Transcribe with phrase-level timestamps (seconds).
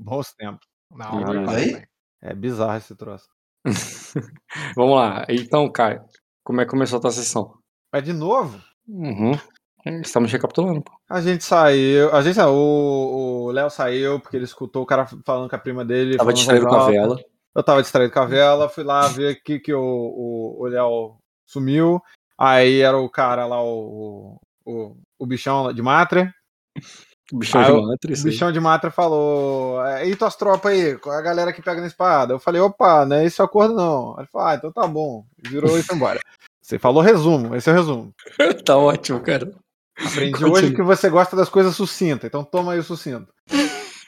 [0.00, 0.66] Bons tempos.
[0.90, 1.72] Na hora, aí?
[1.72, 1.88] velho.
[2.22, 3.28] É bizarro esse troço.
[4.76, 5.24] Vamos lá.
[5.28, 6.02] Então, Caio,
[6.42, 7.54] como é que começou a tua sessão?
[7.92, 8.60] Mas de novo,
[8.90, 9.32] Uhum.
[10.02, 10.92] Estamos recapitulando, pô.
[11.08, 12.14] a gente saiu.
[12.14, 12.52] A gente saiu.
[12.52, 16.16] O Léo saiu porque ele escutou o cara falando com a prima dele.
[16.16, 17.16] Tava distraído com a vela.
[17.54, 21.16] Eu tava distraído com a vela, fui lá ver que, que o, o, o Léo
[21.46, 22.00] sumiu.
[22.38, 26.32] Aí era o cara lá, o, o, o bichão de Matra.
[27.32, 28.20] O bichão Ah, de eu- Mantris.
[28.20, 30.96] O bichão de Matra falou: "É, E tuas tropas aí?
[30.98, 32.34] Qual é a galera que pega na espada?
[32.34, 34.16] Eu falei: opa, não é esse o acordo não.
[34.18, 35.24] Ele falou: ah, então tá bom.
[35.38, 36.20] Virou e foi embora.
[36.62, 38.12] Você falou resumo, esse é o resumo.
[38.64, 39.50] tá ótimo, cara.
[39.98, 40.50] Aprendi Continue.
[40.52, 43.26] hoje que você gosta das coisas sucintas, então toma aí o sucinto.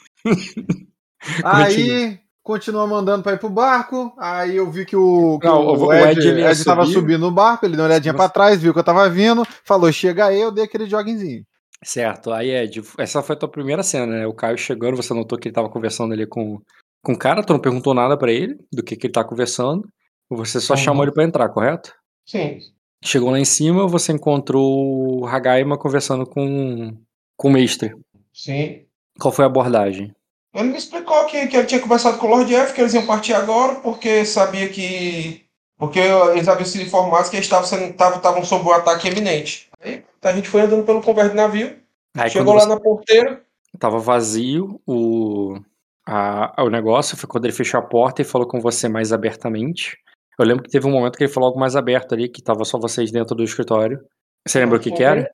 [1.45, 4.13] aí continua mandando pra ir pro barco.
[4.19, 6.87] Aí eu vi que o, que Não, o, o Ed, Ed, ele ia Ed tava
[6.87, 9.91] subindo no barco, ele deu uma olhadinha pra trás, viu que eu tava vindo, falou:
[9.93, 11.45] chega aí, eu dei aquele joguinzinho.
[11.85, 14.27] Certo, aí Ed, essa foi a tua primeira cena, né?
[14.27, 16.61] O Caio chegando, você notou que ele tava conversando ali com,
[17.03, 19.89] com o cara, tu não perguntou nada pra ele do que, que ele tá conversando.
[20.31, 21.93] Você só chamou ele pra entrar, correto?
[22.27, 22.59] Sim.
[23.05, 26.97] Chegou lá em cima, você encontrou o Hagaima conversando com,
[27.37, 27.95] com o mestre.
[28.33, 28.85] Sim.
[29.19, 30.15] Qual foi a abordagem?
[30.55, 33.05] Ele me explicou que, que ele tinha conversado com o Lord F, que eles iam
[33.07, 35.45] partir agora, porque sabia que.
[35.77, 39.69] Porque eles haviam sido informados que eles estavam sendo- estavam estavam sob um ataque iminente.
[39.83, 41.77] Aí a gente foi andando pelo convés do navio,
[42.17, 43.43] Aí chegou lá na porteira.
[43.79, 45.59] tava vazio o,
[46.07, 49.99] a, o negócio, foi quando ele fechou a porta e falou com você mais abertamente.
[50.39, 52.65] Eu lembro que teve um momento que ele falou algo mais aberto ali, que tava
[52.65, 54.01] só vocês dentro do escritório.
[54.47, 55.31] Você lembra o que que era?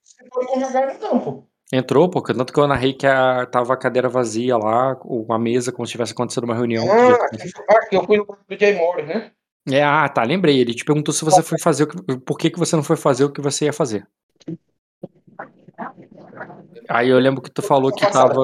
[1.01, 1.45] Não, pô.
[1.73, 5.39] Entrou, porque tanto que eu narrei que a, tava a cadeira vazia lá, ou a
[5.39, 6.87] mesa, como se tivesse acontecido uma reunião.
[6.91, 9.33] Ah, que eu fui no quarto do Jay Morris, né?
[9.71, 10.59] É, ah, tá, lembrei.
[10.59, 12.19] Ele te perguntou se você foi fazer o que.
[12.21, 14.07] Por que, que você não foi fazer o que você ia fazer?
[16.89, 18.35] Aí eu lembro que tu falou que tava.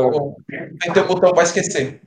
[0.81, 2.03] Apertei o botão pra esquecer.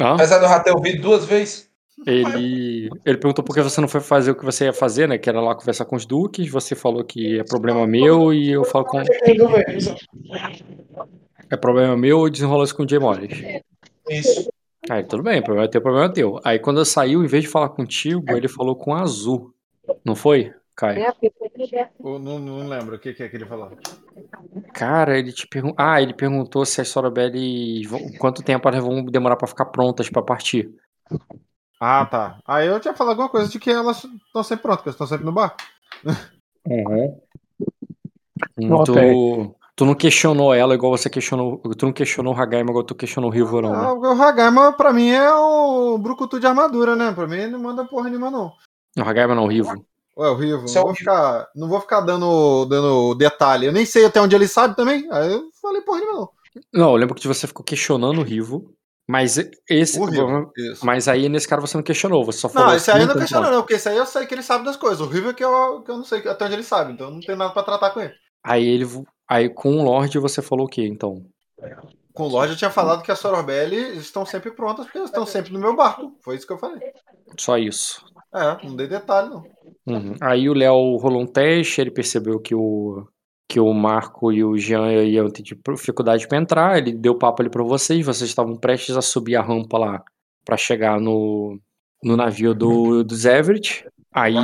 [0.00, 0.14] Hã?
[0.14, 1.68] Apesar de eu já ter ouvido duas vezes.
[2.06, 5.18] Ele, ele perguntou por que você não foi fazer o que você ia fazer, né?
[5.18, 6.48] Que era lá conversar com os duques.
[6.50, 9.00] Você falou que é problema meu e eu falo com.
[11.50, 13.42] É problema meu e desenrola isso com o Jay Morris.
[14.08, 14.48] Isso.
[14.88, 16.40] Aí, tudo bem, problema teu, problema teu.
[16.44, 19.52] Aí quando eu saiu, em vez de falar contigo, ele falou com Azul.
[20.04, 21.12] Não foi, Caio?
[22.04, 23.76] Eu não, não lembro o que, que é que ele falou.
[24.72, 25.74] Cara, ele te perguntou.
[25.76, 27.84] Ah, ele perguntou se as Sorobelli.
[27.84, 30.70] vão- Quanto tempo elas vão demorar pra ficar prontas pra partir.
[31.80, 32.38] Ah, tá.
[32.46, 35.06] Aí eu tinha falado alguma coisa de que elas estão sempre prontas, que elas estão
[35.08, 35.56] sempre no barco.
[36.64, 37.20] Uhum.
[38.56, 41.58] Nota Tu, tu não questionou ela igual você questionou.
[41.58, 43.78] Tu não questionou o Hagaima igual tu questionou o Rivo, não, né?
[43.80, 47.10] Ah, o Hagaima, pra mim, é o Brucutu de armadura, né?
[47.12, 48.52] Pra mim, ele não manda porra nenhuma, não.
[48.96, 49.84] O Hagaima não, o Rivo.
[50.18, 50.98] Ué, o Rivo, Isso é não vou, o Rivo.
[50.98, 53.66] ficar, não vou ficar dando, dando detalhe.
[53.66, 55.06] Eu nem sei até onde ele sabe também.
[55.12, 56.30] Aí eu falei porra nenhuma, não.
[56.72, 58.74] Não, eu lembro que você ficou questionando o Rivo.
[59.08, 59.98] Mas esse.
[59.98, 60.52] Rivo.
[60.82, 62.68] Mas aí nesse cara você não questionou, você só falou.
[62.68, 64.64] Não, esse aí eu não questiono, não, porque esse aí eu sei que ele sabe
[64.66, 65.00] das coisas.
[65.00, 67.20] O Rivo é que eu, que eu não sei até onde ele sabe, então não
[67.20, 68.12] tem nada pra tratar com ele.
[68.44, 68.86] Aí ele.
[69.26, 71.22] Aí com o Lorde você falou o quê, então?
[72.12, 75.24] Com o Lorde eu tinha falado que as Sorobelli estão sempre prontas, porque elas estão
[75.24, 76.12] sempre no meu barco.
[76.22, 76.80] Foi isso que eu falei.
[77.38, 78.04] Só isso.
[78.34, 79.42] É, não dei detalhe, não.
[79.86, 80.14] Uhum.
[80.20, 83.06] Aí o Léo rolou um teste, ele percebeu que o,
[83.48, 87.50] que o Marco e o Jean iam ter dificuldade para entrar, ele deu papo ali
[87.50, 90.04] para vocês, vocês estavam prestes a subir a rampa lá
[90.44, 91.58] para chegar no,
[92.02, 93.84] no navio do, do Zevert.
[94.12, 94.36] Aí,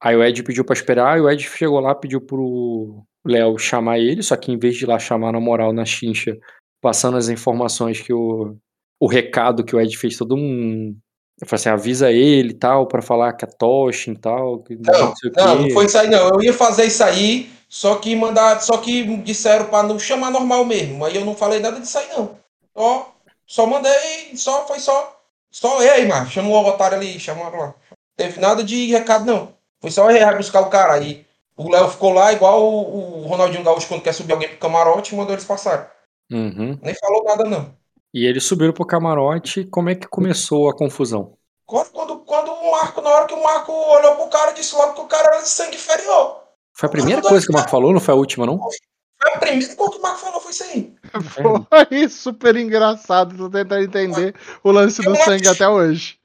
[0.00, 3.98] aí o Ed pediu para esperar, e o Ed chegou lá, pediu pro Léo chamar
[3.98, 6.36] ele, só que em vez de ir lá chamar na moral na chincha,
[6.82, 8.56] passando as informações que o,
[9.00, 10.94] o recado que o Ed fez todo um
[11.40, 14.58] eu falei assim, avisa ele e tal, pra falar que é Toshin e tal.
[14.60, 15.30] Que Não, não, quê.
[15.34, 16.28] não foi isso aí, não.
[16.28, 20.64] Eu ia fazer isso aí, só que mandar, só que disseram pra não chamar normal
[20.64, 21.04] mesmo.
[21.04, 22.38] Aí eu não falei nada disso aí, não.
[22.76, 23.14] Só,
[23.46, 25.20] só mandei, só foi só.
[25.50, 27.66] Só, e aí, mano, chama o otário ali, chamaram lá.
[27.66, 27.74] Não
[28.16, 29.54] teve nada de recado, não.
[29.80, 30.94] Foi só vai buscar o cara.
[30.94, 34.58] Aí o Léo ficou lá, igual o, o Ronaldinho Gaúcho, quando quer subir alguém pro
[34.58, 35.86] camarote, mandou eles passarem.
[36.30, 36.78] Uhum.
[36.82, 37.74] Nem falou nada, não.
[38.14, 39.64] E eles subiram pro camarote.
[39.64, 41.36] Como é que começou a confusão?
[41.66, 44.94] Quando, quando, quando o Marco, na hora que o Marco olhou pro cara, disse logo
[44.94, 46.40] que o cara era de sangue inferior.
[46.72, 48.60] Foi a primeira coisa que o Marco falou, não foi a última, não?
[48.60, 50.94] Foi a primeira coisa que o Marco falou, foi isso aí.
[51.32, 53.36] Foi super engraçado.
[53.36, 56.16] Tô tentando entender o lance do sangue até hoje.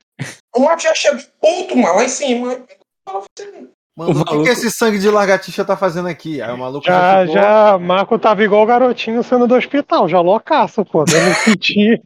[0.55, 2.63] O Marco já chegou puto, mano, lá em cima.
[3.03, 3.69] Falou, foi isso aí.
[3.99, 6.41] Mano, o, que, maluco- que esse sangue de lagartixa tá fazendo aqui?
[6.41, 10.21] Aí o maluco Já, ficou- já, Marco tava igual o garotinho sendo do hospital, já
[10.21, 12.01] loucaço, pô, dando piti.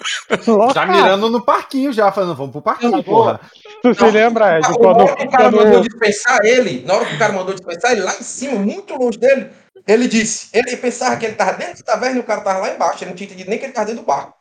[0.72, 3.40] Já mirando no parquinho, já, falando, vamos pro parquinho, porra.
[3.82, 4.68] Tu se lembra, Ed?
[4.68, 7.32] Na Quando, hora que o cara quando- mandou dispensar ele, na hora que o cara
[7.32, 9.50] mandou dispensar ele, lá em cima, muito longe dele,
[9.88, 12.72] ele disse, ele pensava que ele tava dentro da taverna e o cara tava lá
[12.72, 14.34] embaixo, ele não tinha entendido nem que ele tava dentro do barco.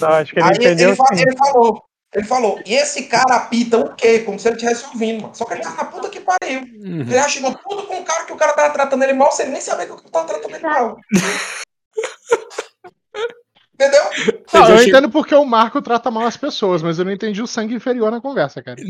[0.00, 1.22] Não, acho que ele Aí entendeu ele, assim.
[1.22, 4.18] ele falou, ele falou, e esse cara apita o quê?
[4.20, 5.34] Como se ele estivesse ouvindo, mano.
[5.34, 6.60] Só que ele tava na puta que pariu.
[6.60, 7.02] Uhum.
[7.02, 9.44] Ele já chegou tudo com o cara que o cara tava tratando ele mal, sem
[9.44, 10.96] ele nem saber que o cara tava tratando ele mal.
[13.74, 14.02] Entendeu?
[14.52, 17.46] Não, eu entendo porque o Marco trata mal as pessoas, mas eu não entendi o
[17.46, 18.76] sangue inferior na conversa, cara.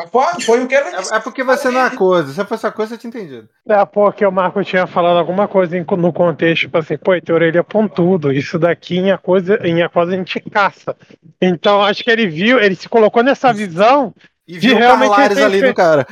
[0.00, 1.12] Mas foi, foi o que ele disse.
[1.12, 2.32] É, é porque você não é coisa.
[2.32, 3.48] Se fosse a coisa, eu tinha entendido.
[3.68, 7.34] É porque o Marco tinha falado alguma coisa em- no contexto, tipo assim, pô, tem
[7.34, 10.96] orelha pontudo, isso daqui em a coisa, em a coisa a gente caça.
[11.40, 14.14] Então acho que ele viu, ele se colocou nessa visão,
[14.46, 16.06] E De viu o realmente Carlares ali feito- no cara.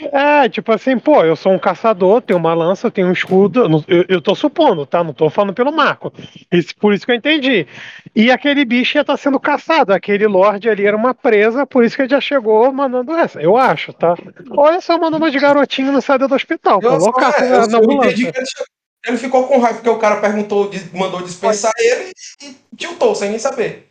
[0.00, 4.04] É, tipo assim, pô, eu sou um caçador, tenho uma lança, tenho um escudo, eu,
[4.08, 5.04] eu, tô supondo, tá?
[5.04, 6.12] Não tô falando pelo Marco.
[6.50, 7.66] Isso, por isso que eu entendi.
[8.14, 11.96] E aquele bicho ia estar sendo caçado, aquele Lorde ali era uma presa, por isso
[11.96, 14.14] que ele já chegou mandando essa, eu acho, tá?
[14.50, 17.78] Olha só, mandando de garotinho na saída do hospital, Eu, só- colocar é, eu, na
[17.78, 18.46] eu entendi que ele,
[19.06, 22.12] ele ficou com raiva porque o cara perguntou, mandou dispensar ele
[22.42, 23.88] e tiltou sem nem saber.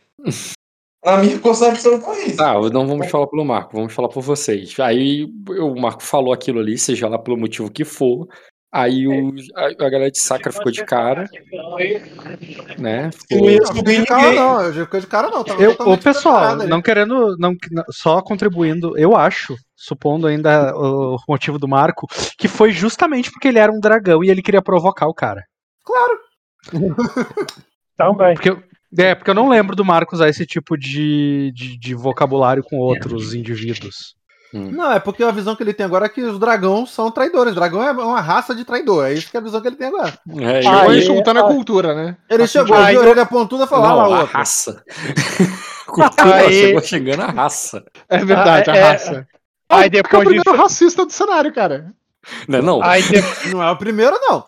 [1.04, 2.36] Na minha concepção foi isso.
[2.36, 4.78] Tá, não vamos falar pelo Marco, vamos falar por vocês.
[4.80, 8.26] Aí o Marco falou aquilo ali, seja lá pelo motivo que for.
[8.72, 11.30] Aí o, a, a galera de Sacra ficou de cara,
[12.76, 13.04] né?
[13.04, 13.48] Não Ficou,
[13.98, 15.44] Não, cara não, eu fiquei de cara não.
[15.44, 17.54] Tava Eu, ô, pessoal, não querendo, não,
[17.90, 23.60] só contribuindo, eu acho, supondo ainda o motivo do Marco, que foi justamente porque ele
[23.60, 25.44] era um dragão e ele queria provocar o cara.
[27.96, 28.34] Também.
[28.34, 28.56] Porque,
[28.98, 32.76] é, porque eu não lembro do Marco usar esse tipo de, de, de vocabulário com
[32.78, 34.14] outros indivíduos.
[34.52, 37.56] Não, é porque a visão que ele tem agora é que os dragões são traidores.
[37.56, 39.04] Dragão é uma raça de traidor.
[39.06, 40.16] É isso que é a visão que ele tem agora.
[40.40, 42.16] é, Chegou Aí- insultando a cultura, né?
[42.30, 44.38] Ele chegou, a orelha pontuda e falou: não, ah lá, a outra.
[44.38, 44.80] raça.
[45.86, 47.82] Cultura Aí- chegou chegando a raça.
[48.08, 49.26] É verdade, Ah, a é- raça.
[49.68, 50.56] Aí É o depois primeiro disso.
[50.62, 51.92] racista do cenário, cara.
[52.46, 52.80] Não é não?
[52.82, 54.44] Aí de- Não é o primeiro, não.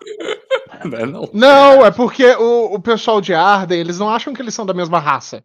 [0.84, 1.30] Não é não.
[1.32, 4.74] Não, é porque o, o pessoal de Arden, eles não acham que eles são da
[4.74, 5.42] mesma raça.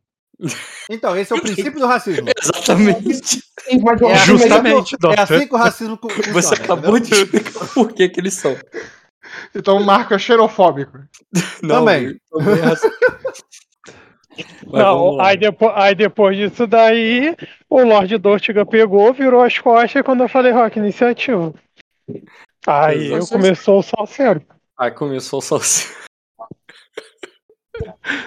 [0.90, 2.28] Então, esse é o princípio do racismo.
[2.42, 3.44] Exatamente.
[3.68, 3.76] É
[4.14, 5.20] assim Justamente, que, é Doctor.
[5.20, 6.42] assim que o racismo fu- funciona.
[6.42, 8.58] Você acabou de explicar por que que eles são.
[9.56, 10.98] Então o Marco é xerofóbico.
[11.62, 12.18] Não, Também.
[12.34, 12.76] é
[14.66, 17.36] Não, aí depois, aí depois disso daí,
[17.70, 21.54] o Lorde Dortiga pegou, virou as costas quando eu falei, Rock, iniciativa.
[22.66, 24.42] Aí eu começou o salseiro.
[24.82, 25.94] Aí começou o salseiro.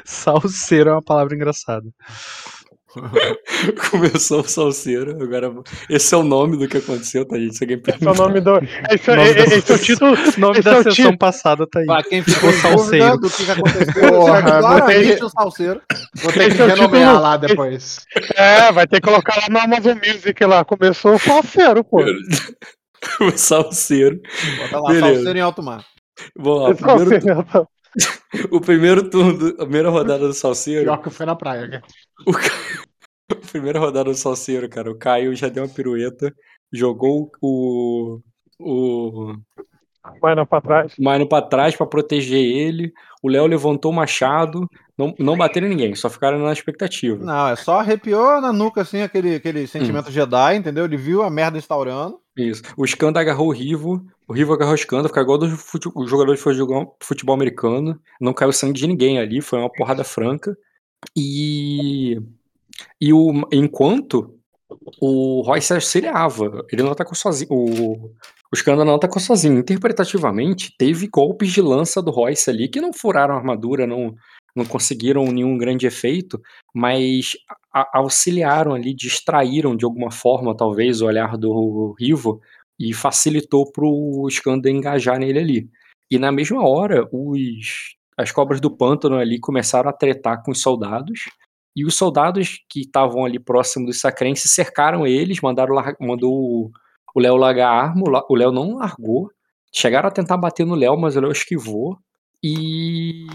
[0.05, 1.89] Salseiro é uma palavra engraçada.
[3.91, 5.21] Começou o salseiro.
[5.21, 5.53] Agora,
[5.91, 7.57] esse é o nome do que aconteceu, tá, gente?
[7.57, 8.23] Se alguém Esse é o perguntar.
[8.23, 8.57] nome do.
[8.89, 10.11] Esse, é- Nome da esse é o título.
[10.39, 11.87] Nome esse é da o sessão ti- passada tá aí.
[11.87, 13.19] Pra quem ficou Salseiro.
[13.19, 15.83] do que, que aconteceu, Porra, que claramente botei- o salseiro.
[16.23, 17.99] Vou ter que Esse é o renomear título- lá depois.
[18.37, 20.65] É, vai ter que colocar lá no Amazon Music lá.
[20.65, 21.99] Começou o salseiro, pô.
[23.23, 24.21] o salseiro.
[24.59, 25.15] Bota lá, Beleza.
[25.17, 25.85] salseiro em alto mar.
[26.39, 27.69] O Esse primeiro, salseiro.
[28.51, 30.85] o primeiro turno, do- a primeira rodada do salseiro.
[30.85, 31.83] Pior que foi na praia, cara.
[32.27, 32.33] O
[33.33, 34.91] a primeira rodada do Salseiro, cara.
[34.91, 36.33] O Caio já deu uma pirueta,
[36.73, 38.21] jogou o,
[38.61, 39.35] o
[40.21, 40.93] Vai não pra trás.
[40.99, 42.93] Mino pra trás pra proteger ele.
[43.23, 44.69] O Léo levantou o machado.
[44.97, 47.25] Não, não bateram em ninguém, só ficaram na expectativa.
[47.25, 50.85] Não, é só arrepiou na nuca, assim, aquele, aquele sentimento Jedi, entendeu?
[50.85, 52.21] Ele viu a merda instaurando.
[52.37, 52.63] Isso.
[52.77, 54.05] O Skanda agarrou o Rivo.
[54.27, 55.09] O Rivo agarrou o Skanda.
[55.09, 56.41] Ficou igual do fute- o jogador de
[57.01, 58.01] futebol, americano.
[58.21, 59.41] Não caiu sangue de ninguém ali.
[59.41, 60.57] Foi uma porrada franca.
[61.17, 62.21] E.
[63.01, 64.37] E o, enquanto
[65.01, 67.53] o Royce auxiliava, ele não atacou sozinho.
[67.53, 68.11] O,
[68.53, 69.59] o Skanda não atacou sozinho.
[69.59, 74.15] Interpretativamente, teve golpes de lança do Royce ali que não furaram a armadura, não,
[74.57, 76.41] não conseguiram nenhum grande efeito,
[76.75, 77.33] mas
[77.93, 82.41] auxiliaram ali, distraíram de alguma forma, talvez, o olhar do Rivo
[82.79, 85.71] e facilitou pro Skanda engajar nele ali.
[86.11, 90.61] E na mesma hora, os, as cobras do pântano ali começaram a tretar com os
[90.61, 91.21] soldados.
[91.77, 96.71] E os soldados que estavam ali próximo dos sacrenses cercaram eles, mandaram mandou o-
[97.15, 99.31] o Léo largar a arma, o o Léo não largou.
[99.73, 101.99] Chegaram a tentar bater no Léo, mas o Léo esquivou.
[102.43, 103.27] E,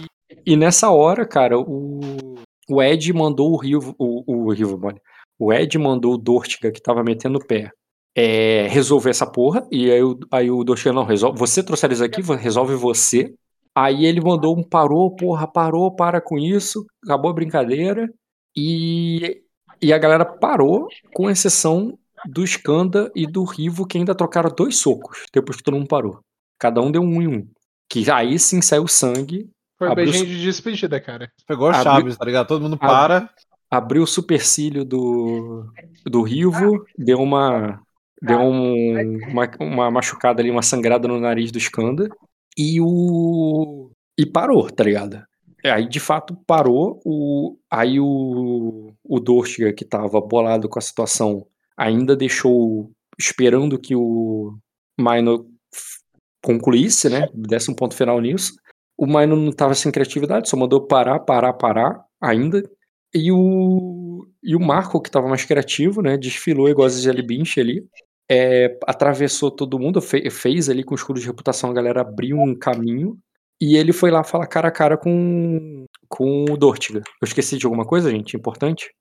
[0.46, 2.36] e nessa hora, cara, o,
[2.70, 5.00] o Ed mandou o Rivo, o, o Rivo, mano,
[5.38, 7.72] o Ed mandou o Dortiga, que tava metendo o pé,
[8.16, 9.68] é, resolver essa porra.
[9.72, 13.34] E aí, o- aí o Dortiga, não, resolve, você trouxe eles aqui, resolve você.
[13.76, 18.10] Aí ele mandou um parou, porra, parou, para com isso, acabou a brincadeira.
[18.56, 19.42] E,
[19.82, 24.78] e a galera parou, com exceção do Skanda e do Rivo, que ainda trocaram dois
[24.78, 26.20] socos depois que todo mundo parou.
[26.58, 27.48] Cada um deu um em um.
[27.90, 29.50] Que aí sim saiu sangue
[29.80, 31.32] Foi Abriu beijinho de despedida, cara.
[31.48, 32.48] Pegou Abriu- Chaves, tá ligado?
[32.48, 33.30] Todo mundo para.
[33.72, 35.72] Abriu o supercílio do,
[36.06, 37.82] do Rivo, deu uma.
[38.22, 42.10] Deu um- uma, uma machucada ali, uma sangrada no nariz do Skanda.
[42.58, 43.90] E o.
[44.20, 45.24] E parou, tá ligado?
[45.64, 47.00] É, Aí de fato parou.
[47.06, 51.46] O, aí o, o Dortiga, que tava bolado com a situação,
[51.78, 52.92] ainda deixou.
[53.18, 54.58] Esperando que o
[54.98, 56.00] Minor f-
[56.44, 57.28] concluísse, né?
[57.34, 58.54] Desse um ponto final nisso.
[59.02, 62.62] O Minor não tava sem criatividade, só mandou parar, parar, parar ainda.
[63.14, 66.18] E o, e o Marco, que tava mais criativo, né?
[66.18, 67.88] Desfilou igual a Gisele Bündchen ali.
[68.32, 72.38] é, atravessou todo mundo, fe- fez ali com o escudo de reputação, a galera abriu
[72.38, 73.18] um caminho.
[73.62, 77.00] E ele foi lá falar cara a cara com, com o Dortiga.
[77.22, 78.38] Eu esqueci de alguma coisa, gente?
[78.38, 78.92] Importante?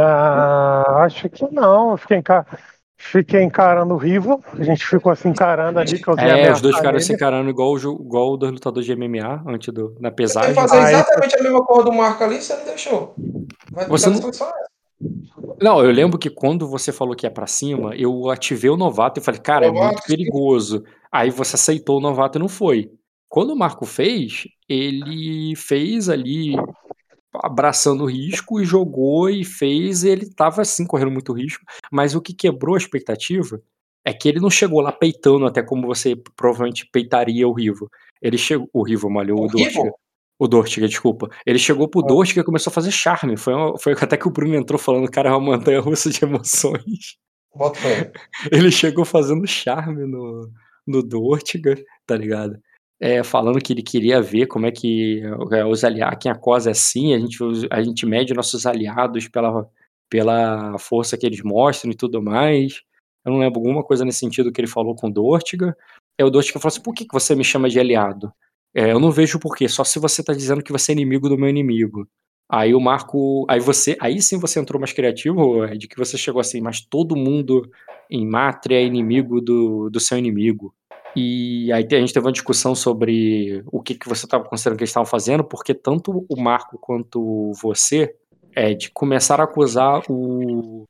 [0.00, 1.96] Ah, acho que não.
[1.96, 2.46] Fiquei, enca-
[2.96, 4.42] fiquei encarando o Rivo.
[4.58, 7.72] A gente ficou assim encarando ali que eu É, os dois ficaram se encarando igual,
[7.72, 10.54] o igual os dois lutadores de MMA antes do, na Você pesagem.
[10.54, 13.14] fazer Aí- exatamente a mesma coisa do Marco ali, você não deixou.
[13.72, 14.66] Vai Você não- só essa.
[15.60, 19.20] Não, eu lembro que quando você falou que ia pra cima, eu ativei o novato
[19.20, 20.08] e falei, cara, é muito sim.
[20.08, 20.82] perigoso.
[21.12, 22.90] Aí você aceitou o novato e não foi.
[23.28, 26.56] Quando o Marco fez, ele fez ali
[27.42, 32.14] abraçando o risco e jogou e fez, e ele tava assim correndo muito risco, mas
[32.14, 33.60] o que quebrou a expectativa
[34.04, 37.90] é que ele não chegou lá peitando até como você provavelmente peitaria o Rivo.
[38.22, 39.92] Ele chegou, o Rivo malhou o, O Dortiga.
[40.38, 41.28] O Dortiga, desculpa.
[41.44, 42.06] Ele chegou pro Ah.
[42.06, 43.36] Dortiga e começou a fazer charme.
[43.36, 46.24] Foi, uma- foi até que o Bruno entrou falando, cara, é uma montanha russa de
[46.24, 47.16] emoções.
[47.54, 47.78] Bota.
[48.52, 50.50] Ele chegou fazendo charme no,
[50.86, 51.74] no Dortiga,
[52.06, 52.56] tá ligado?
[52.98, 55.20] É, falando que ele queria ver como é que
[55.52, 57.38] é, os aliados, quem acosa é assim, a gente,
[57.70, 59.68] a gente mede nossos aliados pela,
[60.08, 62.80] pela força que eles mostram e tudo mais.
[63.24, 65.76] Eu não lembro alguma coisa nesse sentido que ele falou com o Dortiga.
[66.16, 68.32] É o Dortiga falou assim: por que, que você me chama de aliado?
[68.74, 71.28] É, eu não vejo por quê, só se você tá dizendo que você é inimigo
[71.28, 72.08] do meu inimigo.
[72.48, 73.44] Aí o Marco.
[73.48, 73.96] Aí você.
[74.00, 77.68] Aí sim você entrou mais criativo, Ed, que você chegou assim, mas todo mundo
[78.10, 80.74] em Mátria é inimigo do, do seu inimigo.
[81.16, 84.82] E aí a gente teve uma discussão sobre o que, que você estava considerando que
[84.84, 88.14] eles estavam fazendo, porque tanto o Marco quanto você,
[88.54, 90.84] Ed, começaram a acusar o,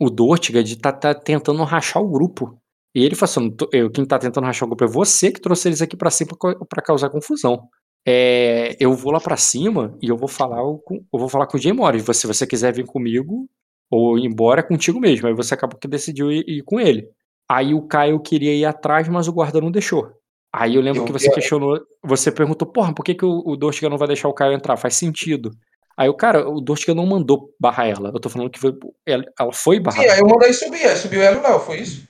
[0.00, 2.56] o Dortiga de estar tentando rachar o grupo.
[2.94, 5.30] E ele falou assim: "Não tô- eu, quem tá tentando rachar o grupo é você
[5.32, 6.32] que trouxe eles aqui pra cima
[6.68, 7.68] pra causar confusão.
[8.06, 11.56] É, eu vou lá pra cima e eu vou falar com, eu vou falar com
[11.56, 12.04] o Jay Morris.
[12.16, 13.48] Se você quiser vir comigo
[13.90, 15.26] ou ir embora é contigo mesmo.
[15.28, 17.08] Aí você acabou que decidiu ir, ir com ele.
[17.50, 20.10] Aí o Caio queria ir atrás, mas o guarda não deixou.
[20.54, 23.42] Aí eu lembro Eu que você vi- questionou, você perguntou, porra, por que, que o,
[23.46, 24.76] o Dortiga não vai deixar o Caio entrar?
[24.76, 25.50] Faz sentido.
[25.96, 28.10] Aí o cara, o Dortiga não mandou barrar ela.
[28.14, 28.72] Eu tô falando que foi,
[29.06, 30.12] ela, ela foi Sim, barrada.
[30.12, 32.06] aí eu mandei subir, aí subiu ela o Léo, foi isso?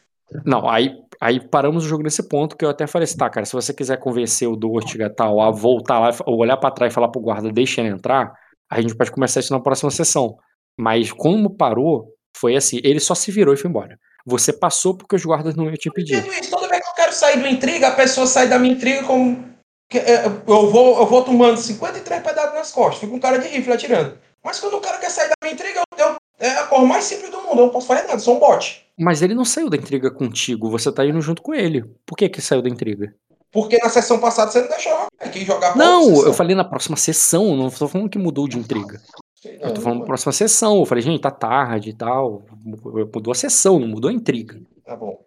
[0.46, 3.44] Não, aí, aí paramos o jogo nesse ponto que eu até falei assim, tá, cara,
[3.44, 6.94] se você quiser convencer o Dortiga tal a voltar lá, ou olhar pra trás e
[6.94, 8.32] falar pro guarda, deixa ele entrar,
[8.70, 10.36] a gente pode começar isso na próxima sessão.
[10.78, 13.98] Mas como parou, foi assim, ele só se virou e foi embora.
[14.26, 16.22] Você passou porque os guardas não iam te impedir.
[16.48, 19.44] Toda vez que eu quero sair do intriga, a pessoa sai da minha intriga como.
[19.92, 23.72] é, Eu vou, eu vou tomando 53 pedaços nas costas, fico com cara de rifle
[23.72, 24.16] atirando.
[24.44, 27.04] Mas quando o cara quer sair da minha intriga, eu, eu- é a cor mais
[27.04, 28.84] simples do mundo, eu não posso fazer nada, sou um bot.
[28.98, 31.84] Mas ele não saiu da intriga contigo, você tá indo junto com ele.
[32.04, 33.14] Por que que saiu da intriga?
[33.52, 37.54] Porque na sessão passada você não deixou aqui jogar Não, eu falei na próxima sessão,
[37.54, 39.00] não tô falando que mudou de intriga.
[39.40, 40.78] Sei Eu tô não, falando na próxima sessão.
[40.78, 42.42] Eu falei, gente, tá tarde e tal.
[42.64, 44.60] Mudou a sessão, não mudou a intriga.
[44.84, 45.24] Tá bom.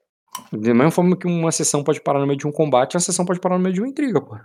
[0.52, 3.26] Da mesma forma que uma sessão pode parar no meio de um combate, a sessão
[3.26, 4.38] pode parar no meio de uma intriga, pô.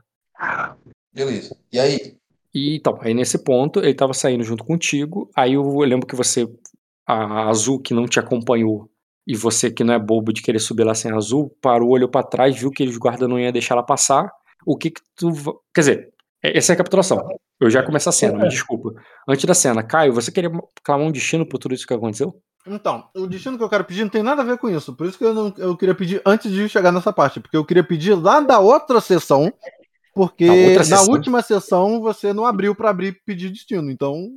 [1.13, 1.57] Beleza.
[1.73, 2.17] E aí?
[2.55, 5.31] E então, aí nesse ponto, ele tava saindo junto contigo.
[5.37, 6.49] Aí eu lembro que você,
[7.07, 8.89] a Azul, que não te acompanhou,
[9.27, 12.23] e você que não é bobo de querer subir lá sem Azul, parou, olhou pra
[12.23, 14.31] trás, viu que eles guarda não ia deixar ela passar.
[14.67, 15.33] O que que tu.
[15.75, 17.29] Quer dizer, é- essa é a capitulação.
[17.61, 18.95] Eu já começo a cena, me desculpa.
[19.29, 20.51] Antes da cena, Caio, você queria
[20.83, 22.35] clamar um destino por tudo isso que aconteceu?
[22.67, 24.95] Então, o destino que eu quero pedir não tem nada a ver com isso.
[24.95, 27.41] Por isso que eu, não, eu queria pedir antes de chegar nessa parte.
[27.41, 29.53] Porque eu queria pedir lá da outra sessão.
[30.15, 31.09] Porque na sessão?
[31.09, 33.91] última sessão você não abriu pra abrir e pedir destino.
[33.91, 34.29] Então.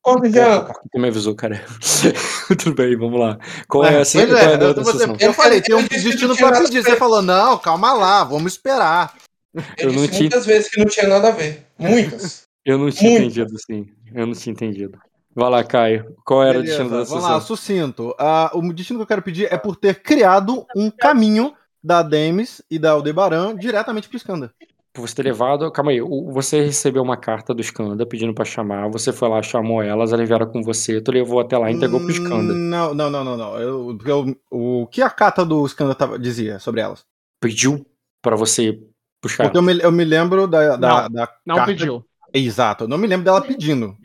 [0.00, 0.80] Corre, Jean, cara.
[0.92, 1.64] Tu me avisou, cara.
[2.58, 3.38] Tudo bem, vamos lá.
[3.68, 4.24] Qual é, É, a pois cena?
[4.24, 5.16] é, Qual é a eu, outra você- sessão?
[5.20, 6.82] eu falei, tem um que destino nada pedir.
[6.84, 9.14] Você falou, não, calma lá, vamos esperar.
[9.54, 11.66] Eu, Eu não disse tinha- muitas vezes que não tinha nada a ver.
[11.78, 12.42] Muitas.
[12.64, 13.24] Eu não tinha Muito.
[13.24, 13.86] entendido, sim.
[14.14, 14.98] Eu não tinha entendido.
[15.38, 16.16] Vai lá, Caio.
[16.24, 17.30] Qual era Beleza, o destino da vamos sessão?
[17.30, 18.14] lá, sucinto.
[18.18, 22.60] Ah, o destino que eu quero pedir é por ter criado um caminho da Demis
[22.70, 24.52] e da Aldebaran diretamente pro Skanda.
[24.92, 25.70] Por você ter levado.
[25.70, 26.00] Calma aí.
[26.00, 28.88] Você recebeu uma carta do Skanda pedindo pra chamar.
[28.90, 31.00] Você foi lá, chamou elas, elas vieram com você.
[31.00, 32.52] Tu levou até lá e entregou pro Skanda.
[32.52, 33.36] Hum, Não, não, não, não.
[33.36, 33.58] não.
[33.60, 37.04] Eu, porque eu- o que a carta do Skanda tava- dizia sobre elas?
[37.40, 37.86] Pediu
[38.20, 38.76] pra você
[39.22, 39.44] buscar.
[39.44, 42.04] Porque eu me, eu me lembro da, da, Não, da Não carta- pediu.
[42.34, 43.96] Exato, eu não me lembro dela pedindo.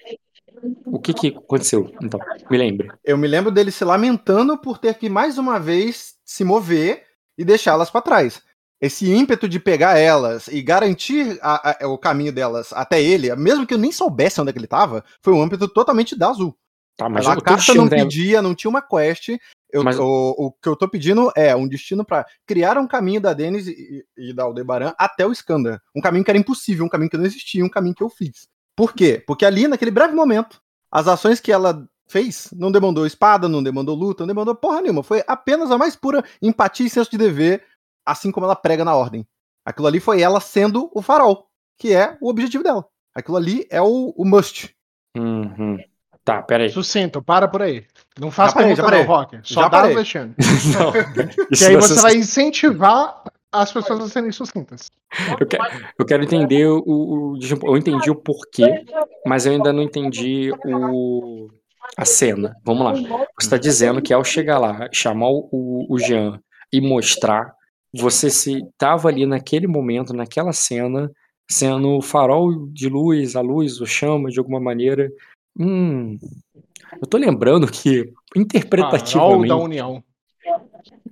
[0.93, 1.91] O que que aconteceu?
[2.03, 2.19] Então,
[2.51, 2.88] me lembre.
[3.03, 7.03] Eu me lembro dele se lamentando por ter que mais uma vez se mover
[7.35, 8.43] e deixá-las pra trás.
[8.79, 13.65] Esse ímpeto de pegar elas e garantir a- a- o caminho delas até ele, mesmo
[13.65, 16.55] que eu nem soubesse onde é que ele tava, foi um ímpeto totalmente da Azul.
[16.95, 19.29] Tá, mas a carta não dela- pedia, não tinha uma quest.
[19.71, 23.19] Eu, Mas- o, o que eu tô pedindo é um destino pra criar um caminho
[23.19, 25.81] da Denis e, e da Aldebaran até o Skandar.
[25.95, 28.47] Um caminho que era impossível, um caminho que não existia, um caminho que eu fiz.
[28.75, 29.23] Por quê?
[29.25, 30.62] Porque ali, naquele breve momento,
[30.93, 35.01] as ações que ela fez não demandou espada, não demandou luta, não demandou porra nenhuma.
[35.01, 37.63] Foi apenas a mais pura empatia e senso de dever,
[38.05, 39.25] assim como ela prega na ordem.
[39.65, 41.47] Aquilo ali foi ela sendo o farol,
[41.79, 42.85] que é o objetivo dela.
[43.15, 44.69] Aquilo ali é o, o must.
[45.17, 45.79] Uhum.
[46.23, 46.69] Tá, peraí.
[46.69, 47.85] Sucinto, para por aí.
[48.19, 49.00] Não faça pergunta já parei.
[49.00, 49.39] não, Rock.
[49.43, 49.95] Só Já dá parei.
[49.95, 50.35] o vexame.
[50.77, 53.23] Não, Que isso aí é você vai incentivar
[53.53, 54.91] as pessoas a serem sucintas.
[55.39, 55.63] Eu quero,
[56.00, 58.83] eu quero entender o, o- Eu entendi o porquê,
[59.25, 61.50] mas eu ainda não entendi o,
[61.95, 62.55] a cena.
[62.65, 62.93] Vamos lá.
[62.93, 66.39] Você está dizendo que ao chegar lá, chamar o, o Jean
[66.72, 67.53] e mostrar,
[67.93, 71.12] você se tava ali naquele momento, naquela cena,
[71.50, 75.12] sendo o farol de luz, a luz, o chama de alguma maneira.
[75.60, 76.17] Hum.
[77.00, 79.48] Eu tô lembrando que Farol interpretativamente.
[79.48, 80.03] da União.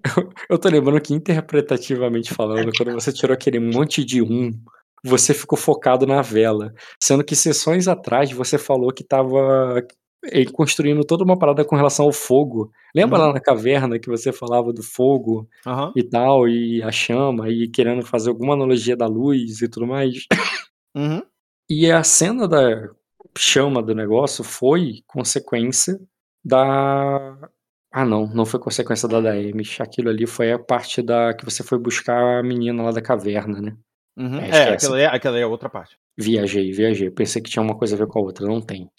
[0.49, 4.51] Eu tô lembrando que interpretativamente falando, quando você tirou aquele monte de um,
[5.03, 6.73] você ficou focado na vela.
[6.99, 9.83] Sendo que sessões atrás você falou que tava
[10.25, 12.71] eh, construindo toda uma parada com relação ao fogo.
[12.95, 13.25] Lembra Uhum.
[13.27, 15.91] lá na caverna que você falava do fogo Aham.
[15.95, 20.25] e tal, e a chama, e querendo fazer alguma analogia da luz e tudo mais?
[20.95, 21.21] Uhum.
[21.69, 22.89] E a cena da
[23.37, 25.97] chama do negócio foi consequência
[26.43, 27.37] da.
[27.91, 29.77] Ah, não, não foi consequência da Daemis.
[29.81, 33.61] Aquilo ali foi a parte da que você foi buscar a menina lá da caverna,
[33.61, 33.75] né?
[34.17, 34.39] Uhum.
[34.39, 35.97] É, É, aquela é, aquela é a outra parte.
[36.17, 37.09] Viajei, viajei.
[37.11, 38.89] Pensei que tinha uma coisa a ver com a outra, não tem.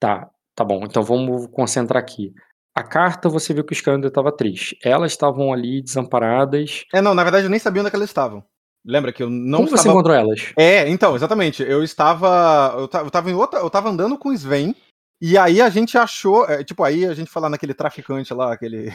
[0.00, 0.80] Tá, tá bom.
[0.84, 2.32] Então vamos concentrar aqui.
[2.76, 4.76] A carta você viu que o Scander estava triste.
[4.82, 6.84] Elas estavam ali desamparadas.
[6.92, 8.44] É, não, na verdade eu nem sabia onde é que elas estavam.
[8.84, 9.94] Lembra que eu não Como você estava.
[9.94, 10.52] encontrou elas?
[10.58, 11.62] É, então, exatamente.
[11.62, 12.74] Eu estava.
[12.78, 13.60] Eu tava, eu tava em outra.
[13.60, 14.74] Eu tava andando com o Sven.
[15.20, 16.44] E aí a gente achou.
[16.48, 18.92] é, tipo, aí a gente foi lá naquele traficante lá, aquele.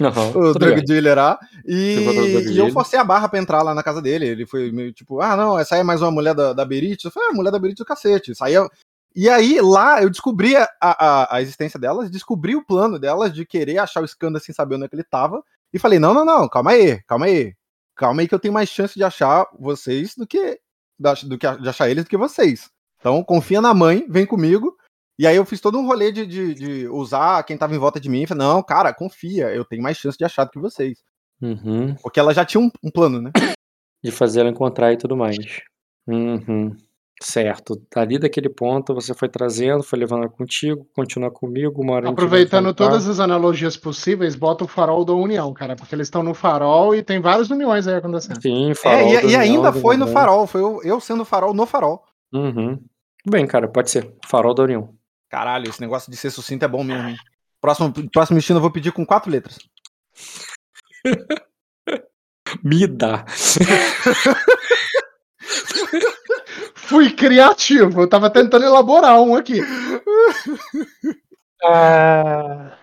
[0.00, 1.38] Aham, o drug dealer lá.
[1.64, 4.26] E, e eu forcei a barra pra entrar lá na casa dele.
[4.26, 7.04] Ele foi meio tipo, ah, não, essa aí é mais uma mulher da, da Berit.
[7.04, 8.34] Eu falei, ah, mulher da Berit do cacete.
[8.34, 8.66] Saía.
[9.14, 13.46] E aí, lá, eu descobri a, a, a existência delas, descobri o plano delas de
[13.46, 15.40] querer achar o Skanda sem saber onde é que ele tava.
[15.72, 17.54] E falei, não, não, não, calma aí, calma aí.
[17.94, 20.58] Calma aí que eu tenho mais chance de achar vocês do que,
[20.98, 22.70] do que de achar eles do que vocês.
[22.98, 24.76] Então, confia na mãe, vem comigo.
[25.18, 28.00] E aí eu fiz todo um rolê de, de, de usar quem tava em volta
[28.00, 28.22] de mim.
[28.22, 30.98] e Falei, não, cara, confia, eu tenho mais chance de achar do que vocês.
[31.40, 31.94] Uhum.
[32.02, 33.30] Porque ela já tinha um, um plano, né?
[34.04, 35.36] de fazer ela encontrar e tudo mais.
[36.06, 36.76] Uhum.
[37.22, 37.80] Certo.
[37.94, 42.74] Ali daquele ponto você foi trazendo, foi levando ela contigo, continua comigo, uma hora Aproveitando
[42.74, 45.74] todas as analogias possíveis, bota o farol da União, cara.
[45.74, 48.42] Porque eles estão no farol e tem várias uniões aí acontecendo.
[48.42, 49.08] Sim, farol.
[49.08, 52.02] É, e, e ainda União, foi no farol, foi eu, eu sendo farol no farol.
[52.32, 52.78] Uhum.
[53.26, 54.12] Bem, cara, pode ser.
[54.26, 54.92] Farol da União.
[55.34, 57.16] Caralho, esse negócio de ser sucinto é bom mesmo, hein?
[57.60, 59.58] Próximo, próximo destino eu vou pedir com quatro letras.
[62.62, 63.24] Me dá.
[66.76, 69.58] Fui criativo, eu tava tentando elaborar um aqui.
[71.66, 72.76] Ah,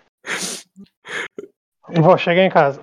[1.88, 2.82] Vou chegar em casa.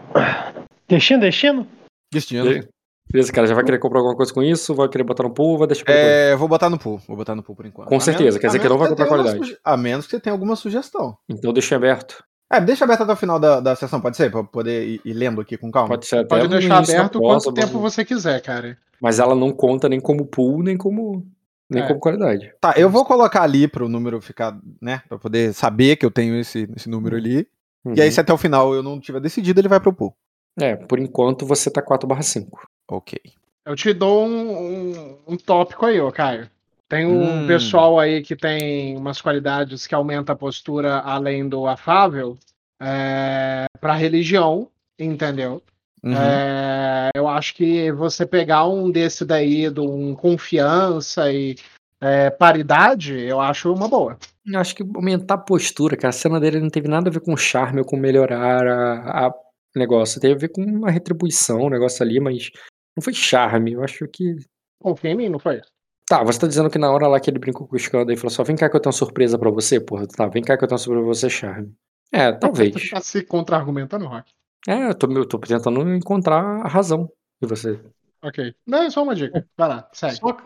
[0.87, 1.66] Destino, destino?
[2.12, 2.68] Destino.
[3.10, 4.74] Beleza, cara, já vai querer comprar alguma coisa com isso?
[4.74, 5.84] Vai querer botar no pool ou vai deixar?
[5.88, 7.88] É, vou botar no pool, vou botar no pool por enquanto.
[7.88, 9.38] Com A certeza, menos- quer dizer que não vai comprar qualidade.
[9.38, 11.16] suge- A menos que você tenha alguma sugestão.
[11.28, 12.22] Então deixa aberto.
[12.52, 14.30] É, deixa aberto até o final da, da sessão, pode ser?
[14.30, 15.88] Pra eu poder ir, ir lendo aqui com calma.
[15.88, 18.76] Pode ser até Pode deixar aberto quanto tempo mas- você quiser, cara.
[19.00, 21.26] Mas ela não conta nem como pool, nem como.
[21.70, 21.86] Nem É.
[21.86, 22.50] como qualidade.
[22.60, 25.02] Tá, eu vou colocar ali pro número ficar, né?
[25.08, 27.46] Pra poder saber que eu tenho esse, esse número ali.
[27.94, 28.12] E aí, Uhum.
[28.12, 30.14] se até o final eu não tiver decidido, ele vai pro pool.
[30.58, 32.66] É, por enquanto você tá 4/5.
[32.88, 33.20] Ok.
[33.66, 36.48] Eu te dou um, um, um tópico aí, ô Caio.
[36.88, 37.46] Tem um Hum.
[37.46, 42.38] pessoal aí que tem umas qualidades que aumenta a postura além do afável
[42.81, 45.62] é, para religião, entendeu?
[46.03, 46.14] Uhum.
[46.14, 51.57] É, eu acho que você pegar um desse daí, de um confiança e
[52.01, 54.16] é, paridade, eu acho uma boa.
[54.46, 56.09] Eu acho que aumentar a postura, cara.
[56.09, 59.35] A cena dele não teve nada a ver com charme ou com melhorar a, a
[59.77, 60.20] negócio.
[60.20, 62.51] Teve a ver com uma retribuição, um negócio ali, mas
[62.98, 63.72] não foi charme.
[63.72, 64.37] Eu acho que.
[64.80, 65.61] Confia em mim, não foi?
[66.08, 68.16] Tá, você tá dizendo que na hora lá que ele brincou com o Skanda e
[68.16, 70.06] falou só, vem cá que eu tenho uma surpresa pra você, porra.
[70.06, 71.74] Tá, vem cá que eu tenho uma surpresa pra você, charme.
[72.12, 72.90] É, talvez.
[72.90, 74.30] Tá se contra-argumentando, Rock.
[74.66, 77.11] é, eu tô, eu tô tentando encontrar a razão
[77.42, 77.78] de você.
[78.22, 78.54] Ok.
[78.66, 79.46] Não, é só uma dica.
[79.56, 80.16] Vai lá, segue.
[80.16, 80.37] Só-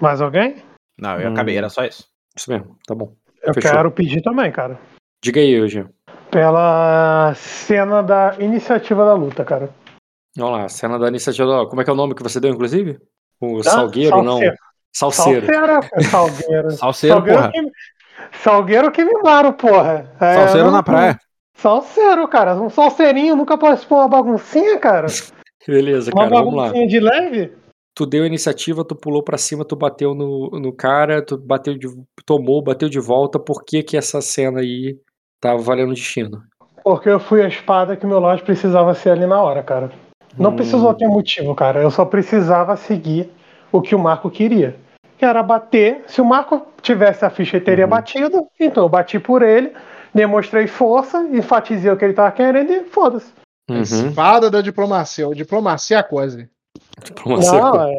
[0.00, 0.62] Mais alguém?
[0.98, 1.32] Não, eu Hum.
[1.32, 2.06] acabei, era só isso.
[2.36, 3.14] Isso mesmo, tá bom.
[3.42, 3.70] Eu Fechou.
[3.70, 4.78] quero pedir também, cara.
[5.22, 5.90] Diga aí, Eugênio.
[6.30, 9.70] Pela cena da iniciativa da luta, cara.
[10.36, 11.66] Vamos lá, cena da iniciativa.
[11.66, 12.98] Como é que é o nome que você deu, inclusive?
[13.40, 14.40] O Ah, Salgueiro, não.
[14.92, 15.46] Salseiro.
[15.46, 15.46] Salseiro.
[16.10, 16.70] Salseiro, Salgueiro.
[16.72, 17.50] Salseiro, porra.
[17.52, 17.60] que,
[18.42, 20.10] Salgueiro que me maram, porra.
[20.20, 21.18] É, Salseiro não- na praia.
[21.56, 22.54] Salseiro, cara.
[22.60, 25.06] Um salseirinho nunca pode pôr uma baguncinha, cara.
[25.66, 26.62] Beleza, Uma cara, vamos lá.
[26.64, 27.52] baguncinha de leve.
[27.96, 31.78] Tu deu a iniciativa, tu pulou pra cima, tu bateu no, no cara, tu bateu
[31.78, 31.86] de,
[32.26, 33.38] tomou, bateu de volta.
[33.38, 34.96] Por que que essa cena aí
[35.40, 36.42] tá valendo destino?
[36.82, 39.92] Porque eu fui a espada que meu lote precisava ser ali na hora, cara.
[40.38, 40.56] Não Hum.
[40.56, 41.80] precisou ter motivo, cara.
[41.80, 43.30] Eu só precisava seguir
[43.70, 44.76] o que o Marco queria.
[45.16, 46.02] Que era bater.
[46.06, 47.90] Se o Marco tivesse a ficha, ele teria Uhum.
[47.90, 48.46] batido.
[48.58, 49.72] Então eu bati por ele,
[50.12, 53.32] demonstrei força, enfatizei o que ele tava querendo e foda-se.
[53.70, 53.80] Uhum.
[53.80, 55.28] Espada da diplomacia.
[55.28, 56.48] O diplomacia é a coisa.
[57.02, 57.60] Diplomacia.
[57.60, 57.94] Não, é.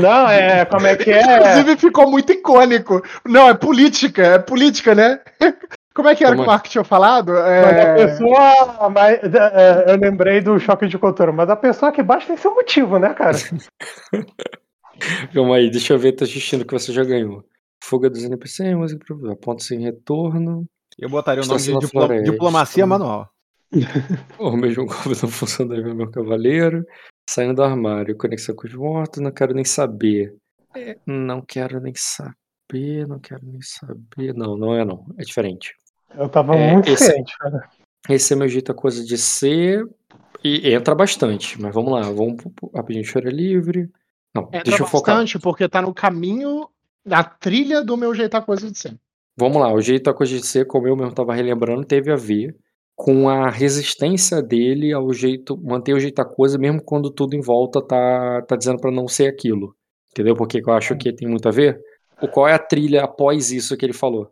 [0.00, 0.64] Não, é.
[0.66, 1.38] Como é que é?
[1.38, 3.02] Inclusive ficou muito icônico.
[3.26, 5.20] Não, é política, é política, né?
[5.96, 6.50] Como é que era Como que é?
[6.50, 7.32] o Marco tinha falado?
[7.32, 7.94] Mas a É...
[8.06, 8.90] pessoa.
[8.90, 12.54] Mas, é, eu lembrei do choque de cultura, mas a pessoa que bate tem seu
[12.54, 13.36] motivo, né, cara?
[15.32, 17.44] Calma aí, deixa eu ver teu destino que você já ganhou.
[17.82, 20.66] Fuga dos NPC, música pro- ponto sem retorno.
[20.98, 22.30] Eu botaria o nome de diplo- Floresta.
[22.30, 23.28] diplomacia manual.
[24.38, 26.84] O mesmo golpe não funciona meu cavaleiro.
[27.28, 30.34] Saindo do armário, conexão com os mortos, não quero nem saber.
[30.74, 34.32] É, não quero nem saber, não quero nem saber.
[34.34, 35.74] Não, não é não, é diferente.
[36.14, 37.68] Eu tava É, muito esse- ciente, cara.
[38.08, 39.86] Esse é meu jeito a coisa de ser.
[40.44, 42.36] E entra bastante, mas vamos lá, vamos
[42.74, 43.90] rapidinho, chora livre.
[44.34, 45.16] Não, Entra deixa eu focar.
[45.16, 46.68] bastante, porque tá no caminho
[47.04, 48.96] da trilha do meu jeito a coisa de ser.
[49.36, 52.16] Vamos lá, o jeito a coisa de ser, como eu mesmo estava relembrando, teve a
[52.16, 52.54] ver
[52.94, 57.40] com a resistência dele ao jeito, manter o jeito a coisa, mesmo quando tudo em
[57.40, 59.74] volta tá, tá dizendo para não ser aquilo.
[60.10, 60.34] Entendeu?
[60.36, 61.78] Porque eu acho que tem muito a ver.
[62.22, 64.30] O qual é a trilha após isso que ele falou?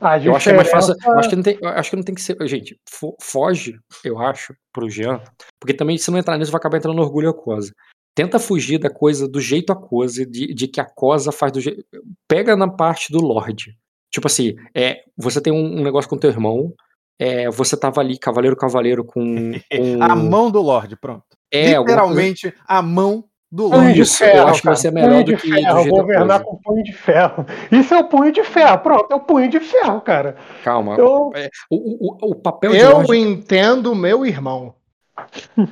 [0.00, 0.94] A Eu acho que é mais fácil.
[1.16, 2.36] acho que não tem, eu acho que não tem que ser.
[2.48, 5.20] Gente, fo- foge, eu acho, pro Jean.
[5.60, 7.72] Porque também, se não entrar nisso, vai acabar entrando no orgulho a coisa.
[8.14, 11.60] Tenta fugir da coisa do jeito a coisa, de, de que a cosa faz do
[11.60, 11.84] jeito.
[12.28, 13.76] Pega na parte do Lorde.
[14.12, 16.72] Tipo assim, é, você tem um, um negócio com teu irmão.
[17.18, 19.52] É, você tava ali, cavaleiro, cavaleiro, com.
[19.70, 21.24] com A mão do Lorde, pronto.
[21.52, 25.10] é, Literalmente, a mão do Punho de Isso, eu ferro, acho que vai ser melhor
[25.10, 26.44] punho do de que do ferro, governar coisa.
[26.44, 27.46] com punho de ferro.
[27.72, 30.36] Isso é o punho de ferro, pronto, é o punho de ferro, cara.
[30.62, 30.94] Calma.
[30.96, 33.16] Eu, É, o, o, o papel de Eu Lorde.
[33.16, 34.74] entendo meu irmão.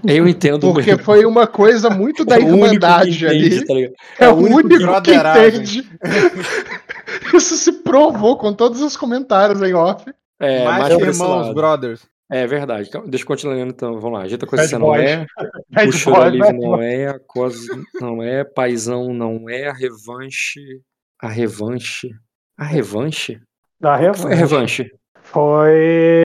[0.07, 1.05] Eu entendo Porque mesmo.
[1.05, 3.65] foi uma coisa muito da É irmandade entende, ali.
[3.65, 3.95] tá ligado?
[4.19, 5.89] É o único único que entende.
[7.33, 10.05] Isso se provou com todos os comentários em off.
[10.41, 12.03] É, Mais mais irmãos, brothers.
[12.31, 12.91] É verdade.
[13.07, 13.99] Deixa eu continuar lendo então.
[14.01, 14.25] Vamos lá.
[14.25, 15.27] Ajeita coisa Bad não é.
[15.71, 16.85] Bad O choro boy, livre bad não boy.
[16.87, 17.09] é.
[17.09, 18.45] A coisa não é.
[18.45, 19.69] Paizão não é.
[19.69, 20.61] A revanche.
[21.21, 22.11] A revanche.
[22.59, 23.41] A revanche?
[23.83, 24.35] A revanche.
[24.35, 24.93] revanche?
[25.23, 26.23] Foi.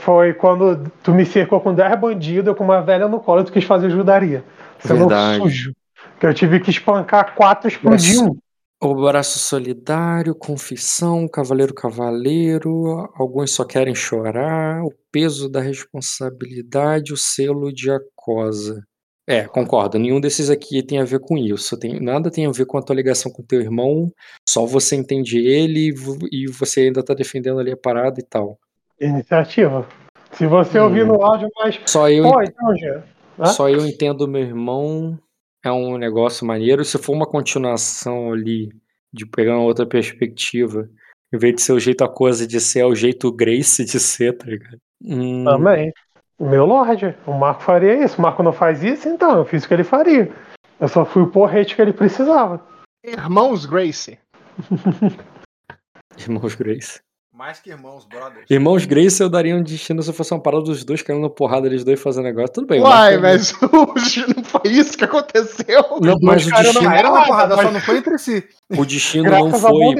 [0.00, 3.50] Foi quando tu me cercou com 10 bandidos, eu com uma velha no colo, tu
[3.50, 4.44] quis fazer ajudaria.
[4.78, 5.42] Você Verdade.
[5.42, 5.72] sujo.
[6.18, 8.36] Que eu tive que espancar quatro e explodir um.
[8.82, 17.16] O braço solidário, confissão, cavaleiro cavaleiro, alguns só querem chorar, o peso da responsabilidade, o
[17.16, 18.82] selo de acosa.
[19.28, 21.78] É, concordo, nenhum desses aqui tem a ver com isso.
[21.78, 24.10] Tem, nada tem a ver com a tua ligação com teu irmão,
[24.48, 26.16] só você entende ele e vo-
[26.58, 28.58] você ainda tá defendendo ali a parada e tal.
[28.98, 29.86] Iniciativa.
[30.32, 30.84] Se você Hum.
[30.84, 31.78] ouvir no áudio, mas.
[31.86, 33.04] Só eu, Pô, então, Jean.
[33.38, 33.44] Hã?
[33.46, 35.18] só eu entendo meu irmão,
[35.64, 36.84] é um negócio maneiro.
[36.84, 38.70] Se for uma continuação ali,
[39.12, 40.88] de pegar uma outra perspectiva,
[41.32, 43.98] em vez de ser o jeito a coisa de ser, é o jeito Grace de
[43.98, 44.78] ser, tá ligado?
[45.02, 45.92] Hum, Também.
[46.38, 48.18] Meu Lorde, o Marco faria isso.
[48.18, 50.32] O Marco não faz isso, então eu fiz o que ele faria.
[50.80, 52.66] Eu só fui o porrete que ele precisava.
[53.04, 54.18] Irmãos Gracie.
[56.18, 57.00] Irmãos Grace.
[57.40, 58.44] Mais que irmãos, brothers.
[58.50, 61.66] Irmãos Grace eu daria um destino se fosse uma parada dos dois caindo na porrada,
[61.66, 62.52] eles dois fazendo negócio.
[62.52, 62.82] Tudo bem.
[62.82, 63.54] Uai, mas.
[63.54, 65.82] mas o- não foi isso que aconteceu.
[66.02, 68.18] Não, mas o caras não destino, Ah, era uma porrada, mas- só não foi entre
[68.18, 68.44] si.
[68.76, 69.94] o destino não Graças foi.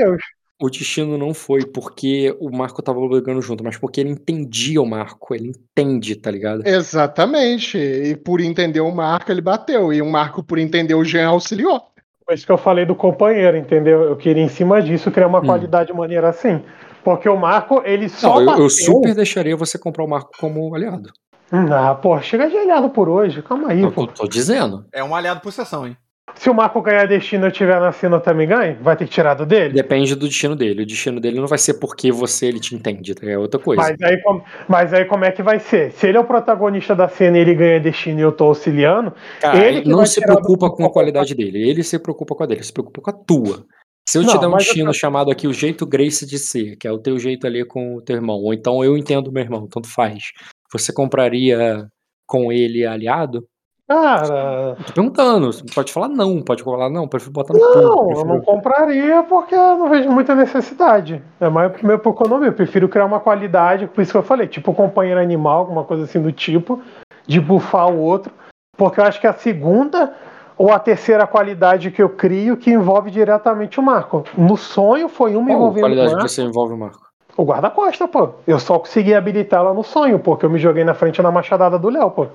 [0.63, 4.85] O destino não foi porque o Marco tava brigando junto, mas porque ele entendia o
[4.85, 5.35] Marco.
[5.35, 6.61] Ele entende, tá ligado?
[6.69, 7.79] Exatamente.
[7.79, 9.95] E por entender o Marco, ele bateu.
[9.95, 11.81] E o Marco, por entender o Jean, auxiliou.
[12.27, 14.03] Por isso que eu falei do companheiro, entendeu?
[14.03, 15.47] Eu queria, em cima disso, criar uma Hum.
[15.47, 16.63] qualidade maneira assim.
[17.05, 18.65] Porque o Marco, ele só Não, eu, bateu...
[18.65, 21.11] eu super deixaria você comprar o Marco como aliado.
[21.53, 23.43] Ah, pô, chega de aliado por hoje.
[23.43, 24.07] Calma aí, Eu pô.
[24.07, 24.85] tô, tô dizendo.
[24.93, 25.97] É um aliado por sessão, hein?
[26.35, 28.79] se o Marco ganhar destino e eu estiver na cena, eu também ganho?
[28.81, 29.75] Vai ter que tirar do dele?
[29.75, 30.83] Depende do destino dele.
[30.83, 33.29] O destino dele não vai ser porque você ele te entende, tá?
[33.29, 33.83] é outra coisa.
[33.83, 35.91] Mas aí, como, mas aí como é que vai ser?
[35.93, 39.13] Se ele é o protagonista da cena e ele ganha destino e eu tô auxiliando,
[39.41, 41.69] Cara, ele que não vai se tirar do- preocupa com a qualidade dele.
[41.69, 43.65] Ele se preocupa com a dele, se preocupa com a tua.
[44.11, 46.37] Se eu te Não, der um mas eu tô- chamado aqui o jeito Grace de
[46.37, 49.31] ser, que é o teu jeito ali com o teu irmão, ou então eu entendo
[49.31, 50.33] meu irmão, tanto faz.
[50.73, 51.87] Você compraria
[52.27, 53.47] com ele aliado?
[53.87, 58.29] Cara, Tô perguntando, pode falar não, pode falar não, prefiro botar no não, eu prefiro-
[58.29, 61.23] não compraria porque eu não vejo muita necessidade.
[61.41, 62.49] É mais primeiro por economia.
[62.49, 66.03] Eu prefiro criar uma qualidade, por isso que eu falei, tipo companheiro animal, alguma coisa
[66.03, 66.83] assim do tipo,
[67.29, 68.33] de bufar o outro.
[68.77, 70.15] Porque eu acho que a segunda
[70.61, 74.25] ou a terceira qualidade que eu crio que envolve diretamente o Marco.
[74.37, 76.29] No sonho foi uma Qual envolvendo o qualidade que Marco.
[76.29, 77.01] você envolve o Marco?
[77.35, 78.35] O guarda-costa, pô.
[78.47, 81.89] Eu só consegui habilitá-la no sonho, porque eu me joguei na frente da machadada do
[81.89, 82.27] Léo, pô.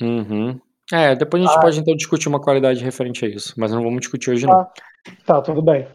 [0.00, 0.58] Uhum.
[0.90, 1.60] É, depois a gente Ah.
[1.60, 4.54] pode então discutir uma qualidade referente a isso, mas não vamos discutir hoje não.
[4.54, 4.70] Tá.
[5.26, 5.86] Tá, tudo bem.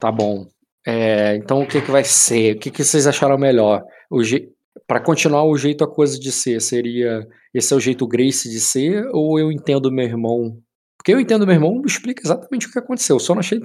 [0.00, 0.46] Tá bom.
[0.84, 2.56] É, então o que, que vai ser?
[2.56, 3.80] O que, que vocês acharam melhor?
[4.10, 4.20] O.
[4.88, 8.58] Para continuar o jeito a coisa de ser, seria esse é o jeito Grace de
[8.58, 10.56] ser ou eu entendo meu irmão?
[11.02, 13.16] Porque eu entendo meu irmão explica exatamente o que aconteceu.
[13.16, 13.60] Eu só não achei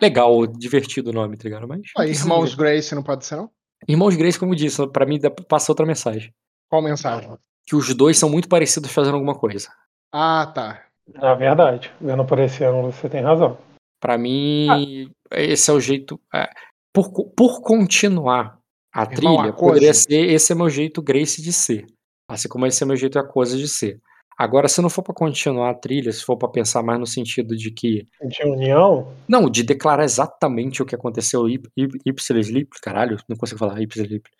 [0.00, 1.66] legal, divertido o nome, tá ligado?
[1.66, 2.54] Mas precisa Irmãos.
[2.54, 3.50] Grace não pode ser, não?
[3.88, 6.32] Irmãos Grace, como eu disse, pra mim passa outra mensagem.
[6.70, 7.36] Qual mensagem?
[7.66, 9.68] Que os dois são muito parecidos fazendo alguma coisa.
[10.12, 10.84] Ah, tá.
[11.12, 13.58] Na verdade, vendo por esse ângulo, você tem razão.
[14.00, 16.20] Pra mim, esse é o jeito.
[16.32, 16.48] é,
[16.92, 18.56] por, por continuar
[18.94, 19.56] a Irmão, trilha, a coisa.
[19.56, 21.86] poderia ser esse é meu jeito Grace de ser.
[22.30, 24.00] Assim como esse é meu jeito a coisa de ser.
[24.38, 27.56] Agora, se não for pra continuar a trilha, se for pra pensar mais no sentido
[27.56, 28.06] de que.
[28.22, 33.36] De união, Não, de declarar exatamente o que aconteceu ip- ip- ipsilis lip, caralho, não
[33.36, 34.30] consigo falar ipsilis lip.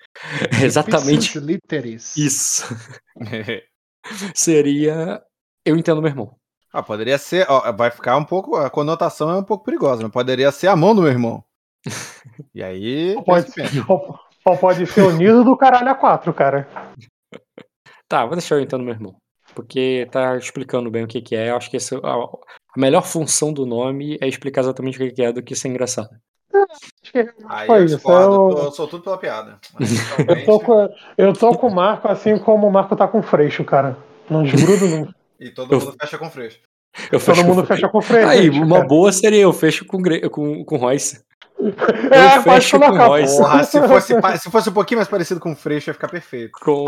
[0.62, 1.36] exatamente
[2.16, 2.64] isso.
[4.34, 5.20] Seria.
[5.64, 6.34] Eu entendo meu irmão.
[6.72, 7.44] ah, poderia ser.
[7.48, 8.56] Ó, vai ficar um pouco.
[8.56, 11.44] A conotação é um pouco perigosa, mas poderia ser a mão do meu irmão.
[12.54, 13.14] E aí.
[13.16, 13.46] ou pode,
[14.60, 16.68] pode ser o nido do caralho a quatro, cara.
[18.08, 19.16] Tá, vou deixar eu entendo meu irmão.
[19.58, 21.50] Porque tá explicando bem o que, que é.
[21.50, 22.28] Eu acho que esse, a, a
[22.80, 26.08] melhor função do nome é explicar exatamente o que, que é do que ser engraçado.
[26.54, 29.58] Acho que Aí foi eu discordo, Eu, tô- sou tudo pela piada.
[30.28, 33.22] eu, tô com, eu tô com o Marco assim como o Marco tá com o
[33.22, 33.96] Freixo, cara.
[34.30, 35.12] Não desgrudo nunca.
[35.40, 36.60] E todo mundo fecha com freixo.
[37.10, 38.28] Eu Todo mundo com- fecha com o Freixo.
[38.28, 38.88] Aí, gente, uma cara.
[38.88, 39.98] boa seria eu fecho com,
[40.30, 41.20] com, com Royce.
[41.58, 43.64] É, eu pode fecho com colocar, porra.
[43.64, 46.52] Se fosse, se fosse um pouquinho mais parecido com freixo, ia ficar perfeito.
[46.62, 46.84] Com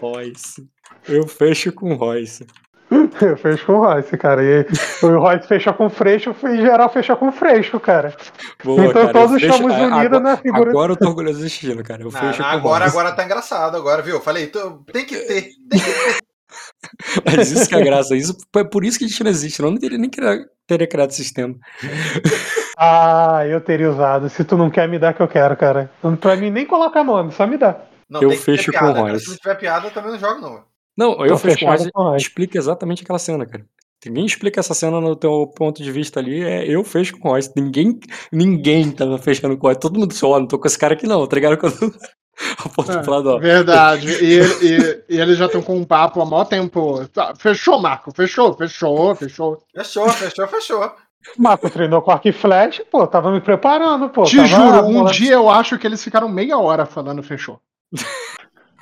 [0.00, 0.66] Royce.
[1.08, 2.46] Eu fecho com Royce.
[3.20, 4.42] Eu fecho com o Royce, cara.
[4.42, 4.66] E
[5.02, 8.14] o Royce fecha com o Freixo e geral fecha com o Freixo, cara.
[8.62, 10.70] Boa, então cara, todos fecho- estamos unidos agora, na figura.
[10.70, 12.02] agora eu tô orgulhoso desse estilo, cara.
[12.02, 12.98] Eu Não, fecho não, com agora, Royce.
[12.98, 14.20] agora tá engraçado, agora, viu?
[14.20, 15.42] Falei, tô- tem que ter.
[15.70, 16.16] Tem que ter.
[17.36, 18.14] Mas isso que é graça.
[18.14, 19.60] Isso, é por isso que a gente não existe.
[19.60, 21.54] Eu não teria nem criado, teria criado esse sistema.
[22.76, 24.28] Ah, eu teria usado.
[24.28, 25.88] Se tu não quer, me dá que eu quero, cara.
[26.20, 27.76] Pra mim, nem colocar nome, só me dá.
[28.10, 28.92] Não, Eu fecho com o.
[28.92, 29.26] Royce.
[29.26, 30.64] Se não tiver piada, eu também não jogo, não.
[30.96, 31.92] Não, eu Tô fecho com fechado Royce.
[31.92, 32.26] com o Royce.
[32.26, 33.64] Explica exatamente aquela cena, cara.
[34.06, 37.32] Ninguém explica essa cena no teu ponto de vista ali, é eu fecho com o
[37.32, 37.50] Royce.
[37.56, 37.98] Ninguém,
[38.30, 39.80] ninguém tava fechando com o Royce.
[39.80, 41.56] Todo mundo disse, ó, não tô com esse cara aqui não, tá ligado?
[41.58, 41.94] Quando
[42.64, 43.38] aponta É, lado, ó.
[43.38, 44.08] Verdade.
[44.22, 47.06] E, e- e eles já estão com um papo há mó tempo.
[47.08, 48.12] Tá, fechou, Marco.
[48.14, 49.58] Fechou, fechou, fechou.
[49.74, 50.92] Fechou, fechou, fechou.
[51.38, 54.24] Marco treinou com arco e flash, pô, tava me preparando, pô.
[54.24, 57.58] Te tava juro, um dia eu acho que eles ficaram meia hora falando fechou.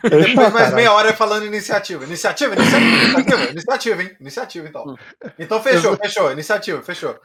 [0.03, 0.77] Fechou, Depois mais cara.
[0.77, 2.05] meia hora falando iniciativa.
[2.05, 4.11] Iniciativa, iniciativa, iniciativa, hein?
[4.21, 4.97] Iniciativa, então.
[5.38, 7.17] Então fechou, fechou, iniciativa, fechou.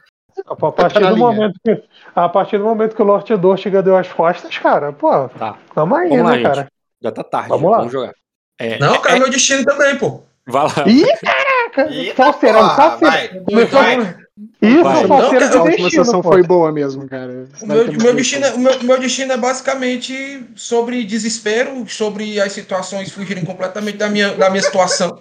[0.46, 1.82] A partir, Tá do momento que,
[2.14, 5.96] a partir do momento que o Lord Dortiga deu as costas, cara, pô, Tá, tamo
[5.96, 6.46] aí, Vamos lá, né, gente.
[6.46, 6.68] cara?
[7.02, 7.78] já tá tarde, Vamos lá.
[7.78, 8.12] vamos jogar.
[8.60, 10.22] É, Não, cara, meu destino também, pô.
[10.46, 10.72] vai lá.
[10.86, 11.92] Ih, caraca!
[11.92, 13.28] Eita, Salseirão, porra, vai.
[13.66, 14.16] Vai.
[14.62, 15.06] Isso, Vai.
[15.06, 16.32] salseiro Não, de A última destino, sessão pô.
[16.32, 17.46] foi boa mesmo, cara.
[17.60, 22.52] O meu, meu destino, é- o, meu, meu destino é basicamente sobre desespero, sobre as
[22.52, 25.20] situações fugirem completamente da minha, da minha situação.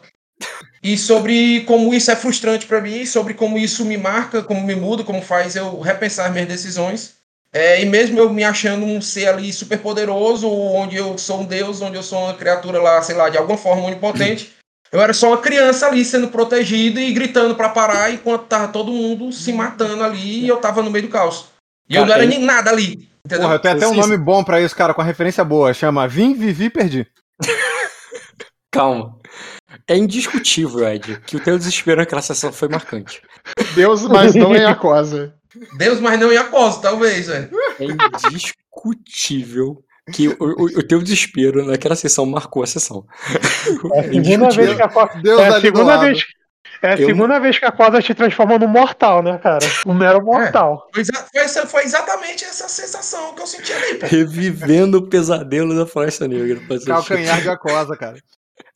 [0.83, 4.75] E sobre como isso é frustrante pra mim, sobre como isso me marca, como me
[4.75, 7.15] muda, como faz eu repensar minhas decisões.
[7.51, 11.45] É, e mesmo eu me achando um ser ali super poderoso, onde eu sou um
[11.45, 14.53] deus, onde eu sou uma criatura lá, sei lá, de alguma forma onipotente,
[14.91, 18.91] eu era só uma criança ali sendo protegida e gritando pra parar enquanto tava todo
[18.91, 21.45] mundo se matando ali e eu tava no meio do caos.
[21.89, 23.09] E eu Cara, não era eu- nem nada ali.
[23.25, 23.43] Entendeu?
[23.43, 25.73] Porra, eu tenho até um nome bom pra isso, cara, com a referência boa.
[25.73, 27.05] Chama Vim, Vivi, Perdi.
[28.71, 29.17] Calma.
[29.87, 33.21] É indiscutível, Ed, que o teu desespero naquela sessão foi marcante.
[33.75, 35.33] Deus, mas não é a cosa.
[35.77, 37.49] Deus, mas não Yakosa, talvez, velho.
[37.79, 37.85] É
[38.29, 43.05] indiscutível que o, o- o teu desespero naquela sessão marcou a sessão.
[43.93, 46.25] É a segunda vez que a co- Deus é a segunda vez
[46.81, 49.65] É a Eu- segunda vez que a Cosa te transforma num mortal, né, cara?
[49.85, 50.87] Um mero mortal.
[50.93, 53.99] Foi, exa- foi foi exatamente essa sensação que eu senti ali.
[54.03, 56.59] Revivendo o pesadelo da Floresta Negra.
[56.85, 58.17] Calcanhar de aquosa, cara.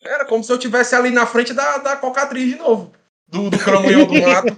[0.04, 2.92] Era como se eu tivesse ali na frente da, da cocatriz de novo.
[3.28, 4.58] Do, do cramunhão do mato.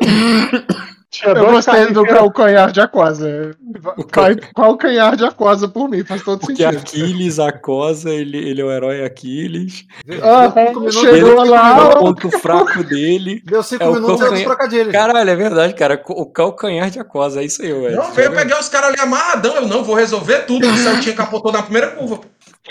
[1.10, 3.50] Tinha Eu dois gostei do calcanhar de aquosa.
[3.96, 6.78] O Vai calcanhar de aquosa por mim, faz todo Porque sentido.
[6.78, 9.84] Aquiles, Acosa, ele, ele é o herói Aquiles.
[10.22, 10.52] Ah,
[10.90, 11.78] chegou deu lá.
[11.78, 13.42] É o ponto fraco dele.
[13.46, 14.92] Deu cinco É o minutos e eu calcanhar- trocadilhos.
[14.92, 16.00] Caralho, é verdade, cara.
[16.08, 17.96] O calcanhar de Acosa, é isso aí, velho.
[17.96, 19.56] Não, veio pegar os caras ali amarradão.
[19.56, 20.68] Eu não vou resolver tudo.
[20.68, 22.20] O Celtinha capotou na primeira curva.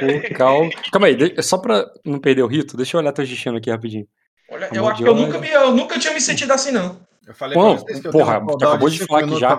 [0.01, 0.69] O cal...
[0.91, 4.05] Calma aí, só pra não perder o rito, deixa eu olhar teu destino aqui rapidinho.
[4.51, 6.97] Olha, eu acho que eu nunca, me, eu nunca tinha me sentido assim, não.
[7.29, 9.55] Eu falei Pô, pra vocês que eu porra, tenho acabou de falar que já.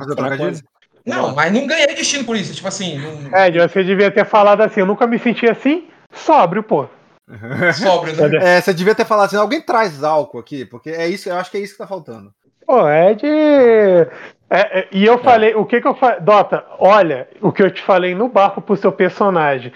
[1.06, 2.52] Não, mas não ganhei destino por isso.
[2.52, 3.38] Tipo assim, não...
[3.38, 6.88] Ed, você devia ter falado assim, eu nunca me senti assim, sóbrio, pô.
[7.80, 8.56] sóbrio, né?
[8.56, 11.48] É, você devia ter falado assim, alguém traz álcool aqui, porque é isso, eu acho
[11.48, 12.34] que é isso que tá faltando.
[12.66, 13.24] Pô, Ed.
[13.24, 16.18] é, é, e eu falei, o que que eu falei?
[16.18, 19.72] Dota, olha o que eu te falei no barco pro seu personagem.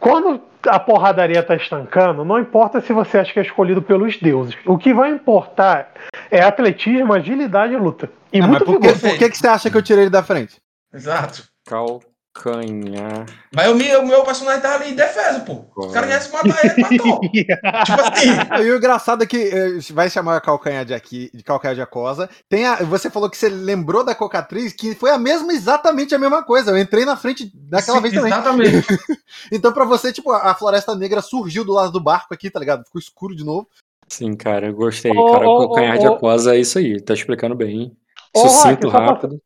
[0.00, 4.56] Quando a porradaria tá estancando, não importa se você acha que é escolhido pelos deuses.
[4.64, 5.92] O que vai importar
[6.30, 8.10] é atletismo, agilidade e luta.
[8.32, 10.10] E Ah, mas muito por que, por que, que você acha que eu tirei ele
[10.10, 10.56] da frente?
[10.92, 11.44] Exato.
[12.42, 13.26] Calcanhar.
[13.54, 15.64] Mas o meu, o meu personagem tava ali em defesa, pô.
[15.76, 17.20] Os caras iam se matar ele, matou.
[17.20, 18.62] tipo assim.
[18.62, 22.28] E o engraçado é que eh, vai chamar calcanhar de aqui, de calcanhar de aquosa.
[22.48, 26.18] Tem a, você falou que você lembrou da cocatriz, que foi a mesma, exatamente a
[26.18, 26.70] mesma coisa.
[26.70, 28.32] Eu entrei na frente daquela Sim, vez também.
[28.32, 28.86] Exatamente.
[29.52, 32.84] Então, pra você, tipo, a floresta negra surgiu do lado do barco aqui, tá ligado?
[32.84, 33.68] Ficou escuro de novo.
[34.08, 35.12] Sim, cara, eu gostei.
[35.12, 36.14] Ô, cara, ô, o calcanhar ô, de ô.
[36.14, 37.00] Acosa é isso aí.
[37.00, 37.96] Tá explicando bem.
[38.34, 39.40] Rock, Sucinto, rápido.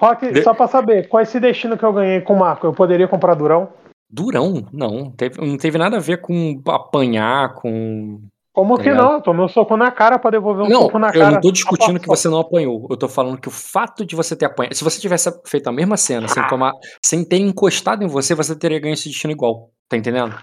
[0.00, 2.66] Rock, De- só pra saber, qual é esse destino que eu ganhei com o Marco?
[2.66, 3.68] Eu poderia comprar Durão?
[4.10, 4.66] Durão?
[4.72, 5.10] Não.
[5.12, 8.20] Teve, não teve nada a ver com apanhar, com.
[8.52, 9.04] Como Tá que ligado?
[9.06, 9.12] não?
[9.14, 11.30] Eu tomei um soco na cara pra devolver um não, soco na eu cara.
[11.32, 12.86] não tô discutindo que você não apanhou.
[12.90, 14.74] Eu tô falando que o fato de você ter apanhado.
[14.74, 16.72] Se você tivesse feito a mesma cena, sem tomar.
[17.04, 19.70] Sem ter encostado em você, você teria ganho esse destino igual.
[19.88, 20.34] Tá entendendo?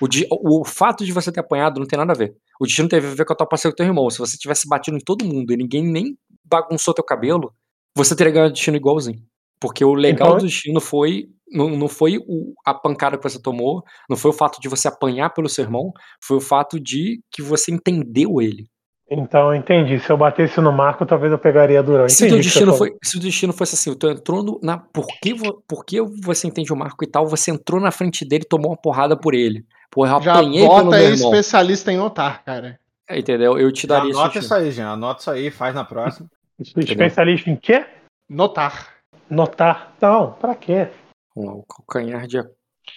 [0.00, 2.34] O, di- o fato de você ter apanhado não tem nada a ver.
[2.60, 4.10] O destino teve a ver com a tua parceira com teu irmão.
[4.10, 7.50] Se você tivesse batido em todo mundo e ninguém nem bagunçou teu cabelo,
[7.96, 9.22] você teria ganhado o destino igualzinho.
[9.60, 11.28] Porque o legal Então- do destino foi.
[11.50, 14.88] Não, não foi o, a pancada que você tomou, não foi o fato de você
[14.88, 18.66] apanhar pelo seu irmão, foi o fato de que você entendeu ele.
[19.08, 20.00] Então, eu entendi.
[20.00, 22.08] Se eu batesse no Marco, talvez eu pegaria Durão.
[22.08, 24.78] Se o, destino foi, se o destino fosse assim, tu entrou no, na.
[24.78, 25.34] Por que,
[25.68, 27.26] por que você entende o Marco e tal?
[27.28, 29.64] Você entrou na frente dele e tomou uma porrada por ele.
[29.90, 31.30] Porra, eu Já apanhei pelo bota meu aí irmão.
[31.30, 32.80] especialista em notar, cara.
[33.08, 33.58] É, Entendeu?
[33.58, 34.88] Eu te daria esse Anota isso aí, Jean.
[34.88, 36.28] Anota isso aí, faz na próxima.
[36.60, 37.86] Especialista em quê?
[38.28, 38.94] Notar.
[39.28, 39.94] Notar.
[40.00, 40.88] Não, pra quê?
[41.34, 42.38] Vamos lá, o calcanhar de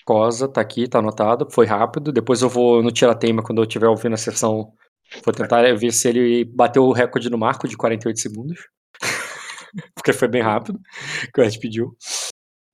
[0.04, 1.48] acosa tá aqui, tá anotado.
[1.50, 2.12] Foi rápido.
[2.12, 4.74] Depois eu vou no Tirateima quando eu estiver ouvindo a sessão.
[5.24, 8.68] Vou tentar ver se ele bateu o recorde no Marco de 48 segundos.
[9.96, 10.80] Porque foi bem rápido,
[11.34, 11.96] que o Ed pediu.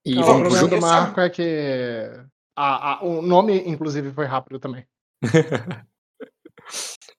[0.05, 2.09] E Não, o vamos pro problema do Marco é que
[2.55, 4.85] a- a- o nome, inclusive, foi rápido também.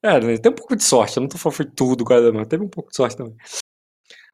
[0.04, 1.16] É, né, tem um pouco de sorte.
[1.16, 3.34] Eu não tô falando foi tudo quase, mas teve um pouco de sorte também.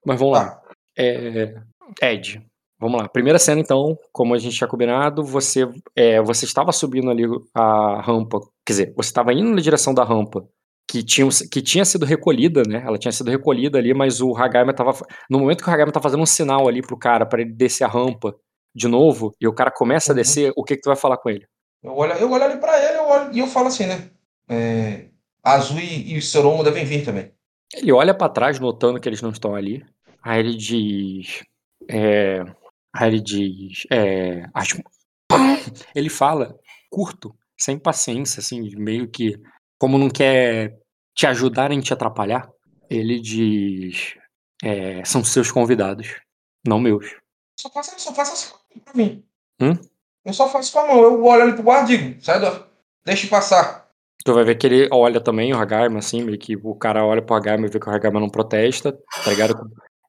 [0.05, 0.61] Mas vamos lá.
[0.99, 1.55] É,
[2.03, 2.45] Ed,
[2.77, 3.09] vamos lá.
[3.09, 7.23] Primeira cena, então, como a gente tinha combinado, você, é, você estava subindo ali
[7.55, 8.41] a rampa.
[8.67, 10.45] Quer dizer, você estava indo na direção da rampa.
[10.91, 12.83] Que tinha, que tinha sido recolhida, né?
[12.85, 14.93] Ela tinha sido recolhida ali, mas o Hagaima tava.
[15.31, 17.85] No momento que o Hagaima tá fazendo um sinal ali pro cara para ele descer
[17.85, 18.35] a rampa
[18.75, 20.17] de novo, e o cara começa a Uhum.
[20.17, 21.47] descer, o que que tu vai falar com ele?
[21.81, 24.11] Eu olho, eu olho ali pra ele eu olho, e eu falo assim, né?
[24.49, 25.07] É,
[25.43, 27.33] Azul e, e Soromo devem vir também.
[27.73, 29.85] Ele olha pra trás, notando que eles não estão ali.
[30.23, 31.43] Aí ele diz.
[31.89, 32.41] É,
[32.93, 33.87] aí ele diz.
[33.91, 34.83] É, acho,
[35.95, 36.59] ele fala
[36.91, 39.41] curto, sem paciência, assim, meio que.
[39.79, 40.79] Como não quer
[41.15, 42.51] te ajudar nem te atrapalhar.
[42.89, 44.15] Ele diz.
[44.63, 46.21] é, são seus convidados,
[46.67, 47.07] não meus.
[47.59, 49.25] Só faça, só faça assim pra mim.
[49.61, 49.79] Hum?
[50.25, 51.03] Eu só faço com a mão.
[51.03, 52.67] Eu olho ali pro guarda e digo, sai do...
[53.05, 53.80] Deixa passar.
[54.25, 57.23] Tu vai ver que ele olha também o Hagaima, assim, meio que o cara olha
[57.23, 58.93] pro Hagaima e vê que o Hagaima não protesta,
[59.25, 59.55] tá ligado?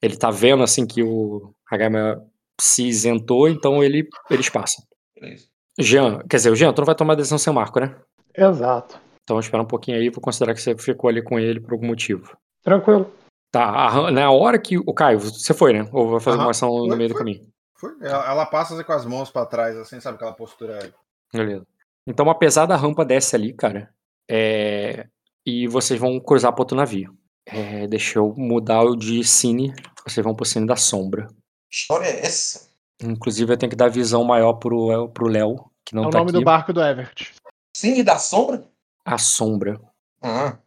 [0.02, 2.21] Ele tá vendo, assim, que o Hagaima
[2.60, 4.84] se isentou, então ele, eles passam.
[5.15, 5.45] Beleza.
[5.80, 7.95] Jean, quer dizer, o Jean, tu não vai tomar decisão sem o Marco, né?
[8.36, 9.00] Exato.
[9.24, 11.88] Então espera um pouquinho aí, vou considerar que você ficou ali com ele por algum
[11.88, 12.36] motivo.
[12.63, 13.12] Tranquilo.
[13.52, 14.78] Tá, na hora que.
[14.78, 15.88] O Caio, você foi, né?
[15.91, 16.45] Ou vai fazer Aham.
[16.45, 17.19] uma ação no Foi, meio do foi.
[17.19, 17.47] caminho?
[17.76, 17.91] Foi.
[18.02, 20.15] Ela, ela passa assim, com as mãos pra trás, assim, sabe?
[20.15, 20.91] Aquela postura.
[21.34, 21.65] Beleza.
[22.08, 23.89] Então uma pesada rampa desce ali, cara.
[24.33, 25.07] É,
[25.45, 27.13] E vocês vão cruzar pro outro navio.
[27.45, 29.73] É, Deixa eu mudar o de Cine.
[30.07, 31.27] Vocês vão pro Cine da Sombra.
[31.69, 32.69] Que história é essa?
[33.03, 36.19] Inclusive eu tenho que dar visão maior pro pro Léo, que não é o tá
[36.19, 36.39] nome aqui.
[36.39, 37.34] do barco do Everett.
[37.75, 38.63] Cine da Sombra?
[39.03, 39.82] A Sombra.
[40.21, 40.59] Ah,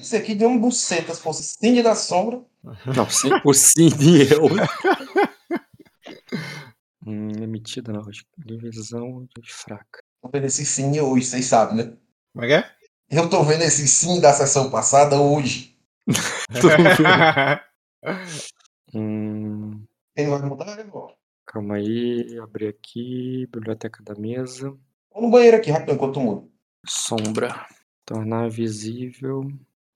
[0.00, 2.42] Isso aqui de um buceta, se fosse Cine da Sombra.
[2.96, 3.94] Não, sim, o Cine
[4.26, 4.42] e eu.
[7.06, 10.00] hum, emitida não, acho que divisão de fraca.
[10.20, 11.96] Tô vendo esse Cine hoje, vocês sabem, né?
[12.32, 12.77] Como é que é?
[13.10, 15.76] Eu tô vendo esse Cine da sessão passada hoje.
[18.94, 19.84] Hum,
[20.16, 21.12] Quem vai mudar, irmão?
[21.44, 24.70] calma aí, abrir aqui, biblioteca da mesa.
[25.12, 26.50] Vou no banheiro aqui, rapidinho, enquanto mudo.
[26.86, 27.66] Sombra.
[28.06, 29.42] Tornar visível.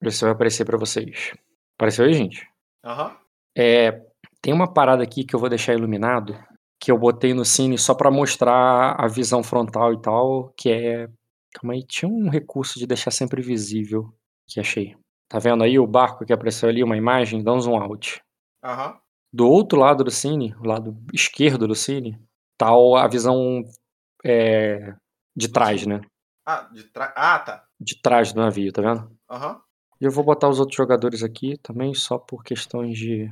[0.02, 1.32] Isso vai aparecer pra vocês.
[1.76, 2.46] Apareceu aí, gente?
[2.84, 3.16] Aham.
[3.56, 4.02] É,
[4.42, 6.38] tem uma parada aqui que eu vou deixar iluminado,
[6.78, 11.08] que eu botei no cine só pra mostrar a visão frontal e tal, que é.
[11.53, 14.12] Calma aí, tinha um recurso de deixar sempre visível
[14.46, 14.96] que achei.
[15.28, 17.42] Tá vendo aí o barco que apareceu ali, uma imagem?
[17.42, 18.22] Dá um zoom out.
[18.62, 18.98] Aham.
[19.32, 22.20] Do outro lado do cine, o lado esquerdo do cine,
[22.59, 23.62] tá a visão
[24.24, 24.94] é,
[25.34, 26.03] de trás, né?
[26.44, 27.12] Ah, de trás.
[27.16, 27.64] Ah, tá.
[27.80, 29.11] De trás do navio, tá vendo?
[29.30, 29.61] Aham.
[30.00, 33.30] E eu vou botar os outros jogadores aqui também, só por questões de,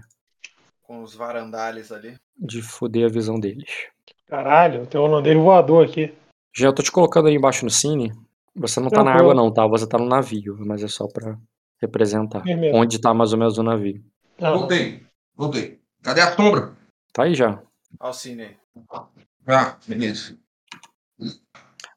[0.83, 2.17] Com os varandales ali.
[2.37, 3.89] de foder a visão deles.
[4.27, 6.15] Caralho, tem um holandês voador aqui.
[6.53, 8.13] Já eu tô te colocando aí embaixo no cine.
[8.55, 9.31] Você não tá na Tranquilo.
[9.31, 9.67] água, não, tá?
[9.67, 11.39] Você tá no navio, mas é só pra
[11.81, 12.43] representar.
[12.43, 12.77] Firmeza.
[12.77, 14.03] Onde tá mais ou menos o navio.
[14.41, 15.03] Ah, Voltei,
[15.37, 15.81] voltei.
[16.03, 16.77] Cadê a sombra?
[17.13, 17.63] Tá aí já.
[17.99, 18.57] Alcine aí.
[19.47, 20.37] Ah, beleza.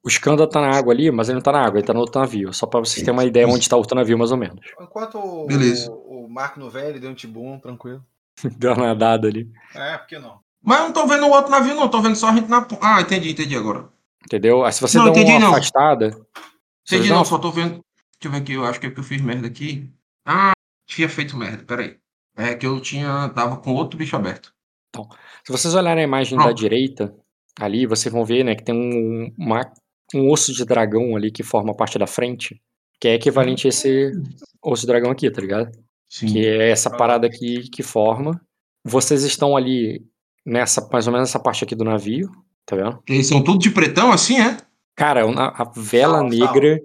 [0.04, 2.02] O Skanda tá na água ali, mas ele não tá na água, ele tá no
[2.02, 2.54] outro navio.
[2.54, 4.66] Só pra vocês terem uma ideia onde tá o outro navio, mais ou menos.
[4.80, 5.90] Enquanto o, Beleza.
[5.92, 8.04] o, o Marco no velho deu um tibum, tranquilo.
[8.58, 9.50] Deu uma nadada ali.
[9.76, 10.40] É, por que não?
[10.62, 11.88] Mas eu não tô vendo o outro navio, não.
[11.88, 12.68] Tô vendo só a gente na.
[12.82, 13.88] Ah, entendi, entendi agora.
[14.26, 14.64] Entendeu?
[14.66, 15.52] Aí se você Não, dá entendi, uma não.
[15.54, 16.08] afastada.
[16.88, 17.18] Entendi, não.
[17.18, 17.72] uma- Só tô vendo.
[17.74, 18.54] Deixa eu ver aqui.
[18.54, 19.90] Eu acho que é porque eu fiz merda aqui.
[20.26, 20.54] Ah,
[20.88, 21.64] tinha feito merda.
[21.66, 21.98] Peraí.
[22.38, 23.30] É que eu tinha.
[23.30, 24.54] Tava com outro bicho aberto.
[25.46, 26.58] Se vocês olharem a imagem da Pronto.
[26.58, 27.14] direita,
[27.60, 29.72] ali, vocês vão ver, né, que tem um, uma-
[30.14, 32.62] um osso de dragão ali que forma a parte da frente,
[33.00, 34.12] que é equivalente a esse
[34.64, 35.72] osso de dragão aqui, tá ligado?
[36.10, 36.28] Sim.
[36.28, 38.40] Que é essa parada aqui que forma.
[38.86, 40.06] Vocês estão ali
[40.46, 42.30] nessa, mais ou menos essa parte aqui do navio,
[42.66, 43.00] tá vendo?
[43.08, 44.58] Eles são tudo de pretão assim, é?
[44.96, 46.80] Cara, uma- a vela Sal, negra.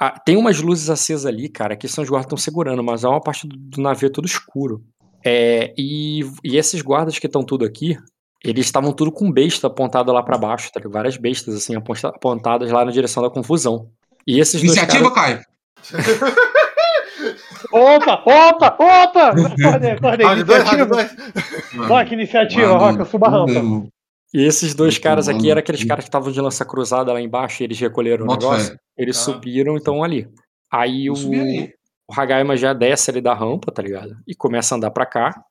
[0.00, 3.04] a- tem umas luzes acesas ali, cara, que são os guardas que estão segurando, mas
[3.04, 4.82] a maior parte do, do navio é tudo escuro.
[5.24, 7.96] É, e, e esses guardas que estão tudo aqui,
[8.44, 10.80] eles estavam tudo com besta apontada lá pra baixo, tá?
[10.80, 10.92] ligado?
[10.94, 13.88] Várias bestas, assim, aponta- apontadas lá na direção da confusão.
[14.26, 15.44] E esses dois Iniciativa, caras.
[15.92, 16.32] Caio.
[17.72, 19.28] Opa, opa, opa!
[19.30, 20.26] Acordei, acordei.
[20.26, 20.86] Round 2, round Iniciativa.
[21.74, 21.88] 2.
[21.88, 23.88] Rock, iniciativa, Rock, eu subo a rampa.
[24.34, 27.20] E esses dois Muito caras aqui eram aqueles caras que estavam de lança cruzada lá
[27.20, 28.76] embaixo e eles recolheram o negócio.
[28.96, 29.20] Eles Ah.
[29.20, 30.26] subiram e estão ali.
[30.72, 31.68] Aí Eu o,
[32.08, 34.14] o Hagaima já desce ali da rampa, tá ligado?
[34.26, 35.42] E começa a andar pra cá.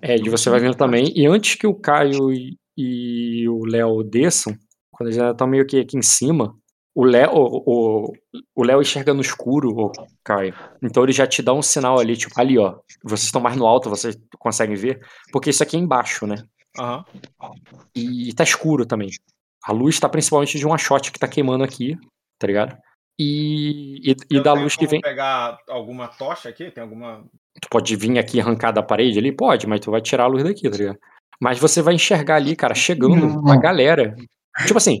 [0.00, 1.12] É, e você vai vindo também.
[1.14, 4.54] E antes que o Caio e, e o Léo desçam,
[4.90, 6.54] quando eles já estão meio que aqui em cima,
[6.94, 8.12] o Léo, o,
[8.56, 9.92] o Léo enxerga no escuro, o
[10.24, 10.54] Caio.
[10.82, 12.76] Então ele já te dá um sinal ali, tipo, ali, ó.
[13.04, 14.98] Vocês estão mais no alto, vocês conseguem ver.
[15.32, 16.36] Porque isso aqui é embaixo, né?
[16.78, 17.04] Aham.
[17.94, 19.10] E tá escuro também.
[19.64, 21.96] A luz tá principalmente de um shot que tá queimando aqui,
[22.38, 22.76] tá ligado?
[23.18, 25.00] E, e, e da luz que vem.
[25.00, 26.70] pegar alguma tocha aqui?
[26.70, 27.22] Tem alguma.
[27.60, 29.30] Tu pode vir aqui arrancar da parede ali?
[29.30, 30.98] Pode, mas tu vai tirar a luz daqui, tá ligado?
[31.38, 34.14] Mas você vai enxergar ali, cara, chegando uma galera.
[34.66, 34.98] Tipo assim,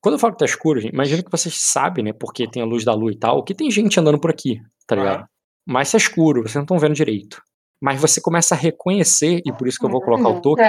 [0.00, 2.12] quando eu falo que tá escuro, gente, imagina que vocês sabem, né?
[2.12, 4.94] Porque tem a luz da lua e tal, que tem gente andando por aqui, tá
[4.94, 5.26] ligado?
[5.66, 7.42] Mas tá escuro, vocês não estão vendo direito.
[7.80, 10.64] Mas você começa a reconhecer, e por isso que eu vou colocar o token,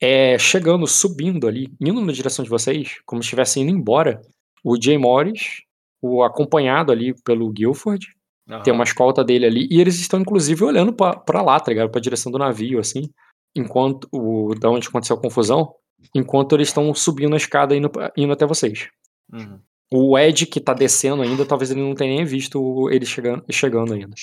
[0.00, 4.20] é, chegando, subindo ali, indo na direção de vocês, como se estivesse indo embora,
[4.64, 5.62] o Jay Morris,
[6.00, 8.06] o acompanhado ali pelo Guilford,
[8.48, 8.62] Aham.
[8.62, 11.90] tem uma escolta dele ali, e eles estão inclusive olhando pra, pra lá, tá ligado?
[11.90, 13.10] Pra direção do navio, assim,
[13.54, 15.74] enquanto, o, da onde aconteceu a confusão,
[16.14, 18.88] enquanto eles estão subindo a escada indo, indo até vocês.
[19.32, 19.58] Uhum.
[19.92, 23.92] O Ed que tá descendo ainda, talvez ele não tenha nem visto ele chegando, chegando
[23.92, 24.14] ainda.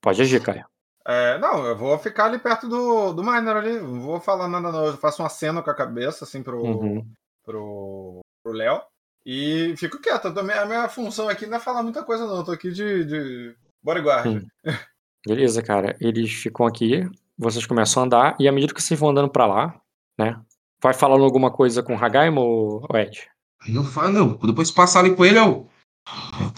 [0.00, 0.64] Pode agir, Caio.
[1.10, 3.80] É, não, eu vou ficar ali perto do, do Miner ali.
[3.80, 4.86] Não vou falar nada, não.
[4.86, 7.06] Eu faço uma cena com a cabeça, assim, pro Uhum.
[7.44, 8.80] pro pro Léo.
[9.26, 10.28] E fico quieto.
[10.28, 12.36] Eu A minha função aqui não é falar muita coisa, não.
[12.36, 14.28] Eu tô aqui de, de bodyguard.
[14.28, 14.46] Hum.
[15.26, 15.96] Beleza, cara.
[16.00, 19.46] Eles ficam aqui, vocês começam a andar, e à medida que vocês vão andando pra
[19.46, 19.80] lá,
[20.16, 20.40] né?
[20.80, 23.28] Vai falando alguma coisa com o Hagaima ou ou Ed?
[23.62, 25.68] Aí eu falo, não, depois passar ali com ele, eu.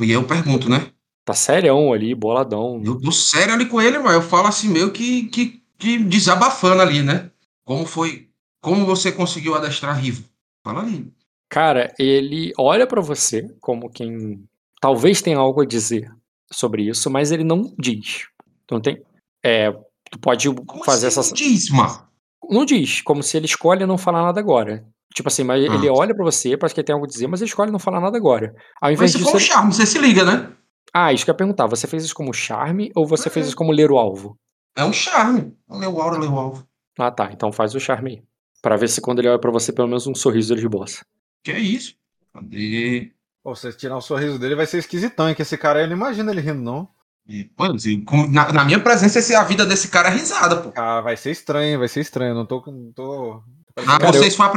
[0.01, 0.93] E aí eu pergunto, né?
[1.25, 2.83] Tá serião ali, boladão.
[2.85, 6.83] Eu tô sério ali com ele, mas eu falo assim, meio que, que, que desabafando
[6.83, 7.31] ali, né?
[7.65, 8.29] Como foi.
[8.61, 10.25] Como você conseguiu adestrar Rivo?
[10.65, 11.13] Fala ali.
[11.49, 14.43] Cara, ele olha pra você como quem
[14.81, 16.11] talvez tenha algo a dizer
[16.51, 18.27] sobre isso, mas ele não diz.
[18.71, 19.01] Não tem.
[19.45, 19.71] É,
[20.11, 21.29] tu pode Como fazer assim essa.
[21.31, 22.03] não diz, mano?
[22.51, 24.85] Não diz, como se ele escolhe não falar nada agora.
[25.15, 25.93] Tipo assim, mas ele Ah.
[25.93, 28.01] olha pra você, parece que ele tem algo a dizer, mas ele escolhe não falar
[28.01, 28.55] nada agora.
[28.81, 30.51] Ao Mas invés se disso, for um ele- charme, você se liga, né?
[30.93, 31.67] Ah, isso que eu ia perguntar.
[31.67, 33.49] Você fez isso como charme ou você fez É.
[33.49, 34.37] isso como ler o alvo?
[34.77, 35.55] É um charme.
[35.69, 36.67] Leu o aura, leu o alvo.
[36.99, 37.31] Ah, tá.
[37.33, 38.23] Então faz o charme aí.
[38.61, 41.05] Pra ver se quando ele olha pra você, pelo menos um sorriso ele esboça.
[41.43, 41.95] Que é isso?
[42.33, 43.13] Cadê?
[43.43, 45.35] Pô, você tirar o sorriso dele vai ser esquisitão, hein?
[45.35, 46.89] Que esse cara aí, eu não imagino ele rindo, não.
[47.27, 50.73] E, pô, assim, na, na minha presença, esse- a vida desse cara é risada, pô.
[50.77, 52.35] Ah, vai ser estranho, vai ser estranho.
[52.35, 52.63] Não tô.
[52.67, 53.43] Não tô...
[53.77, 54.51] Ah, Cara, vocês foi a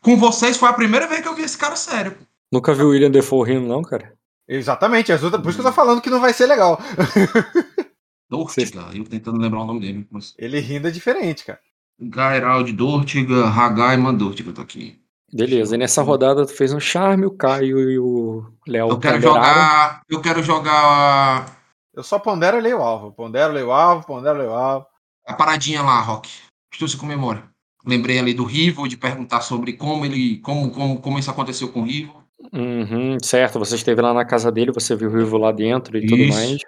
[0.00, 2.12] com vocês foi a primeira vez que eu vi esse cara sério.
[2.12, 2.24] pô.
[2.52, 4.12] Nunca viu o William Defoe rindo, não, cara?
[4.48, 6.80] Exatamente, é justa- por isso que eu tô falando que não vai ser legal.
[8.30, 10.06] Dortiga, eu tentando lembrar o nome dele.
[10.10, 10.34] Mas...
[10.38, 11.60] Ele rindo é diferente, cara.
[12.00, 15.00] Gairald Dortiga, Hagaiman Dortiga, tô aqui.
[15.32, 19.20] Beleza, e nessa rodada tu fez um charme, o Caio e o Léo Eu quero
[19.20, 19.34] ponderaram.
[19.34, 20.02] jogar.
[20.08, 21.58] Eu quero jogar
[21.94, 23.12] Eu só pondero e leio o alvo.
[23.12, 24.86] Pondero, leio o alvo, pondero, leio o alvo.
[25.26, 26.30] a paradinha lá, Rock.
[26.72, 27.42] Estou se com memória.
[27.84, 30.38] Lembrei ali do Rivo, de perguntar sobre como ele.
[30.38, 32.22] como, como, como isso aconteceu com o Rivo.
[32.52, 36.06] Uhum, certo, você esteve lá na casa dele, você viu o Rivo lá dentro e
[36.06, 36.38] tudo Isso.
[36.38, 36.58] mais.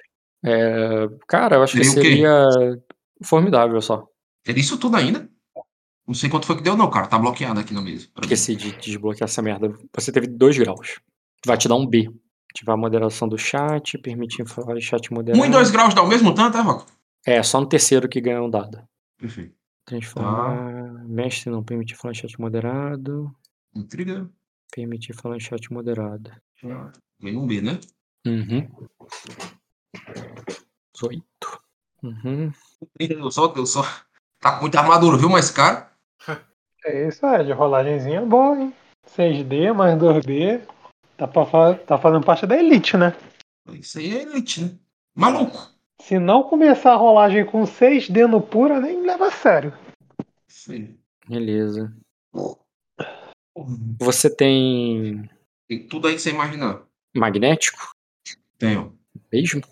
[0.45, 2.11] É, cara, eu acho que Seria o quê?
[2.11, 2.83] seria
[3.22, 4.07] formidável só.
[4.47, 5.28] Era isso tudo ainda?
[6.07, 7.07] Não sei quanto foi que deu, não, cara.
[7.07, 7.95] Tá bloqueado aqui pra mim.
[7.95, 9.72] Esqueci de desbloquear essa merda.
[9.95, 11.01] Você teve dois graus.
[11.47, 12.11] Vai te dar um B.
[12.51, 15.41] Ativar a moderação do chat, permitir falar em chat moderado.
[15.41, 16.91] Um e dois graus dá o mesmo tanto, é, Rock?
[17.24, 18.83] É, só no terceiro que ganha um dado.
[19.18, 19.55] Perfeito.
[19.85, 21.07] Transformar.
[21.07, 23.31] Mestre não permitir falar em chat moderado.
[23.74, 24.28] Intriga.
[24.71, 26.31] Permitir falar em chat moderado.
[27.21, 27.81] Ganhei um B, né?
[28.27, 28.68] Uhum.
[30.95, 31.25] 18.
[32.03, 32.53] Uhum.
[32.99, 33.83] Eu só, eu só.
[34.39, 35.91] Tá com muita armadura, viu, mais cara?
[36.83, 38.75] É isso aí, de rolagemzinha boa, hein?
[39.07, 40.62] 6D mais 2B.
[41.14, 43.14] Tá, pra, tá fazendo parte da elite, né?
[43.75, 44.79] Isso aí é elite, né?
[45.14, 45.59] Maluco.
[46.01, 49.75] Se não começar a rolagem com 6D no pura, nem leva a sério.
[50.71, 50.99] Aí.
[51.29, 51.95] Beleza.
[52.33, 52.57] Porra,
[53.99, 55.29] Você tem
[55.69, 56.83] Tem tudo aí que você imaginar.
[57.17, 57.93] magnético
[58.59, 58.97] Tenho.
[59.33, 59.63] mesmo?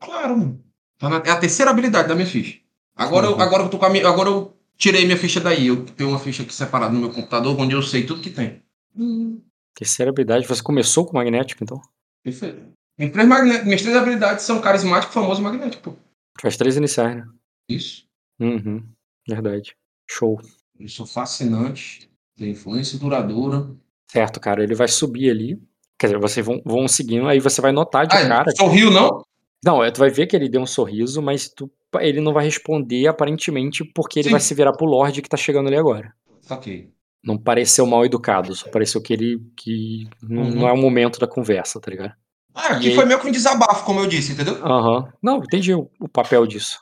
[0.00, 0.64] Claro, mano.
[0.98, 2.60] Tá na- É a terceira habilidade da minha ficha.
[2.94, 3.40] Agora, eu, Uhum.
[3.40, 5.66] agora, eu tô com a minha, agora eu tirei minha ficha daí.
[5.66, 8.62] Eu tenho uma ficha aqui separada no meu computador, onde eu sei tudo que tem.
[8.96, 9.40] Hum,
[9.74, 10.46] Terceira habilidade.
[10.46, 11.80] Você começou com magnético, então?
[12.22, 12.72] perfeito.
[12.96, 15.82] Minhas três, magne- minhas três habilidades são carismático, famoso e magnético.
[15.92, 15.96] Pô.
[16.40, 17.26] Faz três iniciais, né?
[17.68, 18.06] Isso.
[18.38, 18.86] Uhum.
[19.28, 19.76] Verdade.
[20.08, 20.40] Show.
[20.78, 22.08] Eu sou fascinante.
[22.36, 23.68] Tenho influência duradoura.
[24.06, 24.62] Certo, cara.
[24.62, 25.58] Ele vai subir ali.
[25.98, 28.50] Quer dizer, vocês vão, vão seguindo, aí você vai notar de Ah, cara.
[28.56, 29.22] sorriu, não?
[29.64, 31.70] Não, é, tu vai ver que ele deu um sorriso, mas tu-
[32.00, 34.30] ele não vai responder aparentemente porque ele Sim.
[34.32, 36.12] vai se virar pro Lorde que tá chegando ali agora.
[36.42, 36.92] Saquei.
[37.24, 40.54] Não pareceu mal educado, só pareceu que ele que não, Uhum.
[40.56, 42.12] não é o momento da conversa, tá ligado?
[42.54, 44.56] Ah, E aqui aí- foi meio que um desabafo, como eu disse, entendeu?
[44.66, 45.10] Aham.
[45.22, 46.80] Não, entendi o, o papel disso.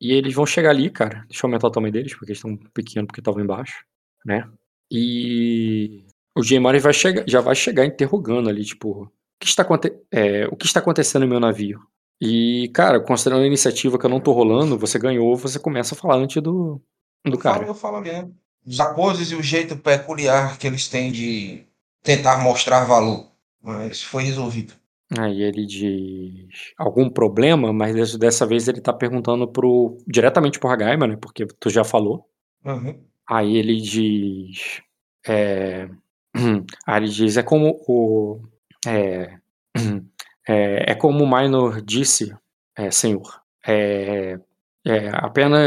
[0.00, 1.24] E eles vão chegar ali, cara.
[1.28, 3.84] Deixa eu aumentar o tamanho deles, porque eles estão pequenos porque estavam embaixo,
[4.24, 4.48] né?
[4.90, 6.04] E
[6.36, 9.10] o J-Mari vai chegar, já vai chegar interrogando ali, tipo, o
[9.40, 9.66] que está,
[10.10, 11.80] é, o que está acontecendo no meu navio?
[12.20, 15.98] E, cara, considerando a iniciativa que eu não tô rolando, você ganhou, você começa a
[15.98, 16.80] falar antes do,
[17.24, 17.58] do Eu cara.
[17.58, 18.28] falo, eu falo né?
[18.66, 21.64] Os acordos e o jeito peculiar que eles têm de
[22.02, 23.30] tentar mostrar valor.
[23.62, 24.74] Mas foi resolvido.
[25.18, 30.68] Aí ele diz algum problema, mas des- dessa vez ele tá perguntando pro, diretamente pro
[30.68, 31.16] Hagaima, né?
[31.16, 32.28] Porque tu já falou.
[32.64, 33.04] Uhum.
[33.28, 34.80] Aí ele diz.
[35.26, 35.88] É,
[36.86, 38.40] aí ele diz, é como o.
[38.86, 39.38] É,
[40.48, 42.34] é, é como o Minor disse,
[42.76, 43.40] é, senhor.
[43.66, 44.38] É,
[44.84, 45.60] é, apenas.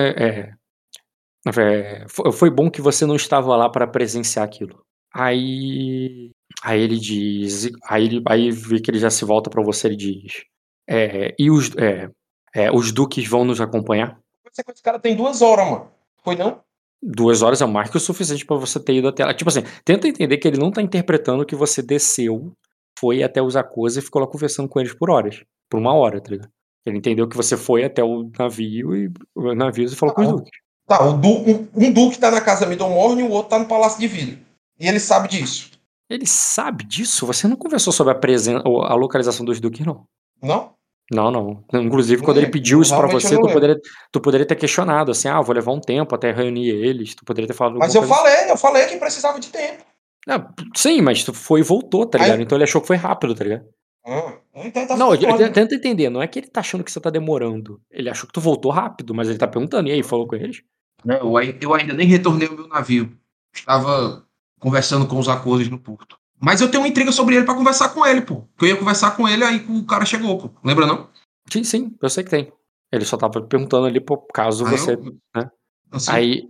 [1.57, 4.84] É, fo- foi bom que você não estava lá para presenciar aquilo.
[5.14, 6.32] Aí.
[6.64, 7.70] Aí ele diz.
[7.88, 10.43] Aí, ele, aí vê que ele já se volta para você e diz.
[10.88, 12.10] É, e os, é,
[12.53, 14.20] é, os duques vão nos acompanhar?
[14.51, 15.91] Esse cara tem duas horas, mano.
[16.24, 16.62] Foi não?
[17.01, 19.33] Duas horas é mais que o suficiente pra você ter ido até lá.
[19.33, 22.51] Tipo assim, tenta entender que ele não tá interpretando que você desceu,
[22.99, 25.41] foi até os Akos e ficou lá conversando com eles por horas.
[25.69, 26.49] Por uma hora, tá ligado?
[26.85, 30.27] Ele entendeu que você foi até o navio e o navio e falou com os
[30.27, 30.59] Ah, duques.
[30.87, 33.65] Tá, o du, um, um duque tá na casa Middlemorne e o outro tá no
[33.65, 34.39] Palácio de Vidro.
[34.79, 35.71] E ele sabe disso.
[36.09, 37.25] Ele sabe disso?
[37.27, 40.05] Você não conversou sobre a presença ou a localização dos duques, não?
[40.41, 40.73] Não?
[41.12, 41.64] Não, não.
[41.74, 43.80] Inclusive, quando Não, ele pediu isso eu você, não tu poderia,
[44.12, 47.16] tu poderia ter questionado, assim, ah, vou levar um tempo até reunir eles.
[47.16, 49.84] Tu poderia ter falado Mas eu falei, eu falei que precisava de tempo.
[50.28, 50.39] assim.
[50.41, 52.41] Ah, sim, mas tu foi e voltou, tá Aí- ligado?
[52.41, 53.66] Então ele achou que foi rápido, tá ligado?
[54.05, 56.10] Ah, então tá Não, eu- tenta entender.
[56.10, 57.82] Não é que ele tá achando que você tá demorando.
[57.89, 59.89] Ele achou que tu voltou rápido, mas ele tá perguntando.
[59.89, 60.62] E aí, falou com eles?
[61.03, 63.12] Não, eu ainda nem retornei o meu navio.
[63.55, 64.24] Estava
[64.60, 66.18] conversando com os acordos no porto.
[66.41, 68.43] Mas eu tenho uma intriga sobre ele pra conversar com ele, pô.
[68.57, 70.49] Que eu ia conversar com ele, aí o cara chegou, pô.
[70.63, 71.09] Lembra não?
[71.51, 72.51] Sim, sim, eu sei que tem.
[72.91, 74.93] Ele só tava perguntando ali por caso Aí você.
[74.93, 75.49] eu- né?
[75.91, 76.47] assim, Aí-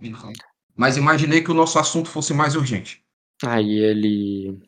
[0.76, 3.02] Mas imaginei que o nosso assunto fosse mais urgente.
[3.44, 4.58] Aí ele.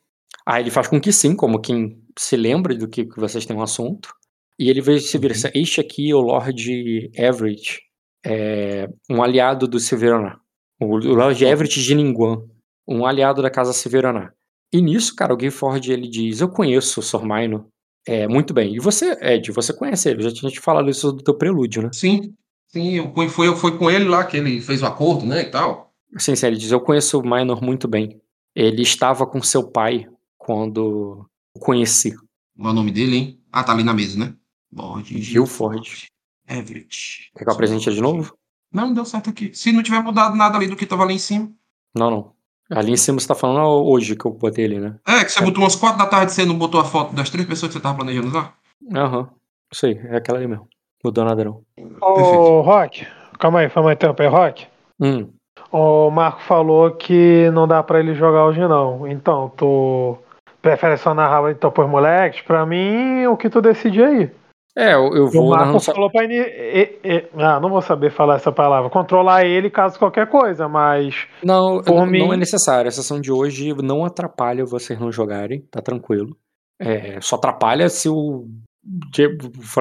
[0.44, 3.56] Aí ele faz com que sim, como quem se lembra do que, que vocês têm
[3.56, 4.12] um assunto.
[4.58, 5.34] E ele veio se vira.
[5.54, 7.80] Este aqui é o Lord Everett,
[8.24, 10.38] é, um aliado do Silveraná.
[10.80, 12.44] O Lord Everett de Ninguan,
[12.86, 14.32] um aliado da casa Silveraná.
[14.72, 17.66] E nisso, cara, o Gifford ele diz: Eu conheço o Sor Minor
[18.06, 18.74] é, muito bem.
[18.74, 20.20] E você, Ed, você conhece ele?
[20.20, 21.90] Eu já tinha te falado isso do teu prelúdio, né?
[21.92, 22.34] Sim,
[22.68, 25.50] sim, eu fui, foi, foi com ele lá que ele fez o acordo, né, e
[25.50, 25.92] tal.
[26.16, 28.20] Sim, sim, ele diz: Eu conheço o Minor muito bem.
[28.54, 30.06] Ele estava com seu pai
[30.38, 32.14] quando o conheci.
[32.56, 33.40] Qual é o nome dele, hein?
[33.50, 34.34] Ah, tá ali na mesa, né?
[34.72, 36.06] Lord Guilford.
[36.48, 37.30] Everett.
[37.34, 38.36] Quer que eu apresente de novo?
[38.72, 39.54] Não, não deu certo aqui.
[39.54, 41.52] Se não tiver mudado nada ali do que tava ali em cima.
[41.94, 42.32] Não, não.
[42.74, 44.94] Ali em cima você tá falando hoje que eu botei ele, né?
[45.06, 47.46] É, que você botou umas quatro da tarde, você não botou a foto das três
[47.46, 48.54] pessoas que você tava planejando usar?
[48.94, 49.28] Aham.
[49.72, 50.68] Isso aí, é aquela ali mesmo.
[51.04, 51.62] Mudou nada não.
[52.00, 53.06] Ô, Rock,
[53.38, 54.66] calma aí, calma aí, tempo aí, Rock.
[55.00, 55.28] Hum.
[55.70, 59.06] O Marco falou que não dá pra ele jogar hoje não.
[59.06, 60.18] Então, tu
[60.60, 62.42] prefere só narrar então por moleques?
[62.42, 64.30] Pra mim, o que tu decide aí.
[64.76, 66.34] É, eu, eu O vou Marco narrando só- falou pra ele.
[66.40, 68.88] e- e- ah, não vou saber falar essa palavra.
[68.88, 71.26] Controlar ele caso qualquer coisa, mas.
[71.44, 72.88] Não, não, mim- não é necessário.
[72.88, 76.34] A sessão de hoje não atrapalha vocês não jogarem, tá tranquilo.
[76.80, 78.46] É, só atrapalha se o.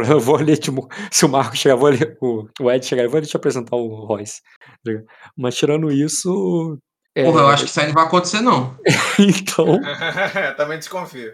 [0.10, 3.04] Eu vou ali, tipo, se o Marco chegar, eu vou ali, o, o Ed chegar,
[3.04, 4.42] eu vou ali te apresentar o Royce.
[4.84, 4.92] tá?
[5.38, 6.78] Mas tirando isso.
[7.16, 8.76] é, Porra, eu acho que isso aí não vai acontecer, não.
[9.18, 9.80] Então,
[10.58, 11.32] Também desconfio.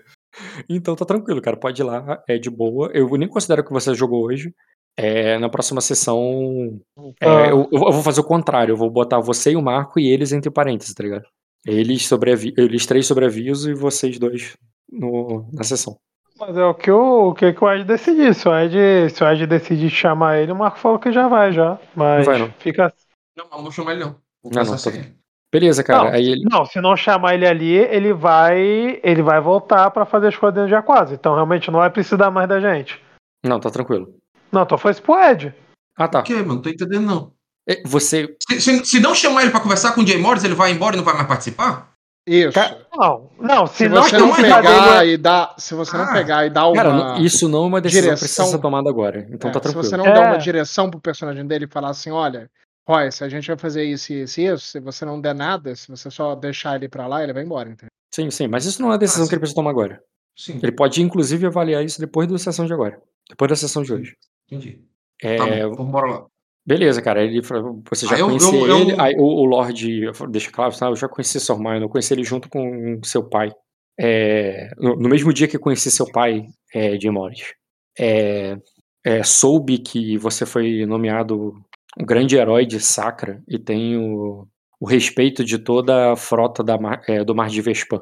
[0.69, 1.57] Então tá tranquilo, cara.
[1.57, 2.89] Pode ir lá, é de boa.
[2.93, 4.53] Eu nem considero que você jogou hoje.
[4.99, 6.79] É, na próxima sessão.
[7.21, 7.47] é, Ah.
[7.49, 8.71] eu, eu vou fazer o contrário.
[8.73, 11.25] Eu vou botar você e o Marco e eles entre parênteses, tá ligado?
[11.65, 14.55] Eles, sobreavi eles três sobre aviso e vocês dois
[14.91, 15.97] no, na sessão.
[16.39, 18.33] Mas é o que o, o que, que o Ed decidir.
[18.33, 21.51] Se o Ed, se o Ed decidir chamar ele, o Marco falou que já vai
[21.51, 21.79] já.
[21.95, 22.51] Mas Não vai, não.
[22.59, 22.93] fica.
[23.35, 24.11] Não, mas não vou chamar ele, não.
[24.43, 25.16] Vou Não, começar não, sem tô-.
[25.53, 26.03] Beleza, cara.
[26.05, 26.43] Não, aí ele.
[26.51, 28.99] Não, se não chamar ele ali, ele vai.
[29.03, 31.13] Ele vai voltar pra fazer as coisas dentro de Aquase.
[31.15, 33.01] Então realmente não vai precisar mais da gente.
[33.45, 34.13] Não, tá tranquilo.
[34.51, 35.53] Não, então foi pro Ed.
[35.97, 36.19] Ah, tá.
[36.21, 36.55] Por quê, mano?
[36.55, 37.31] Não tô entendendo, não.
[37.67, 38.35] É, Você.
[38.49, 40.95] Se, se- se não chamar ele pra conversar com o Jay Morris, ele vai embora
[40.95, 41.91] e não vai mais participar?
[42.27, 42.53] Isso.
[42.53, 45.13] Ca- Não, não, se, se não você não pegar ele.
[45.13, 46.11] e dar, se você não Ah.
[46.13, 48.61] pegar e dar uma Cara, não- isso não é uma decisão que direção- precisa ser
[48.61, 49.25] tomada agora.
[49.31, 49.83] Então É, tá se tranquilo.
[49.85, 50.11] você não É.
[50.13, 52.49] der uma direção pro personagem dele e falar assim, olha,
[52.87, 55.75] Roy, se a gente vai fazer isso, isso e isso, se você não der nada,
[55.75, 57.91] se você só deixar ele pra lá, ele vai embora, entendeu?
[58.13, 58.47] Sim, sim.
[58.47, 60.01] Mas isso não é uma decisão Ah, que ele precisa tomar agora.
[60.37, 63.01] Sim, Ele pode, inclusive, avaliar isso depois da sessão de agora.
[63.29, 64.15] Depois da sessão de hoje.
[64.49, 64.81] entendi.
[65.21, 66.25] É, Tá bom, vamos bora lá.
[66.65, 67.23] Beleza, cara.
[67.23, 69.01] Ele, falou, você já Ah, eu- conhecia eu- eu- ele.
[69.01, 72.13] Aí o, o Lorde, eu deixa claro, sabe, eu já conheci seu Hermione, eu conheci
[72.13, 73.51] ele junto com seu pai.
[73.99, 77.53] É, no, no mesmo dia que eu conheci seu pai, é, Jim Morris.
[77.97, 78.57] É,
[79.03, 81.55] é, soube que você foi nomeado
[81.99, 84.47] um grande herói de Sacra e tem o,
[84.79, 86.77] o respeito de toda a frota da,
[87.07, 87.99] é, do Mar de Vespan.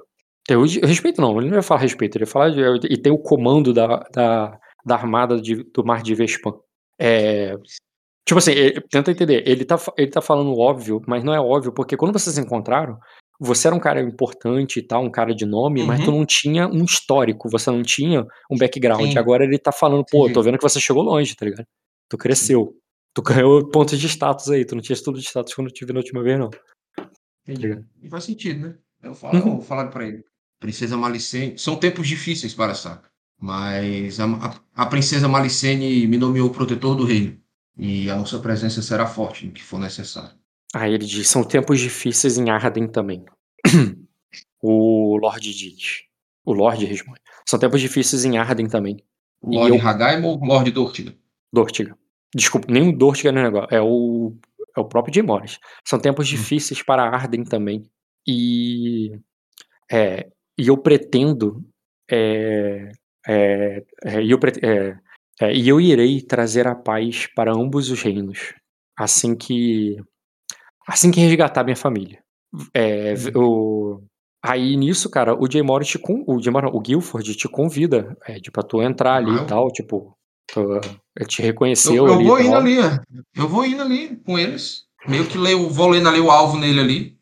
[0.47, 2.97] Tem o, o respeito não, ele não ia falar respeito, ele ia falar de, e
[3.01, 6.51] tem o comando da, da, da armada de- do Mar de Vespan.
[6.99, 7.55] É,
[8.27, 9.43] Tipo assim, ele- tenta entender.
[9.47, 12.97] Ele tá, ele tá falando óbvio, mas não é óbvio, porque quando vocês se encontraram,
[13.39, 16.19] você era um cara importante e tal, um cara de nome, mas tu Uhum.
[16.19, 19.11] não tinha um histórico, você não tinha um background.
[19.11, 19.17] Sim.
[19.19, 21.65] Agora ele tá falando, pô, tô vendo que você chegou longe, tá ligado?
[22.09, 22.73] Tu cresceu.
[23.15, 25.85] Tu ganhou pontos de status aí, tu não tinha tudo de status quando eu te
[25.85, 26.49] vi na última vez, não.
[27.47, 27.83] Entendi.
[28.03, 28.75] E faz sentido, né?
[29.01, 29.55] Eu falo, Uhum.
[29.57, 30.23] eu falar pra ele.
[30.59, 31.57] Princesa Malicene.
[31.57, 33.09] São tempos difíceis para Sacra.
[33.39, 37.39] Mas a, a- a princesa Malicene me nomeou protetor do reino.
[37.77, 40.37] E a nossa presença será forte no que for necessário.
[40.73, 43.23] Aí ele diz, são tempos difíceis em Arden também.
[44.61, 46.03] o Lorde diz.
[46.45, 47.19] O Lorde responde.
[47.45, 48.97] São tempos difíceis em Arden também.
[49.41, 51.15] O E Lord eu- Hagaim ou o Lord Dortiga?
[51.53, 51.97] Dortiga.
[52.35, 53.73] Desculpa, nem o Dortiga no negócio.
[53.73, 54.35] É o,
[54.75, 55.57] é o próprio Jay Morris.
[55.87, 57.89] São tempos difíceis para Arden também.
[58.27, 59.17] E,
[59.89, 60.27] é,
[60.59, 61.63] e eu pretendo.
[62.11, 62.91] É,
[63.25, 64.97] é, é, e, eu é,
[65.39, 68.53] é, e eu irei trazer a paz para ambos os reinos.
[68.99, 69.95] Assim que.
[70.85, 72.21] Assim que resgatar minha família.
[72.73, 74.01] É, o,
[74.43, 78.15] aí nisso, cara, o Jay Morris te o, Jay Morris, não, o Guilford te convida,
[78.27, 80.15] é, pra tu entrar ali e tal, tipo,
[80.57, 82.23] ele te reconheceu Eu, eu ali.
[82.25, 82.75] vou indo ali.
[83.35, 84.85] Eu vou indo ali com eles.
[85.07, 87.17] Meio que leio, vou lendo ali o alvo nele ali.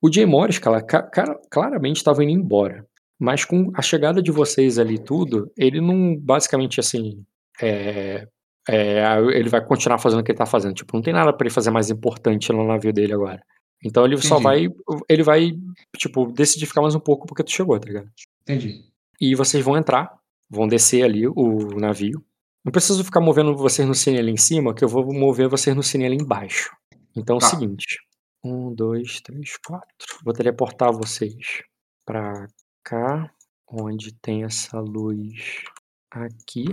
[0.00, 2.86] O Jay Morris, cara, ca- cara, claramente estava indo embora.
[3.18, 7.24] Mas com a chegada de vocês ali tudo, ele não, basicamente, assim,
[7.60, 8.28] é,
[8.68, 9.02] é,
[9.34, 10.74] ele vai continuar fazendo o que ele tá fazendo.
[10.74, 13.42] Tipo, não tem nada pra ele fazer mais importante no navio dele agora.
[13.84, 15.02] Então ele só vai, Entendi.
[15.08, 15.52] ele vai,
[15.96, 18.08] tipo, decidir ficar mais um pouco porque tu chegou, tá ligado?
[18.42, 18.84] Entendi.
[19.20, 20.12] E vocês vão entrar,
[20.48, 22.22] vão descer ali o navio.
[22.68, 25.74] Não preciso ficar movendo vocês no cine ali em cima, que eu vou mover vocês
[25.74, 26.70] no cine ali embaixo.
[27.16, 27.46] Então é o Tá.
[27.46, 27.98] seguinte:
[28.44, 30.18] um, dois, três, quatro.
[30.22, 31.62] Vou teleportar vocês
[32.04, 32.46] pra
[32.84, 33.30] cá,
[33.66, 35.62] onde tem essa luz
[36.10, 36.66] aqui.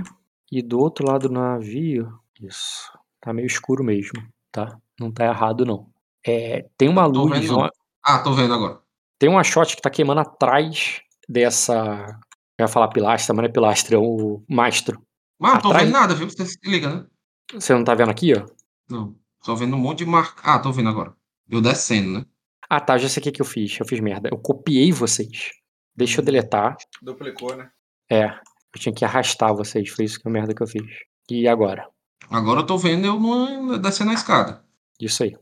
[0.51, 2.11] E do outro lado do navio.
[2.41, 2.91] Isso.
[3.21, 4.21] Tá meio escuro mesmo,
[4.51, 4.77] tá?
[4.99, 5.89] Não tá errado, não.
[6.27, 7.39] É, tem uma Tô luz.
[7.39, 7.69] vendo,
[8.03, 8.81] Ah, tô vendo agora.
[9.17, 12.19] tem uma shot que tá queimando atrás dessa.
[12.57, 15.01] Eu ia falar pilastra, mas não é pilastra, é o mastro.
[15.39, 16.29] Mas não tô Atrás- vendo nada, viu?
[16.29, 17.05] Você se liga, né?
[17.53, 18.45] Você não tá vendo aqui, ó?
[18.89, 19.15] Não.
[19.43, 20.41] Tô vendo um monte de marca.
[20.43, 21.13] Ah, tô vendo agora.
[21.49, 22.25] Eu descendo, né?
[22.69, 23.79] Ah, tá, já sei o que, que eu fiz.
[23.79, 24.29] Eu fiz merda.
[24.31, 25.51] Eu copiei vocês.
[25.95, 26.75] Deixa eu deletar.
[27.01, 27.69] Duplicou, né?
[28.09, 29.87] É, eu tinha que arrastar vocês.
[29.89, 30.83] Foi isso que é a merda que eu fiz.
[31.29, 31.87] E agora?
[32.29, 34.63] Agora eu tô vendo eu no- descendo a escada.
[34.99, 35.35] Isso aí.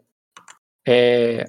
[0.85, 1.45] É.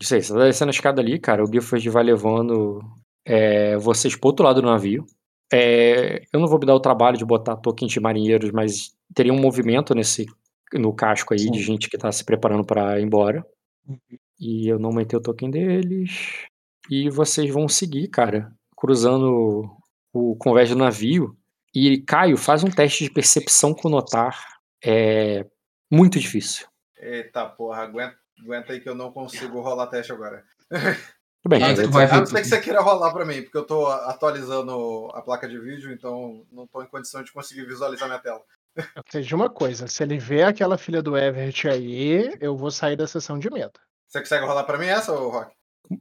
[0.00, 1.44] Isso aí, você tá descendo a escada ali, cara.
[1.44, 2.80] O Guilford vai levando
[3.26, 5.04] é, vocês pro outro lado do navio.
[5.52, 9.32] É, eu não vou me dar o trabalho de botar tokens de marinheiros, mas teria
[9.32, 10.26] um movimento nesse
[10.72, 11.64] no casco aí de Sim.
[11.64, 13.44] gente que tá se preparando pra ir embora.
[14.38, 16.46] E eu não aumentei o token deles.
[16.88, 19.68] E vocês vão seguir, cara, cruzando
[20.12, 21.36] o convés do navio.
[21.74, 24.44] E Caio, faz um teste de percepção com notar.
[24.84, 25.44] É
[25.90, 26.66] muito difícil.
[26.98, 30.44] Eita porra, aguenta, aguenta aí que eu não consigo rolar teste agora.
[31.42, 31.82] Tudo bem, Ah, cara.
[31.82, 33.86] tu vai A ver não ser que você queira rolar pra mim, porque eu tô
[33.86, 38.42] atualizando a placa de vídeo, então não tô em condição de conseguir visualizar minha tela.
[39.10, 43.06] Seja uma coisa, se ele vê aquela filha do Everett aí, eu vou sair da
[43.06, 43.72] sessão de medo.
[44.06, 45.52] Você consegue rolar pra mim essa, ô Rock?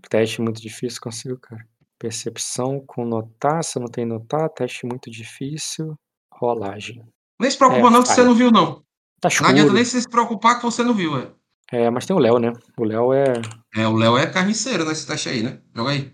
[0.10, 1.66] Teste muito difícil, consigo, cara.
[1.98, 5.96] Percepção com notar, se eu não tem notar, teste muito difícil.
[6.34, 7.04] Rolagem.
[7.40, 8.84] Nem se preocupa É, não que você não viu, não.
[9.20, 11.32] Tá Não adianta nem você se preocupar que você não viu, é.
[11.72, 12.52] É, mas tem o Léo, né?
[12.78, 13.34] O Léo é.
[13.76, 15.60] É, o Léo é carniceiro nesse teste aí, né?
[15.76, 16.12] Joga aí.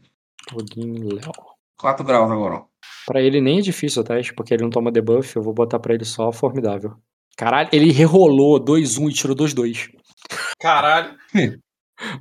[0.51, 1.31] Login Léo.
[1.77, 2.65] 4 graus agora, ó.
[3.07, 5.35] Pra ele nem é difícil o teste, porque ele não toma debuff.
[5.35, 6.95] Eu vou botar pra ele só formidável.
[7.37, 9.89] Caralho, ele rerolou 2-1 e tirou 2-2.
[10.59, 11.15] Caralho.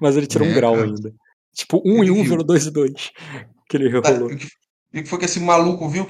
[0.01, 0.87] Mas ele tirou um É, grau cara.
[0.87, 1.13] ainda.
[1.55, 2.25] Tipo, 1 Ele e 1 viu.
[2.25, 3.13] virou 2 e 2.
[3.69, 4.29] Que ele Tá, rerolou.
[4.33, 6.09] O que o que foi que esse maluco viu?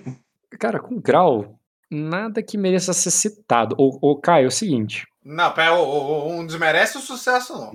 [0.59, 1.59] Cara, com grau,
[1.91, 3.75] nada que mereça ser citado.
[3.79, 5.05] Ô, ô Caio, é o seguinte.
[5.25, 7.72] Não, pera, não desmerece o sucesso, não.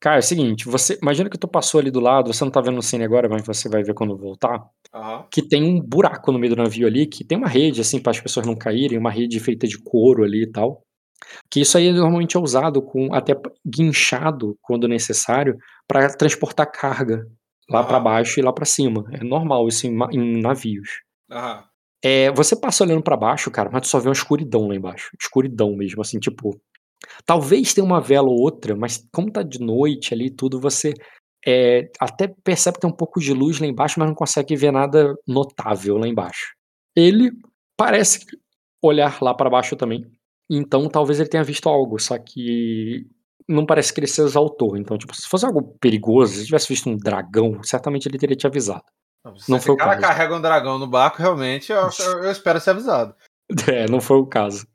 [0.00, 2.60] Caio, é o seguinte, você imagina que tu passou ali do lado, você não tá
[2.60, 4.62] vendo no cine agora, mas você vai ver quando voltar,
[4.92, 5.26] Aham.
[5.30, 8.10] que tem um buraco no meio do navio ali, que tem uma rede assim para
[8.10, 10.82] as pessoas não caírem, uma rede feita de couro ali e tal.
[11.50, 13.34] Que isso aí normalmente é usado com até
[13.66, 15.56] guinchado quando necessário
[15.88, 17.26] para transportar carga
[17.70, 17.88] lá Aham.
[17.88, 19.04] para baixo e lá para cima.
[19.12, 21.00] É normal isso em, em navios.
[21.30, 21.64] Aham.
[22.04, 25.10] É, você passa olhando pra baixo, cara, mas tu só vê uma escuridão lá embaixo.
[25.18, 26.60] Escuridão mesmo, assim, tipo.
[27.26, 30.92] Talvez tenha uma vela ou outra, mas como tá de noite ali tudo, você
[31.46, 34.72] é, até percebe que tem um pouco de luz lá embaixo, mas não consegue ver
[34.72, 36.54] nada notável lá embaixo.
[36.96, 37.30] Ele
[37.76, 38.20] parece
[38.82, 40.04] olhar lá pra baixo também.
[40.50, 43.06] Então talvez ele tenha visto algo, só que
[43.48, 44.76] não parece que ele se exaltou.
[44.76, 48.46] Então, tipo, se fosse algo perigoso, se tivesse visto um dragão, certamente ele teria te
[48.46, 48.84] avisado.
[49.36, 50.02] Se Não esse foi o cara caso.
[50.02, 53.14] carrega um dragão no barco, realmente, eu, eu- eu espero ser avisado.
[53.68, 54.66] É, não foi o caso.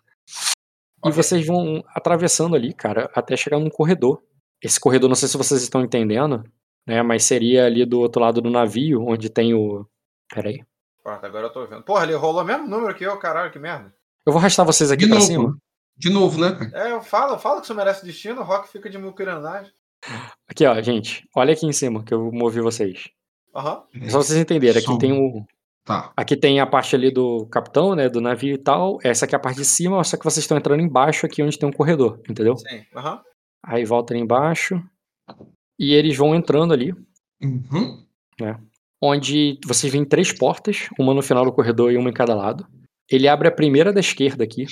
[1.04, 1.12] E Ok.
[1.14, 4.22] vocês vão atravessando ali, cara, até chegar num corredor.
[4.62, 6.44] Esse corredor, não sei se vocês estão entendendo,
[6.86, 7.02] né?
[7.02, 9.86] Mas seria ali do outro lado do navio, onde tem o.
[10.34, 10.60] Peraí.
[11.02, 11.84] Pronto, agora eu tô vendo.
[11.84, 13.94] Porra, ele rolou o mesmo número que eu, caralho, que merda.
[14.26, 15.28] Eu vou arrastar vocês aqui De pra novo.
[15.28, 15.58] cima.
[15.98, 16.90] De novo, né, cara?
[16.90, 19.72] É, eu falo, falo que isso merece destino, o Rock fica de muquiranagem.
[20.48, 21.28] Aqui, ó, gente.
[21.36, 23.10] Olha aqui em cima que eu movi vocês.
[23.60, 23.84] Aham.
[24.02, 24.78] É só vocês entenderem.
[24.78, 24.98] Aqui Som.
[24.98, 25.46] tem o.
[25.84, 26.14] Tá.
[26.16, 28.08] Aqui tem a parte ali do capitão, né?
[28.08, 29.00] Do navio e tal.
[29.04, 31.58] Essa aqui é a parte de cima, só que vocês estão entrando embaixo aqui onde
[31.58, 32.56] tem um corredor, entendeu?
[32.56, 32.86] Sim.
[32.96, 33.22] Aham.
[33.66, 34.82] Aí volta ali embaixo.
[35.78, 36.94] E eles vão entrando ali.
[37.42, 38.06] Uhum.
[39.02, 42.68] onde vocês veem três portas, uma no final do corredor e uma em cada lado.
[43.10, 44.66] Ele abre a primeira da esquerda aqui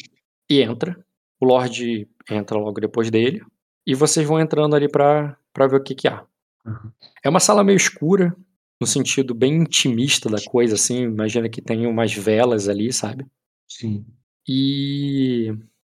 [0.50, 0.98] e entra.
[1.40, 3.42] O Lorde entra logo depois dele.
[3.86, 6.26] E vocês vão entrando ali pra, pra ver o que que há.
[6.66, 6.92] Uhum.
[7.24, 8.36] É uma sala meio escura,
[8.80, 11.04] no sentido bem intimista da coisa, assim.
[11.04, 13.26] Imagina que tem umas velas ali, sabe?
[13.68, 14.06] Sim.
[14.48, 15.54] E.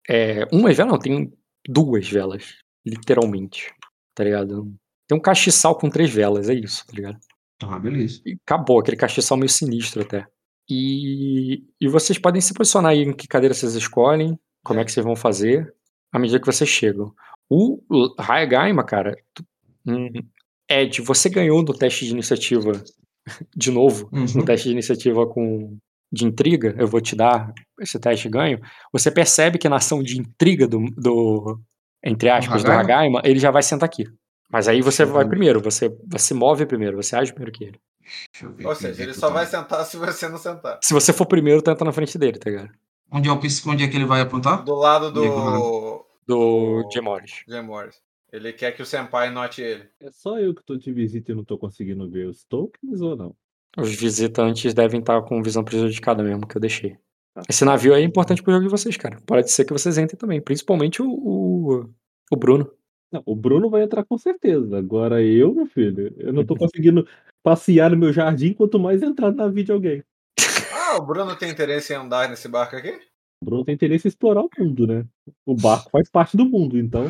[0.08, 1.32] É, uma vela, não, tem
[1.68, 3.72] duas velas, literalmente.
[4.14, 4.74] Tá ligado?
[5.06, 7.18] Tem um castiçal com três velas, é isso, tá ligado?
[7.62, 8.20] Ah, beleza.
[8.24, 10.26] E acabou, aquele castiçal meio sinistro até.
[10.68, 14.92] E, e vocês podem se posicionar aí em que cadeira vocês escolhem, como é que
[14.92, 15.74] vocês vão fazer,
[16.12, 17.12] à medida que vocês chegam.
[17.48, 17.82] O
[18.18, 19.16] Hayagaima, cara,
[19.86, 20.08] hum,
[20.70, 22.72] Ed, você ganhou no teste de iniciativa
[23.56, 24.44] de novo, no Uhum.
[24.44, 25.76] teste de iniciativa com
[26.12, 28.60] de intriga, eu vou te dar esse teste de ganho.
[28.92, 31.60] Você percebe que na ação de intriga do, do
[32.04, 32.82] entre aspas, do Hagaima?
[32.82, 34.04] Hagaima, ele já vai sentar aqui.
[34.50, 37.78] Mas aí você vai primeiro, você, você move primeiro, você age primeiro que ele.
[38.64, 39.34] Ou seja, é ele só tá.
[39.34, 40.80] vai sentar se você não sentar.
[40.82, 42.70] Se você for primeiro, tenta na frente dele, tá ligado?
[43.12, 44.64] Onde é, o, onde é que ele vai apontar?
[44.64, 45.22] Do lado do.
[45.22, 47.42] Digo, Do Jim Morris.
[47.48, 47.96] Jim Morris.
[48.32, 49.88] Ele quer que o Senpai note ele.
[50.00, 53.16] É só eu que tô de visita e não tô conseguindo ver os tokens ou
[53.16, 53.34] não?
[53.76, 56.96] Os visitantes devem estar com visão prejudicada mesmo, que eu deixei.
[57.48, 59.20] Esse navio aí é importante pro jogo de vocês, cara.
[59.26, 60.40] Pode ser que vocês entrem também.
[60.40, 61.90] Principalmente o, o,
[62.30, 62.70] o Bruno.
[63.12, 64.78] Não, o Bruno vai entrar com certeza.
[64.78, 67.06] Agora eu, meu filho, eu não tô conseguindo
[67.42, 70.04] passear no meu jardim, quanto mais entrar na vida de alguém.
[70.72, 72.92] Ah, o Bruno tem interesse em andar nesse barco aqui?
[73.40, 75.04] O Bruno tem interesse em explorar o mundo, né?
[75.46, 77.08] O barco faz parte do mundo, então.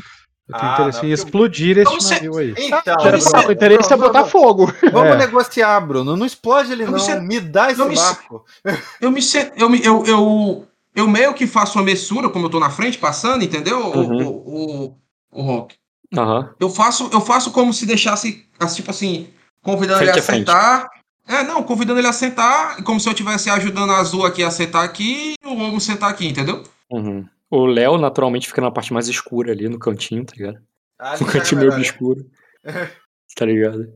[0.52, 2.54] Eu tenho Ah, interesse não, em explodir Então este você- navio aí.
[2.58, 4.72] Então, Bruno, Bruno, O interesse é Bruno, botar Bruno, fogo.
[4.92, 5.16] Vamos É.
[5.16, 6.16] negociar, Bruno.
[6.16, 6.98] Não explode ele, Eu me não.
[7.00, 8.44] sinto- Me dá esse eu me barco.
[9.00, 9.20] Eu me
[9.56, 12.98] eu, me- eu, eu, eu meio que faço uma messura, como eu tô na frente,
[12.98, 13.78] passando, entendeu?
[13.80, 14.26] O- Uhum.
[14.26, 14.96] O, o,
[15.32, 15.76] o, Rock.
[16.16, 16.50] Aham.
[16.58, 19.28] Eu faço, eu faço como se deixasse, assim, tipo assim,
[19.62, 20.88] convidando Frente ele a a sentar.
[21.28, 24.50] É, não, convidando ele a sentar, como se eu estivesse ajudando a Azul aqui a
[24.50, 26.64] sentar aqui e o Lobo sentar aqui, entendeu?
[26.90, 27.24] Uhum.
[27.50, 30.62] O Léo, naturalmente, fica na parte mais escura ali, no cantinho, tá ligado?
[30.98, 32.24] Ah, No ele cantinho meio obscuro.
[33.36, 33.92] Tá ligado?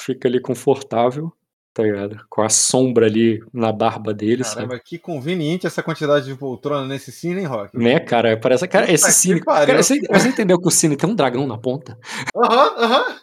[0.00, 1.32] Fica ali confortável,
[1.74, 2.24] tá ligado?
[2.30, 4.68] Com a sombra ali na barba dele, sabe?
[4.68, 7.76] Caramba, que conveniente essa quantidade de poltrona nesse cine, hein, Rock?
[7.76, 8.38] Né, cara?
[8.38, 8.68] Parece.
[8.68, 9.40] Cara, esse que cine.
[9.40, 11.98] Cara, você, você entendeu que o cine tem um dragão na ponta?
[12.36, 13.20] Aham, aham.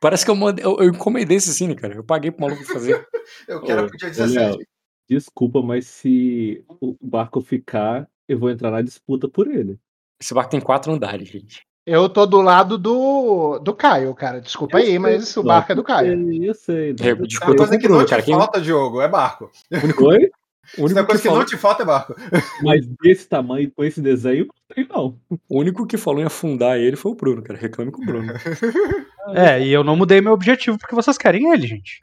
[0.00, 1.94] Parece que eu, mandei, eu, eu encomendei esse cine, cara.
[1.94, 3.06] Eu paguei pro maluco fazer.
[3.46, 4.38] Eu quero Ô, pro dia ô, 17.
[4.38, 4.58] Léo,
[5.08, 9.78] desculpa, mas se o barco ficar, eu vou entrar na disputa por ele.
[10.20, 11.62] Esse barco tem quatro andares, gente.
[11.86, 14.40] Eu tô do lado do, do Caio, cara.
[14.40, 16.32] Desculpa aí, mas o barco é do Caio.
[16.42, 16.90] Eu sei.
[16.90, 17.52] É, desculpa.
[17.52, 19.50] Eu tô coisa com o que Bruno, não te cara, quem- falta, Diogo, é barco.
[20.00, 20.30] Oi?
[20.76, 22.16] O único, é que coisa que não te falta é barco.
[22.60, 25.16] Mas desse tamanho, com esse desenho, não tem não.
[25.48, 27.56] o único que falou em afundar ele foi o Bruno, cara.
[27.56, 28.32] Reclame com o Bruno.
[29.34, 32.00] É, e eu não mudei meu objetivo porque vocês querem ele, gente.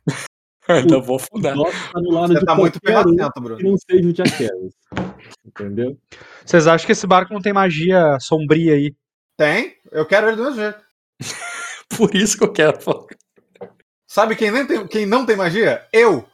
[0.69, 1.55] Ainda vou afundar.
[1.55, 3.69] Tá Você tá muito um pirracento, que Bruno.
[3.71, 4.73] não seja o Jackass.
[5.45, 5.97] Entendeu?
[6.45, 8.95] Vocês acham que esse barco não tem magia sombria aí?
[9.37, 9.75] Tem?
[9.91, 10.79] Eu quero ele do mesmo jeito.
[11.97, 13.05] Por isso que eu quero falar.
[14.07, 15.85] Sabe quem, nem tem, quem não tem magia?
[15.91, 16.25] Eu!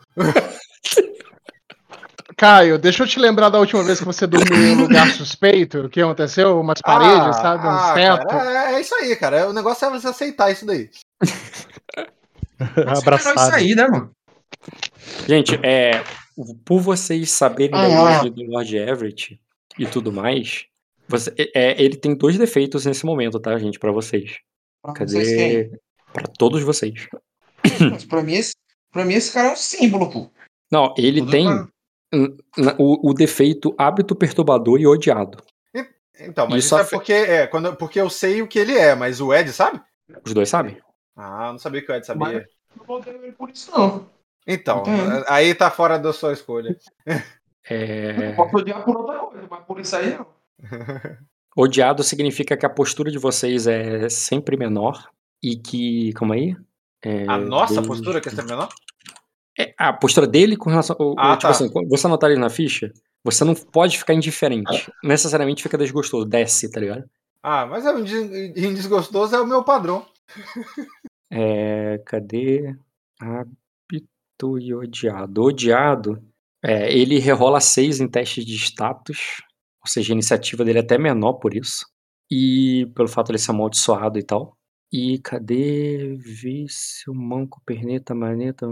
[2.38, 5.80] Caio, deixa eu te lembrar da última vez que você dormiu em um lugar suspeito.
[5.82, 6.60] O que aconteceu?
[6.60, 7.68] Umas paredes, Ah, sabe?
[7.68, 8.28] Um ah, teto.
[8.28, 9.50] cara, é, é isso aí, cara.
[9.50, 10.90] O negócio é você aceitar isso daí.
[12.98, 13.40] Abraçado.
[13.40, 14.12] Isso aí, né, mano?
[15.28, 16.04] Gente, é,
[16.66, 18.04] por vocês saberem da Ah.
[18.04, 19.40] origem do Lord Everett
[19.78, 20.66] e tudo mais,
[21.08, 24.38] você- é, ele tem dois defeitos nesse momento, tá, gente, pra vocês.
[24.82, 25.64] Pra vocês quem?
[25.66, 25.80] Cadê?
[26.14, 27.08] Pra todos vocês.
[27.92, 28.54] Mas Pra mim, esse,
[28.92, 30.32] pra mim, esse cara é um símbolo, pô.
[30.72, 35.38] Não, ele Tudo tem pra- o, o defeito hábito perturbador e odiado.
[36.22, 38.78] Então, mas Isso isso, é afe- porque, é quando, porque eu sei o que ele
[38.78, 39.82] é, mas o Ed sabe?
[40.26, 40.78] Os dois sabem?
[41.16, 42.46] Ah, eu não sabia que o Ed sabia.
[42.78, 44.06] Não vou ter ele por isso, não.
[44.48, 45.24] Então, Entendo.
[45.28, 46.76] aí tá fora da sua escolha.
[47.70, 50.26] É, Posso odiar por outra coisa, mas por isso aí não.
[51.56, 55.10] Odiado significa que a postura de vocês é sempre menor
[55.44, 56.14] e que.
[56.14, 56.56] Calma aí.
[57.04, 58.70] É, A nossa dois- postura quer ser menor?
[59.58, 60.96] É, a postura dele com relação.
[61.00, 61.50] o- o- Ah, tipo tá.
[61.50, 62.92] assim, quando você anotar ele na ficha,
[63.24, 64.90] você não pode ficar indiferente.
[65.04, 66.26] Necessariamente fica desgostoso.
[66.26, 67.04] Desce, tá ligado?
[67.44, 70.06] Ah, mas é um desgostoso é o meu padrão.
[71.32, 72.76] É, cadê?
[73.20, 73.58] Hábito
[74.60, 75.42] e odiado.
[75.44, 76.24] Odiado.
[76.64, 79.42] É, ele rerola 6 em testes de status.
[79.82, 81.86] Ou seja, a iniciativa dele é até menor por isso.
[82.32, 84.56] E pelo fato de ele ser amaldiçoado e tal.
[84.92, 88.68] E cadê vício, manco, perneta, maneta?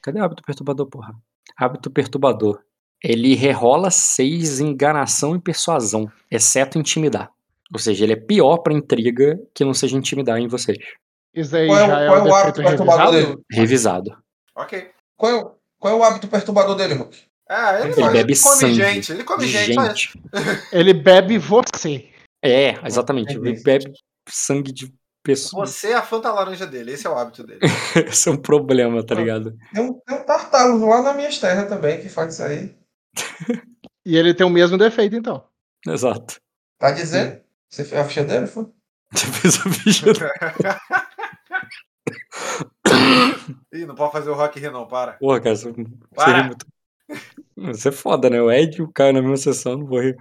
[0.00, 1.14] Cadê o hábito perturbador, porra?
[1.56, 2.60] Hábito perturbador.
[3.02, 7.30] Ele rerola 6 em enganação e persuasão, exceto intimidar.
[7.72, 10.78] Ou seja, ele é pior pra intriga que não seja intimidar em vocês.
[11.34, 13.26] Isso aí Qual é o- já é, qual é o o hábito perturbador revisado?
[13.26, 13.42] dele?
[13.50, 14.21] Revisado.
[14.54, 14.90] Ok.
[15.16, 17.22] Qual é, o- qual é o hábito perturbador dele, Hulk?
[17.48, 18.74] Ah, ele, Ele faz- bebe come sangue.
[18.74, 19.12] gente.
[19.12, 19.74] Ele come de gente.
[19.74, 20.22] gente.
[20.72, 22.08] Ele bebe você.
[22.42, 23.34] É, exatamente.
[23.36, 23.92] Ele bebe
[24.28, 24.92] sangue de
[25.22, 25.70] pessoas.
[25.70, 26.92] Você é a fanta laranja dele.
[26.92, 27.60] Esse é o hábito dele.
[28.08, 29.56] Esse é um problema, tá ligado?
[29.72, 32.74] Tem um, tem um lá nas minhas terras também que faz isso aí.
[34.04, 35.46] E ele tem o mesmo defeito, então.
[35.86, 36.34] Exato.
[36.76, 37.40] Tá dizendo?
[37.70, 38.66] Você fez a ficha dele, foi?
[39.12, 40.06] Você fez a ficha.
[43.72, 45.12] Ih, não pode fazer o Rock não, para.
[45.14, 45.72] Porra, cara, você,
[46.14, 46.44] Para.
[46.44, 46.66] muito.
[47.56, 48.40] Você é foda, né?
[48.40, 50.16] O Ed e o Caio na mesma sessão, não vou rir.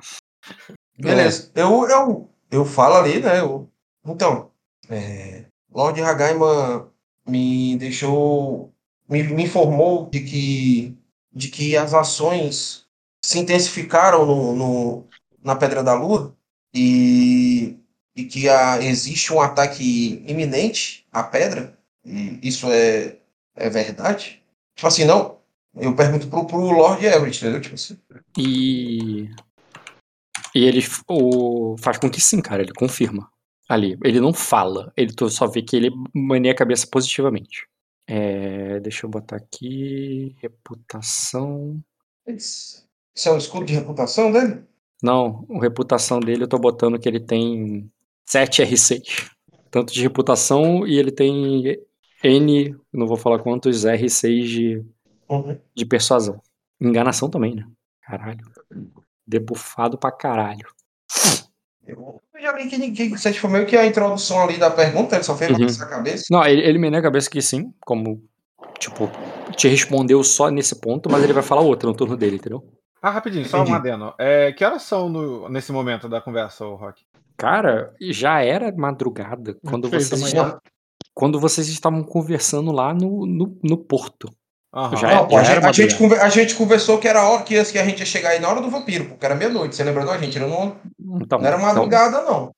[0.97, 1.51] Beleza.
[1.55, 3.39] Eu, eu, eu falo ali, né?
[3.39, 3.69] eu-
[4.05, 4.51] então,
[4.89, 6.91] é, Lord Hagaima
[7.27, 8.73] me deixou.
[9.07, 10.97] Me, me informou de que,
[11.33, 12.85] de que as ações
[13.23, 15.07] se intensificaram no, no-
[15.43, 16.35] na Pedra da Lua
[16.73, 17.77] e,
[18.15, 21.77] e que há, existe um ataque iminente à pedra.
[22.05, 23.17] E isso é,
[23.55, 24.41] é verdade?
[24.75, 25.39] Tipo assim, não.
[25.75, 27.61] Eu pergunto pro, pro Lord Everett, entendeu?
[27.61, 27.97] Tipo assim.
[28.37, 29.29] E.
[30.53, 33.31] E ele o, faz com que sim, cara, ele confirma.
[33.69, 33.97] Ali.
[34.03, 37.67] Ele não fala, ele só vê que ele mania a cabeça positivamente.
[38.05, 40.35] É, deixa eu botar aqui.
[40.41, 41.81] Reputação.
[42.27, 42.85] Isso
[43.15, 44.63] isso é um escudo de reputação dele?
[45.03, 47.91] Não, a reputação dele eu tô botando que ele tem
[48.25, 49.29] 7 R6.
[49.69, 51.79] Tanto de reputação e ele tem
[52.23, 54.85] N, não vou falar quantos R6 de,
[55.29, 55.57] Uhum.
[55.75, 56.41] de persuasão.
[56.79, 57.65] Enganação também, né?
[58.01, 58.45] Caralho.
[59.25, 60.67] Debufado pra caralho.
[61.85, 63.09] Eu já vi que ninguém.
[63.09, 65.83] Você foi meio que a introdução ali da pergunta, ele só fez Uhum.
[65.85, 66.25] a cabeça.
[66.31, 68.23] Não, ele, ele me nega a cabeça que sim, como,
[68.79, 69.09] tipo,
[69.55, 72.63] te respondeu só nesse ponto, mas ele vai falar outra no turno dele, entendeu?
[73.01, 73.71] Ah, rapidinho, só Entendi.
[73.71, 74.13] um adeno.
[74.19, 77.03] É, que horas são no- nesse momento da conversa, ô Rock?
[77.35, 80.59] Cara, já era madrugada quando manhã.
[81.13, 84.29] Quando vocês estavam conversando lá no, no, no porto.
[84.73, 84.95] Aham.
[84.97, 85.97] Já é- Não, pô, a, já gente, a, gente madrugada.
[85.97, 88.39] conver- a gente conversou que era a hora que, que a gente ia chegar aí
[88.39, 89.75] na hora do vampiro, porque era meia-noite.
[89.75, 90.37] Você lembra da gente?
[90.37, 90.79] Era não,
[91.21, 92.51] Então, não era então- madrugada, não.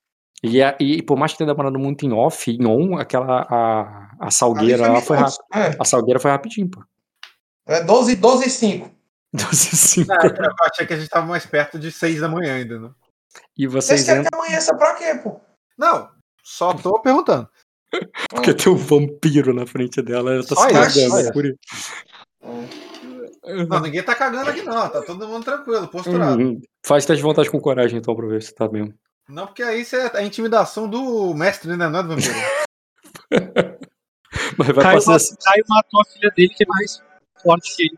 [0.43, 4.28] e, a- e por mais que tenha demorado muito em off, em on, aquela a,
[4.28, 5.39] a salgueira lá foi minutos.
[5.51, 5.82] rápido.
[5.82, 6.84] A salgueira foi rapidinho, pô.
[7.68, 8.91] É, é 12, 12 e 5.
[9.34, 10.12] 12 5.
[10.12, 12.91] Ah, eu achei que a gente tava mais perto de 6 da manhã ainda, né?
[13.58, 15.39] E Vocês vocês querem entram que amanheça pra quê, pô?
[15.76, 16.08] Não,
[16.43, 17.49] só tô perguntando.
[18.30, 21.58] Porque tem um vampiro na frente dela, ela tá Só se cagando por isso.
[23.68, 26.41] Não, ninguém tá cagando aqui não, tá todo mundo tranquilo, posturado.
[26.41, 26.62] Uhum.
[26.86, 28.94] Faz teste de vontade com coragem, então, pra ver se tá mesmo.
[29.28, 31.89] Não, porque aí isso é a intimidação do mestre, né?
[31.89, 32.34] Não é do vampiro.
[34.58, 35.12] Mas vai Caio, passar.
[35.14, 37.02] ma- Caio matou a filha dele, que é mais
[37.41, 37.98] forte que ele.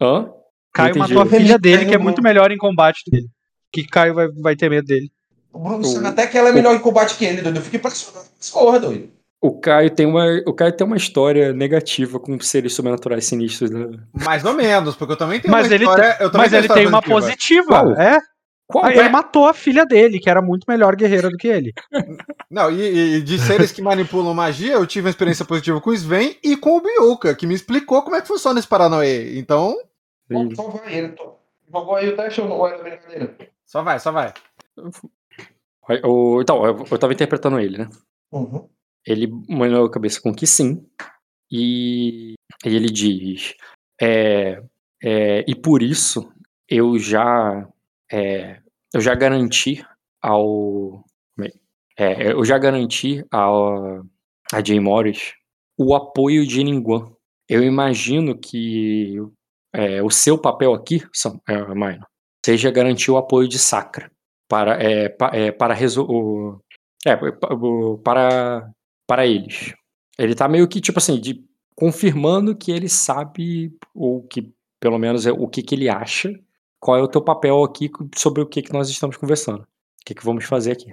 [0.00, 0.32] Hã?
[0.72, 3.28] Caio matou a filha dele, que é muito melhor em combate do que ele.
[3.72, 5.10] Que Caio vai, vai ter medo dele.
[5.52, 7.56] O Bruno O- sabe até que ela é melhor em combate que ele, doido.
[7.56, 8.26] Eu fiquei impressionado.
[8.40, 9.10] Escorra, doido.
[9.42, 13.70] O Caio tem uma, o Caio tem uma história negativa com seres sobrenaturais sinistros.
[13.70, 13.86] Né?
[14.12, 16.16] Mais ou menos, porque eu também tenho Mas uma ele história.
[16.20, 17.66] eu também Mas ele tem uma positiva.
[17.68, 17.92] Qual?
[17.98, 18.20] É.
[18.66, 19.00] Qual Aí é?
[19.00, 21.72] ele matou a filha dele, que era muito melhor guerreira do que ele.
[22.50, 25.94] Não, e, e de seres que manipulam magia, eu tive uma experiência positiva com o
[25.94, 29.36] Sven e com o Bioka, que me explicou como é que funciona esse Paranoia.
[29.38, 29.74] Então.
[30.54, 31.08] Só vai ele.
[31.08, 31.34] tô-
[31.72, 33.34] Jogou aí o teste ou não era brincadeira?
[33.64, 34.32] só vai, só vai.
[36.04, 37.88] O- então, eu, eu tava interpretando ele, né?
[38.32, 38.68] Uhum.
[39.06, 40.86] Ele molhou a cabeça com que sim.
[41.50, 42.34] E,
[42.64, 43.54] ele diz:
[44.00, 44.62] é,
[45.02, 46.32] é, E por isso
[46.68, 47.66] eu já.
[48.10, 48.60] é,
[48.94, 49.84] eu já garanti
[50.22, 51.04] ao.
[51.98, 54.04] é, eu já garanti ao,
[54.52, 55.34] a Jay Morris
[55.78, 57.10] o apoio de Ninguan.
[57.48, 59.16] Eu imagino que
[59.72, 62.06] é, o seu papel aqui, Sam- é, Maino,
[62.44, 64.10] seja garantir o apoio de Sacra
[64.50, 66.60] para, é, pa- é, para, resol- o-
[67.06, 67.16] é,
[68.02, 68.68] para,
[69.06, 69.72] para eles.
[70.18, 71.42] Ele tá meio que, tipo assim, de,
[71.76, 76.36] confirmando que ele sabe, ou que, pelo menos, é o que, que ele acha,
[76.80, 79.62] qual é o teu papel aqui sobre o que, que nós estamos conversando.
[79.62, 80.92] O que, que vamos fazer aqui.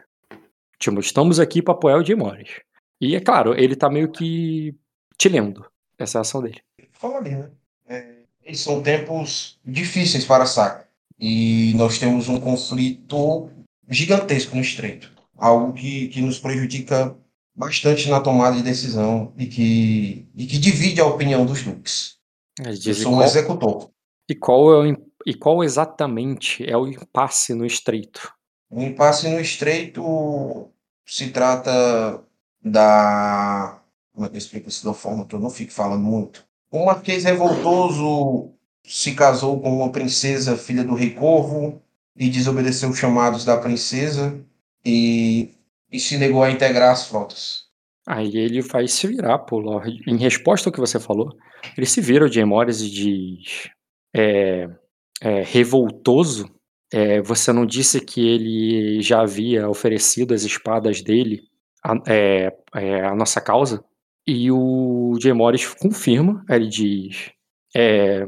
[0.78, 2.62] Tipo, estamos aqui para apoiar o Jay Morris.
[3.01, 4.76] E, é claro, ele tá meio que
[5.18, 5.66] te lendo.
[5.97, 6.62] Essa é a ação dele.
[6.91, 7.49] Fala ali, né?
[7.88, 10.86] É, são tempos difíceis para a saga.
[11.20, 13.49] E nós temos um conflito
[13.89, 15.11] gigantesco no estreito.
[15.36, 17.15] Algo que, que nos prejudica
[17.55, 22.18] bastante na tomada de decisão e que, e que divide a opinião dos duques.
[22.59, 23.89] Ele Eu sou um qual- executor.
[24.30, 28.32] E qual, é o, e qual exatamente é o impasse no estreito?
[28.70, 30.70] O impasse no estreito
[31.05, 32.22] se trata
[32.61, 33.82] da.
[34.13, 36.45] Como é que eu explico isso de uma forma que eu não fico falando muito?
[36.70, 38.51] O Marquês Revoltoso
[38.88, 41.81] se casou com uma princesa, filha do Rei Corvo,
[42.15, 44.39] e desobedeceu os chamados da princesa
[44.83, 45.51] e,
[45.91, 47.65] e se negou a integrar as frotas.
[48.07, 50.01] Aí ele vai se virar pro Lorde.
[50.07, 51.38] Em resposta ao que você falou,
[51.77, 53.69] ele se vira o Jay Morris e diz:
[54.15, 54.69] é,
[55.21, 56.49] é, revoltoso.
[56.91, 61.41] é, você não disse que ele já havia oferecido as espadas dele
[61.83, 63.83] à é, é, nossa causa?
[64.25, 66.45] E o Jay Morris confirma.
[66.49, 67.31] Ele diz:
[67.75, 68.25] é,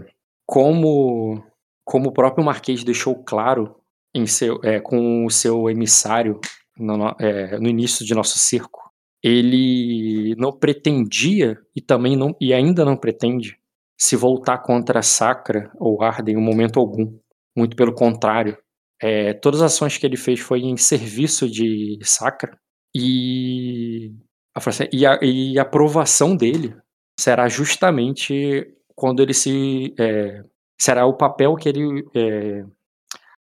[0.50, 1.44] como,
[1.86, 3.76] como o próprio Marquês deixou claro
[4.16, 6.40] em seu, é, com o seu emissário
[6.76, 8.80] no, é, no início de nosso cerco,
[9.24, 13.60] ele não pretendia e também não e ainda não pretende
[13.96, 17.16] se voltar contra a Sacra ou Arden em momento algum.
[17.56, 18.58] Muito pelo contrário,
[19.00, 22.58] é, todas as ações que ele fez foi em serviço de Sacra
[22.96, 24.16] e
[24.56, 26.76] a, e a, e a aprovação dele
[27.20, 28.66] será justamente
[29.00, 30.44] quando ele se é,
[30.78, 32.66] será o papel que ele é,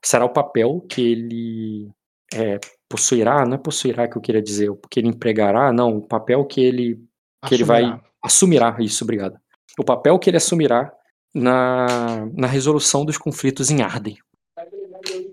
[0.05, 1.91] será o papel que ele
[2.33, 6.45] é, possuirá, não é possuirá que eu queria dizer, porque ele empregará, não, o papel
[6.45, 7.01] que ele
[7.45, 8.03] que ele vai Assumirá.
[8.23, 9.37] assumirá, isso, obrigado.
[9.77, 10.93] O papel que ele assumirá
[11.35, 14.17] na, na resolução dos conflitos em Arden.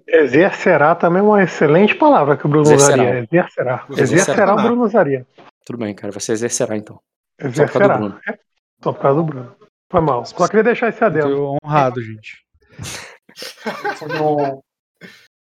[0.08, 3.04] Exercerá também é uma excelente palavra que o Bruno Exercerá.
[3.04, 3.20] usaria.
[3.32, 3.86] Exercerá.
[3.90, 4.22] Exercerá.
[4.22, 5.28] Exercerá o Bruno usaria.
[5.66, 7.00] Tudo bem, cara, você exercerá então.
[7.42, 7.98] Só por causa do Exercerá.
[7.98, 8.20] Bruno.
[8.84, 9.56] Só por causa do Bruno.
[9.96, 10.26] Foi mal.
[10.26, 11.30] Só queria deixar esse adendo.
[11.30, 12.44] Muito honrado, gente.
[13.98, 14.62] Foi o.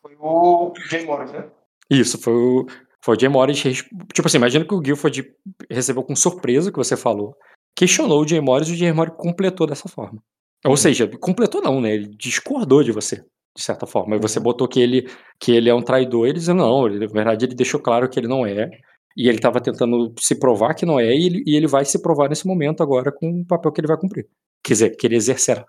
[0.02, 1.46] Foi o Jay Morris, né?
[1.88, 2.66] Isso, foi o,
[3.00, 3.62] foi o Jay Morris.
[3.62, 5.32] Tipo assim, imagina que o Guilford
[5.70, 7.36] recebeu com surpresa o que você falou.
[7.76, 10.20] Questionou o Jay Morris e o Jay Morris completou dessa forma.
[10.66, 11.94] Ou seja, completou não, né?
[11.94, 13.24] Ele discordou de você,
[13.56, 14.16] de certa forma.
[14.16, 17.12] Aí você botou que ele, que ele é um traidor, ele dizendo não, ele, na
[17.12, 18.68] verdade ele deixou claro que ele não é.
[19.16, 22.00] E ele estava tentando se provar que não é, e ele, e ele vai se
[22.00, 24.28] provar nesse momento agora com o papel que ele vai cumprir.
[24.62, 25.64] Quer dizer, que ele exercerá.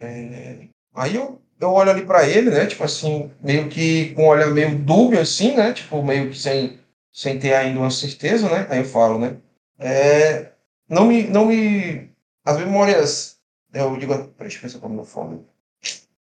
[0.00, 2.66] É, Aí eu, eu olho ali pra ele, né?
[2.66, 5.72] Tipo assim, meio que com um olhar meio dúbio, assim, né?
[5.72, 6.78] Tipo, meio que sem,
[7.12, 8.66] sem ter ainda uma certeza, né?
[8.70, 9.36] Aí eu falo, né?
[9.78, 10.52] É,
[10.88, 11.24] não me.
[11.24, 12.10] Não me.
[12.44, 13.38] As memórias.
[13.72, 14.14] Eu digo.
[14.38, 15.44] Deixa eu eu como no fome.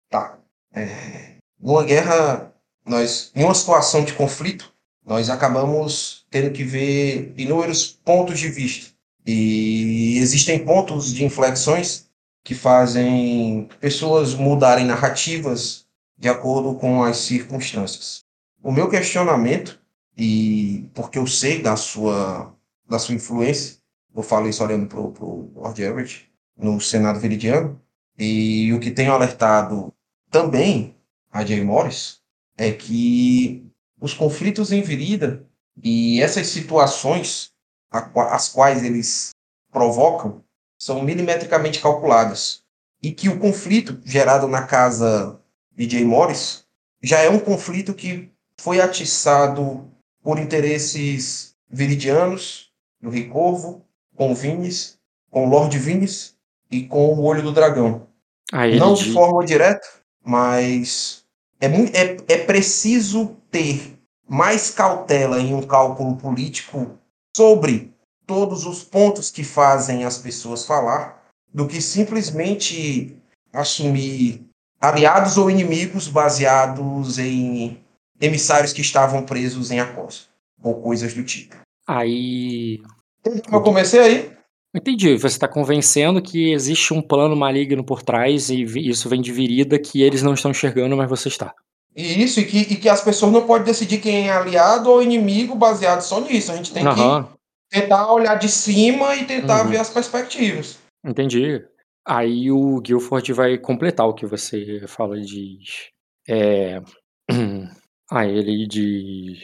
[0.08, 0.38] Tá.
[0.72, 2.52] É, numa guerra,
[2.86, 3.30] nós.
[3.34, 4.73] Em uma situação de conflito,
[5.04, 8.94] nós acabamos tendo que ver inúmeros pontos de vista.
[9.26, 12.08] E existem pontos de inflexões
[12.42, 15.86] que fazem pessoas mudarem narrativas
[16.16, 18.24] de acordo com as circunstâncias.
[18.62, 19.80] O meu questionamento,
[20.16, 22.54] e porque eu sei da sua,
[22.88, 23.76] da sua influência,
[24.14, 27.80] eu falo isso olhando para o Lord Everett, no Senado Veridiano,
[28.18, 29.92] e o que tenho alertado
[30.30, 30.94] também
[31.32, 32.20] a Jay Morris
[32.56, 33.66] é que
[34.04, 35.46] os conflitos em Virida
[35.82, 37.50] e essas situações
[37.90, 39.30] as quais eles
[39.72, 40.44] provocam
[40.78, 42.62] são milimetricamente calculadas.
[43.02, 45.40] E que o conflito gerado na casa
[45.72, 46.66] de Jay Morris
[47.02, 48.30] já é um conflito que
[48.60, 49.90] foi atiçado
[50.22, 54.98] por interesses viridianos, do Rei Corvo, com Vines,
[55.30, 56.36] com Lord Vines
[56.70, 58.06] e com o Olho do Dragão.
[58.52, 59.86] Aí Não de forma direta,
[60.22, 61.24] mas
[61.58, 63.93] é, é, é preciso ter
[64.28, 66.98] mais cautela em um cálculo político
[67.36, 67.92] sobre
[68.26, 71.22] todos os pontos que fazem as pessoas falar,
[71.52, 73.16] do que simplesmente
[73.52, 74.44] assumir
[74.80, 77.78] aliados ou inimigos baseados em
[78.20, 80.28] emissários que estavam presos em Acos,
[80.62, 81.56] ou coisas do tipo.
[81.86, 82.82] Aí.
[83.22, 84.34] Como eu comecei aí?
[84.74, 85.16] Entendi.
[85.16, 89.78] Você está convencendo que existe um plano maligno por trás e isso vem de virida
[89.78, 91.54] que eles não estão enxergando, mas você está.
[91.96, 95.02] E isso, e que, e que as pessoas não podem decidir quem é aliado ou
[95.02, 96.50] inimigo baseado só nisso.
[96.50, 97.28] A gente tem Aham,
[97.70, 99.70] que tentar olhar de cima e tentar Uhum.
[99.70, 100.78] ver as perspectivas.
[101.06, 101.64] entendi.
[102.06, 105.88] Aí o Guilford vai completar o que você fala e diz.
[106.28, 106.80] É.
[108.10, 109.38] Aí ele diz.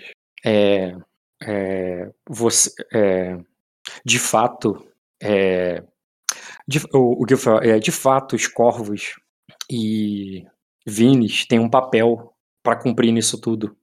[0.45, 0.95] É.
[1.43, 2.71] é, você.
[2.93, 3.39] É,
[4.05, 4.87] de fato.
[5.23, 5.83] É,
[6.67, 9.15] de, o, o Guilford, é, de fato, os corvos
[9.71, 10.45] e
[10.87, 12.33] Vines têm um papel
[12.71, 13.77] para cumprir nisso tudo,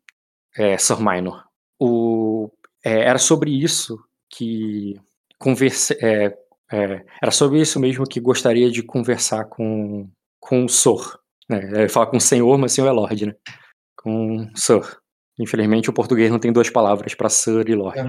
[0.57, 1.43] é, Sir Minor.
[1.77, 2.49] O,
[2.83, 4.95] é, era sobre isso que
[5.38, 6.33] converse, é,
[6.71, 10.09] é, era sobre isso mesmo que gostaria de conversar com,
[10.39, 11.19] com o Sor.
[11.49, 11.81] Né?
[11.81, 13.35] Ia falar com o senhor, mas senhor é Lorde, né?
[14.01, 14.81] Com Sir.
[15.38, 17.99] Infelizmente o português não tem duas palavras para Sir e Lorde.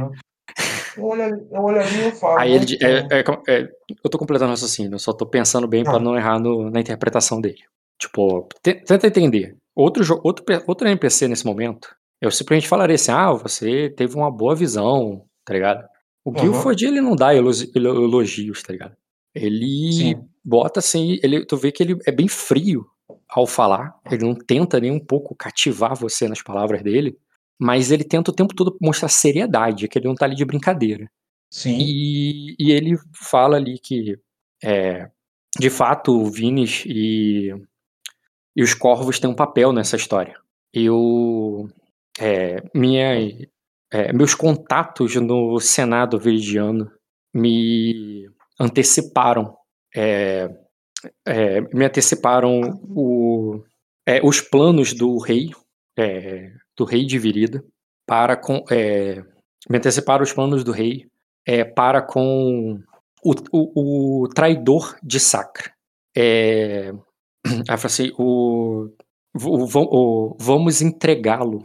[0.96, 2.38] Eu olho ali, eu olho ali e eu falo.
[2.38, 3.68] Aí né, ele, que- é, é, é,
[4.04, 5.90] eu tô completando o raciocínio, só tô pensando bem Ah.
[5.90, 7.58] pra não errar no- na interpretação dele.
[8.00, 9.56] Tipo, te- tenta entender.
[9.78, 14.52] Outro, outro, outro NPC nesse momento, eu simplesmente falaria assim: ah, você teve uma boa
[14.56, 15.86] visão, tá ligado?
[16.24, 16.40] O Aham.
[16.40, 18.96] Guilford, ele não dá elogi- elo- elogios, tá ligado?
[19.32, 20.28] Ele Sim.
[20.44, 22.86] bota assim, ele, tu vê que ele é bem frio
[23.28, 27.16] ao falar, ele não tenta nem um pouco cativar você nas palavras dele,
[27.56, 31.08] mas ele tenta o tempo todo mostrar seriedade, que ele não tá ali de brincadeira.
[31.52, 31.78] Sim.
[31.78, 34.18] E, e ele fala ali que,
[34.60, 35.08] é,
[35.56, 37.54] de fato, o Vines e,
[38.58, 40.34] e os Corvos têm um papel nessa história.
[40.74, 41.68] Eu,
[42.18, 43.14] é, minha,
[43.88, 46.90] é, meus contatos no Senado Veridiano
[47.32, 48.28] me
[48.58, 49.56] anteciparam,
[49.94, 50.48] é,
[51.24, 53.62] é, me anteciparam o,
[54.04, 55.52] é, os planos do rei,
[55.96, 57.64] é, do rei de Virida,
[58.04, 58.64] para com,
[59.70, 61.06] me anteciparam os planos do rei
[61.76, 62.82] para com
[63.22, 65.72] o, o, o traidor de Sacra.
[66.16, 66.92] É,
[67.46, 68.88] aí fala assim, o,
[69.34, 71.62] o- o- o- vamos entregá-lo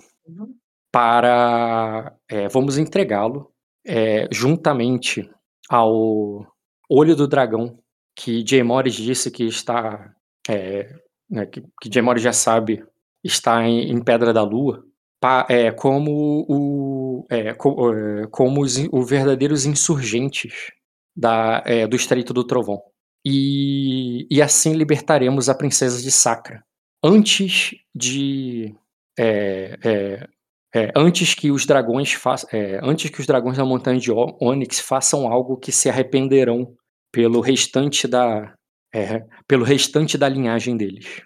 [0.91, 2.13] para.
[2.29, 3.51] é, vamos entregá-lo
[3.85, 5.29] é, juntamente
[5.69, 6.45] ao
[6.89, 7.79] Olho do Dragão,
[8.15, 10.13] que Jay Morris disse que está.
[10.49, 10.89] é,
[11.29, 12.83] né, que, que Jay Morris já sabe,
[13.23, 14.83] está em, em Pedra da Lua,
[15.19, 20.71] pa- é, como, o, é, co- é, como os, os verdadeiros insurgentes
[21.15, 22.81] da, é, do Estreito do Trovão.
[23.25, 26.63] E, e assim libertaremos a princesa de Sacra.
[27.03, 28.75] Antes de.
[29.17, 30.27] é, é,
[30.75, 32.49] é, antes que os dragões façam,
[32.81, 36.75] antes que os dragões da montanha de Onyx façam algo que se arrependerão
[37.11, 38.55] pelo restante da
[38.93, 41.21] é, pelo restante da linhagem deles.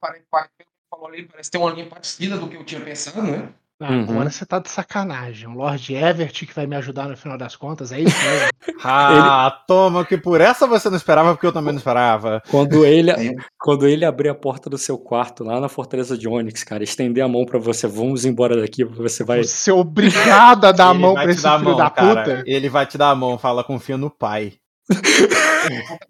[0.00, 0.50] pare- pare-
[0.90, 3.52] falou ali, parece ter uma linha parecida do que eu tinha pensado, né?
[3.78, 4.02] Ah, Uhum.
[4.04, 5.46] Agora você tá de sacanagem.
[5.48, 8.48] O Lord Everett que vai me ajudar no final das contas, é isso mesmo?
[8.88, 12.42] Ah, toma, que por essa você não esperava, porque eu também não esperava.
[12.50, 13.10] Quando ele,
[13.58, 17.22] quando ele abrir a porta do seu quarto lá na Fortaleza de Onyx, cara, estender
[17.24, 19.42] a mão pra você, vamos embora daqui, você vai.
[19.42, 21.90] Você é obrigado a dar a Ele mão pra esse dar a filho mão, da
[21.90, 22.22] cara.
[22.22, 22.42] puta.
[22.46, 24.54] Ele vai te dar a mão, fala, confia no pai.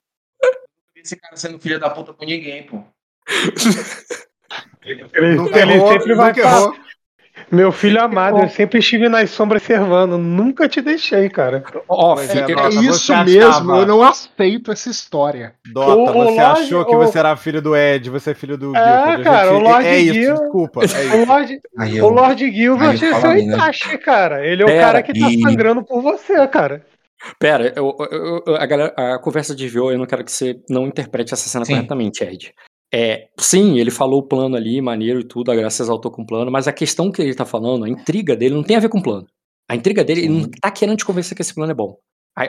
[0.97, 2.82] Esse cara sendo filho da puta com ninguém, pô.
[4.82, 6.76] Ele, ele errou, sempre vai errou.
[7.51, 10.18] Meu filho amado, eu sempre estive nas sombras servando.
[10.18, 11.62] Nunca te deixei, cara.
[11.89, 15.55] Ó, é, eu- É isso você achava- mesmo, eu não aceito essa história.
[15.73, 18.35] Dota, O- o você Lorde- achou que o- você era filho do Ed, você é
[18.35, 18.81] filho do É.
[19.14, 20.81] A cara, o Lorde É isso, Gil- desculpa.
[20.81, 21.27] É O isso.
[21.27, 23.39] Lord, Aí o Lord Gilbert é seu né?
[23.40, 24.44] Itachi, cara.
[24.44, 26.85] Ele é o Pera, cara que tá e- sangrando por você, cara.
[27.39, 30.86] Pera, eu- eu- eu- a, galera, a conversa desviou, eu não quero que você não
[30.86, 31.74] interprete essa cena Sim.
[31.74, 32.52] corretamente, Ed.
[32.94, 36.26] É, sim, ele falou o plano ali, maneiro e tudo, a Graça exaltou com o
[36.26, 38.88] plano, mas a questão que ele tá falando, a intriga dele não tem a ver
[38.88, 39.26] com o plano.
[39.68, 41.96] A intriga dele, ele não tá querendo te convencer que esse plano é bom.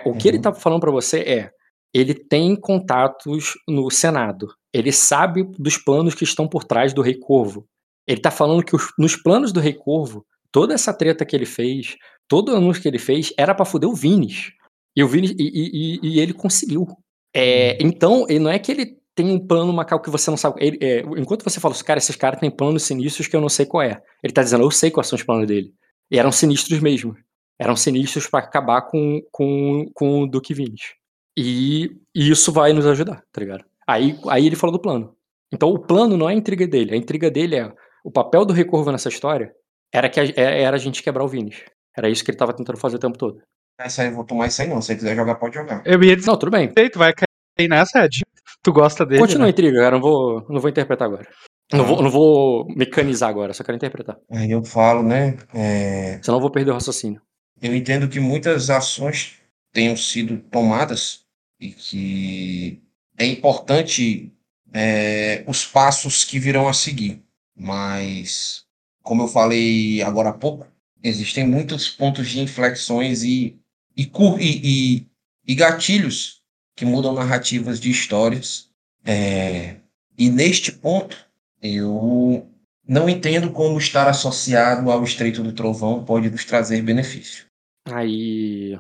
[0.06, 0.44] O que ele Uhum.
[0.44, 1.52] tá falando pra você é,
[1.94, 7.16] ele tem contatos no Senado, ele sabe dos planos que estão por trás do Rei
[7.18, 7.66] Corvo.
[8.06, 11.46] Ele tá falando que os- nos planos do Rei Corvo, toda essa treta que ele
[11.46, 11.96] fez,
[12.28, 14.52] todo o anúncio que ele fez, era pra fuder o Vinis.
[14.96, 16.86] E, o Vini, e, e- e- e ele conseguiu.
[17.34, 20.64] É, então, ele- não é que ele tem um plano macaco que você não sabe.
[20.64, 23.66] ele- é, enquanto você fala, cara, esses caras têm planos sinistros que eu não sei
[23.66, 24.00] qual é.
[24.24, 25.74] Ele tá dizendo, eu sei quais são os planos dele.
[26.12, 27.16] E eram sinistros mesmo.
[27.60, 30.94] Eram sinistros pra acabar com, com, com o Duque Vinis.
[31.36, 33.66] E, e isso vai nos ajudar, tá ligado?
[33.88, 35.16] Aí, aí ele falou do plano.
[35.52, 36.94] Então o plano não é a intriga dele.
[36.94, 37.74] A intriga dele é
[38.04, 39.52] o papel do Recorvo nessa história
[39.94, 41.64] era, que a, é- era a gente quebrar o Vinis.
[41.98, 43.42] Era isso que ele tava tentando fazer o tempo todo.
[43.80, 44.82] Essa aí eu vou tomar isso aí não.
[44.82, 45.82] Se você quiser jogar, pode jogar.
[45.86, 46.72] Eu ia dizer, Não, tudo bem.
[46.72, 48.22] tu vai cair nessa, Ed.
[48.64, 49.52] Tu gosta dele, Continua a né?
[49.52, 49.92] intriga, cara.
[49.96, 51.28] Não vou, não vou interpretar agora.
[51.72, 54.18] Não vou, não vou mecanizar agora, só quero interpretar.
[54.32, 55.38] Aí eu falo, né?
[55.54, 57.22] é, Senão eu vou perder o raciocínio.
[57.62, 59.34] eu entendo que muitas ações
[59.74, 61.26] tenham sido tomadas
[61.60, 62.82] e que
[63.18, 64.32] é importante
[64.74, 67.22] é, os passos que virão a seguir.
[67.56, 68.64] Mas,
[69.04, 70.66] como eu falei agora há pouco,
[71.04, 73.60] existem muitos pontos de inflexões e,
[73.96, 74.04] e,
[74.40, 75.08] e, e-
[75.46, 76.37] e gatilhos
[76.78, 78.70] que mudam narrativas de histórias.
[79.04, 79.78] É,
[80.18, 81.18] e neste ponto,
[81.62, 82.48] eu
[82.88, 87.46] não entendo como estar associado ao Estreito do Trovão pode nos trazer benefício.
[87.92, 88.78] Aí,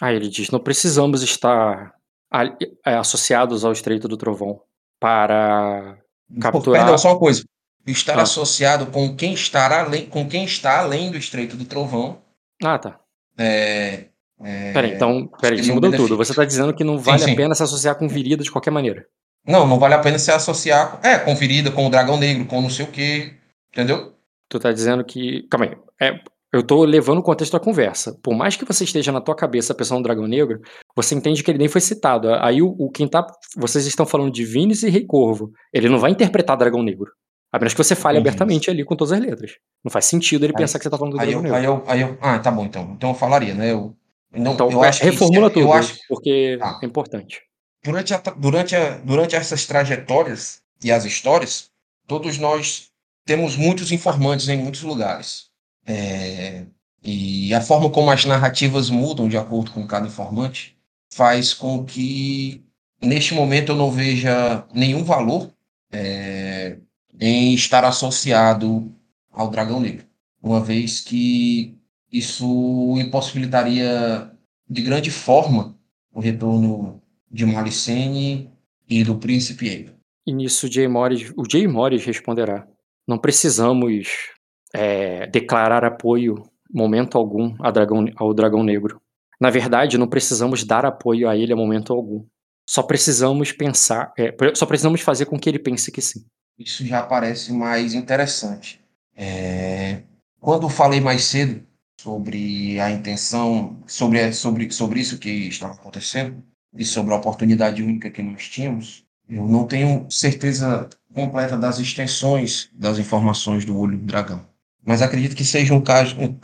[0.00, 1.94] aí ele diz: não precisamos estar
[2.86, 4.62] é, associados ao Estreito do Trovão
[5.00, 5.98] para
[6.40, 6.82] capturar.
[6.82, 7.44] Perdão, só uma coisa.
[7.84, 8.22] Estar Ah.
[8.22, 12.22] associado com quem está além, com quem está além do Estreito do Trovão.
[12.62, 13.00] Ah, tá.
[13.36, 14.04] É,
[14.42, 16.16] é, Peraí, então, peraí, isso um mudou benefício.
[16.16, 16.24] tudo.
[16.24, 17.32] Você tá dizendo que não vale sim.
[17.32, 19.04] a pena se associar com Virida de qualquer maneira.
[19.46, 22.60] Não, não vale a pena se associar é, com Virida, com o Dragão Negro, com
[22.60, 23.34] não sei o quê.
[23.72, 24.12] Entendeu?
[24.48, 25.46] Tu tá dizendo que.
[25.50, 25.76] Calma aí.
[26.00, 26.20] É,
[26.52, 28.18] eu tô levando o contexto da conversa.
[28.22, 30.60] Por mais que você esteja na tua cabeça pensando no Dragão Negro,
[30.96, 32.28] você entende que ele nem foi citado.
[32.34, 33.24] Aí o, o quem tá.
[33.56, 35.52] Vocês estão falando de Vinis e Rei Corvo.
[35.72, 37.10] Ele não vai interpretar Dragão Negro.
[37.52, 39.52] A menos que você fale abertamente ali com todas as letras.
[39.84, 41.56] Não faz sentido ele Aí- pensar que você tá falando do Aí Dragão eu, Negro.
[41.58, 42.18] aí, eu, aí eu.
[42.20, 42.92] Ah, tá bom então.
[42.96, 43.72] Então eu falaria, né?
[43.72, 43.96] Eu,
[44.32, 46.78] não, Então, eu acho reformula isso- tudo, Eu acho, porque Tá.
[46.82, 47.40] é importante.
[47.84, 51.70] durante, a, durante, a, durante essas trajetórias e as histórias,
[52.06, 52.88] todos nós
[53.24, 55.48] temos muitos informantes em muitos lugares.
[55.86, 56.64] É,
[57.02, 60.76] e a forma como as narrativas mudam de acordo com cada informante
[61.12, 62.62] faz com que,
[63.02, 65.50] neste momento, eu não veja nenhum valor
[65.92, 66.76] é,
[67.18, 68.94] em estar associado
[69.32, 70.04] ao Dragão Negro,
[70.42, 71.76] uma vez que
[72.12, 74.30] isso impossibilitaria
[74.68, 75.76] de grande forma
[76.12, 77.00] o retorno
[77.30, 78.50] de Malicene
[78.88, 79.92] e do Príncipe Abe.
[80.26, 82.66] E nisso o Jay Morris, o Jay Morris responderá.
[83.06, 84.08] Não precisamos
[84.74, 89.00] é, declarar apoio, momento algum, a dragão, ao Dragão Negro.
[89.40, 92.24] Na verdade, não precisamos dar apoio a ele a momento algum.
[92.68, 96.24] Só precisamos pensar, é, só precisamos fazer com que ele pense que sim.
[96.58, 98.80] Isso já parece mais interessante.
[99.16, 100.02] É,
[100.38, 101.64] Quando falei mais cedo
[102.02, 106.42] sobre a intenção, sobre, sobre, sobre isso que estava acontecendo
[106.74, 112.70] e sobre a oportunidade única que nós tínhamos, eu não tenho certeza completa das extensões
[112.72, 114.46] das informações do Olho do Dragão.
[114.82, 116.38] Mas acredito que seja um, caso, um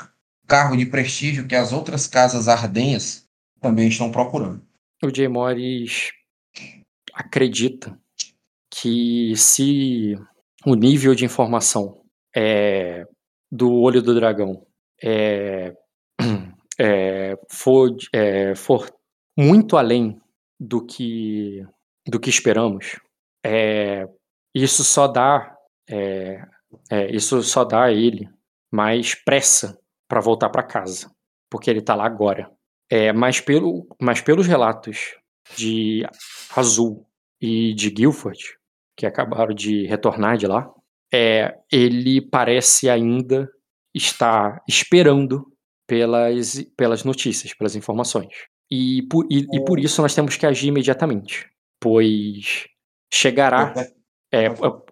[0.47, 3.27] cargo de prestígio que as outras casas ardenhas
[3.59, 4.61] também estão procurando.
[5.03, 6.13] O Jay Morris
[7.15, 7.99] acredita
[8.71, 10.19] que se
[10.67, 12.03] o nível de informação
[12.35, 13.07] é,
[13.51, 14.66] do olho do dragão
[15.03, 15.75] é,
[16.79, 18.91] é, for, é, for
[19.37, 20.21] muito além
[20.59, 21.63] do que,
[22.07, 22.99] do que esperamos,
[23.45, 24.09] é,
[24.55, 25.57] isso só dá
[25.89, 26.43] é,
[26.91, 28.29] é, isso só dá a ele
[28.73, 29.79] mais pressa
[30.09, 31.11] para voltar para casa,
[31.51, 32.51] porque ele tá lá agora.
[32.91, 35.17] É, mas, pelo, mas pelos relatos
[35.57, 36.07] de
[36.55, 37.07] Azul
[37.41, 38.41] e de Guilford,
[38.97, 40.71] que acabaram de retornar de lá,
[41.13, 43.51] é, ele parece ainda
[43.97, 45.51] estar esperando
[45.87, 48.35] pelas, pelas notícias, pelas informações.
[48.71, 51.49] E por, e, e por isso nós temos que agir imediatamente,
[51.81, 52.67] pois
[53.13, 53.73] chegará.
[54.33, 54.47] É,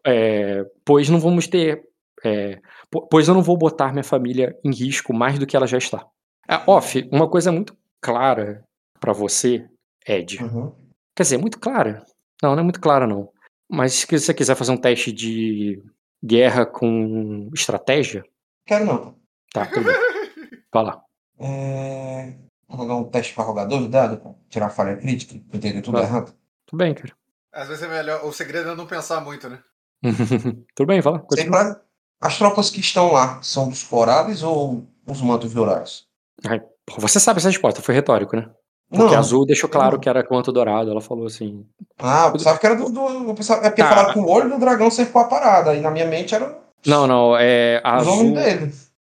[0.06, 1.82] é, pois não vamos ter.
[2.24, 2.60] É,
[3.10, 6.06] pois eu não vou botar minha família em risco mais do que ela já está.
[6.48, 8.64] É, off, uma coisa muito clara
[9.00, 9.68] para você,
[10.06, 10.42] Ed.
[10.42, 10.72] Uhum.
[11.16, 12.02] Quer dizer, muito clara.
[12.42, 13.28] Não, não é muito clara, não.
[13.68, 15.82] Mas se você quiser fazer um teste de
[16.24, 18.24] guerra com estratégia,
[18.66, 19.14] Quero não.
[19.52, 19.94] tá, tudo bem.
[20.72, 21.02] Vai lá.
[21.38, 22.34] É...
[22.68, 25.82] Vou jogar um teste para rogar dois dados, pra tirar a falha crítica, pra entender
[25.82, 26.04] tudo Vai.
[26.04, 26.34] errado.
[26.66, 27.12] Tudo bem, cara.
[27.52, 28.24] Às vezes é melhor.
[28.24, 29.58] O segredo é não pensar muito, né?
[30.74, 31.24] tudo bem, fala.
[31.50, 31.80] Lá,
[32.20, 36.08] as tropas que estão lá são dos Corales ou os Mantos Dourados?
[36.86, 38.50] Pô, Você sabe essa resposta, foi retórico, né?
[38.90, 39.18] Porque Não.
[39.18, 40.00] Azul deixou claro não.
[40.00, 40.90] que era quanto dourado.
[40.90, 41.66] Ela falou assim.
[41.98, 42.90] Ah, eu pensava que era do.
[42.90, 43.88] do eu pensava, é porque Tá.
[43.88, 45.74] falaram que o olho do dragão cercou a parada.
[45.74, 47.80] E na minha mente era Não, não, é.
[47.84, 48.34] Azul.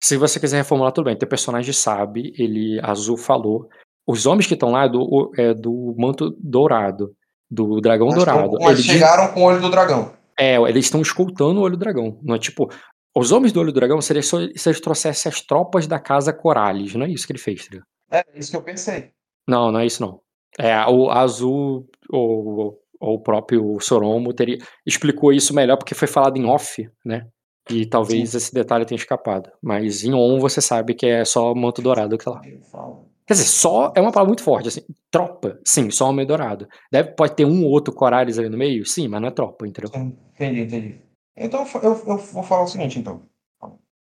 [0.03, 1.17] Se você quiser reformular, tudo bem.
[1.17, 2.79] Teu personagem sabe, ele.
[2.83, 3.69] Azul falou.
[4.07, 7.13] Os homens que estão lá é do, é do manto dourado.
[7.51, 8.51] Do dragão Mas, dourado.
[8.51, 10.13] com- mas Ele diz- chegaram com o olho do dragão.
[10.39, 12.19] É, eles estão escoltando o olho do dragão.
[12.23, 12.71] Não é tipo.
[13.17, 16.95] Os homens do olho do dragão seria se eles trouxessem as tropas da casa Corales.
[16.95, 17.87] Não é isso que ele fez, tá ligado?
[18.13, 19.11] É isso que eu pensei.
[19.49, 20.21] Não, não é isso não.
[20.59, 26.37] É, o Azul ou, ou o próprio Soromo teria, explicou isso melhor porque foi falado
[26.37, 27.27] em off, né?
[27.69, 29.51] E talvez esse detalhe tenha escapado.
[29.61, 32.41] Mas em on você sabe que é só manto dourado que tá lá.
[32.41, 34.83] Quer dizer, só é uma palavra muito forte, assim.
[35.11, 36.69] Tropa, sim, só homem dourado.
[36.93, 38.87] Deve, pode ter um ou outro Corales ali no meio?
[38.87, 39.91] Sim, mas não é tropa, entendeu?
[39.93, 41.01] Sim, Entendi, entendi.
[41.37, 43.23] Então eu, eu, vou falar o seguinte, então.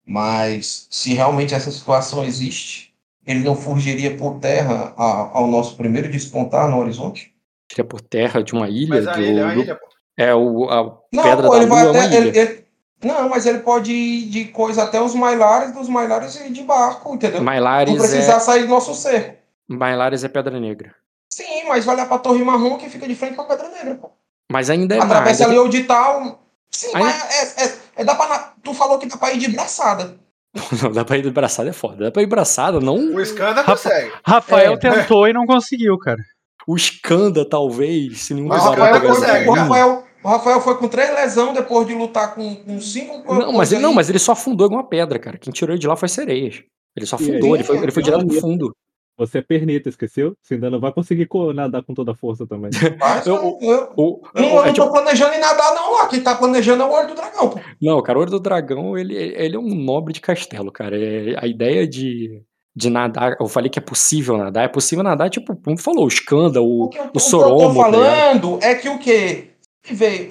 [0.05, 2.93] Mas se realmente essa situação existe,
[3.25, 7.33] ele não fugiria por terra a- ao nosso primeiro despontar no horizonte?
[7.69, 8.89] Tira por terra de uma ilha.
[8.89, 9.79] Mas a do- ilha, a do- ilha,
[10.17, 12.15] é o, a Não, pedra pô, da ele lua vai é uma até.
[12.17, 12.27] ilha.
[12.29, 12.60] ele- ele-
[13.03, 17.13] não, mas ele pode ir de coisa até os Mailares, dos Mailares e de barco,
[17.15, 17.37] entendeu?
[17.39, 19.35] Não Mailares precisar é, sair do nosso cerco.
[19.67, 20.93] Mailares é pedra negra.
[21.29, 23.95] Sim, mas vai lá pra Torre Marrom que fica de frente com a Pedra Negra,
[23.95, 24.11] pô.
[24.51, 25.57] Mas ainda é Atravessa mais.
[25.57, 26.43] ali o de tal.
[26.69, 29.37] Sim, Aí- mas é, é, é dá pra, na- tu falou que dá pra ir
[29.37, 30.19] de braçada.
[30.83, 32.03] Não, dá pra ir de braçada é foda.
[32.05, 34.11] Dá pra ir de braçada, não O Skanda Rafa- consegue.
[34.25, 34.77] Rafael É.
[34.77, 36.19] tentou e não conseguiu, cara.
[36.67, 39.53] o Skanda, talvez, se nenhum Mas tubarão Rafael consegue, o.
[39.53, 43.33] Rafael, o Rafael foi com três lesão depois de lutar com, com cinco.
[43.33, 45.37] Não, mas ele, não, mas ele só afundou igual uma pedra, cara.
[45.37, 46.63] Quem tirou ele de lá foi sereias.
[46.95, 48.41] Ele só afundou, ele foi, ele foi direto Planeta.
[48.41, 48.75] fundo.
[49.17, 50.33] Você é perneta, esqueceu?
[50.41, 52.71] Você ainda não vai conseguir co- nadar com toda a força também.
[52.99, 55.93] Mas, Eu- eu, eu, O, não, eu é não tipo- tô planejando em nadar, não,
[55.93, 56.07] lá.
[56.07, 57.59] Quem tá planejando é o olho do dragão, pô.
[57.81, 60.97] não, cara, o olho do dragão, ele, ele é um nobre de castelo, cara.
[60.97, 62.41] É, a ideia de,
[62.75, 66.09] de nadar, eu falei que é possível nadar, é possível nadar, tipo, como falou, o
[66.09, 67.91] Skanda, o, O que eu, o o que eu Soromo, tô ligado?
[67.91, 69.50] falando é que o quê?
[69.83, 70.29] Vê,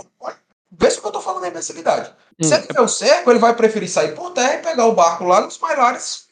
[0.70, 2.12] vê se o que eu tô falando é imbecilidade.
[2.40, 2.56] Se Hum.
[2.56, 5.40] ele tiver o cerco, ele vai preferir sair por terra e pegar o barco lá
[5.40, 6.26] nos Mailares.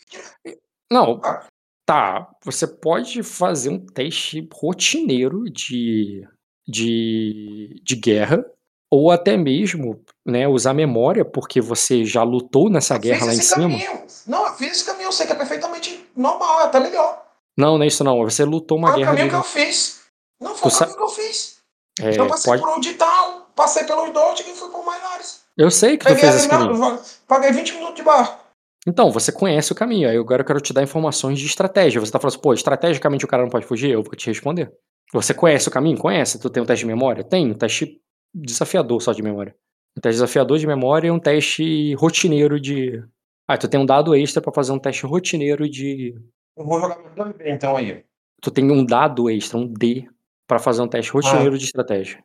[0.91, 1.45] Não, Ah.
[1.85, 2.29] tá.
[2.45, 6.27] Você pode fazer um teste rotineiro de,
[6.67, 8.45] de, de guerra,
[8.91, 13.39] ou até mesmo né, usar memória, porque você já lutou nessa Eu guerra lá em
[13.39, 13.63] esse cima.
[13.63, 14.07] caminho.
[14.27, 17.23] Não, eu fiz esse caminho, eu sei que é perfeitamente normal, é até melhor.
[17.57, 18.19] Não, não é isso não.
[18.25, 20.01] Você lutou uma Foi o guerra caminho que eu fiz.
[20.41, 21.58] Não foi o caminho que eu fiz.
[22.03, 25.43] É, eu passei pode- por onde tal, passei pelos Dodge e fui por Mailares.
[25.57, 27.01] Eu sei que tu Peguei fez ali esse caminho.
[27.27, 28.45] paguei 20 minutos de barco.
[28.87, 30.09] Então, você conhece o caminho.
[30.09, 32.01] Aí agora eu quero te dar informações de estratégia.
[32.01, 33.91] Você tá falando assim, pô, estrategicamente o cara não pode fugir?
[33.91, 34.73] Eu vou te responder.
[35.13, 35.99] Você conhece o caminho?
[35.99, 36.39] Conhece?
[36.39, 37.25] Tu tem um teste de memória?
[37.25, 38.01] Tem, um teste
[38.35, 39.55] desafiador só de memória.
[39.97, 43.03] Um teste desafiador de memória e um teste rotineiro de.
[43.49, 46.15] Ah, tu tem um dado extra pra fazer um teste rotineiro de.
[46.57, 48.05] Eu vou jogar dois B então aí.
[48.41, 50.09] Tu tem um dado extra, um D,
[50.49, 52.25] pra fazer um teste rotineiro de estratégia.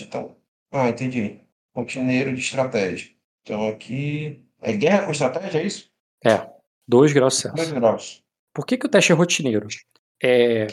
[0.00, 0.36] Então,
[0.70, 1.40] ah, entendi.
[1.74, 3.10] Rotineiro de estratégia.
[3.42, 4.44] Então aqui.
[4.60, 5.90] É guerra com estratégia, é isso?
[6.24, 6.48] É,
[6.86, 8.22] dois graus de Dois graus.
[8.54, 9.66] Por que, que o teste é rotineiro?
[10.22, 10.68] É,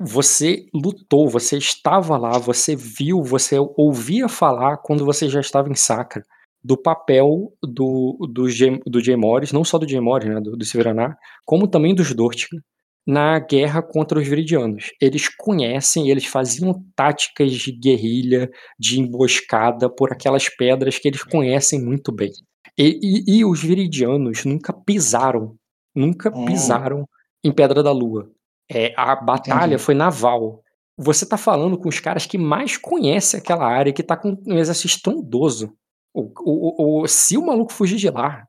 [0.00, 5.74] você lutou, você estava lá, você viu, você ouvia falar quando você já estava em
[5.74, 6.22] Sacra
[6.62, 10.56] do papel do, do, Jay, do Jay Morris, não só do Jay Morris, né, do,
[10.56, 11.14] do Silveranar,
[11.44, 12.56] como também dos Dortica,
[13.06, 14.90] na guerra contra os Viridianos.
[15.00, 21.82] Eles conhecem, eles faziam táticas de guerrilha, de emboscada por aquelas pedras que eles conhecem
[21.82, 22.30] muito bem.
[22.78, 22.98] E,
[23.28, 25.54] e- e os Viridianos nunca pisaram,
[25.94, 26.44] nunca Hum.
[26.46, 27.06] pisaram
[27.44, 28.30] em Pedra da Lua.
[28.70, 29.82] É, a batalha Entendi.
[29.82, 30.60] foi naval.
[30.96, 34.56] você tá falando com os caras que mais conhecem aquela área, que tá com um
[34.58, 35.72] exército estrondoso.
[36.14, 38.46] O, o, o, se o maluco fugir de lá,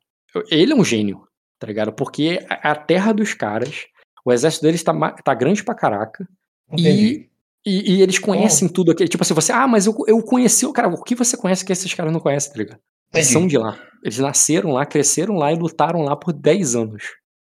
[0.51, 1.23] ele é um gênio,
[1.59, 1.91] tá ligado?
[1.91, 3.85] Porque a, a terra dos caras,
[4.25, 4.93] o exército deles tá,
[5.23, 6.27] tá grande pra caraca.
[6.71, 7.29] Entendi.
[7.65, 9.07] E, e eles conhecem tudo aquilo.
[9.09, 10.87] Tipo assim, você, ah, mas eu, eu conheci o cara.
[10.87, 12.79] O que você conhece que esses caras não conhecem, tá ligado?
[13.13, 13.79] Eles são de lá.
[14.03, 17.03] Eles nasceram lá, cresceram lá e lutaram lá por 10 anos.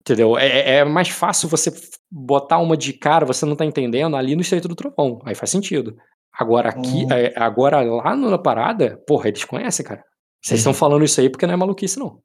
[0.01, 0.36] Entendeu?
[0.36, 1.73] É, é- é mais fácil você
[2.11, 5.20] botar uma de cara, você não tá entendendo, ali no Estreito do Trovão.
[5.24, 5.97] Aí faz sentido.
[6.32, 7.12] Agora aqui, Hum.
[7.12, 10.03] é, agora lá na parada, porra, eles conhecem, cara.
[10.43, 12.20] Vocês estão falando isso aí porque não é maluquice, não.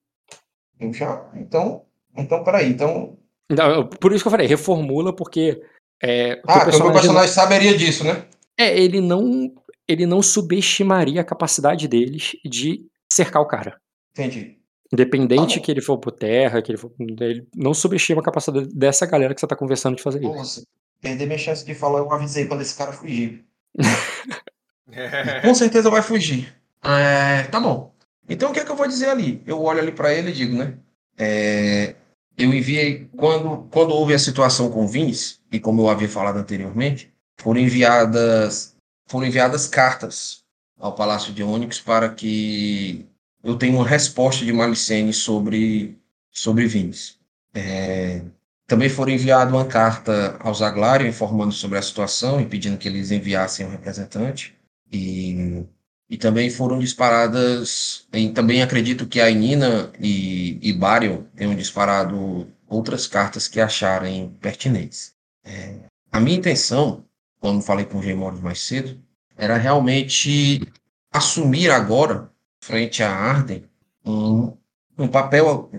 [0.92, 1.84] Já, então,
[2.18, 3.18] então, peraí, então...
[3.50, 5.62] Então, Por isso que eu falei, reformula, porque.
[6.02, 8.26] É, Ah, o meu personagem não- personagem saberia disso, né?
[8.58, 9.52] É, ele não,
[9.88, 13.80] ele não subestimaria a capacidade deles de cercar o cara.
[14.12, 14.58] Entendi.
[14.94, 16.92] Independente Tá que ele for por terra, que ele for.
[17.00, 20.30] Ele não subestima a capacidade dessa galera que você tá conversando de fazer isso.
[20.34, 20.64] Nossa,
[21.02, 23.44] perder minha chance de falar, eu avisei quando esse cara fugir.
[25.44, 26.54] Com certeza vai fugir.
[26.84, 27.94] É, tá bom.
[28.30, 29.42] Então o que é que eu vou dizer ali?
[29.46, 30.76] Eu olho ali pra ele e digo, né?
[31.18, 31.96] É,
[32.38, 36.38] eu enviei quando quando houve a situação com o Vince e como eu havia falado
[36.38, 38.76] anteriormente, foram enviadas
[39.10, 40.44] foram enviadas cartas
[40.80, 43.06] ao Palácio de Onyx para que
[43.44, 45.98] eu tenha uma resposta de Malicene sobre
[46.32, 47.18] sobre Vince.
[47.54, 48.22] É,
[48.68, 53.12] também foram enviada uma carta ao Zaglário informando sobre a situação e pedindo que eles
[53.12, 54.56] enviassem um representante.
[54.92, 55.66] E,
[56.10, 58.08] e também foram disparadas.
[58.14, 64.30] E também acredito que a Nina e, e Barion tenham disparado outras cartas que acharem
[64.42, 65.14] pertinentes.
[65.44, 65.76] É,
[66.12, 67.06] a minha intenção,
[67.40, 69.00] quando falei com o Geimores mais cedo,
[69.38, 70.62] era realmente
[71.12, 72.32] assumir agora,
[72.62, 73.64] frente a Arden,
[74.06, 74.54] um,
[74.98, 75.70] um papel.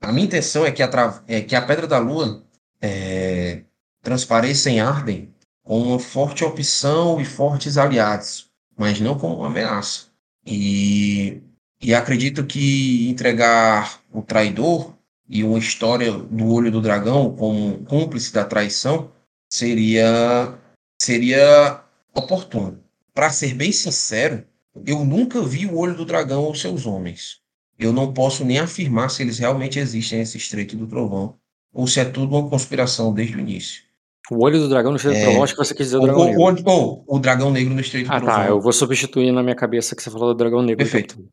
[0.00, 2.44] A minha intenção é que a, é que a Pedra da Lua
[2.80, 3.62] é,
[4.02, 5.32] transpareça em Arden
[5.62, 10.06] com uma forte opção e fortes aliados, mas não como uma ameaça.
[10.46, 11.40] E,
[11.80, 14.94] e acredito que entregar o traidor
[15.28, 19.10] e uma história do Olho do Dragão como cúmplice da traição
[19.50, 20.58] seria
[21.00, 21.82] seria
[22.14, 22.82] oportuno.
[23.14, 24.44] Para ser bem sincero,
[24.86, 27.40] eu nunca vi o Olho do Dragão ou seus homens.
[27.78, 31.36] Eu não posso nem afirmar se eles realmente existem nesse Estreito do Trovão
[31.72, 33.82] ou se é tudo uma conspiração desde o início.
[34.30, 35.24] O olho do dragão no Estreito do É.
[35.26, 36.70] Trovão, acho que você quis dizer o dragão o, negro.
[36.70, 38.46] o, o- o Dragão Negro no Estreito Ah, do tá.
[38.46, 40.78] Eu vou substituir na minha cabeça que você falou do dragão negro.
[40.84, 41.28] Perfeito.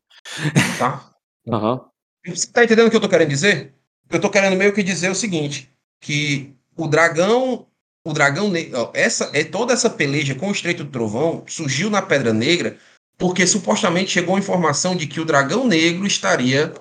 [0.78, 1.08] Tá?
[1.48, 1.80] Aham.
[2.26, 3.72] Você tá entendendo o que eu tô querendo dizer?
[4.10, 5.70] Eu tô querendo meio que dizer o seguinte,
[6.02, 7.66] que o dragão,
[8.04, 12.02] o dragão negro, essa é toda essa peleja com o Estreito do Trovão surgiu na
[12.02, 12.76] Pedra Negra
[13.16, 16.74] porque supostamente chegou a informação de que o dragão negro estaria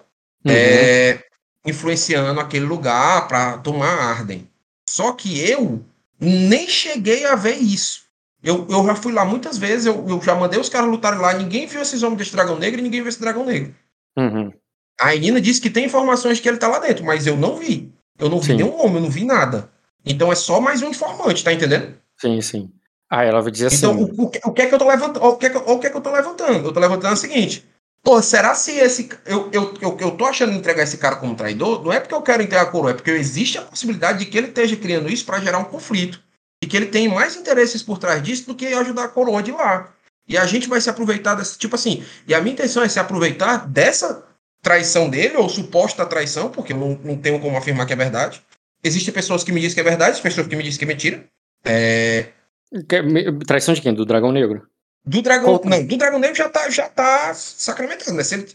[0.45, 0.51] Uhum.
[0.53, 1.21] é,
[1.65, 4.47] influenciando aquele lugar para tomar Arden.
[4.89, 5.83] Só que eu
[6.19, 8.03] nem cheguei a ver isso.
[8.41, 11.33] Eu, eu já fui lá muitas vezes, eu, eu já mandei os caras lutarem lá,
[11.33, 13.75] ninguém viu esses homens desse dragão negro e ninguém viu esse dragão negro.
[14.17, 14.51] Uhum.
[14.99, 17.93] A Nina disse que tem informações que ele tá lá dentro, mas eu não vi.
[18.17, 18.55] Eu não vi Sim.
[18.55, 19.69] nenhum homem, eu não vi nada.
[20.05, 21.95] Então é só mais um informante, tá entendendo?
[22.17, 22.71] Sim, sim.
[23.09, 23.77] Ah, ela vai dizer assim.
[23.77, 25.25] Então, o, o que, o que é que eu tô levantando?
[25.25, 26.67] O que é que, o que é que eu tô levantando?
[26.67, 27.67] Eu tô levantando o seguinte.
[28.01, 29.09] Pô, será se esse.
[29.25, 31.83] Eu, eu, eu, eu tô achando entregar esse cara como traidor?
[31.83, 34.37] Não é porque eu quero entregar a coroa, é porque existe a possibilidade de que
[34.37, 36.21] ele esteja criando isso para gerar um conflito.
[36.63, 39.51] E que ele tem mais interesses por trás disso do que ajudar a coroa de
[39.51, 39.93] lá.
[40.27, 41.57] E a gente vai se aproveitar desse.
[41.57, 42.03] Tipo assim.
[42.27, 44.23] E a minha intenção é se aproveitar dessa
[44.61, 48.41] traição dele, ou suposta traição, porque eu não, não tenho como afirmar que é verdade.
[48.83, 51.25] Existem pessoas que me dizem que é verdade, pessoas que me dizem que é mentira.
[51.65, 52.29] É,
[53.03, 53.93] me- Traição de quem?
[53.93, 54.67] Do dragão negro?
[55.09, 55.57] Do dragão.
[55.57, 58.23] Qual- Não, do dragão negro já tá, já tá sacramentado, né?
[58.23, 58.47] Se ele,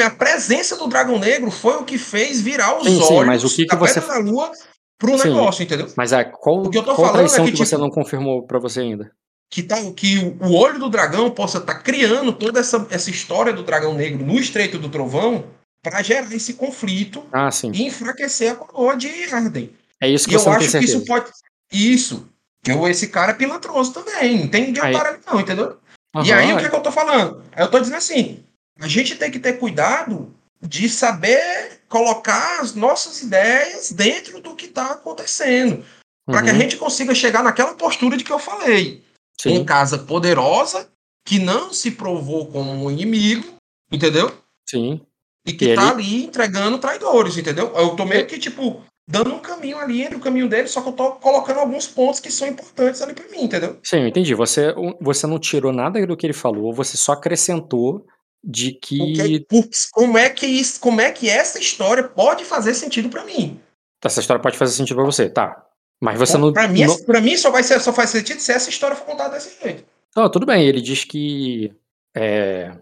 [0.00, 3.26] é a presença do dragão negro foi o que fez virar os Sim, sim, olhos
[3.26, 4.50] mas o que que você- da lua
[4.98, 5.28] pro Sim.
[5.28, 5.88] negócio, entendeu?
[5.96, 7.82] Mas é, qual, O que eu tô qual falando é traição que, que, você tipo-
[7.82, 9.10] não confirmou pra você ainda?
[9.52, 13.62] Que, tá, que o, olho do dragão possa estar criando toda essa, essa história do
[13.64, 15.44] dragão negro no Estreito do Trovão
[15.82, 17.72] para gerar esse conflito Ah, sim.
[17.74, 19.74] e enfraquecer a coroa de Arden.
[20.00, 20.96] É isso que E eu você tem acho que certeza.
[20.98, 21.30] isso pode.
[21.72, 22.28] Isso.
[22.62, 24.40] Que eu, esse cara é pilantroso também.
[24.40, 25.78] Não tem Aí- otário ali, não, entendeu?
[26.16, 27.42] E Aham, aí, o que, é que eu tô falando?
[27.56, 28.44] Eu tô dizendo assim:
[28.80, 34.66] a gente tem que ter cuidado de saber colocar as nossas ideias dentro do que
[34.66, 35.84] está acontecendo.
[36.26, 39.02] Para que a uhum, gente consiga chegar naquela postura de que eu falei.
[39.40, 40.88] Sim, Uma casa poderosa,
[41.26, 43.54] que não se provou como um inimigo,
[43.90, 44.32] entendeu?
[44.68, 45.00] sim.
[45.46, 47.74] E que E tá ele- ali entregando traidores, entendeu?
[47.74, 50.88] Eu tô meio que, tipo, dando um caminho ali entre o caminho dele, só que
[50.88, 53.76] eu tô colocando alguns pontos que são importantes ali pra mim, entendeu?
[53.82, 54.34] Sim, eu entendi.
[54.34, 58.06] Você, você não tirou nada do que ele falou, você só acrescentou
[58.42, 58.96] de que.
[58.98, 63.24] Porque, putz, como é que isso, como é que essa história pode fazer sentido pra
[63.24, 63.60] mim?
[64.02, 65.66] Essa história pode fazer sentido pra você, tá.
[66.00, 66.52] Mas você não.
[66.52, 69.34] Pra mim, não- mim só, vai ser, só faz sentido se essa história for contada
[69.34, 69.84] desse jeito.
[70.16, 71.72] Não, tudo bem, ele diz que.
[72.16, 72.72] É,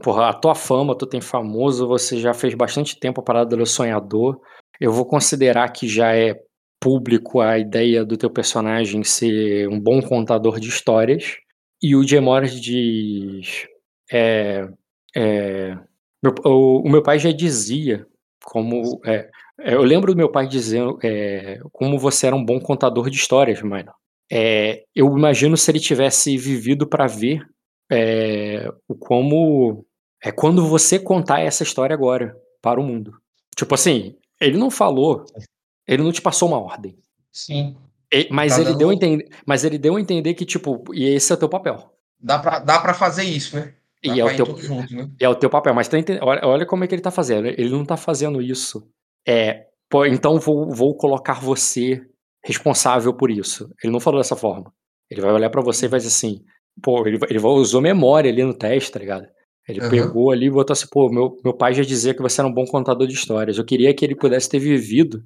[0.00, 3.66] porra, a tua fama, tu tem famoso, você já fez bastante tempo a parada do
[3.66, 4.40] sonhador.
[4.80, 6.40] Eu vou considerar que já é
[6.80, 11.36] público a ideia do teu personagem ser um bom contador de histórias.
[11.82, 13.66] E o Jay Morris diz.
[14.10, 14.68] É,
[15.16, 15.76] é,
[16.22, 18.06] meu- o, o meu pai já dizia
[18.44, 19.00] como.
[19.04, 19.28] é,
[19.60, 23.16] é, eu lembro do meu pai dizendo é, como você era um bom contador de
[23.16, 23.92] histórias, mano.
[24.30, 27.42] É, eu imagino se ele tivesse vivido para ver
[28.86, 29.84] o como
[30.22, 33.12] é quando você contar essa história agora para o mundo.
[33.56, 35.24] Tipo assim, ele não falou,
[35.86, 36.98] ele não te passou uma ordem.
[37.32, 37.76] Sim.
[38.12, 40.82] E- Mas Tá ele dando- deu a entender, mas ele deu a entender que tipo,
[40.94, 41.92] e esse é o teu papel.
[42.20, 43.74] Dá pra, dá pra fazer isso, né?
[44.04, 45.10] Dá E é o teu junto, né?
[45.20, 47.46] é o teu papel, mas tá olha, olha como é que ele tá fazendo.
[47.48, 48.88] Ele não tá fazendo isso.
[49.26, 52.00] É, pô, então vou, vou colocar você
[52.44, 53.70] responsável por isso.
[53.82, 54.72] Ele não falou dessa forma.
[55.10, 56.44] Ele vai olhar pra você e vai dizer assim,
[56.82, 59.26] pô, ele, ele usou memória ali no teste, tá ligado?
[59.68, 59.90] Ele Aham.
[59.90, 62.52] pegou ali e botou assim, pô, meu, meu pai já dizia que você era um
[62.52, 63.58] bom contador de histórias.
[63.58, 65.22] Eu queria que ele pudesse ter vivido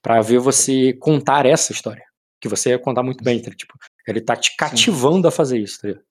[0.00, 2.04] pra ver você contar essa história.
[2.40, 3.50] Que você ia contar muito bem, tá?
[3.50, 3.74] Tipo,
[4.06, 6.04] ele tá te cativando a fazer isso, tá ligado?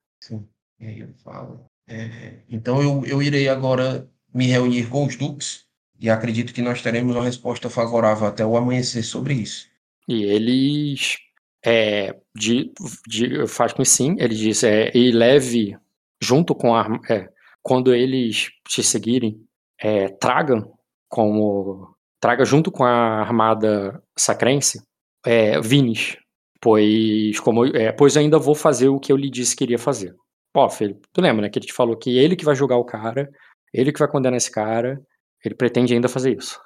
[0.80, 1.66] E aí eu falo.
[1.88, 5.66] é, então eu, eu irei agora me reunir com os duques
[6.00, 9.68] e acredito que nós teremos uma resposta favorável até o amanhecer sobre isso.
[10.08, 11.18] E eles
[11.64, 12.74] é, de,
[13.08, 15.78] de, faz com que sim, ele diz, é, e leve
[16.22, 17.30] junto com a arma- é,
[17.64, 19.42] quando eles te seguirem,
[19.80, 20.64] é, traga
[21.10, 24.82] como traga junto com a armada sacrense
[25.26, 26.18] é, Vinis,
[26.62, 30.14] pois como é, pois ainda vou fazer o que eu lhe disse que iria fazer.
[30.56, 32.86] Ó, filho, tu lembra, né, que ele te falou que ele que vai julgar o
[32.86, 33.30] cara,
[33.74, 35.02] ele que vai condenar esse cara,
[35.44, 36.60] ele pretende ainda fazer isso.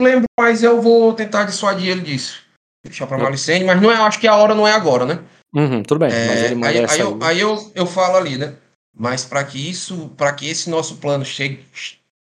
[0.00, 2.44] Lembro, mas eu vou tentar dissuadir ele disso.
[2.84, 5.22] Deixar pra Eu- Malicene, mas não é, acho que a hora não é agora, né?
[5.54, 8.56] Uhum, tudo bem, mas É, aí, aí, eu, aí eu, eu falo ali, né?
[8.94, 11.64] Mas para que isso, para que esse nosso plano chegue,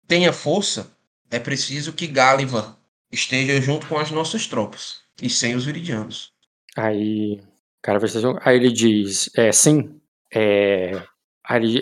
[0.06, 0.90] tenha força,
[1.30, 2.78] é preciso que Gáliva
[3.10, 6.32] esteja junto com as nossas tropas e sem os viridianos.
[6.76, 7.40] Aí,
[7.82, 7.98] cara,
[8.44, 10.01] aí ele diz, é, sim,
[10.34, 11.02] é,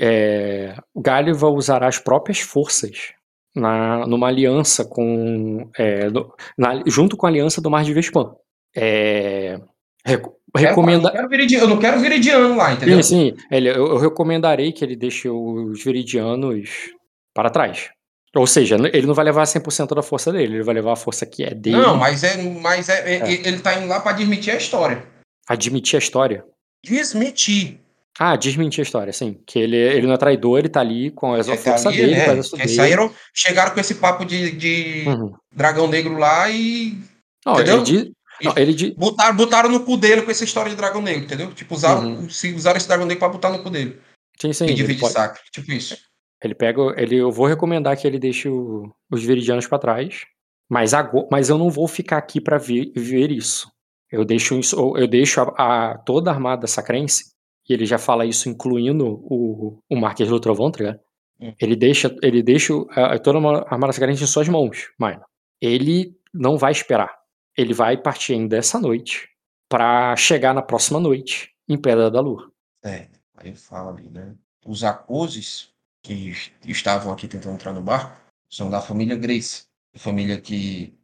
[0.01, 3.13] é, Gáliva usará as próprias forças
[3.55, 8.35] na, numa aliança com, é, no- na- junto com a aliança do Mar de Vespan.
[8.75, 9.61] É,
[10.05, 11.31] reco- recomenda, eu, não
[11.63, 13.03] eu não quero viridiano lá, entendeu?
[13.03, 16.91] sim, sim, ele, eu, eu recomendarei que ele deixe os viridianos
[17.35, 17.91] para trás.
[18.35, 21.27] Ou seja, ele não vai levar 100% da força dele, ele vai levar a força
[21.27, 23.33] que é dele, Não, mas é, mas é, é- É.
[23.33, 25.05] ele tá indo lá para desmentir a história.
[25.49, 26.45] admitir a história.
[26.85, 27.81] Desmentir.
[28.19, 29.41] Ah, desmentir a história, sim.
[29.47, 32.27] Que ele, ele não é traidor, ele tá ali com tá força ali, dele, né?
[32.43, 32.69] com dele.
[32.69, 35.33] saíram, chegaram com esse papo de, de Uhum.
[35.55, 36.99] dragão negro lá e
[37.47, 38.11] Não, ele diz.
[38.43, 41.53] Não, ele botaram, botaram no cu dele com essa história de dragão negro, entendeu?
[41.53, 42.29] Tipo, usaram, Uhum.
[42.31, 44.01] se usaram esse dragão negro pra botar no cu dele.
[44.41, 44.65] Sim, sim.
[44.67, 45.39] e dividir pode- saco.
[45.53, 45.97] Tipo isso.
[46.43, 46.81] ele pega.
[46.97, 50.25] Ele, eu vou recomendar que ele deixe o- os viridianos pra trás.
[50.71, 53.71] Mas, ago- mas eu não vou ficar aqui pra ver, ver isso.
[54.11, 57.33] Eu deixo, isso- eu deixo a, a- toda a armada sacrense,
[57.69, 61.01] e ele já fala isso incluindo o, o Marquês do Trovão, tá ligado?
[61.41, 61.53] Hum.
[61.61, 65.21] Ele deixa, ele deixa a, toda a armada sacrense em suas mãos, mano.
[65.61, 67.15] Ele não vai esperar.
[67.57, 69.29] Ele vai partir ainda essa noite
[69.69, 72.51] pra chegar na próxima noite em Pedra da Lua.
[72.85, 74.35] É, aí fala ali, né?
[74.65, 75.71] Os acoses
[76.03, 76.33] que
[76.65, 78.19] estavam aqui tentando entrar no barco
[78.49, 79.65] são da família Grace,
[79.97, 80.95] família que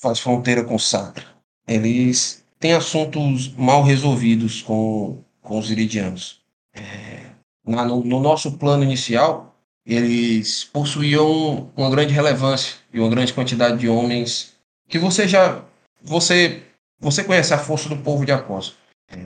[0.00, 1.24] faz fronteira com Satra.
[1.66, 6.42] Eles têm assuntos mal resolvidos com, com os iridianos.
[6.74, 7.30] É,
[7.64, 9.54] na- no, no nosso plano inicial,
[9.86, 14.54] eles possuíam uma grande relevância e uma grande quantidade de homens
[14.88, 15.64] que você já
[16.02, 16.62] você
[17.00, 18.72] você conhece a força do povo de Acosa.
[19.10, 19.16] É,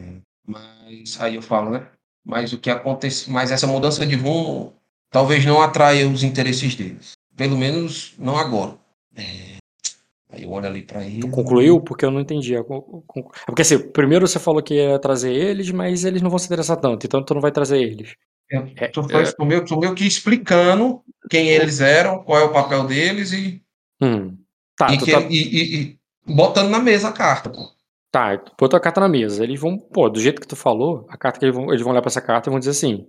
[0.46, 1.86] mas aí eu falo, né?
[2.24, 4.74] Mas o que acontece, mas essa mudança de rumo
[5.10, 7.12] talvez não atraia os interesses deles.
[7.36, 8.76] Pelo menos não agora.
[9.14, 9.56] É,
[10.30, 11.20] aí eu olho ali para ele.
[11.20, 11.80] Tu concluiu?
[11.80, 12.54] Porque eu não entendi.
[12.56, 12.62] É
[13.46, 16.78] Porque assim, primeiro você falou que ia trazer eles, mas eles não vão se interessar
[16.78, 18.14] tanto, então tu não vai trazer eles.
[18.48, 22.52] Eu É, tô, tô, meio, tô meio que explicando quem eles eram, qual é o
[22.52, 23.60] papel deles e,
[24.00, 24.36] Hum.
[24.76, 27.50] Tá, e, tu que- tá, e- e botando na mesa a carta.
[27.50, 27.70] Pô.
[28.10, 29.42] tá, botou a carta na mesa.
[29.44, 31.92] Eles vão, pô, do jeito que tu falou, a carta que eles vão, eles vão
[31.92, 33.06] olhar pra essa carta e vão dizer assim: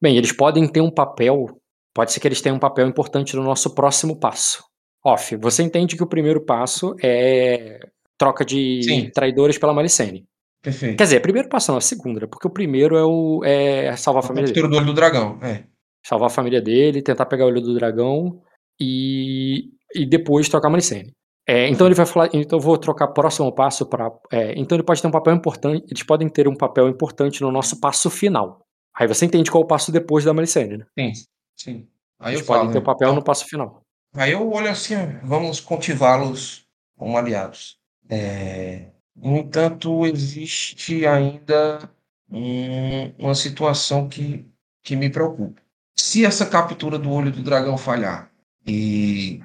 [0.00, 1.46] bem, eles podem ter um papel,
[1.94, 4.62] pode ser que eles tenham um papel importante no nosso próximo passo.
[5.04, 7.78] Off, você entende que o primeiro passo é
[8.18, 9.10] troca de Sim.
[9.10, 10.24] traidores pela Malicene.
[10.62, 10.96] Perfeito.
[10.96, 12.26] Quer dizer, primeiro passo não, é segunda, né?
[12.26, 14.68] porque o primeiro é o é salvar a A família dele.
[14.68, 15.38] do olho do dragão.
[15.42, 15.64] É.
[16.06, 18.40] salvar a família dele, tentar pegar o olho do dragão
[18.80, 21.12] e, e depois trocar a Malicene.
[21.46, 22.30] É, então ele vai falar.
[22.32, 24.10] Então eu vou trocar próximo passo para.
[24.56, 25.84] então ele pode ter um papel importante.
[25.88, 28.66] Eles podem ter um papel importante no nosso passo final.
[28.96, 30.86] Aí você entende qual é o passo depois da Malicene, né?
[30.98, 31.12] Sim,
[31.56, 31.88] sim.
[32.20, 33.82] Aí Eles podem falo, ter um papel então, no passo final.
[34.14, 36.64] Aí eu olho assim, vamos cultivá-los
[36.96, 37.76] como aliados.
[38.08, 41.90] É, No entanto, existe ainda
[42.30, 44.46] um- uma situação que,
[44.82, 45.60] que me preocupa.
[45.96, 48.30] Se essa captura do olho do dragão falhar
[48.66, 49.40] e,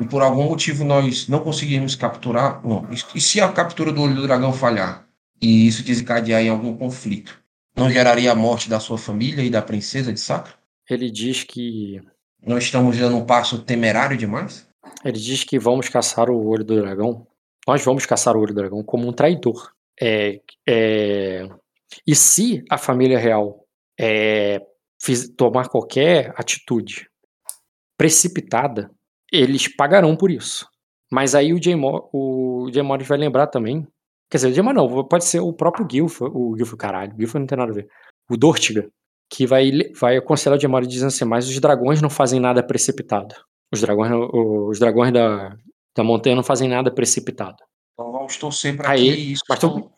[0.00, 4.14] e por algum motivo nós não conseguirmos capturar, não, e, se a captura do olho
[4.14, 5.06] do dragão falhar
[5.40, 7.42] e isso desencadear em algum conflito,
[7.76, 10.54] não geraria a morte da sua família e da princesa de Sacra?
[10.88, 12.00] Ele diz que.
[12.46, 14.68] Não estamos dando um passo temerário demais?
[15.04, 17.26] Ele diz que vamos caçar o olho do dragão.
[17.66, 19.72] Nós vamos caçar o olho do dragão como um traidor.
[20.00, 21.48] É, é,
[22.06, 23.64] e se a família real
[23.98, 24.60] é,
[25.00, 27.08] fiz- tomar qualquer atitude
[27.96, 28.90] precipitada,
[29.36, 30.66] eles pagarão por isso.
[31.10, 33.86] Mas aí o Jay, Mo- o Jay Morris vai lembrar também.
[34.30, 37.40] Quer dizer, o Jay Morris não, pode ser o próprio Guilford, o Guilford, caralho, Guilford
[37.40, 37.88] não tem nada a ver.
[38.30, 38.88] O Dortiga,
[39.30, 42.62] que vai, vai aconselhar o Jay Morris dizendo assim: Mas os dragões não fazem nada
[42.62, 43.34] precipitado.
[43.72, 45.56] Os dragões, os dragões da,
[45.96, 47.56] da montanha não fazem nada precipitado.
[47.92, 49.42] Então vamos torcer para Aí, isso.
[49.48, 49.90] mas não-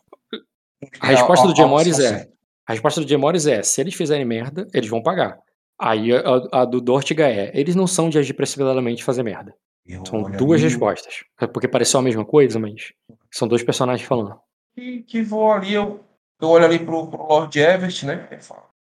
[0.99, 2.27] A resposta do Jay Morris é:
[2.67, 5.39] a resposta do Jay Morris é: se eles fizerem merda, eles vão pagar.
[5.79, 9.55] Aí a, a do Dortiga é: eles não são de agir precipitadamente e fazer merda.
[9.85, 11.23] Eu São duas ali, respostas.
[11.39, 12.93] É porque pareceu a mesma coisa, mas
[13.31, 14.37] são dois personagens falando.
[14.75, 16.03] Que, que vou ali, eu,
[16.41, 18.27] eu olho ali pro, pro Lord Everett, né?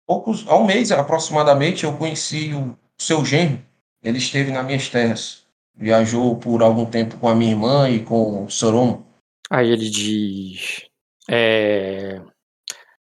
[0.07, 3.60] Poucos, há um mês aproximadamente, eu conheci o seu genro.
[4.02, 5.45] Ele esteve nas minhas terras.
[5.76, 9.03] Viajou por algum tempo com a minha irmã e com o Soron.
[9.49, 10.86] Aí ele diz:
[11.30, 12.22] é,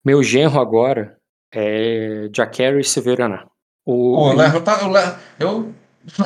[0.04, 1.18] Meu genro agora
[1.52, 3.48] é Jacary Severaná.
[3.84, 5.74] O, Pô, eu ele- levo, tá, eu levo, eu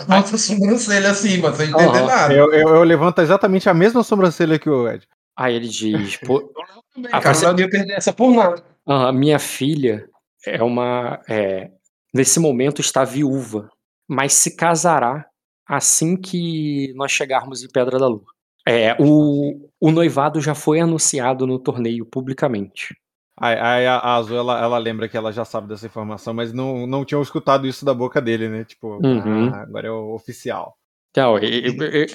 [0.06, 2.06] boto a sobrancelha assim, mas sem entender Aham.
[2.06, 2.34] nada.
[2.34, 5.06] Eu, eu, eu levanto exatamente a mesma sobrancelha que o Ed.
[5.36, 6.40] aí ele diz: "Pô,
[6.94, 8.62] também, Ah, cara, você- eu não ia perder essa por nada.
[8.86, 10.06] A minha filha
[10.46, 11.20] é uma.
[11.28, 11.70] é,
[12.12, 13.68] nesse momento está viúva,
[14.08, 15.24] mas se casará
[15.66, 18.24] assim que nós chegarmos em Pedra da Lua.
[18.66, 22.94] É, o, o noivado já foi anunciado no torneio publicamente.
[23.36, 26.52] Aí, aí a a Azul, ela, ela lembra que ela já sabe dessa informação, mas
[26.52, 28.64] não, não tinham escutado isso da boca dele, né?
[28.64, 29.50] Tipo, Uhum.
[29.52, 30.76] ah, agora é o oficial.
[31.10, 32.06] Então, e- e- e-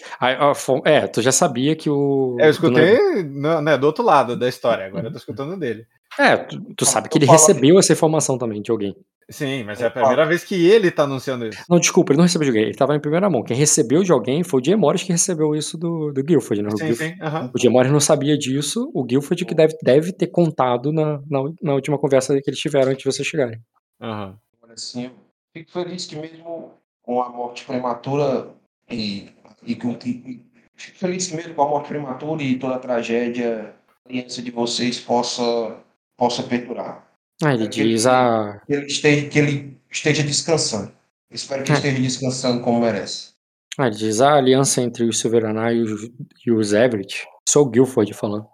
[0.85, 2.35] é, tu já sabia que o.
[2.39, 5.57] É, eu do escutei não, né, do outro lado da história, agora eu tô escutando
[5.57, 5.85] dele.
[6.17, 8.95] É, tu, tu sabe que ele recebeu essa informação também de alguém.
[9.29, 11.63] Sim, mas é a primeira vez que ele tá anunciando isso.
[11.69, 13.43] Não, desculpa, ele não recebeu de alguém, ele estava em primeira mão.
[13.43, 16.69] Quem recebeu de alguém foi o Jay Morris que recebeu isso do, do Guilford, né?
[16.73, 17.21] O Sim, Guilford- sim.
[17.21, 17.51] aham.
[17.53, 21.39] O Jay Morris não sabia disso, o Guilford que deve, deve ter contado na, na,
[21.61, 23.59] na última conversa que eles tiveram antes de vocês chegarem.
[24.01, 24.35] aham.
[24.63, 25.11] Olha, assim, eu
[25.53, 26.71] fico feliz que mesmo
[27.03, 28.49] com a morte prematura
[28.89, 29.29] e,
[29.63, 30.43] e com e-
[30.75, 33.75] fico feliz que mesmo com a morte prematura e toda a tragédia,
[34.05, 35.77] a aliança de vocês possa
[36.17, 37.07] possa perdurar.
[37.43, 40.91] Ah, ele Aquele- diz, ah, Que ele esteja, que ele esteja descansando.
[41.31, 41.75] Espero que É.
[41.75, 43.29] esteja descansando como merece.
[43.77, 46.09] ah, ele diz a aliança entre os Silveraná e os,
[46.45, 48.45] e os Everett, sou o Guilford falando,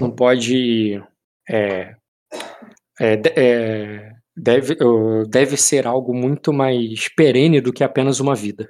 [0.00, 1.02] não pode,
[1.48, 1.96] é,
[3.00, 4.76] é, é, deve,
[5.28, 8.68] deve ser algo muito mais perene do que apenas uma vida.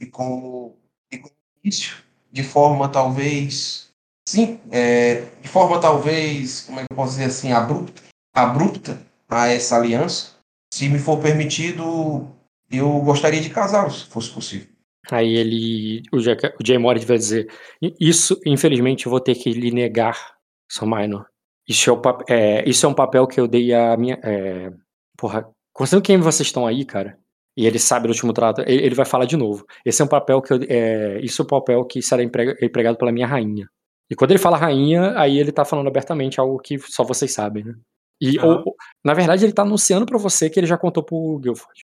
[0.00, 0.76] E como,
[1.10, 1.34] e como
[1.64, 1.96] início,
[2.30, 3.88] de forma talvez
[4.28, 8.02] sim, é, de forma talvez, como é que eu posso dizer assim, abrupta,
[8.42, 10.36] abrupta a essa aliança,
[10.72, 12.26] se me for permitido,
[12.70, 14.68] eu gostaria de casá-los, se fosse possível.
[15.10, 17.50] Aí ele, o, Jack, o Jay Morris vai dizer,
[17.80, 20.34] "I- isso, infelizmente, eu vou ter que lhe negar,
[20.70, 20.86] Sr.
[20.86, 21.26] Minor.
[21.66, 24.70] Isso é, o é, isso é um papel que eu dei a minha, é,
[25.16, 27.18] porra, considerando quem vocês estão aí, cara,
[27.56, 29.64] e ele sabe do último trato, ele, ele vai falar de novo.
[29.84, 32.96] Esse é um papel que eu, é, isso é um papel que será emprega- empregado
[32.98, 33.66] pela minha rainha.
[34.10, 37.64] E quando ele fala rainha, aí ele tá falando abertamente algo que só vocês sabem,
[37.64, 37.74] né?
[38.20, 38.62] E, Aham.
[38.66, 38.74] ou-
[39.04, 41.84] na verdade, ele tá anunciando pra você que ele já contou pro Guilford.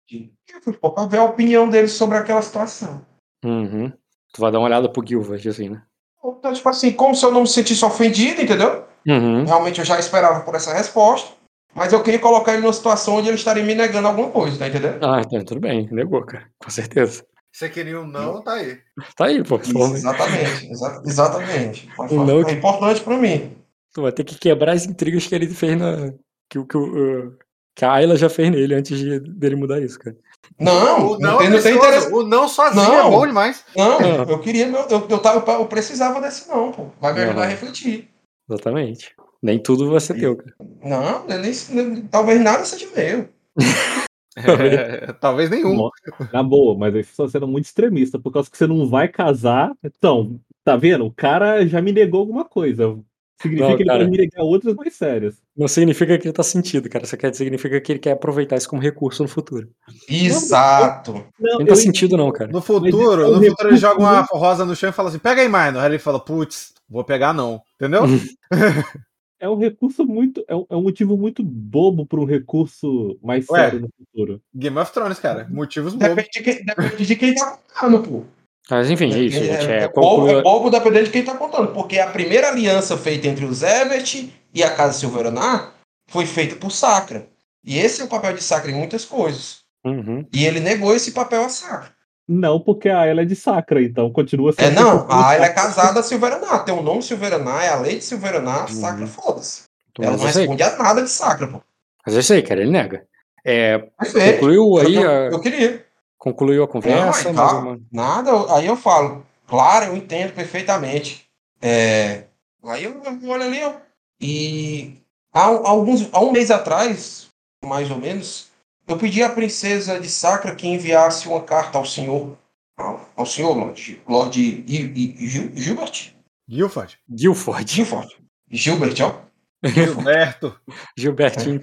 [0.80, 3.04] Para ver a opinião deles sobre aquela situação.
[3.44, 3.92] Uhum.
[4.32, 5.82] Tu vai dar uma olhada pro Guilford, assim, né?
[6.24, 8.84] Então, tipo assim, como se eu não me sentisse ofendido, entendeu?
[9.06, 9.44] Uhum.
[9.44, 11.30] Realmente eu já esperava por essa resposta,
[11.74, 14.66] mas eu queria colocar ele numa situação onde ele estaria me negando alguma coisa, tá
[14.68, 15.04] entendendo?
[15.04, 16.48] Ah, então, tudo bem, negou, cara.
[16.62, 17.24] Com certeza.
[17.52, 18.78] Você queria um não, tá aí.
[19.16, 19.56] Tá aí, pô.
[19.56, 21.88] Isso, exatamente, exa- exatamente.
[21.96, 22.26] Pode O falar.
[22.32, 23.56] não é que- importante para mim.
[23.96, 26.12] Tu vai ter que quebrar as intrigas que ele fez na.
[26.50, 27.34] Que, o- que, uh,
[27.74, 30.14] que a Ayla já fez nele antes de, dele mudar isso, cara.
[30.60, 32.12] Não, O não, não, tem, é não tem interesse.
[32.12, 33.08] O não sozinho Não.
[33.08, 33.64] é bom demais.
[33.74, 34.26] Não, Ah.
[34.28, 36.88] eu queria, meu- eu, eu, tava, eu precisava desse não, pô.
[37.00, 38.08] Vai me ajudar a refletir.
[38.48, 39.14] Exatamente.
[39.42, 40.54] Nem tudo vai ser teu, cara.
[40.84, 43.28] Não, nem, nem- talvez nada seja meu.
[44.38, 45.88] É, talvez nenhum.
[46.30, 49.08] Na boa, mas aí você está sendo muito extremista, por causa que você não vai
[49.08, 49.72] casar.
[49.82, 51.06] Então, tá vendo?
[51.06, 52.98] O cara já me negou alguma coisa.
[53.40, 54.02] Significa Não, que ele cara.
[54.02, 55.36] vai me negar outras mais sérias.
[55.56, 57.06] Não significa que ele tá sentido, cara.
[57.06, 59.68] Só quer significa que ele quer aproveitar isso como recurso no futuro.
[60.08, 61.12] Exato.
[61.38, 62.50] Não, Não eu tá sentido, não, cara.
[62.50, 65.18] No futuro, é um no futuro ele joga uma rosa no chão e fala assim:
[65.18, 65.80] pega aí, Minor.
[65.80, 67.60] Aí ele fala: putz, vou pegar não.
[67.74, 68.04] Entendeu?
[69.38, 70.42] é um recurso muito.
[70.48, 73.60] É um, é um motivo muito bobo para um recurso mais Ué.
[73.60, 74.40] sério no futuro.
[74.54, 75.46] Game of Thrones, cara.
[75.50, 76.08] Motivos bobos.
[76.16, 78.24] Depende de quem, depende de quem tá contando, pô.
[78.70, 79.66] Mas enfim, é isso, gente.
[79.70, 82.48] É, É, é, bobo, conclua- é bobo dependendo de quem tá contando, porque a primeira
[82.48, 85.70] aliança feita entre os Everett e a Casa Silveraná
[86.08, 87.26] foi feita por Sacra.
[87.64, 89.58] E esse é o papel de Sacra em muitas coisas.
[89.84, 90.26] Uhum.
[90.32, 91.94] E ele negou esse papel a Sacra.
[92.28, 94.74] Não, porque a ela é de sacra, então continua É, sendo.
[94.74, 96.58] não, a Ayla é casada a Silveraná.
[96.58, 98.66] Tem o nome Silveraná, é a lei de Silveraná, Uhum.
[98.68, 99.62] Sacra, foda-se.
[99.96, 101.62] Mas Ela não responde a nada de Sacra, pô.
[102.04, 103.04] mas eu sei, cara, ele nega.
[103.44, 104.32] É, Perfeito.
[104.40, 105.85] concluiu aí, eu, a, eu queria.
[106.18, 107.58] Concluiu a conversa, Não, tá.
[107.58, 107.80] uma.
[107.92, 111.26] Nada, aí eu falo, claro, eu entendo perfeitamente.
[111.60, 112.24] É,
[112.64, 113.74] aí eu, eu olho ali, ó,
[114.20, 114.96] e
[115.32, 117.28] há, alguns, há um mês atrás,
[117.64, 118.48] mais ou menos,
[118.86, 122.36] eu pedi à princesa de Sacra que enviasse uma carta ao senhor,
[122.78, 126.12] ao, ao senhor Lord, Lord I- I- Gil- Gilbert?
[126.48, 126.98] Guilford.
[127.10, 127.72] Guilford.
[127.74, 128.16] Gilford.
[128.50, 129.26] Gilbert, ó.
[129.68, 130.56] Gilberto.
[130.96, 131.60] Gilbertinho.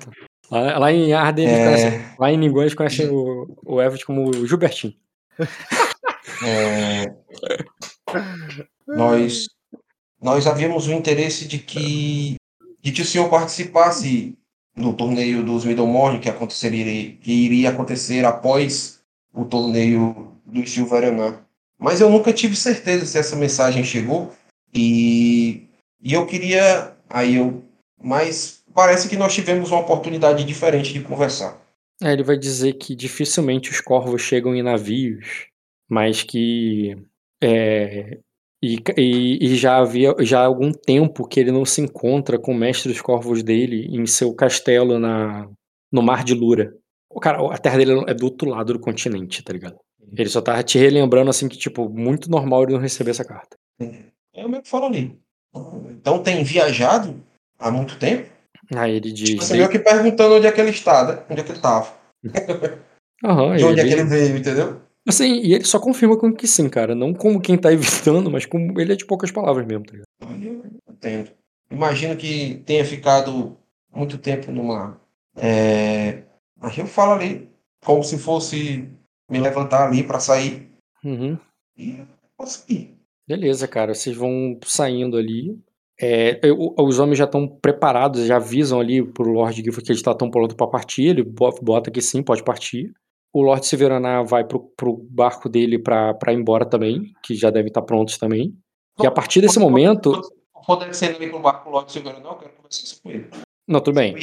[0.53, 1.65] Lá, lá em Arden, É.
[1.65, 4.93] conhecem, lá em Ninguém eles conhecem o, o Everett como o Gilbertinho.
[6.45, 7.13] É,
[8.85, 9.47] nós,
[10.21, 12.35] nós havíamos o interesse de que,
[12.81, 14.37] de que o senhor participasse
[14.75, 19.01] no torneio dos Middlemorn que aconteceria que iria acontecer após
[19.33, 21.39] o torneio do Silveraná.
[21.79, 24.33] Mas eu nunca tive certeza se essa mensagem chegou
[24.73, 25.67] e,
[26.01, 27.63] e eu queria aí eu
[28.01, 31.61] mas parece que nós tivemos uma oportunidade diferente de conversar.
[32.01, 35.47] É, ele vai dizer que dificilmente os corvos chegam em navios,
[35.89, 36.97] mas que
[37.41, 38.17] é,
[38.61, 42.51] e, e- e já havia já há algum tempo que ele não se encontra com
[42.51, 45.47] o mestre dos corvos dele em seu castelo na,
[45.91, 46.73] no Mar de Lura.
[47.09, 49.77] O cara, a terra dele é do outro lado do continente, tá ligado?
[50.15, 53.55] Ele só tava te relembrando assim que, tipo, muito normal ele não receber essa carta.
[54.33, 55.17] É o meu que falo ali.
[55.91, 57.21] Então tem viajado
[57.59, 58.29] há muito tempo.
[58.75, 59.35] Aí ele diz.
[59.35, 61.23] Você meio que perguntando onde é que ele está, né?
[61.29, 61.93] Onde é que ele estava.
[63.23, 64.81] De onde é que ele veio, entendeu?
[65.07, 66.93] Assim, e ele só confirma com que sim, cara.
[66.93, 70.81] Não como quem tá evitando, mas como ele é de poucas palavras mesmo, tá ligado?
[70.89, 71.31] Entendo.
[71.71, 73.57] Imagino que tenha ficado
[73.93, 74.99] muito tempo numa.
[75.35, 76.23] É...
[76.61, 77.49] Aí eu falo ali,
[77.83, 78.89] como se fosse
[79.29, 80.69] me levantar ali para sair.
[81.03, 81.37] Uhum.
[81.77, 82.95] E eu consegui.
[83.27, 83.93] Beleza, cara.
[83.93, 85.59] Vocês vão saindo ali.
[86.03, 89.99] É, eu- os homens já estão preparados, já avisam ali pro Lord Gifford que eles
[90.05, 91.03] estão prontos pra partir.
[91.07, 92.91] Ele bo- bota que sim, pode partir.
[93.33, 97.49] O Lord Severaná vai pro, pro barco dele pra, pra ir embora também, que já
[97.49, 98.53] devem estar prontos também.
[99.01, 100.11] E a partir desse momento.
[100.65, 103.27] Quando descendo ali pro barco Lorde Silveira, não, eu quero conversar isso com ele.
[103.67, 104.15] Não, tudo bem.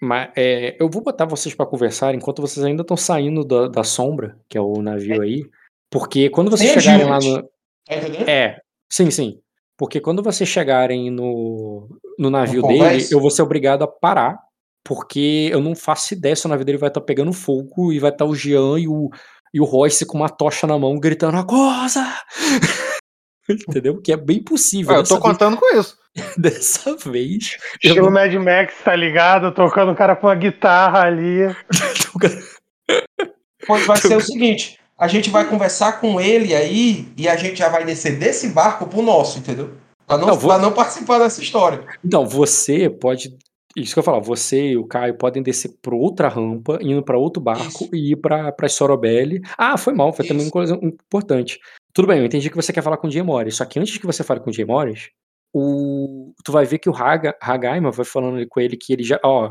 [0.00, 3.84] Mas é, eu vou botar vocês pra conversar enquanto vocês ainda estão saindo da, da
[3.84, 5.44] sombra, que é o navio aí.
[5.90, 7.42] Porque quando vocês Tem chegarem lá no.
[7.86, 8.28] Tá entendendo?
[8.28, 8.60] É,
[8.90, 9.38] sim, sim.
[9.80, 11.88] Porque quando vocês chegarem no,
[12.18, 14.38] no navio No dele, eu vou ser obrigado a parar.
[14.84, 18.10] Porque eu não faço ideia se o navio dele vai estar pegando fogo e vai
[18.10, 19.08] estar o Jean e o,
[19.54, 22.06] e o Royce com uma tocha na mão gritando Agosa!
[23.48, 24.02] Entendeu?
[24.02, 24.92] Que é bem possível.
[24.92, 25.96] Ué, eu tô contando com isso.
[26.14, 27.56] vez, dessa vez.
[27.82, 29.50] Estilo não- Mad Max, tá ligado?
[29.50, 31.38] Tocando o cara com uma guitarra ali.
[33.86, 37.68] Vai ser o seguinte: a gente vai conversar com ele aí e a gente já
[37.68, 39.70] vai descer desse barco pro nosso, entendeu?
[40.06, 41.84] Pra não, Não, vou- pra não participar dessa história.
[42.04, 43.36] Então, você pode.
[43.76, 47.16] Isso que eu falar, você e o Caio podem descer por outra rampa, indo pra
[47.16, 47.88] outro barco Isso.
[47.94, 49.40] e ir pra, pra Sorobelli.
[49.56, 50.52] Ah, foi mal, foi também uma Isso.
[50.52, 51.58] coisa importante.
[51.94, 53.96] Tudo bem, eu entendi que você quer falar com o Jay Morris, só que antes
[53.96, 55.10] que você fale com o Jay Morris,
[55.54, 59.20] o, tu vai ver que o Haga, Hagaima vai falando com ele que ele já.
[59.24, 59.48] Ó,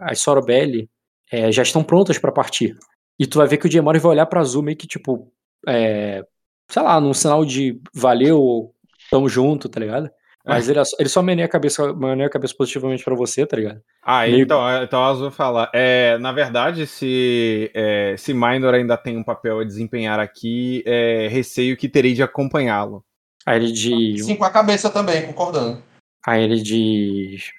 [0.00, 0.88] as Sorobelli
[1.32, 2.76] é, já estão prontas pra partir.
[3.18, 5.32] E tu vai ver que o Morris vai olhar pra Azul meio que tipo.
[5.66, 6.24] É,
[6.70, 8.74] sei lá, num sinal de valeu,
[9.10, 10.10] tamo junto, tá ligado?
[10.46, 13.46] Mas ele, é só- ele só meneia a cabeça, meneia a cabeça positivamente pra você,
[13.46, 13.80] tá ligado?
[14.02, 15.70] Ah, Meio- então, então a Azul fala.
[15.72, 21.28] É, na verdade, se, é, se Minor ainda tem um papel a desempenhar aqui, é,
[21.28, 23.02] receio que terei de acompanhá-lo.
[23.46, 24.26] Aí ele diz.
[24.26, 25.82] Sim, com a cabeça também, concordando.
[26.26, 27.50] Aí ele diz.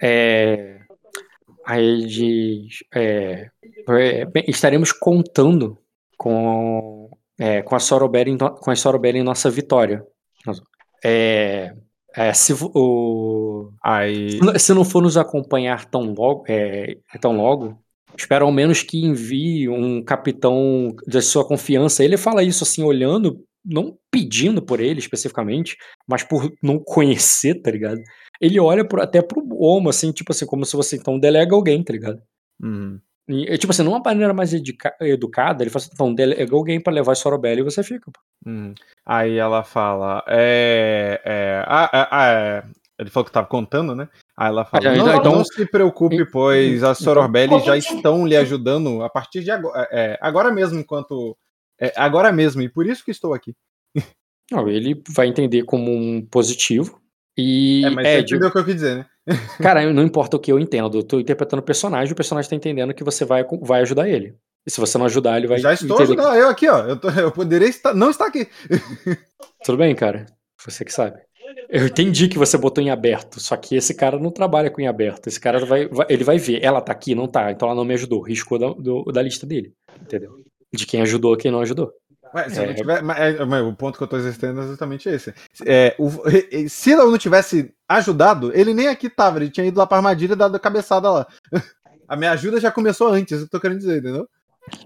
[0.00, 0.80] É,
[1.70, 2.78] aí ele diz.
[2.94, 3.50] é,
[3.88, 5.78] é, estaremos contando
[6.16, 10.04] com, é, com a no- com a Sorobelli em nossa vitória.
[11.04, 11.74] É,
[12.14, 14.38] é, se, o, Aí.
[14.58, 17.78] se não for nos acompanhar tão logo, é, tão logo
[18.18, 22.04] espero ao menos que envie um capitão da sua confiança.
[22.04, 25.76] Ele fala isso assim, olhando, não pedindo por ele especificamente,
[26.06, 28.00] mas por não conhecer, tá ligado?
[28.40, 31.82] Ele olha pro- até pro homo, assim, tipo assim, como se você então delega alguém,
[31.82, 32.22] tá ligado?
[32.62, 32.98] Uhum.
[33.28, 36.92] E, é, tipo assim, numa maneira mais educada, ele fala assim, então, delega alguém pra
[36.92, 38.10] levar Sorobelli e você fica.
[38.10, 38.20] pô.
[38.50, 38.74] Uhum.
[39.06, 42.64] Aí ela fala, é, é, ah, ah, ah, é,
[42.98, 44.08] ele falou que tava contando, né?
[44.36, 48.26] Aí ela fala, Ah, não, então- então- não se preocupe, pois as Sororbelli já estão
[48.26, 51.36] lhe ajudando a partir de agora, é, agora mesmo, enquanto,
[51.80, 53.54] é, agora mesmo, e por isso que estou aqui.
[54.50, 56.99] Não, ele vai entender como um positivo.
[57.36, 59.06] E É, mas é, você de- entendeu o que eu quis dizer, né?
[59.62, 62.56] cara, não importa o que eu entendo, eu tô interpretando o personagem, o personagem tá
[62.56, 64.34] entendendo que você vai, vai ajudar ele.
[64.66, 66.96] E se você não ajudar, ele vai Já estou entender ajudando, eu aqui, ó, eu,
[66.98, 68.46] tô- eu poderia estar, não estar aqui.
[69.64, 70.26] Tudo bem, cara?
[70.64, 71.18] Você que sabe.
[71.68, 74.86] Eu entendi que você botou em aberto, só que esse cara não trabalha com em
[74.86, 75.26] aberto.
[75.28, 77.84] Esse cara vai, vai- ele vai ver, ela tá aqui, não tá, então ela não
[77.84, 80.32] me ajudou, riscou da, do- da lista dele, entendeu?
[80.72, 81.92] De quem ajudou, quem não ajudou.
[82.34, 82.74] Ué, se eu não É.
[82.74, 85.34] tiver- mas, é, mas o ponto que eu tô existendo é justamente esse.
[85.66, 86.10] É, o-
[86.68, 90.36] se não tivesse ajudado, ele nem aqui tava, ele tinha ido lá pra armadilha e
[90.36, 91.26] dado a cabeçada lá.
[92.08, 94.26] A minha ajuda já começou antes, é que eu tô querendo dizer, entendeu?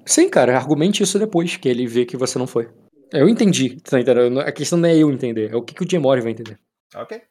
[0.05, 2.69] Sim, cara, argumente isso depois, que ele vê que você não foi.
[3.11, 4.41] Eu entendi, tá entendendo?
[4.41, 6.59] A questão não é eu entender, é o que, que o Jim Mori vai entender.
[6.95, 7.23] Ok.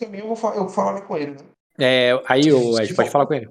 [0.00, 1.32] Caminho eu vou, eu falarei com ele.
[1.32, 1.38] Né?
[2.10, 3.48] É, aí o Ed pode falar com ele.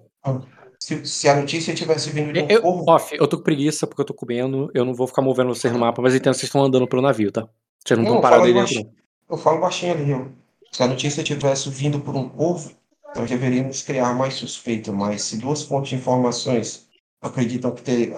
[0.85, 2.85] Se, se a notícia tivesse vindo de um Eu, povo.
[2.87, 5.73] off, eu tô com preguiça porque eu tô comendo, eu não vou ficar movendo vocês
[5.73, 7.47] no mapa, mas entendo que vocês estão andando pelo navio, tá?
[7.83, 8.93] Vocês não Não, estão parados aí dentro, não.
[9.29, 10.25] Eu falo baixinho ali, ó.
[10.71, 12.71] Se a notícia tivesse vindo por um povo,
[13.15, 16.87] nós deveríamos criar mais suspeita, mas se duas fontes de informações
[17.21, 18.13] acreditam que ter,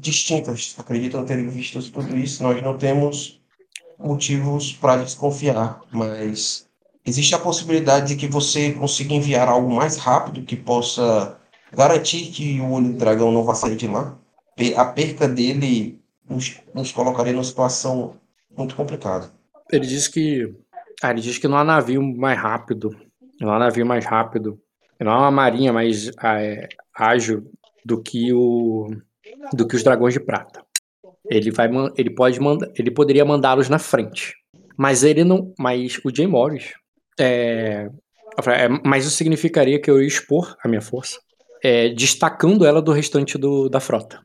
[0.00, 3.40] distintas acreditam terem visto tudo isso, nós não temos
[3.98, 6.68] motivos para desconfiar, mas
[7.06, 11.39] existe a possibilidade de que você consiga enviar algo mais rápido que possa
[11.72, 14.18] garantir que o olho do dragão não vá sair de lá.
[14.76, 15.98] A perca dele
[16.28, 18.16] nos, nos colocaria numa situação
[18.56, 19.30] muito complicada.
[19.70, 20.54] Ele diz que.
[21.02, 22.94] Ah, ele diz que não há navio mais rápido.
[23.40, 24.60] Não há navio mais rápido.
[24.98, 27.50] Não há uma marinha mais ah, é, ágil
[27.84, 28.90] do que o.
[29.52, 30.62] do que os dragões de prata.
[31.24, 32.68] Ele vai ele pode mandar.
[32.76, 34.34] Ele poderia mandá-los na frente.
[34.76, 35.54] Mas ele não.
[35.58, 36.72] Mas o Jay Morris.
[37.18, 37.90] É,
[38.46, 41.18] é, mas isso significaria que eu ia expor a minha força.
[41.62, 44.22] É, destacando ela do restante do, da frota.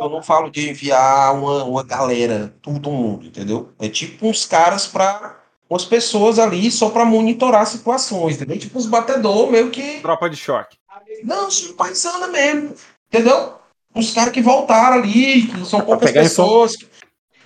[0.00, 3.70] Eu não falo de enviar uma, uma galera, todo mundo, entendeu?
[3.78, 5.38] É tipo uns caras para
[5.68, 8.58] umas pessoas ali só para monitorar situações, entendeu?
[8.58, 10.00] Tipo uns batedor meio que.
[10.00, 10.76] Tropa de choque.
[11.22, 12.74] Não, são paisana mesmo,
[13.12, 13.54] entendeu?
[13.94, 16.76] Uns caras que voltaram ali, que são poucas pegar pessoas.
[16.76, 16.86] que-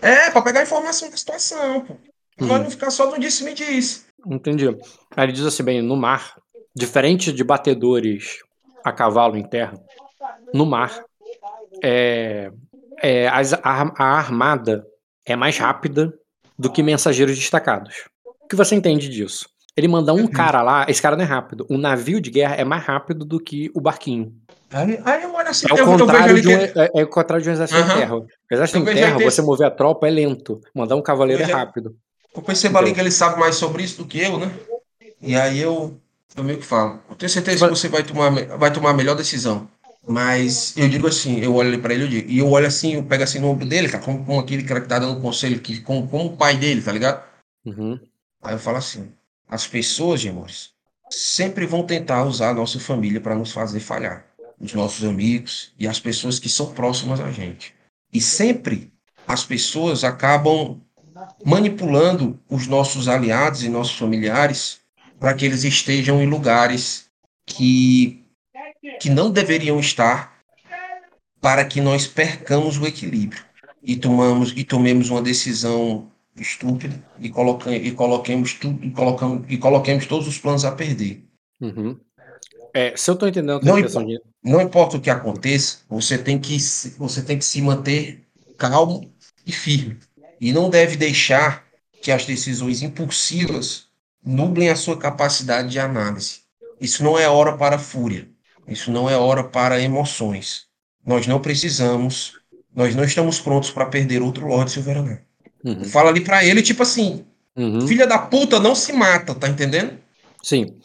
[0.01, 1.97] É, para pegar informação da situação, pô.
[2.37, 2.63] Pra Uhum.
[2.65, 4.05] não ficar só no disse-me-disse.
[4.27, 4.67] Entendi.
[5.17, 6.37] Aí ele diz assim, bem, no mar,
[6.75, 8.39] diferente de batedores
[8.85, 9.75] a cavalo em terra,
[10.53, 11.03] no mar,
[11.83, 12.51] é,
[13.03, 14.87] é, a, a armada
[15.27, 16.13] é mais rápida
[16.59, 18.05] do que mensageiros destacados.
[18.45, 19.49] O que você entende disso?
[19.77, 21.67] Ele manda um cara lá, esse cara não é rápido.
[21.69, 24.33] Um navio de guerra é mais rápido do que o barquinho.
[24.71, 26.79] Aí, aí eu olho assim, É o contrário de um, que.
[26.79, 27.93] é, é o contrário de um exército Aham.
[27.93, 28.17] em terra.
[28.17, 30.61] O exército Eu em terra, aqui você mover a tropa é lento.
[30.75, 31.97] Mandar um cavaleiro é Eu já- rápido.
[32.35, 34.51] Eu percebo ali que ele sabe mais sobre isso do que eu, né?
[35.21, 35.97] E aí eu,
[36.37, 37.01] eu meio que falo.
[37.09, 39.69] Eu tenho certeza que você vai tomar, vai tomar a melhor decisão.
[40.07, 43.03] Mas eu digo assim, eu olho pra ele eu digo, e eu olho assim, eu
[43.03, 45.81] pego assim no ombro dele, cara, como, como aquele cara que tá dando conselho, que,
[45.81, 47.25] como, como o pai dele, tá ligado?
[47.65, 47.99] Uhum.
[48.43, 49.11] Aí eu falo assim,
[49.49, 50.73] as pessoas, Gemores,
[51.09, 54.27] sempre vão tentar usar a nossa família para nos fazer falhar.
[54.61, 57.75] Os nossos amigos e as pessoas que são próximas a gente.
[58.13, 58.93] E sempre
[59.27, 60.81] as pessoas acabam
[61.45, 64.81] manipulando os nossos aliados e nossos familiares
[65.25, 67.07] para que eles estejam em lugares
[67.47, 68.23] que,
[69.01, 70.39] que não deveriam estar
[71.41, 73.43] para que nós percamos o equilíbrio
[73.83, 79.57] e tomamos e tomemos uma decisão estúpida e, coloque, e coloquemos tudo e colocamos e
[79.57, 81.25] coloquemos todos os planos a perder.
[81.59, 81.99] Uhum.
[82.75, 84.21] É, se eu tô entendendo Não intenção de...
[84.43, 86.59] Não importa o que aconteça, você tem que
[86.99, 88.23] você tem que se manter
[88.59, 89.11] calmo
[89.47, 89.97] e firme
[90.39, 91.65] e não deve deixar
[92.03, 93.89] que as decisões impulsivas
[94.25, 96.41] nublem a sua capacidade de análise.
[96.81, 98.29] Isso não é hora para fúria.
[98.67, 100.67] Isso não é hora para emoções.
[101.07, 102.33] Nós não precisamos,
[102.75, 105.19] nós não estamos prontos para perder outro Lorde Silverano.
[105.65, 105.85] Uhum.
[105.85, 107.25] Fala ali para ele tipo assim,
[107.57, 107.87] Uhum.
[107.87, 109.97] filha da puta não se mata, tá entendendo?
[110.43, 110.77] Sim.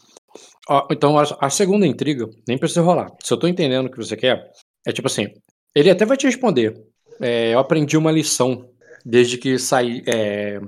[0.69, 3.11] Ó, então, a, a segunda intriga nem precisa rolar.
[3.23, 4.51] Se eu tô entendendo o que você quer,
[4.85, 5.27] é tipo assim:
[5.73, 6.79] ele até vai te responder.
[7.19, 8.69] É, eu aprendi uma lição
[9.03, 10.59] desde que saí, é,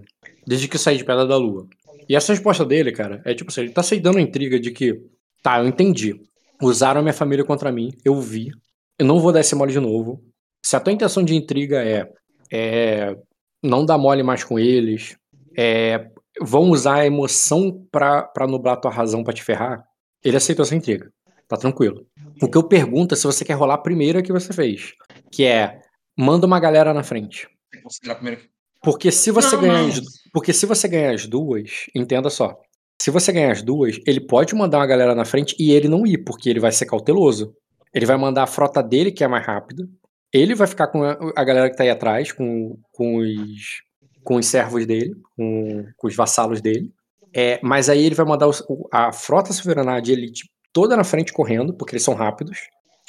[0.45, 1.67] desde que saí de Pedra da Lua.
[2.11, 4.69] E essa resposta dele, cara, é tipo assim: ele tá se dando a intriga de
[4.69, 5.01] que,
[5.41, 6.13] tá, eu entendi.
[6.61, 8.51] Usaram a minha família contra mim, eu vi.
[8.99, 10.21] eu não vou dar esse mole de novo.
[10.61, 12.11] Se a tua intenção de intriga é,
[12.51, 13.15] é
[13.63, 15.15] não dar mole mais com eles,
[15.57, 16.09] é,
[16.41, 19.81] vão usar a emoção pra, pra nublar tua razão pra te ferrar,
[20.21, 21.09] ele aceitou essa intriga.
[21.47, 22.05] Tá tranquilo.
[22.41, 24.91] O que eu pergunto é se você quer rolar a primeira que você fez.
[25.31, 25.79] Que é,
[26.17, 27.47] manda uma galera na frente.
[27.81, 28.41] Considerar primeiro.
[28.83, 29.89] Porque se você Não, ganhar não.
[30.33, 32.57] Porque se você ganhar as duas, entenda só.
[33.01, 36.05] Se você ganhar as duas, ele pode mandar uma galera na frente e ele não
[36.05, 37.53] ir, porque ele vai ser cauteloso.
[37.93, 39.87] Ele vai mandar a frota dele, que é mais rápida.
[40.33, 43.81] Ele vai ficar com a, galera que tá aí atrás, com, com os
[44.23, 46.91] com os servos dele, com, com os vassalos dele.
[47.35, 51.33] É, mas aí ele vai mandar o- a frota soberana de elite toda na frente
[51.33, 52.57] correndo, porque eles são rápidos,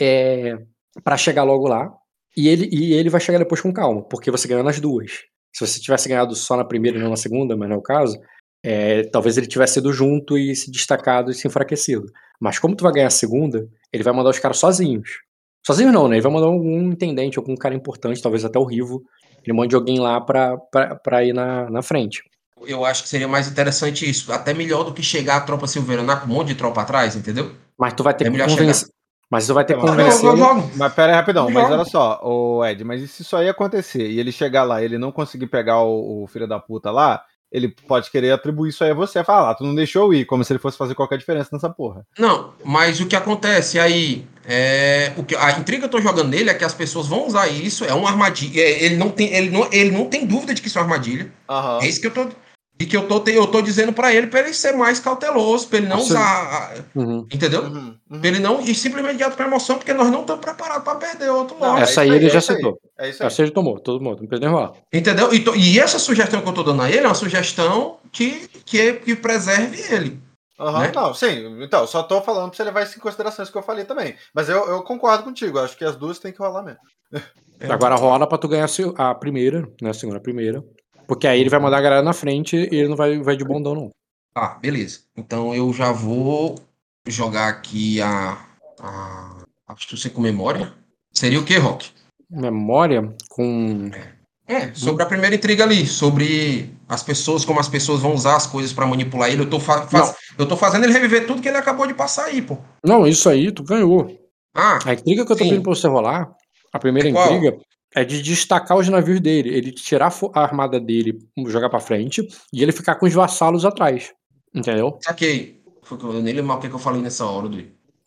[0.01, 0.57] é,
[1.05, 1.93] para chegar logo lá.
[2.37, 5.13] E ele, e ele vai chegar depois com calma, porque você ganhou nas duas.
[5.53, 7.83] Se você tivesse ganhado só na primeira e não na segunda, mas não é o
[7.83, 8.19] caso,
[8.65, 12.07] é, talvez ele tivesse ido junto e se destacado e se enfraquecido.
[12.41, 15.21] Mas como tu vai ganhar a segunda, ele vai mandar os caras sozinhos.
[15.65, 16.17] Sozinhos não, né?
[16.17, 19.03] Ele vai mandar algum intendente, algum cara importante, talvez até o Rivo.
[19.45, 22.23] Ele mande alguém lá pra, pra, pra ir na, na frente.
[22.65, 24.33] Eu acho que seria mais interessante isso.
[24.33, 27.53] Até melhor do que chegar a tropa silverana com um monte de tropa atrás, entendeu?
[27.79, 28.89] Mas tu vai ter É que convencer.
[29.33, 30.29] Mas tu vai ter que Não, Eu, convencer.
[30.29, 30.71] eu.
[30.77, 34.07] Mas pera aí, rapidão, mas olha só, o Ed, mas e se isso aí acontecer
[34.07, 37.25] e ele chegar lá e ele não conseguir pegar o, o filho da puta lá,
[37.51, 40.27] ele pode querer atribuir isso aí a você, falar, ah, tu não deixou eu ir,
[40.27, 42.07] como se ele fosse fazer qualquer diferença nessa porra.
[42.19, 46.29] Não, mas o que acontece aí é o que a intriga que eu tô jogando
[46.29, 48.61] nele é que as pessoas vão usar isso, é uma armadilha.
[48.61, 50.89] é, ele não tem, ele não, ele não tem dúvida de que isso é uma
[50.93, 51.33] armadilha.
[51.49, 51.79] Aham.
[51.81, 52.29] É isso que eu tô
[52.83, 55.79] e que eu tô eu tô dizendo pra ele pra ele ser mais cauteloso, pra
[55.79, 57.27] ele não Você- usar, Uhum.
[57.33, 57.63] entendeu?
[57.63, 58.19] Uhum, uhum.
[58.21, 61.31] Pra ele não e simplesmente guiado pra emoção, porque nós não estamos preparados pra perder
[61.31, 61.81] outro Não, lote.
[61.81, 62.79] é Essa aí aí, ele é já acertou.
[62.99, 63.27] É isso aí.
[63.27, 64.73] Essa ele tomou, todo mundo, não precisa nem rolar.
[64.93, 65.33] Entendeu?
[65.33, 68.49] E, to- e essa sugestão que eu tô dando a ele é uma sugestão que,
[68.65, 70.21] que, é- que preserve ele.
[70.61, 70.93] Aham, né?
[70.95, 71.63] Não, sim.
[71.63, 74.15] Então, só tô falando pra você levar isso em consideração, isso que eu falei também.
[74.35, 76.79] Mas eu, eu concordo contigo, acho que as duas tem que rolar mesmo.
[77.59, 77.71] É.
[77.71, 79.91] Agora rola pra tu ganhar a primeira, né?
[79.91, 80.63] A segunda, a primeira.
[81.13, 83.45] Porque aí ele vai mandar a galera na frente e ele não vai, vai de
[83.45, 83.91] bondão, não.
[84.35, 85.01] Ah, beleza.
[85.15, 86.55] Então eu já vou
[87.07, 88.39] jogar aqui a,
[88.81, 89.37] a
[89.69, 90.73] astúcia com memória.
[91.13, 91.91] Seria o que, Rock?
[92.31, 93.91] Memória com.
[94.49, 98.47] É, sobre a primeira intriga ali, sobre as pessoas, como as pessoas vão usar as
[98.47, 99.43] coisas pra manipular ele.
[99.43, 102.25] Eu tô, fa- faz- eu tô fazendo ele reviver tudo que ele acabou de passar
[102.25, 102.57] aí, pô.
[102.83, 104.19] Não, isso aí tu ganhou.
[104.55, 105.51] Ah, A intriga que eu tô Sim.
[105.51, 106.33] pedindo pra você rolar,
[106.73, 107.59] a primeira É intriga,
[107.95, 109.49] é de destacar os navios dele.
[109.51, 114.13] Ele tirar a armada dele, jogar pra frente, e ele ficar com os vassalos atrás.
[114.55, 114.99] Entendeu?
[115.03, 115.61] saquei.
[115.91, 117.49] Eu nem lembro o que, que eu falei nessa hora.
[117.49, 117.59] Do...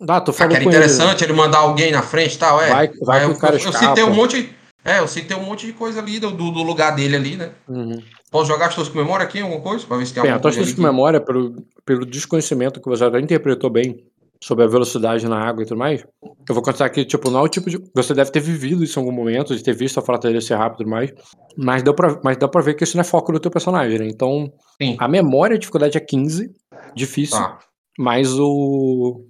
[0.08, 0.78] Ah, tu Ah, falou que era com ele.
[0.78, 2.70] interessante ele mandar alguém na frente e tal, é.
[2.70, 4.50] Vai- vai eu, o cara eu, eu citei um monte.
[4.84, 7.52] É, eu citei um monte de coisa ali do, do lugar dele ali, né?
[7.68, 8.02] Uhum.
[8.32, 9.86] Posso jogar astúcia com memória aqui, alguma coisa?
[9.86, 11.56] Pra ver se tem Bem, alguma coisa ali astúcia de memória, pelo,
[11.86, 14.04] pelo desconhecimento que você até interpretou bem
[14.46, 16.06] sobre a velocidade na água e tudo mais,
[16.48, 17.80] eu vou contar que, tipo, não é o tipo de.
[17.96, 20.54] Você deve ter vivido isso em algum momento, de ter visto a frota dele ser
[20.54, 21.12] rápido e tudo mais,
[21.58, 23.98] mas deu, pra, mas dá pra ver que isso não é foco do teu personagem,
[23.98, 24.08] né?
[24.08, 24.98] Então, Sim.
[25.00, 26.54] a memória, a dificuldade é 15,
[26.94, 27.58] difícil, Tá.
[27.98, 29.26] mas o.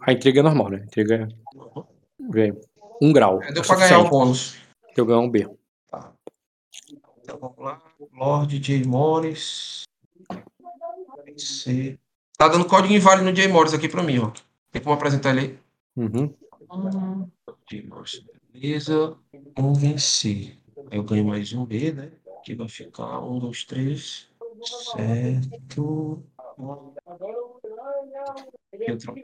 [0.00, 0.78] A intriga é normal, né?
[0.80, 1.28] A intriga
[2.34, 2.52] é.
[3.00, 3.40] Um grau.
[3.40, 4.10] É, Deu é pra ganhar suficiente.
[4.10, 4.56] bônus.
[4.96, 5.48] Eu ganho um B.
[7.22, 7.80] Então vamos lá.
[8.12, 8.84] Lord J.
[8.88, 9.82] Morris.
[11.36, 11.96] C.
[12.36, 13.46] Tá dando código inválido no J.
[13.48, 14.32] Morris aqui pra mim, ó.
[14.72, 15.58] Tem como apresentar ele
[15.96, 16.34] Uhum.
[17.70, 17.82] aí?
[17.86, 18.22] Morris.
[18.52, 19.16] Beleza.
[19.58, 20.56] Um vencer.
[20.90, 22.10] Aí eu ganho mais um B, né?
[22.38, 24.28] Aqui vai ficar um, dois, três.
[24.92, 26.22] Certo.
[28.72, 29.20] E eu troco.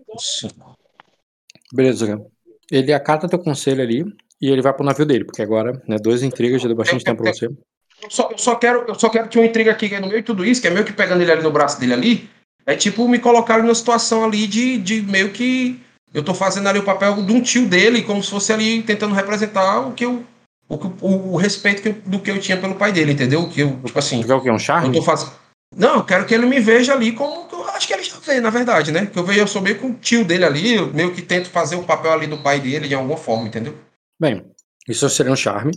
[1.73, 2.27] Beleza, cara.
[2.71, 4.05] Ele acata teu conselho ali
[4.41, 7.23] e ele vai pro navio dele, porque agora, né, duas intrigas, já deu bastante tempo
[7.23, 7.47] pra você.
[7.47, 10.27] Eu só, eu só quero, eu só quero que uma intriga aqui no meio de
[10.27, 12.31] tudo isso, que é meio que pegando ele ali no braço dele ali,
[12.67, 15.81] é tipo me colocar ali numa situação ali de, de meio que
[16.13, 19.15] eu tô fazendo ali o papel de um tio dele, como se fosse ali tentando
[19.15, 20.25] representar o que eu
[20.69, 23.47] o, o, o respeito que eu- do que eu tinha pelo pai dele, entendeu?
[23.49, 24.51] Que eu, tipo assim, Tu quer o quê?
[24.51, 24.97] Um eu charme?
[24.97, 25.33] tô fazendo.
[25.77, 28.17] Não, eu quero que ele me veja ali como que eu acho que ele já
[28.21, 29.07] vê, na verdade, né?
[29.07, 31.51] Que eu vejo, eu sou meio que um tio dele ali, eu meio que tento
[31.51, 33.75] fazer o papel ali do pai dele de alguma forma, entendeu?
[34.19, 34.43] Bem,
[34.89, 35.73] isso seria um charme,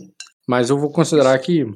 [0.48, 1.66] mas eu vou considerar que.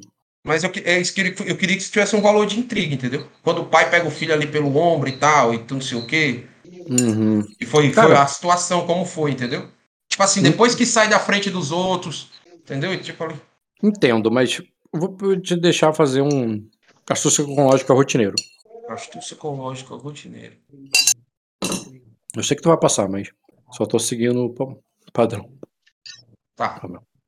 [0.45, 3.27] Mas eu, que- é isso que eu queria que tivesse um valor de intriga, entendeu?
[3.41, 5.97] Quando o pai pega o filho ali pelo ombro e tal, e tudo não sei
[5.97, 6.43] o quê.
[6.89, 7.47] Uhum.
[7.59, 8.07] E foi, Cara.
[8.07, 9.69] foi a situação como foi, entendeu?
[10.09, 12.99] Tipo assim, depois que sai da frente dos outros, entendeu?
[13.01, 13.35] Tipo ali.
[13.81, 14.61] Entendo, mas
[14.91, 16.67] vou te deixar fazer um
[17.09, 18.35] astúcia com lógica rotineiro.
[18.89, 20.57] Astúcia ecológica rotineira.
[22.35, 23.29] Eu sei que tu vai passar, mas
[23.71, 24.75] só tô seguindo o pa-
[25.13, 25.49] padrão.
[26.55, 26.81] Tá.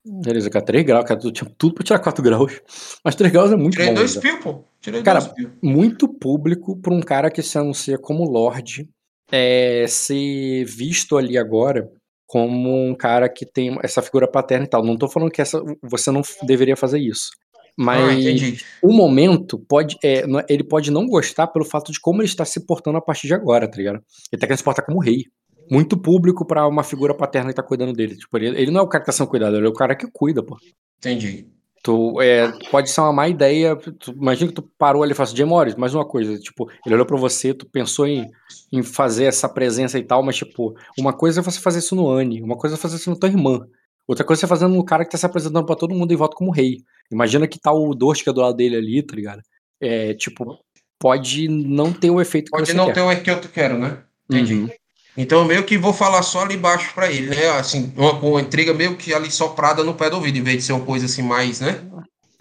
[0.06, 2.62] Beleza, cara, 3 graus, cara, tu tinha tudo pra tirar 4 graus.
[3.04, 3.94] Mas 3 graus é muito Tirei bom.
[3.96, 4.64] dois pio, pô.
[4.80, 5.52] Tirei Cara, dois pio.
[5.64, 8.88] muito público pra um cara que se anuncia como Lorde
[9.32, 11.90] é, ser visto ali agora
[12.28, 14.84] como um cara que tem essa figura paterna e tal.
[14.84, 17.30] Não tô falando que essa, você não deveria fazer isso.
[17.78, 19.98] Mas Ah, o momento pode.
[20.04, 23.02] é, não- ele pode não gostar pelo fato de como ele está se portando a
[23.02, 24.02] partir de agora, tá ligado?
[24.32, 25.26] Ele tá querendo se portar como rei.
[25.70, 28.16] Muito público pra uma figura paterna que tá cuidando dele.
[28.16, 29.96] Tipo, ele, ele não é o cara que tá sendo cuidado, ele é o cara
[29.96, 30.58] que cuida, pô.
[30.98, 31.48] Entendi.
[31.84, 33.76] Tu, é, pode ser uma má ideia.
[33.76, 36.38] Tu, imagina que tu parou ali e falou assim, Morris, mais uma coisa.
[36.40, 38.28] Tipo, ele olhou pra você, tu pensou em,
[38.74, 42.10] em fazer essa presença e tal, mas, tipo, uma coisa é você fazer isso no
[42.10, 43.60] Anne, uma coisa é fazer isso na tua irmã.
[44.08, 46.16] Outra coisa é você fazendo no cara que tá se apresentando pra todo mundo em
[46.16, 46.78] volta como rei.
[47.12, 49.42] Imagina que tá o Dorska do lado dele ali, tá ligado?
[49.80, 50.60] É, tipo,
[51.00, 52.94] pode não ter o efeito que Pode você não quer.
[52.94, 54.04] ter o que eu quero, né?
[54.30, 54.56] Entendi.
[54.56, 54.70] Uhum.
[55.18, 57.50] Então eu meio que vou falar só ali embaixo pra ele, né?
[57.52, 60.64] Assim, uma, uma intriga meio que ali soprada no pé do ouvido, em vez de
[60.64, 61.82] ser uma coisa assim mais, né?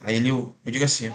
[0.02, 1.12] Aí ele, eu, eu digo assim,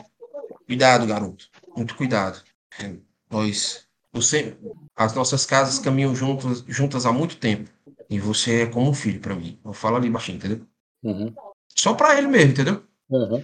[0.65, 1.45] cuidado, garoto,
[1.76, 2.41] muito cuidado.
[2.81, 2.94] É,
[3.30, 3.81] Nós,
[4.14, 4.56] você,
[4.95, 7.69] as nossas casas caminham juntas, juntas há muito tempo.
[8.10, 9.60] E você é como um filho pra mim.
[9.64, 10.61] Eu falo ali baixinho, entendeu?
[11.03, 11.31] Uhum.
[11.76, 12.84] Só pra ele mesmo, entendeu?
[13.10, 13.44] Uhum.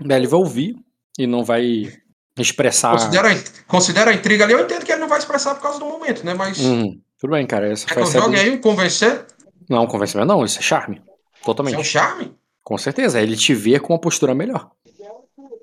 [0.00, 0.76] Daí ele vai ouvir
[1.18, 1.90] e não vai
[2.38, 2.92] expressar.
[2.92, 5.78] Considera, a- considera a intriga ali, eu entendo que ele não vai expressar por causa
[5.78, 6.34] do momento, né?
[6.34, 7.00] Mas Uhum.
[7.22, 7.70] Tudo bem, cara.
[7.70, 9.24] Essa quer que foi eu essa jogue aí convencer?
[9.70, 10.96] Não, convencimento não, isso é charme.
[10.96, 11.04] Isso
[11.40, 11.76] é Totalmente.
[11.78, 12.34] um charme?
[12.64, 13.20] Com certeza.
[13.20, 14.72] Ele te ver com uma postura melhor.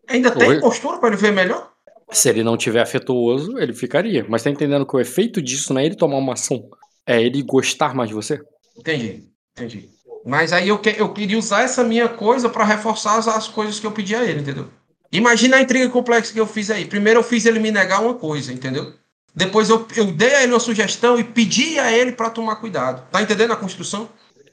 [0.07, 1.69] Ainda tem postura pra ele ver melhor?
[2.11, 4.25] Se ele não tiver afetuoso, ele ficaria.
[4.29, 6.69] Mas tá entendendo que o efeito disso não é ele tomar uma ação.
[7.05, 8.41] É ele gostar mais de você?
[8.77, 9.27] Entendi,
[9.57, 9.89] entendi.
[10.25, 13.79] Mas aí eu, que- eu queria usar essa minha coisa pra reforçar as, as coisas
[13.81, 14.67] que eu pedi a ele, entendeu?
[15.11, 16.85] Imagina a intriga complexa que eu fiz aí.
[16.85, 18.93] Primeiro eu fiz ele me negar uma coisa, entendeu?
[19.35, 23.03] Depois eu, eu dei a ele uma sugestão e pedi a ele pra tomar cuidado.
[23.11, 24.09] Tá entendendo a construção?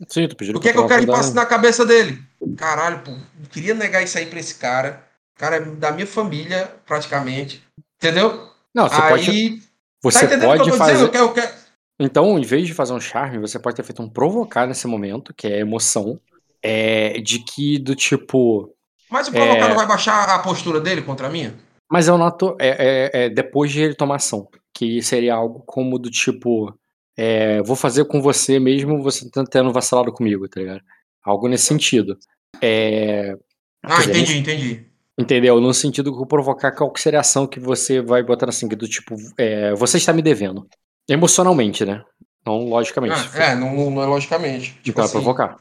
[0.08, 2.22] Sim, tu pediu O que é que eu quero que passe na cabeça dele?
[2.56, 5.02] Caralho, pô, eu queria negar isso aí pra esse cara.
[5.34, 7.62] O cara é da minha família, praticamente.
[7.96, 8.48] Entendeu?
[8.74, 9.08] Não, você aí.
[9.08, 9.62] pode,
[10.02, 10.92] você tá entendendo o que pode eu fazer.
[10.92, 11.06] dizendo?
[11.08, 11.52] Eu quero, eu quero-
[11.98, 15.32] Então, em vez de fazer um charme, você pode ter feito um provocar nesse momento,
[15.34, 16.20] que é emoção.
[16.62, 18.74] É, de que do tipo.
[19.10, 19.68] Mas o provocar É.
[19.68, 21.54] não vai baixar a postura dele contra a minha?
[21.90, 24.48] Mas é o nato, é, é- é depois de ele tomar ação.
[24.74, 26.72] Que seria algo como do tipo.
[27.18, 30.82] é, vou fazer com você mesmo você tá tendo vacilado comigo, tá ligado?
[31.24, 32.18] Algo nesse sentido.
[32.60, 33.34] É,
[33.82, 34.86] Ah, dizer, entendi, entendi.
[35.18, 35.58] Entendeu?
[35.60, 38.68] No sentido que o provocar qual que seria a ação que você vai botar assim,
[38.68, 40.68] do tipo, é, você está me devendo.
[41.08, 42.04] Emocionalmente, né?
[42.44, 43.14] Não logicamente.
[43.34, 44.72] Ah, é, não, não- não é logicamente.
[44.82, 45.56] Tipo Então é assim, provocar.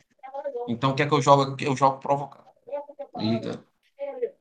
[0.68, 1.56] Então o que é que eu jogo?
[1.62, 2.44] Eu jogo provocar.
[3.18, 3.64] Eita.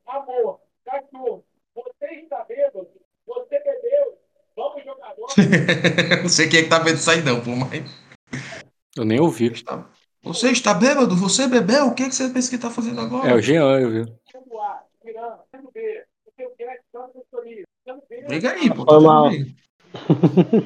[0.05, 2.87] Amor, cachorro, você está bêbado,
[3.25, 4.15] você bebeu, vamos jogar bola.
[6.21, 7.83] não sei quem é que tá vendo isso aí não, pô, mas...
[8.95, 9.51] Eu nem ouvi.
[10.23, 11.15] Você está bêbado?
[11.15, 11.87] Você bebeu?
[11.87, 13.29] O que, é que você pensa que tá fazendo agora?
[13.29, 14.11] É o Jean, eu vi.
[17.45, 17.63] B.
[18.27, 18.85] Briga aí, pô.
[18.85, 19.29] Foi Tá mal.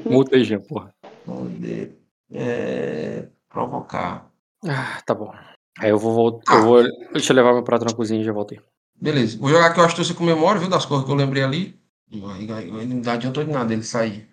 [0.06, 0.94] Multa aí, Jean, porra.
[1.26, 1.98] Poder,
[2.32, 3.28] É...
[3.49, 4.30] Provocar.
[4.66, 5.34] Ah, tá bom.
[5.80, 6.56] Aí eu vou voltar.
[6.56, 6.84] Eu vou.
[7.14, 8.60] Deixa eu levar meu prato na cozinha e já voltei.
[8.95, 9.38] Beleza.
[9.40, 10.70] Vou jogar aqui o astúcia com memória, viu?
[10.70, 11.78] Das coisas que eu lembrei ali.
[12.11, 14.27] Não adiantou de nada ele sair.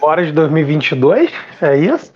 [0.00, 1.30] Bora de 2022?
[1.60, 2.12] É isso?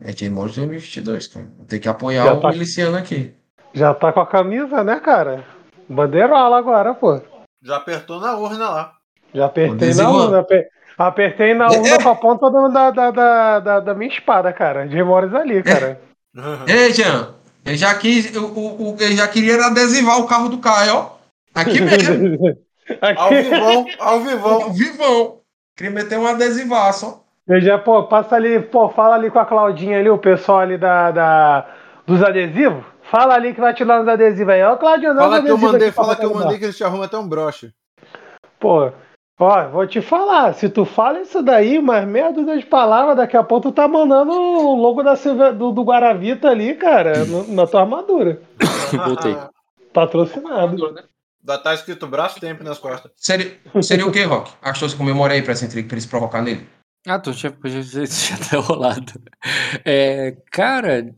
[0.00, 1.46] É de Morte 2022, cara.
[1.56, 2.48] Vou ter que apoiar Já o tá.
[2.50, 3.34] miliciano aqui.
[3.74, 5.44] Já tá com a camisa, né, cara?
[5.88, 7.20] Bandeirola agora, pô.
[7.62, 8.92] Já apertou na urna lá.
[9.34, 10.38] Já apertei na urna.
[10.40, 10.68] aper-
[10.98, 14.86] Apertei na urna com a ponta do- da, da, da, da, da minha espada, cara.
[14.86, 16.00] De Morris ali, cara.
[16.68, 17.34] Ei, Jean,
[17.64, 21.10] eu já quis, eu, o- o- eu já queria adesivar o carro do Caio, ó.
[21.54, 22.38] Aqui mesmo,
[23.16, 24.72] Ao vivão, ao vivão.
[24.72, 25.38] vivão.
[25.76, 29.98] Queria meter um adesivaço, eu já, pô, passa ali, pô, fala ali com a Claudinha
[29.98, 31.66] ali, o pessoal ali da, da,
[32.06, 32.84] dos adesivos.
[33.10, 34.62] Fala ali que vai te dar uns adesivos aí.
[34.62, 37.04] Ó, Claudinha, Fala que eu mandei, aqui fala que eu mandei que eles te arrumam
[37.04, 37.72] até um broche.
[38.60, 38.92] Pô,
[39.40, 43.36] ó, vou te falar, se tu fala isso daí, mais meia dúzia de palavras, daqui
[43.36, 47.48] a pouco tu tá mandando o logo da Silva- do, do Guaravita ali, cara, no-
[47.48, 48.40] na tua armadura.
[49.04, 49.36] Voltei.
[49.92, 50.76] Patrocinado.
[51.42, 53.10] Dá- Tá escrito braço tempo nas costas.
[53.16, 54.52] Seria, seria o quê, Rock?
[54.62, 56.68] Achou se comemora aí pra essa intriga, pra eles provocar nele?
[57.06, 59.12] Ah, tu tinha, ter tinha até rolado.
[59.84, 61.12] É, cara,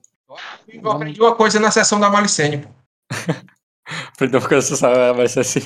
[0.69, 2.69] Eu aprendi uma coisa na sessão da Malicene, pô.
[4.41, 5.61] porque você sabe, vai ser assim.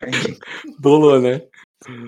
[0.00, 0.38] Aprendi.
[0.78, 1.42] Bolou, né?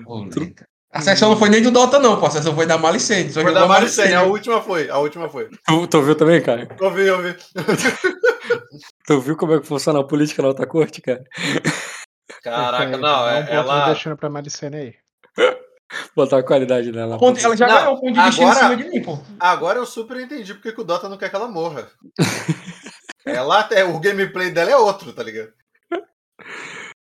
[0.05, 0.63] Moleque.
[0.93, 2.25] A sessão não foi nem do Dota, não, pô.
[2.25, 3.31] A sessão foi da Malicene.
[3.31, 5.49] Só Foi da a Maricene, a última foi, a última foi.
[5.65, 6.67] Tu, tu viu também, cara?
[6.81, 7.35] Ouvi, ouvi.
[9.07, 11.23] Tu viu como é que funciona a política na alta corte, cara?
[12.43, 13.89] Caraca, não, é, ela.
[13.89, 14.95] destino pra Maricene aí.
[16.15, 17.17] Botar a qualidade dela.
[17.17, 19.19] Ponto- Ela já Não, ganhou um ponto de destino agora- em cima de mim, pô.
[19.39, 21.87] Agora eu super entendi porque que o Dota não quer que ela morra.
[23.25, 25.51] ela, é, o gameplay dela é outro, tá ligado?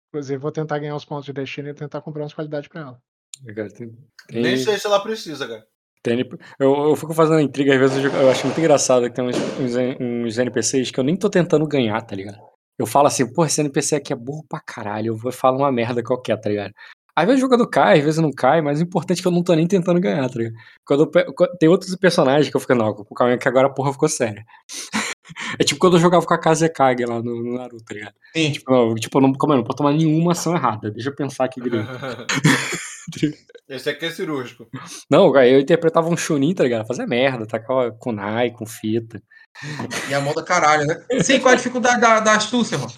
[0.09, 2.97] Inclusive, vou tentar ganhar os pontos de destino e tentar comprar umas qualidades pra ela.
[3.55, 3.89] Cara, tem,
[4.27, 5.65] tem- Nem sei se ela precisa, cara.
[6.03, 6.27] Tem-
[6.59, 9.35] Eu, eu fico fazendo intriga, às vezes eu, eu acho muito engraçado que tem uns,
[9.59, 12.37] uns, uns NPCs que eu nem tô tentando ganhar, tá ligado?
[12.79, 15.71] Eu falo assim, pô, esse NPC aqui é burro pra caralho, eu vou falar uma
[15.71, 16.71] merda qualquer, tá ligado?
[17.15, 19.31] Às vezes o jogador cai, às vezes não cai, mas o importante é que eu
[19.31, 20.55] não tô nem tentando ganhar, tá ligado?
[20.85, 21.09] Quando
[21.59, 24.45] tem outros personagens que eu fico, não, calma aí que agora a porra ficou séria.
[25.59, 28.13] É tipo quando eu jogava com a Kazekage lá no, no Naruto, tá ligado?
[28.33, 28.49] Sim.
[28.53, 31.43] Tipo, não, tipo, eu não, calma não posso tomar nenhuma ação errada, deixa eu pensar
[31.43, 31.85] aqui direito.
[33.69, 34.67] Esse aqui é cirúrgico.
[35.09, 36.87] Não, eu interpretava um Chunin, tá ligado?
[36.87, 39.21] Fazia merda, tacava kunai, com fita.
[40.09, 40.95] E a moda caralho, né?
[41.21, 42.91] Sim, qual é a dificuldade da, da astúcia, mano?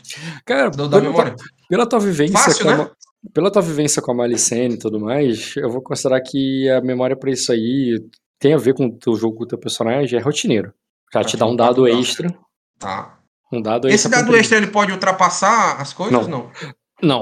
[0.46, 1.36] Cara, Do- da pela, memória?
[1.36, 2.92] tua, pela tua vivência Fácil, com a, né?
[3.34, 7.18] Pela tua vivência com a Malicene e tudo mais, eu vou considerar que a memória
[7.18, 8.00] pra isso aí
[8.40, 10.74] tem a ver com o teu jogo, com o teu personagem, é rotineiro.
[11.14, 12.34] Já te dá um dado extra.
[12.78, 13.18] Tá.
[13.52, 14.22] Um dado Esse extra.
[14.22, 16.14] dado extra ele pode ultrapassar as coisas?
[16.14, 16.28] Não.
[16.28, 16.52] Não,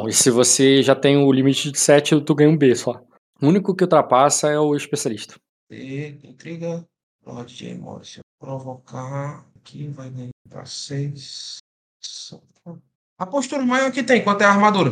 [0.08, 3.02] e se você já tem o limite de 7, tu ganha um B só.
[3.42, 5.36] O único que ultrapassa é o especialista.
[5.70, 6.84] E, intriga.
[7.26, 11.58] Lorde de eu provocar aqui, vai ganhar pra 6.
[13.20, 14.92] A postura maior que tem, quanto é a armadura?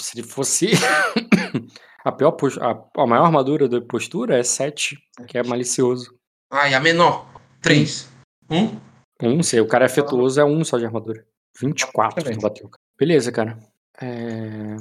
[0.00, 0.70] Se fosse.
[2.04, 4.98] a, pior, pos- a, maior armadura da postura é 7,
[5.28, 6.14] que é malicioso.
[6.50, 7.28] Ah, e a menor?
[7.62, 8.08] 3.
[8.50, 8.80] 1.
[9.22, 11.24] Um, se o cara é afetuoso, é um só de armadura.
[11.58, 12.40] 24 que Excelente.
[12.40, 12.70] tu bateu.
[12.98, 13.58] Beleza, cara.
[14.00, 14.76] É...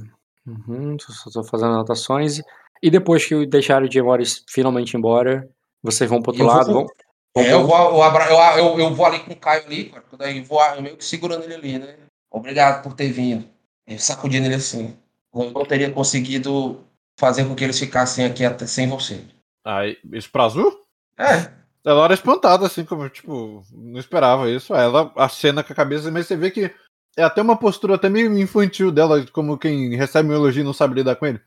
[0.45, 2.41] Uhum, só tô fazendo anotações.
[2.81, 5.47] E depois que deixaram o Jay Morris finalmente embora,
[5.81, 6.73] vocês vão pro outro eu vou lado.
[6.73, 6.87] com-
[7.35, 9.85] Vão, É, eu vou, eu, abra- eu, eu, eu vou ali com o Caio ali,
[9.85, 10.03] cara.
[10.17, 11.95] Daí eu vou eu meio que segurando ele ali, né?
[12.29, 13.45] Obrigado por ter vindo.
[13.87, 14.95] Eu sacudindo ele assim.
[15.33, 16.83] Eu não teria conseguido
[17.19, 19.21] fazer com que eles ficassem aqui até sem você.
[19.65, 20.79] Aí, isso pra azul?
[21.17, 21.49] É,
[21.85, 24.75] Ela era espantada, assim, como, tipo, não esperava isso.
[24.75, 26.71] Ela acena com a cabeça, mas você vê que
[27.17, 30.73] é até uma postura até meio infantil dela, como quem recebe um elogio e não
[30.73, 31.39] sabe lidar com ele.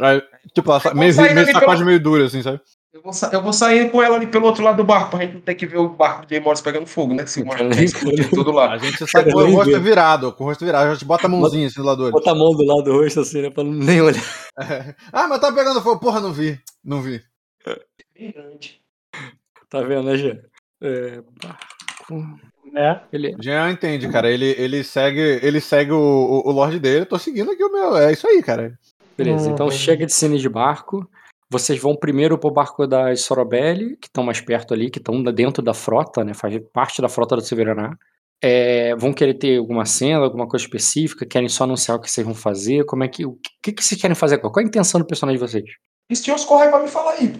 [0.00, 0.22] Aí,
[0.54, 2.60] tipo, ela meio, meio sacode pelo- meio dura, assim, sabe?
[2.94, 5.20] eu vou, sa- eu vou sair com ela ali pelo outro lado do barco, pra
[5.20, 7.26] gente não ter que ver o barco de Morris pegando fogo, né?
[7.26, 7.40] Se
[7.84, 8.30] explodir ver.
[8.30, 9.80] todo A gente sai com o rosto ver.
[9.80, 12.12] virado, com o rosto virado, a gente bota a mãozinha assim do lado do olho.
[12.12, 13.50] Bota a mão do lado do rosto assim, né?
[13.50, 14.22] Pra não nem olhar.
[15.12, 16.00] Ah, mas tá pegando fogo.
[16.00, 16.58] Porra, não vi.
[16.82, 17.20] Não vi.
[18.18, 18.80] Bem grande.
[19.68, 20.40] Tá vendo, né, Gê?
[20.80, 22.38] É, barco.
[22.76, 23.00] Né?
[23.10, 23.34] Ele...
[23.40, 24.30] Jean entende, cara.
[24.30, 27.00] Ele, ele segue, ele segue o, o, o Lorde dele.
[27.00, 27.96] Eu tô seguindo aqui o meu.
[27.96, 28.78] É isso aí, cara.
[29.16, 31.08] Beleza, então chega de cena de barco.
[31.50, 35.62] Vocês vão primeiro pro barco das Sorobelli, que estão mais perto ali, que estão dentro
[35.62, 36.34] da frota, né?
[36.34, 37.96] Faz parte da frota do Severaná.
[38.42, 41.24] É, vão querer ter alguma cena, alguma coisa específica?
[41.24, 42.84] Querem só anunciar o que vocês vão fazer?
[42.84, 43.24] Como é que.
[43.24, 44.36] O que, que vocês querem fazer?
[44.36, 45.64] Qual é a intenção do personagem de vocês?
[46.10, 47.34] E se tinha os correios pra me falar aí?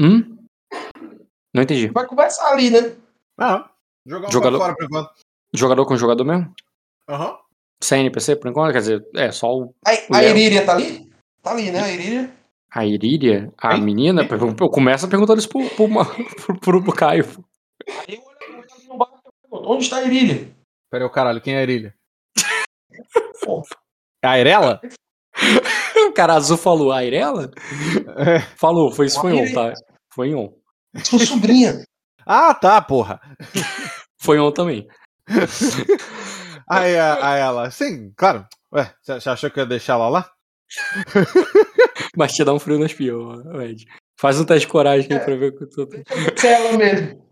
[0.00, 0.36] Hum?
[1.54, 1.88] Não entendi.
[1.88, 2.92] Vai conversar ali, né?
[3.38, 3.70] Ah,
[4.10, 4.58] jogar um Jogador- Jogador...
[4.58, 5.10] fora por enquanto.
[5.54, 6.52] Jogador com jogador mesmo?
[7.08, 7.36] Aham.
[7.82, 8.72] Sem NPC, por enquanto?
[8.72, 10.22] Quer dizer, é só o, A, O a.
[10.24, 11.10] Iríria tá ali?
[11.42, 11.80] Tá ali, né?
[11.80, 12.30] A Iríria.
[12.70, 13.82] a Iríria, a Hein?
[13.82, 14.22] menina.
[14.30, 17.24] Eu, eu começo perguntando isso pro, pro, pro, pro, pro Caio.
[18.06, 20.50] Aí eu olho no e pergunto, onde está a Iríria?
[20.90, 21.94] Pera aí, o caralho, quem é a Irília?
[24.22, 24.80] É a Irela?
[26.08, 27.50] O cara azul falou, a Irela?
[28.18, 28.40] É.
[28.56, 29.54] Falou, foi isso, foi on, Irene.
[29.54, 29.72] tá?
[30.12, 30.52] Foi on.
[31.04, 31.84] sua sobrinha.
[32.26, 33.20] Ah, tá, porra.
[34.20, 34.86] Foi on também.
[36.68, 38.46] Aí, a, a ela, sim, claro.
[38.72, 40.30] Ué, você achou que eu ia deixar ela lá?
[42.16, 43.84] Mas te dá um frio nas pior, Ed.
[44.18, 45.24] Faz um teste de coragem aí É.
[45.24, 45.88] pra ver o que tu.
[46.36, 47.26] Se é ela mesmo.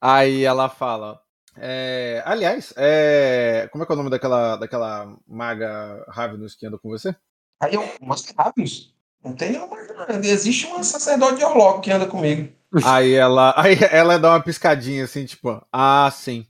[0.00, 1.20] Aí ela fala.
[1.56, 6.78] é, aliás, é, como é que é o nome daquela, daquela maga Ravenous que anda
[6.78, 7.14] com você?
[7.62, 8.92] Aí eu, mas rápidos.
[9.24, 9.76] Não tem nenhuma.
[10.24, 12.52] Existe uma sacerdote de Orloco que anda comigo.
[12.84, 16.46] Aí ela, aí ela dá uma piscadinha assim, tipo, ah, sim.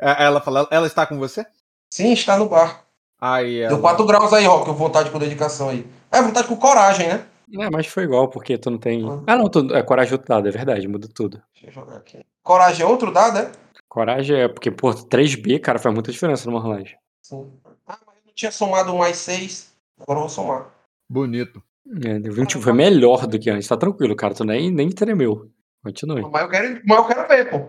[0.00, 1.44] Aí ela fala, ela está com você?
[1.92, 2.84] Sim, está no barco.
[3.20, 4.70] Aí ela, Deu 4 graus aí, Rock.
[4.72, 5.86] Vontade com dedicação aí.
[6.10, 7.26] É, vontade com coragem, né?
[7.58, 9.04] É, mas foi igual, porque tu não tem.
[9.26, 9.74] Ah, não, tu...
[9.74, 11.42] é coragem é outro dado, é verdade, muda tudo.
[11.52, 12.24] Deixa eu jogar aqui.
[12.42, 13.52] Coragem é outro dado, é?
[13.88, 16.96] Coragem é porque, pô, 3B, cara, faz muita diferença numa rolagem.
[17.20, 17.50] Sim.
[17.86, 19.72] Ah, mas eu não tinha somado mais 6.
[20.00, 20.70] Agora eu vou somar.
[21.08, 21.60] bonito.
[22.04, 25.50] É, deu 20 foi melhor do que antes, tá tranquilo, cara, tu nem, nem tremeu.
[25.82, 26.22] Continue.
[26.30, 27.68] Mas eu quero, mas eu quero ver, pô.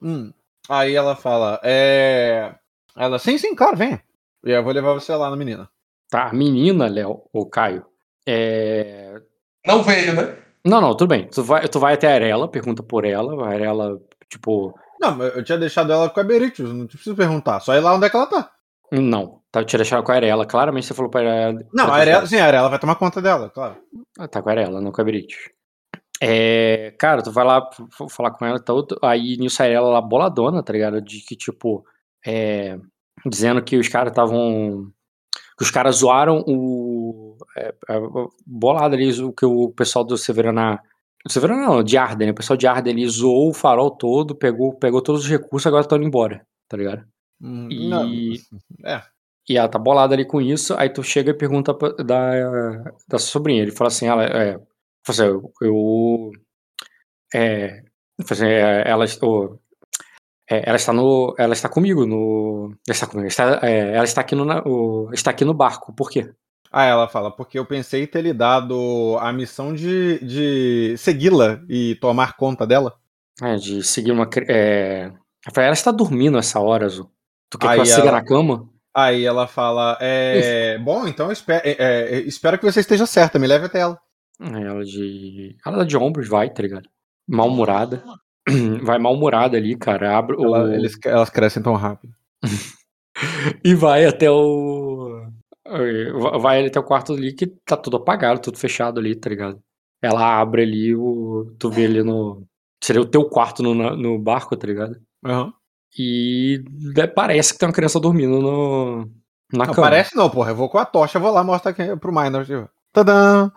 [0.00, 0.32] Hum.
[0.68, 2.54] Aí ela fala, é.
[2.96, 4.02] Ela, sim, sim, claro, venha.
[4.44, 5.68] E eu vou levar você lá na menina.
[6.08, 7.84] Tá, a menina, Léo, ou Caio,
[8.26, 9.20] é.
[9.66, 10.36] Não veio, né?
[10.64, 11.26] Não, não, tudo bem.
[11.28, 15.34] Tu vai, tu vai até a Arela, pergunta por ela, a Arela, tipo, Não, mas
[15.34, 17.60] eu tinha deixado ela com a Beritius, não preciso perguntar.
[17.60, 18.50] Só ir lá onde é que ela tá.
[18.92, 21.60] não, tá te deixando com a Arela, claramente você falou pra ela.
[21.72, 23.76] Não, a Arela, sim, a Arela vai tomar conta dela, claro.
[24.18, 25.50] Ah, tá com a Arela, não com a Beritius.
[26.20, 27.68] É, cara, tu vai lá
[28.10, 31.00] falar com ela, tá outro, aí nisso a Arela lá boladona, tá ligado?
[31.00, 31.84] De que, tipo,
[32.26, 32.78] é,
[33.24, 34.90] dizendo que os caras estavam
[35.56, 37.36] que os caras zoaram o.
[37.56, 38.00] É, é,
[38.46, 40.80] bolado ali, o que o pessoal do Severana.
[41.28, 42.32] Severana não, de Arden, né?
[42.32, 45.82] O pessoal de Arden ali zoou o farol todo, pegou, pegou todos os recursos, agora
[45.82, 47.04] estão indo embora, tá ligado?
[47.42, 48.08] Hum, E- não,
[48.88, 49.02] é.
[49.48, 52.32] E ela tá bolada ali com isso, aí tu chega e pergunta pra- da,
[53.08, 53.62] da sua sobrinha.
[53.62, 54.60] Ele fala assim, ela, é, fala
[55.08, 56.30] assim, eu, eu
[57.34, 57.82] é,
[58.24, 59.58] fala assim, é, ela, o-
[60.50, 64.20] é, ela está no, ela está comigo no, ela está comigo, está, é, ela está
[64.20, 65.92] aqui no, o- está aqui no barco.
[65.94, 66.30] Por quê?
[66.70, 71.94] Ah, ela fala, porque eu pensei ter lhe dado a missão de, de segui-la e
[71.96, 72.94] tomar conta dela.
[73.42, 75.10] É, de seguir uma, é,
[75.56, 77.10] eu ela está dormindo essa hora, Azul.
[77.48, 78.68] Tu quer que Aí ela siga na cama?
[79.00, 83.46] Aí ela fala, é, bom, então espero, é, é, espero que você esteja certa, me
[83.46, 83.98] leve até ela.
[84.40, 86.88] Aí Ela de, ela dá de ombros, vai, tá ligado?
[87.28, 88.02] Mal-humorada.
[88.82, 90.16] Vai mal-humorada ali, cara.
[90.16, 90.42] Abre o...
[90.42, 92.12] Ela- eles- elas crescem tão rápido.
[93.64, 95.26] E vai até o.
[96.40, 99.60] Vai até o quarto ali que tá tudo apagado, tudo fechado ali, tá ligado?
[100.00, 101.52] Ela abre ali o.
[101.58, 102.46] Tu vê ali no.
[102.82, 104.96] Seria o teu quarto no, no barco, tá ligado?
[105.24, 105.52] Aham.
[105.96, 109.10] E de- parece que tem uma criança dormindo no.
[109.52, 109.88] Na Não, cama.
[109.88, 110.50] parece não, porra.
[110.50, 112.44] Eu vou com a tocha, vou lá mostrar aqui pro Minor.
[112.44, 113.50] Tipo, Tadã!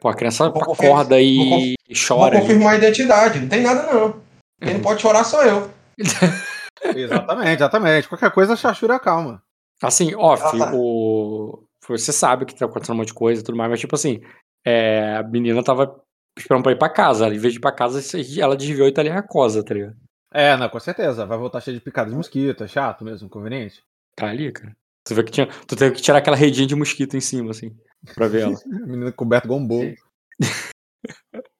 [0.00, 2.38] Pô, a criança Vou acorda vou e Vou chora.
[2.38, 2.40] ali.
[2.46, 3.40] confirmar a identidade.
[3.40, 4.20] Não tem nada, não.
[4.62, 5.70] Quem não pode chorar sou eu.
[6.96, 8.08] Exatamente, exatamente.
[8.08, 9.42] Qualquer coisa, chachura calma.
[9.82, 10.72] Assim, off, Ah, tá.
[10.74, 11.64] o.
[11.88, 14.20] Você sabe que tá acontecendo um monte de coisa e tudo mais, mas tipo assim,
[14.66, 15.94] é, a menina tava
[16.38, 17.28] esperando pra ir pra casa.
[17.28, 18.00] Em vez de ir pra casa,
[18.40, 19.94] ela desviou e tá ali na cosa, tá ligado?
[20.34, 21.24] É, não, com certeza.
[21.24, 23.82] Vai voltar cheio de picadas de mosquito, é chato mesmo, conveniente.
[24.16, 24.76] Tá ali, cara.
[25.04, 25.46] Tu vê que tinha.
[25.66, 27.76] Tu teve que tirar aquela redinha de mosquito em cima, assim,
[28.14, 28.54] pra ver ela.
[28.86, 29.94] Menina coberta igual um bolo.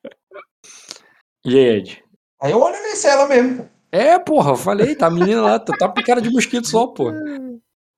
[1.46, 2.02] E aí, Ed?
[2.40, 3.68] Aí eu olho nesse ela mesmo.
[3.92, 7.12] É, porra, eu falei, tá a menina lá, tá, tá picada de mosquito só, pô.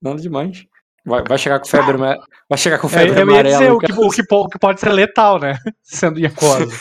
[0.03, 0.67] Nada demais.
[1.05, 3.59] Vai, vai chegar com febre, vai chegar com É, febre eu ia amarela.
[3.59, 5.57] dizer, o que, o, que, o que pode ser letal, né?
[5.83, 6.77] Sendo Yakuza.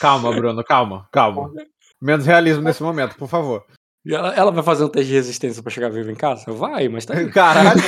[0.00, 1.52] Calma, Bruno, calma, calma.
[2.00, 3.64] Menos realismo nesse momento, por favor.
[4.04, 6.50] E ela, ela vai fazer um teste de resistência pra chegar viva em casa?
[6.52, 7.30] Vai, mas tá aí.
[7.32, 7.80] Caralho.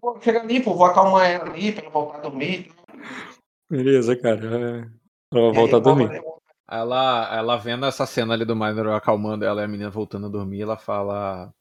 [0.00, 2.70] Vou chegar ali, pô, vou acalmar ela ali pra ela voltar a dormir.
[3.70, 4.44] Beleza, cara.
[4.44, 5.02] é.
[5.32, 6.22] Ela vai E aí voltar a dormir.
[6.68, 10.30] Ela, ela vendo essa cena ali do Minor acalmando ela e a menina voltando a
[10.30, 11.52] dormir, ela fala.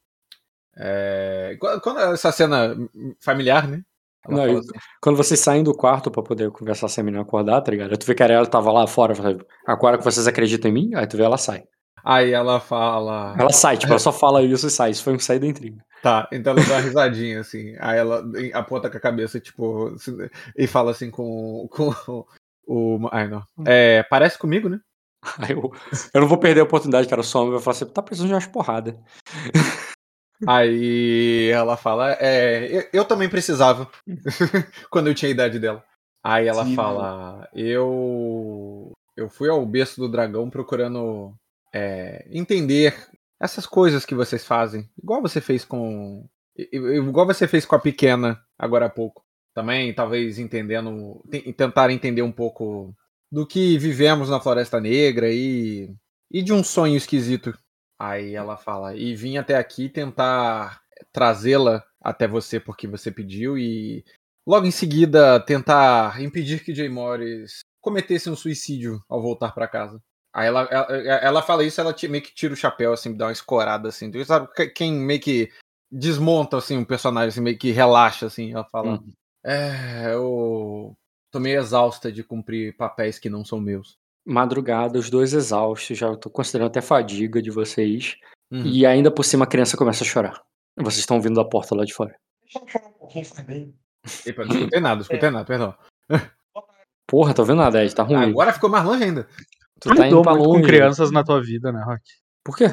[0.76, 2.76] É, quando, quando essa cena
[3.20, 3.84] familiar, né?
[4.28, 4.70] Ela Não, assim,
[5.02, 7.92] Quando vocês saem do quarto pra poder conversar sem a menina acordar, tá ligado?
[7.92, 9.14] Aí Tu vê que a Ariela tava lá fora,
[9.66, 10.92] agora que vocês acreditam em mim?
[10.96, 11.64] Aí tu vê ela sai.
[12.04, 13.36] Aí ela fala.
[13.38, 14.92] Ela sai, tipo, ela só fala isso e sai.
[14.92, 15.84] Isso foi um sair da intriga.
[16.02, 17.76] Tá, então ela dá uma risadinha, assim.
[17.80, 18.24] Aí ela
[18.54, 19.96] aponta com a cabeça, tipo,
[20.58, 22.26] e fala assim com, com
[22.68, 23.10] o.
[23.12, 23.44] Ai, não.
[23.66, 24.80] É, parece comigo, né?
[25.38, 25.72] Aí eu,
[26.14, 27.22] eu não vou perder a oportunidade, cara.
[27.22, 28.96] O som vai falar assim, tá precisando de umas porradas.
[30.48, 33.90] Aí ela fala, é, eu, também precisava,
[34.90, 35.84] quando eu tinha a idade dela.
[36.24, 41.34] Aí ela Sim, fala, eu eu fui ao berço do dragão procurando
[41.74, 42.96] é, entender
[43.40, 48.40] essas coisas que vocês fazem, igual você fez com, igual você fez com a pequena
[48.58, 49.24] agora há pouco.
[49.54, 52.96] Também, talvez entendendo, te- tentar entender um pouco
[53.32, 55.94] do que vivemos na Floresta Negra e
[56.34, 57.54] e de um sonho esquisito
[58.04, 60.82] Aí ela fala, e vim até aqui tentar
[61.14, 64.04] trazê-la até você porque você pediu e
[64.48, 70.02] logo em seguida tentar impedir que Jay Morris cometesse um suicídio ao voltar pra casa.
[70.34, 73.32] Aí ela, ela, ela fala isso, ela meio que tira o chapéu, assim, dá uma
[73.32, 74.12] escorada, assim.
[74.24, 75.52] Sabe que- quem meio que
[75.92, 78.52] desmonta, assim, um personagem, assim, meio que relaxa, assim.
[78.52, 79.14] Ela fala, Uhum.
[79.46, 80.98] é, eu
[81.32, 84.00] tô meio exausta de cumprir papéis que não são meus.
[84.26, 88.16] Madrugada, os dois exaustos, já tô considerando até fadiga de vocês.
[88.52, 88.64] Uhum.
[88.66, 90.42] E ainda por cima a criança começa a chorar.
[90.78, 92.16] Vocês estão vindo da porta lá de fora.
[92.44, 93.74] Deixa eu chorar um pouquinho, faz bem.
[94.26, 95.76] Epa, não escutei nada, não escutei nada, perdão.
[97.08, 98.16] Porra, tô vendo nada, Ed, tá ruim.
[98.30, 99.24] Agora ficou mais longe ainda.
[99.80, 100.62] tu Tu tá indo lidou pra longe.
[100.62, 102.02] com crianças na tua vida, né, Rock?
[102.44, 102.70] Por quê?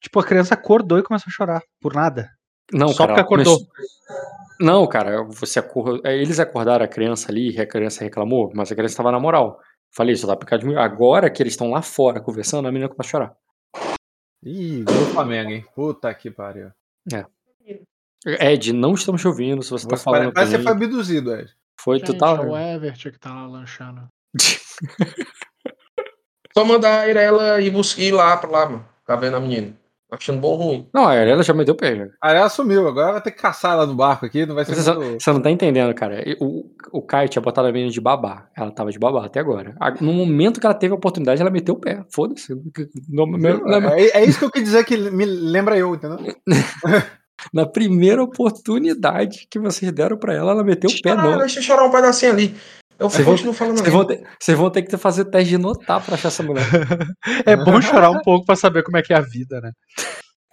[0.00, 1.62] Tipo, a criança acordou e começou a chorar.
[1.80, 2.30] Por nada.
[2.72, 3.58] Não, Só cara, porque acordou.
[3.58, 6.00] mas- Não, cara, você acor...
[6.04, 9.20] é, eles acordaram a criança ali, e a criança reclamou, mas a criança tava na
[9.20, 9.60] moral.
[9.94, 10.74] Falei, isso tá picado de mim.
[10.76, 13.36] Agora que eles estão lá fora conversando, a menina começa a chorar.
[14.42, 15.64] Ih, gol do Flamengo, hein?
[15.74, 16.70] Puta que pariu.
[18.24, 20.72] Ed, não estamos te ouvindo, se você, tá Você falando parece, parece que você foi
[20.72, 21.54] abduzido, Ed.
[21.78, 22.30] Foi, tu Gente, tá...
[22.30, 24.08] é o Everett que tá lá lanchando.
[26.56, 28.88] Só mandar a Irela ir buscar ir lá pra lá, mano.
[29.04, 29.76] Tá vendo a menina?
[30.12, 30.88] Achando bom ou ruim.
[30.92, 31.96] Não, ela já meteu o pé.
[31.96, 32.06] já.
[32.22, 34.74] Aí ela sumiu, agora vai ter que caçar ela no barco aqui, não vai ser
[34.74, 35.22] Você, muito...
[35.22, 36.22] você não tá entendendo, cara.
[36.38, 38.46] O, o Caio tinha botado a menina de babá.
[38.54, 39.74] Ela tava de babá até agora.
[39.80, 42.04] A- No momento que ela teve a oportunidade, ela meteu o pé.
[42.12, 42.52] Foda-se.
[43.96, 46.18] É, é isso que eu quis dizer que me lembra eu, entendeu?
[47.52, 51.38] Na primeira oportunidade que vocês deram pra ela, ela meteu o pé, Ah, não.
[51.38, 52.54] deixa eu chorar um pedacinho ali.
[53.02, 55.58] Eu Vocês vão- continuo falando Vocês vão, ter, vocês vão ter que fazer teste de
[55.58, 56.64] notar pra achar essa mulher.
[57.46, 59.72] É bom chorar um pouco pra saber como é que é a vida, né?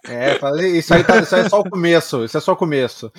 [0.06, 2.24] É, falei, isso aí, tá, isso aí é só o começo.
[2.24, 3.12] Isso é só o começo.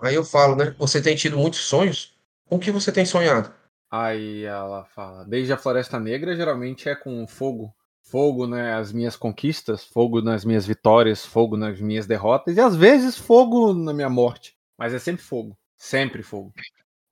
[0.00, 0.74] Aí eu falo, né?
[0.78, 2.14] Você tem tido muitos sonhos?
[2.48, 3.50] Com o que você tem sonhado?
[3.90, 7.74] Aí ela fala, desde a Floresta Negra geralmente é com fogo.
[8.02, 13.16] Fogo nas minhas conquistas, fogo nas minhas vitórias, fogo nas minhas derrotas e às vezes
[13.16, 14.54] fogo na minha morte.
[14.78, 15.56] Mas é sempre fogo.
[15.76, 16.52] Sempre fogo.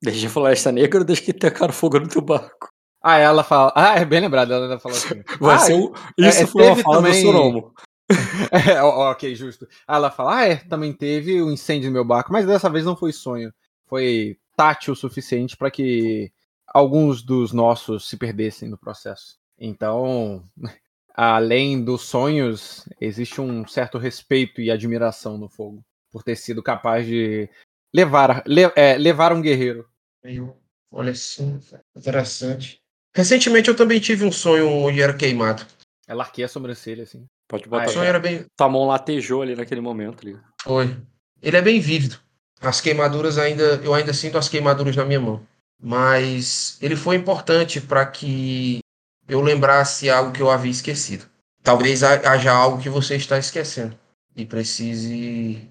[0.01, 2.69] Desde a Floresta Negra, desde que tacaram fogo no teu barco.
[3.03, 3.71] Ah, ela fala.
[3.75, 5.23] Ah, é bem lembrado, ela ainda fala assim.
[5.39, 7.73] Vai ah, ser o, é, isso é, foi uma fala também- do Suromo.
[8.51, 9.65] É, ok, justo.
[9.87, 12.69] Aí ela fala: Ah, é, também teve o um incêndio no meu barco, mas dessa
[12.69, 13.53] vez não foi sonho.
[13.87, 16.29] Foi tátil o suficiente para que
[16.67, 19.37] alguns dos nossos se perdessem no processo.
[19.57, 20.43] Então,
[21.15, 27.05] além dos sonhos, existe um certo respeito e admiração no fogo por ter sido capaz
[27.05, 27.49] de
[27.93, 29.87] levar, le- é, levar um guerreiro.
[30.23, 30.57] Eu,
[30.91, 31.59] olha assim,
[31.95, 32.79] interessante.
[33.15, 35.65] Recentemente eu também tive um sonho onde era queimado.
[36.07, 37.25] Ela arqueia a sobrancelha, assim.
[37.47, 37.85] Pode Ah, botar.
[37.87, 38.45] O sonho era bem.
[38.55, 40.21] Tua mão latejou ali naquele momento.
[40.27, 40.37] Ali.
[40.63, 40.97] Foi.
[41.41, 42.17] Ele é bem vívido.
[42.61, 43.81] As queimaduras ainda.
[43.83, 45.45] Eu ainda sinto as queimaduras na minha mão.
[45.81, 48.79] Mas ele foi importante para que
[49.27, 51.25] eu lembrasse algo que eu havia esquecido.
[51.63, 53.97] Talvez ha- haja algo que você está esquecendo.
[54.35, 55.67] E precise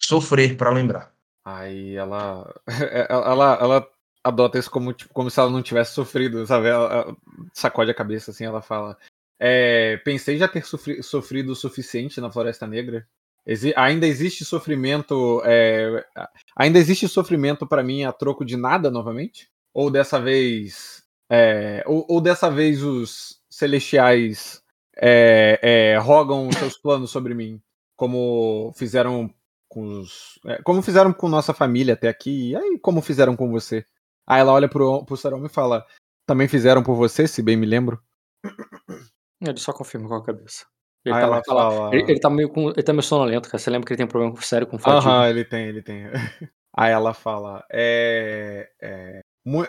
[0.00, 1.12] sofrer para lembrar.
[1.44, 2.52] Aí ela,
[3.08, 3.88] ela, ela
[4.22, 6.68] adota isso como, tipo, como se ela não tivesse sofrido, sabe?
[6.68, 7.16] Ela, ela
[7.54, 8.96] sacode a cabeça assim, ela fala.
[9.38, 13.06] "É, pensei já ter sofri- sofrido o suficiente na Floresta Negra.
[13.46, 15.40] Exi- ainda existe sofrimento.
[15.44, 16.04] é,
[16.54, 19.48] ainda existe sofrimento pra mim a troco de nada novamente?
[19.72, 21.02] Ou dessa vez.
[21.30, 24.62] é, ou, ou dessa vez os celestiais
[24.96, 25.58] é,
[25.94, 27.60] é, rogam seus planos sobre mim?
[27.96, 29.32] Como fizeram
[29.70, 30.38] com os.
[30.44, 33.86] é, como fizeram com nossa família até aqui, e aí como fizeram com você?
[34.26, 35.86] Aí ela olha pro, pro Sarom e fala:
[36.26, 38.02] Também fizeram por você, se bem me lembro?
[39.40, 40.66] Ele só confirma com a cabeça.
[41.04, 41.94] Ele, Aí tá, ela naquela- fala.
[41.94, 43.58] ele, ele tá meio com, ele tá meio sonolento, cara.
[43.58, 45.10] Você lembra que ele tem um problema sério com fadiga?
[45.10, 46.04] Aham, ele tem, ele tem.
[46.76, 49.20] Aí ela fala: é, é,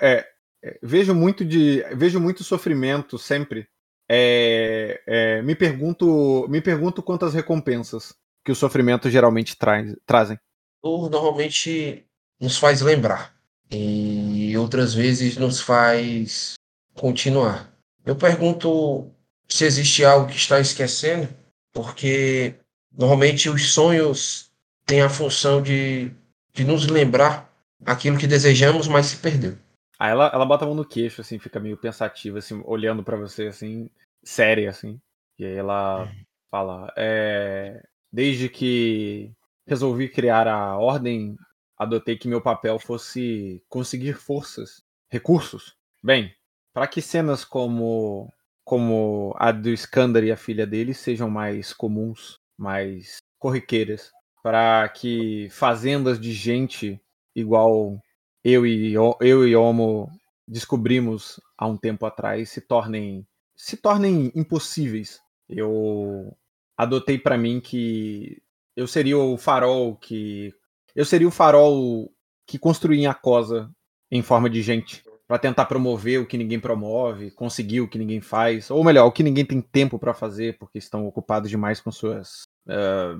[0.02, 0.28] é,
[0.64, 3.68] é, vejo muito de, vejo muito sofrimento sempre.
[4.14, 10.40] É, é, me pergunto, me pergunto quantas recompensas que o sofrimento geralmente traz, trazem.
[10.84, 12.06] Dor normalmente
[12.40, 13.36] nos faz lembrar.
[13.70, 16.56] E outras vezes nos faz
[16.94, 17.72] continuar.
[18.06, 19.10] Eu pergunto
[19.48, 21.30] se existe algo que está esquecendo,
[21.72, 22.56] porque
[22.92, 24.52] normalmente os sonhos
[24.86, 26.12] têm a função de,
[26.54, 27.50] de nos lembrar
[27.86, 29.58] aquilo que desejamos, mas se perdeu.
[30.00, 33.16] Aí ela, ela bota a mão no queixo, assim, fica meio pensativa, assim, olhando pra
[33.16, 33.90] você, assim,
[34.24, 35.00] séria, assim.
[35.38, 36.12] E aí ela
[36.50, 39.32] fala: é, Desde que
[39.66, 41.38] resolvi criar a ordem,
[41.78, 45.76] adotei que meu papel fosse conseguir forças, recursos.
[46.04, 46.34] Bem,
[46.74, 48.32] para que cenas como,
[48.64, 54.12] como a do Skandar e a filha dele sejam mais comuns, mais corriqueiras,
[54.44, 57.00] para que fazendas de gente
[57.36, 58.02] igual
[58.44, 60.10] eu e eu e Homo
[60.48, 63.26] descobrimos há um tempo atrás se tornem
[63.56, 65.22] se tornem impossíveis.
[65.48, 66.36] Eu
[66.84, 68.42] adotei pra mim que
[68.76, 70.54] eu seria o farol que
[70.96, 72.12] eu seria o farol
[72.46, 73.70] que construía a cosa
[74.10, 78.20] em forma de gente Pra tentar promover o que ninguém promove, conseguir o que ninguém
[78.20, 81.90] faz, ou melhor, o que ninguém tem tempo pra fazer porque estão ocupados demais com
[81.90, 83.18] suas ah,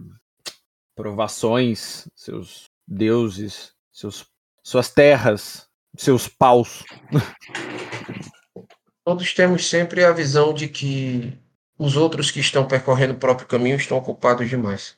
[0.94, 4.26] provações, seus deuses, seus
[4.62, 6.84] suas terras, seus paus.
[9.06, 11.41] Todos temos sempre a visão de que
[11.84, 14.96] os outros que estão percorrendo o próprio caminho estão ocupados demais.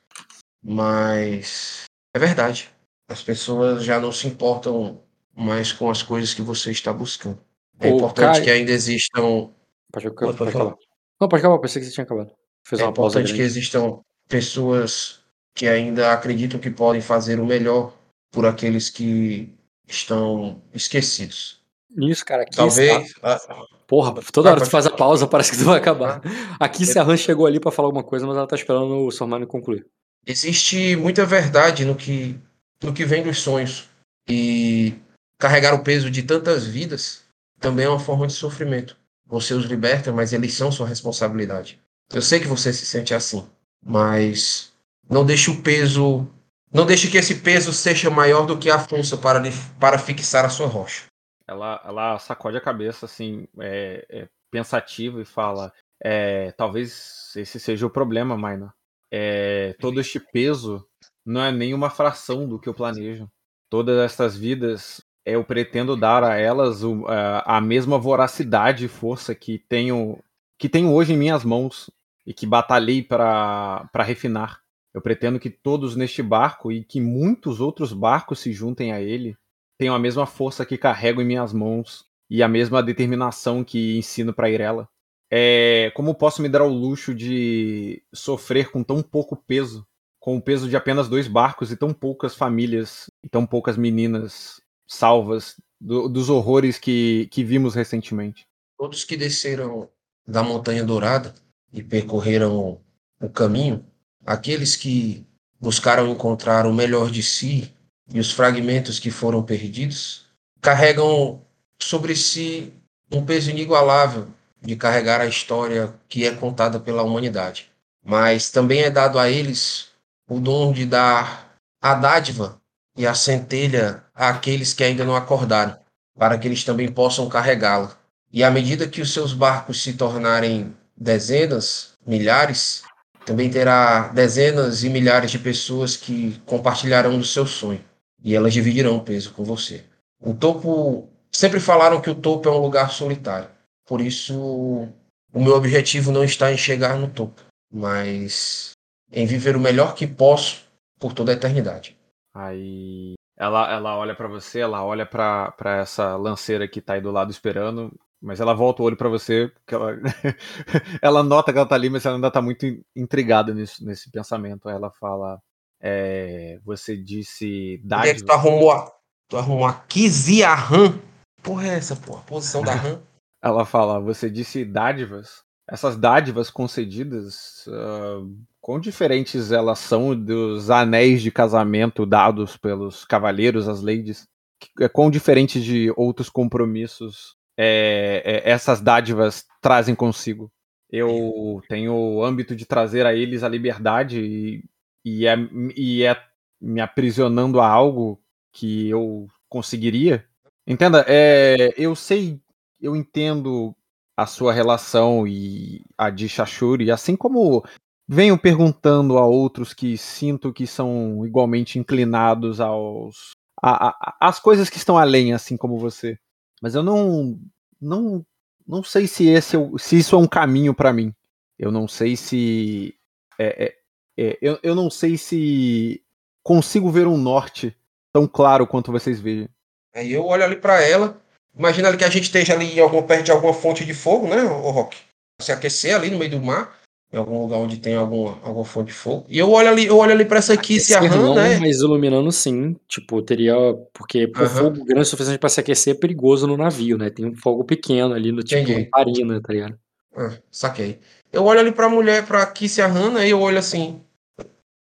[0.62, 1.84] Mas
[2.14, 2.70] é verdade.
[3.10, 5.02] As pessoas já não se importam
[5.36, 7.40] mais com as coisas que você está buscando.
[7.80, 9.50] É Ô, importante Caio- que ainda existam.
[9.92, 10.64] Pode, Pode, pode, pode acabar.
[10.72, 10.78] falar.
[11.22, 12.32] Não, pode acabar, pensei que você tinha acabado.
[12.66, 15.20] Fez É uma pausa importante que existam pessoas
[15.56, 17.94] que ainda acreditam que podem fazer o melhor
[18.32, 19.54] por aqueles que
[19.88, 21.62] estão esquecidos.
[21.98, 23.08] Isso, cara, aqui Talvez.
[23.08, 26.22] está- ah, Porra, toda hora pode tu faz a pausa, parece que tu vai acabar.
[26.26, 26.66] Ah.
[26.66, 29.12] Aqui se a Han chegou ali pra falar alguma coisa, mas ela tá esperando o
[29.12, 29.86] Sormani concluir.
[30.26, 32.40] existe muita verdade no que,
[32.82, 33.90] no que vem dos sonhos.
[34.28, 34.96] E
[35.38, 37.24] carregar o peso de tantas vidas
[37.60, 38.96] também é uma forma de sofrimento.
[39.28, 41.80] Você os liberta, mas eles são sua responsabilidade.
[42.14, 43.46] Eu sei que você se sente assim,
[43.86, 44.72] mas
[45.10, 46.28] não deixe o peso.
[46.72, 49.42] Não deixe que esse peso seja maior do que a força para,
[49.80, 51.04] para fixar a sua rocha.
[51.48, 57.86] Ela, ela sacode a cabeça, assim, é, é, pensativa e fala: é, talvez esse seja
[57.86, 58.74] o problema, Maina.
[59.12, 60.86] É, todo este peso
[61.26, 63.30] não é nenhuma fração do que eu planejo.
[63.70, 69.36] Todas estas vidas, eu pretendo dar a elas o- a, a mesma voracidade e força
[69.36, 70.20] que tenho,
[70.60, 71.90] que tenho hoje em minhas mãos
[72.26, 74.62] e que batalhei para refinar.
[74.94, 79.36] Eu pretendo que todos neste barco e que muitos outros barcos se juntem a ele
[79.78, 84.34] tenham a mesma força que carrego em minhas mãos e a mesma determinação que ensino
[84.34, 84.88] para Irela.
[85.32, 89.86] É, como posso me dar o luxo de sofrer com tão pouco peso,
[90.20, 94.62] com o peso de apenas dois barcos e tão poucas famílias e tão poucas meninas
[94.88, 98.46] salvas do- dos horrores que, que vimos recentemente?
[98.78, 99.90] Todos que desceram
[100.26, 101.34] da Montanha Dourada
[101.74, 102.80] e percorreram
[103.20, 103.86] o caminho,
[104.26, 105.26] aqueles que
[105.60, 107.74] buscaram encontrar o melhor de si
[108.14, 110.28] e os fragmentos que foram perdidos,
[110.62, 111.42] carregam
[111.80, 112.72] sobre si
[113.12, 114.28] um peso inigualável
[114.62, 117.70] de carregar a história que é contada pela humanidade.
[118.06, 119.88] Mas também é dado a eles
[120.30, 122.62] o dom de dar a dádiva
[122.96, 125.78] e a centelha àqueles que ainda não acordaram,
[126.18, 127.98] para que eles também possam carregá-la.
[128.32, 132.84] E à medida que os seus barcos se tornarem dezenas, milhares,
[133.26, 137.84] também terá dezenas e milhares de pessoas que compartilharão do seu sonho.
[138.24, 139.84] E elas dividirão o peso com você.
[140.22, 141.10] O topo.
[141.32, 143.50] Sempre falaram que o topo é um lugar solitário.
[143.86, 147.42] Por isso, o meu objetivo não está em chegar no topo,
[147.72, 148.72] mas
[149.12, 150.64] em viver o melhor que posso
[151.00, 151.98] por toda a eternidade.
[152.34, 157.12] Aí ela, ela olha pra você, ela olha pra essa lanceira que tá aí do
[157.12, 157.92] lado esperando,
[158.22, 159.98] mas ela volta o olho pra você, porque ela,
[161.02, 164.10] ela nota que ela tá ali, mas ela ainda tá muito in- intrigada nisso, nesse
[164.12, 164.70] pensamento.
[164.70, 165.42] Aí ela fala:
[165.84, 168.92] é, Você disse Onde é que tu arrumou a.
[169.30, 171.00] Tu arrumou a Kiziahan?
[171.42, 172.22] Porra, é essa, porra?
[172.24, 173.02] Posição da RAM?
[173.44, 175.44] Ela fala: Você disse dádivas?
[175.70, 178.22] Essas dádivas concedidas, ah,
[178.60, 184.26] quão diferentes elas são dos anéis de casamento dados pelos cavalheiros, as ladies?
[184.60, 190.50] Que- Quão diferentes de outros compromissos é, é, essas dádivas trazem consigo?
[190.90, 194.64] Eu tenho o âmbito de trazer a eles a liberdade e,
[195.04, 195.36] e, é,
[195.76, 196.22] e é
[196.62, 198.22] me aprisionando a algo
[198.52, 200.26] que eu conseguiria?
[200.66, 202.40] Entenda, é, eu sei,
[202.82, 203.76] eu entendo
[204.16, 207.64] a sua relação e a de Shashuri, assim como
[208.08, 213.32] venho perguntando a outros que sinto que são igualmente inclinados aos
[213.62, 216.18] a, a- às coisas que estão além, assim como você.
[216.62, 217.40] Mas eu não
[217.82, 218.26] não
[218.68, 221.14] não sei se esse é se isso é um caminho para mim.
[221.58, 222.96] Eu não sei se
[223.40, 223.76] é- é-
[224.18, 226.02] é, eu, eu não sei se
[226.44, 227.76] consigo ver um norte
[228.14, 229.50] tão claro quanto vocês veem.
[229.96, 231.22] Aí eu olho ali pra ela.
[231.58, 234.28] Imagina ali que a gente esteja ali em alguma, perto de alguma fonte de fogo,
[234.28, 234.98] né, ô Rock?
[235.42, 236.80] Se aquecer ali no meio do mar,
[237.14, 239.26] em algum lugar onde tem alguma, alguma fonte de fogo.
[239.30, 241.60] E eu olho ali, eu olho ali pra essa aqui, se não, né?
[241.60, 242.76] mas iluminando sim.
[242.88, 243.54] Tipo, teria.
[243.94, 244.50] Porque por Aham.
[244.50, 247.12] fogo grande o suficiente pra se aquecer é perigoso no navio, né?
[247.12, 248.90] Tem um fogo pequeno ali, no tipo Entendi.
[248.92, 249.78] lamparina, tá ligado?
[250.16, 251.00] Ah, saquei.
[251.34, 254.00] Eu olho ali pra mulher, pra Kissy Hanna, e eu olho assim.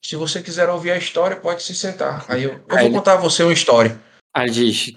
[0.03, 2.25] Se você quiser ouvir a história, pode se sentar.
[2.29, 4.01] Aí eu, eu vou contar a você uma história.
[4.33, 4.93] Aí diz: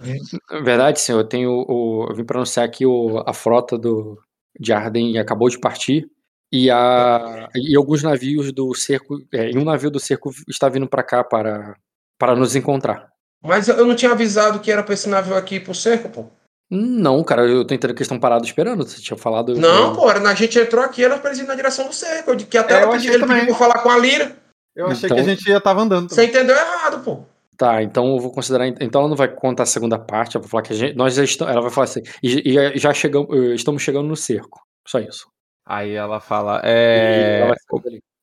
[0.52, 1.66] "Na Verdade, senhor, eu tenho.
[1.68, 4.22] O, eu vim pra anunciar aqui o, a frota do,
[4.60, 6.08] de Arden acabou de partir.
[6.52, 9.18] E, a, e alguns navios do cerco.
[9.34, 11.76] É, e um navio do cerco está vindo pra cá para,
[12.20, 13.10] para nos encontrar.
[13.44, 16.26] Mas eu não tinha avisado que era pra esse navio aqui ir pro cerco, pô.
[16.72, 18.88] Não, cara, eu tô entendendo que eles estão parados esperando.
[18.88, 19.56] Você tinha falado.
[19.56, 21.94] Não, eu- pô, era- a gente entrou aqui, era pra eles ir na direção do
[21.94, 22.30] cerco.
[22.32, 23.46] eu Que até É, ela eu pediu, ele pediu também.
[23.48, 24.36] pra falar com a Lira.
[24.76, 26.10] Eu achei Então- que a gente já tava andando.
[26.10, 27.24] Você entendeu errado, pô.
[27.58, 28.68] Tá, então eu vou considerar.
[28.68, 31.16] Então ela não vai contar a segunda parte, ela vai falar que a gente, nós
[31.16, 31.52] já estamos.
[31.52, 34.62] Ela vai falar assim, e, e já chegamos, eh, estamos chegando no cerco.
[34.88, 35.28] Só isso.
[35.68, 37.42] Aí ela fala, é...
[37.42, 37.56] ela.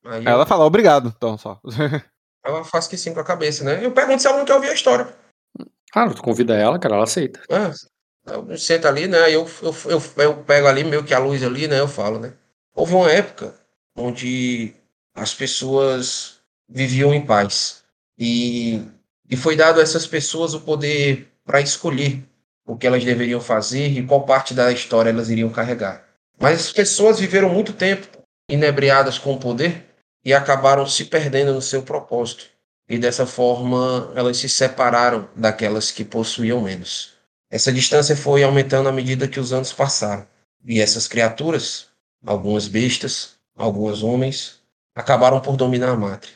[0.06, 1.60] Aí eu, Ela fala, obrigado, então, só.
[2.44, 3.84] ela faz que sim com a cabeça, né?
[3.84, 5.08] Eu pergunto se ela não quer ouvir a história.
[5.92, 7.40] Claro, tu convida ela, cara, ela aceita.
[7.50, 7.70] Ah,
[8.26, 9.30] eu sento ali, né?
[9.30, 11.78] Eu, eu, eu, eu pego ali meio que a luz ali, né?
[11.78, 12.32] Eu falo, né?
[12.74, 13.54] Houve uma época
[13.96, 14.74] onde
[15.14, 17.84] as pessoas viviam em paz.
[18.18, 18.82] E,
[19.30, 22.22] e foi dado a essas pessoas o poder para escolher
[22.66, 26.04] o que elas deveriam fazer e qual parte da história elas iriam carregar.
[26.38, 28.06] Mas as pessoas viveram muito tempo
[28.50, 29.84] inebriadas com o poder
[30.24, 32.46] e acabaram se perdendo no seu propósito.
[32.88, 37.15] E dessa forma elas se separaram daquelas que possuíam menos.
[37.50, 40.26] Essa distância foi aumentando à medida que os anos passaram.
[40.64, 41.88] E essas criaturas,
[42.24, 44.60] algumas bestas, alguns homens,
[44.94, 46.34] acabaram por dominar a mátria.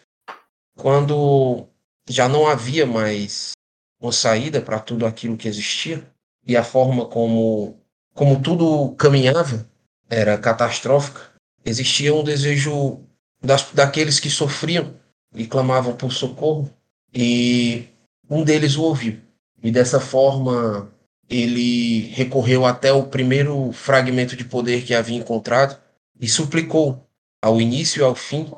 [0.77, 1.67] Quando
[2.09, 3.53] já não havia mais
[4.01, 6.07] uma saída para tudo aquilo que existia,
[6.47, 7.79] e a forma como,
[8.15, 9.69] como tudo caminhava
[10.09, 11.21] era catastrófica,
[11.65, 13.01] existia um desejo
[13.43, 14.95] das, daqueles que sofriam
[15.35, 16.71] e clamavam por socorro,
[17.13, 17.89] e
[18.29, 19.21] um deles o ouviu.
[19.63, 20.91] E dessa forma
[21.31, 25.81] ele recorreu até o primeiro fragmento de poder que havia encontrado
[26.21, 27.09] e suplicou
[27.41, 28.51] ao início e ao fim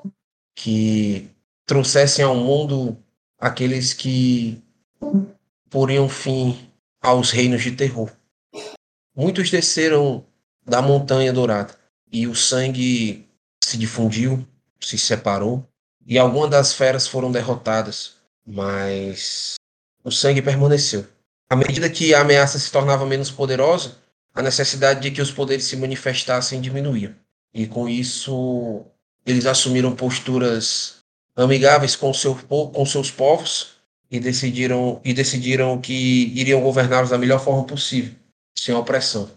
[0.56, 1.28] que
[1.66, 2.96] trouxessem ao mundo
[3.38, 4.62] aqueles que
[5.68, 6.58] poriam fim
[7.00, 8.10] aos reinos de terror.
[9.14, 10.24] Muitos desceram
[10.64, 11.74] da montanha dourada
[12.10, 13.28] e o sangue
[13.62, 14.46] se difundiu,
[14.80, 15.66] se separou
[16.06, 18.14] e algumas das feras foram derrotadas,
[18.46, 19.54] mas
[20.02, 21.06] o sangue permaneceu.
[21.52, 23.98] À medida que a ameaça se tornava menos poderosa,
[24.34, 27.14] a necessidade de que os poderes se manifestassem diminuía.
[27.52, 28.86] E com isso,
[29.26, 31.00] eles assumiram posturas
[31.36, 33.74] amigáveis com, seu, com seus povos
[34.10, 38.14] e decidiram, e decidiram que iriam governá-los da melhor forma possível,
[38.58, 39.30] sem opressão.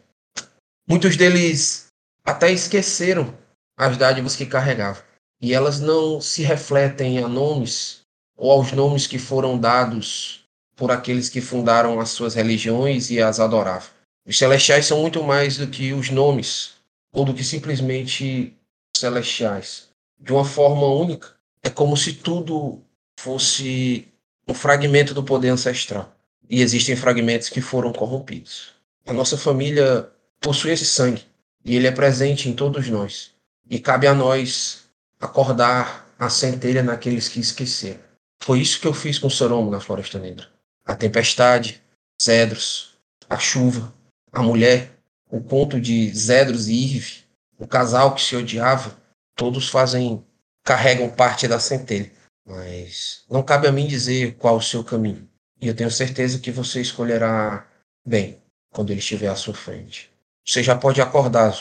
[0.88, 1.88] Muitos deles
[2.24, 3.38] até esqueceram
[3.78, 5.04] as dádivas que carregavam,
[5.42, 8.04] e elas não se refletem a nomes
[8.38, 10.45] ou aos nomes que foram dados
[10.76, 13.90] por aqueles que fundaram as suas religiões e as adoravam.
[14.28, 16.74] Os celestiais são muito mais do que os nomes,
[17.14, 18.54] ou do que simplesmente
[18.96, 19.88] celestiais.
[20.20, 21.30] De uma forma única,
[21.64, 22.82] é como se tudo
[23.20, 24.08] fosse
[24.48, 26.14] um fragmento do poder ancestral.
[26.50, 28.74] E existem fragmentos que foram corrompidos.
[29.06, 31.24] A nossa família possui esse sangue,
[31.64, 33.32] e ele é presente em todos nós.
[33.70, 34.84] E cabe a nós
[35.20, 38.00] acordar a centelha naqueles que esqueceram.
[38.42, 40.55] Foi isso que eu fiz com o Soromo na Floresta Negra.
[40.86, 41.82] A tempestade,
[42.22, 42.98] Zedros,
[43.30, 43.94] a chuva,
[44.32, 44.92] a mulher,
[45.30, 47.24] o conto de Zedros e Irve,
[47.58, 48.96] o casal que se odiava,
[49.36, 50.24] todos fazem,
[50.64, 52.12] carregam parte da centelha.
[52.46, 55.28] Mas não cabe a mim dizer qual o seu caminho.
[55.60, 57.68] E eu tenho certeza que você escolherá
[58.06, 58.40] bem
[58.72, 60.12] quando ele estiver à sua frente.
[60.46, 61.58] Você já pode acordar.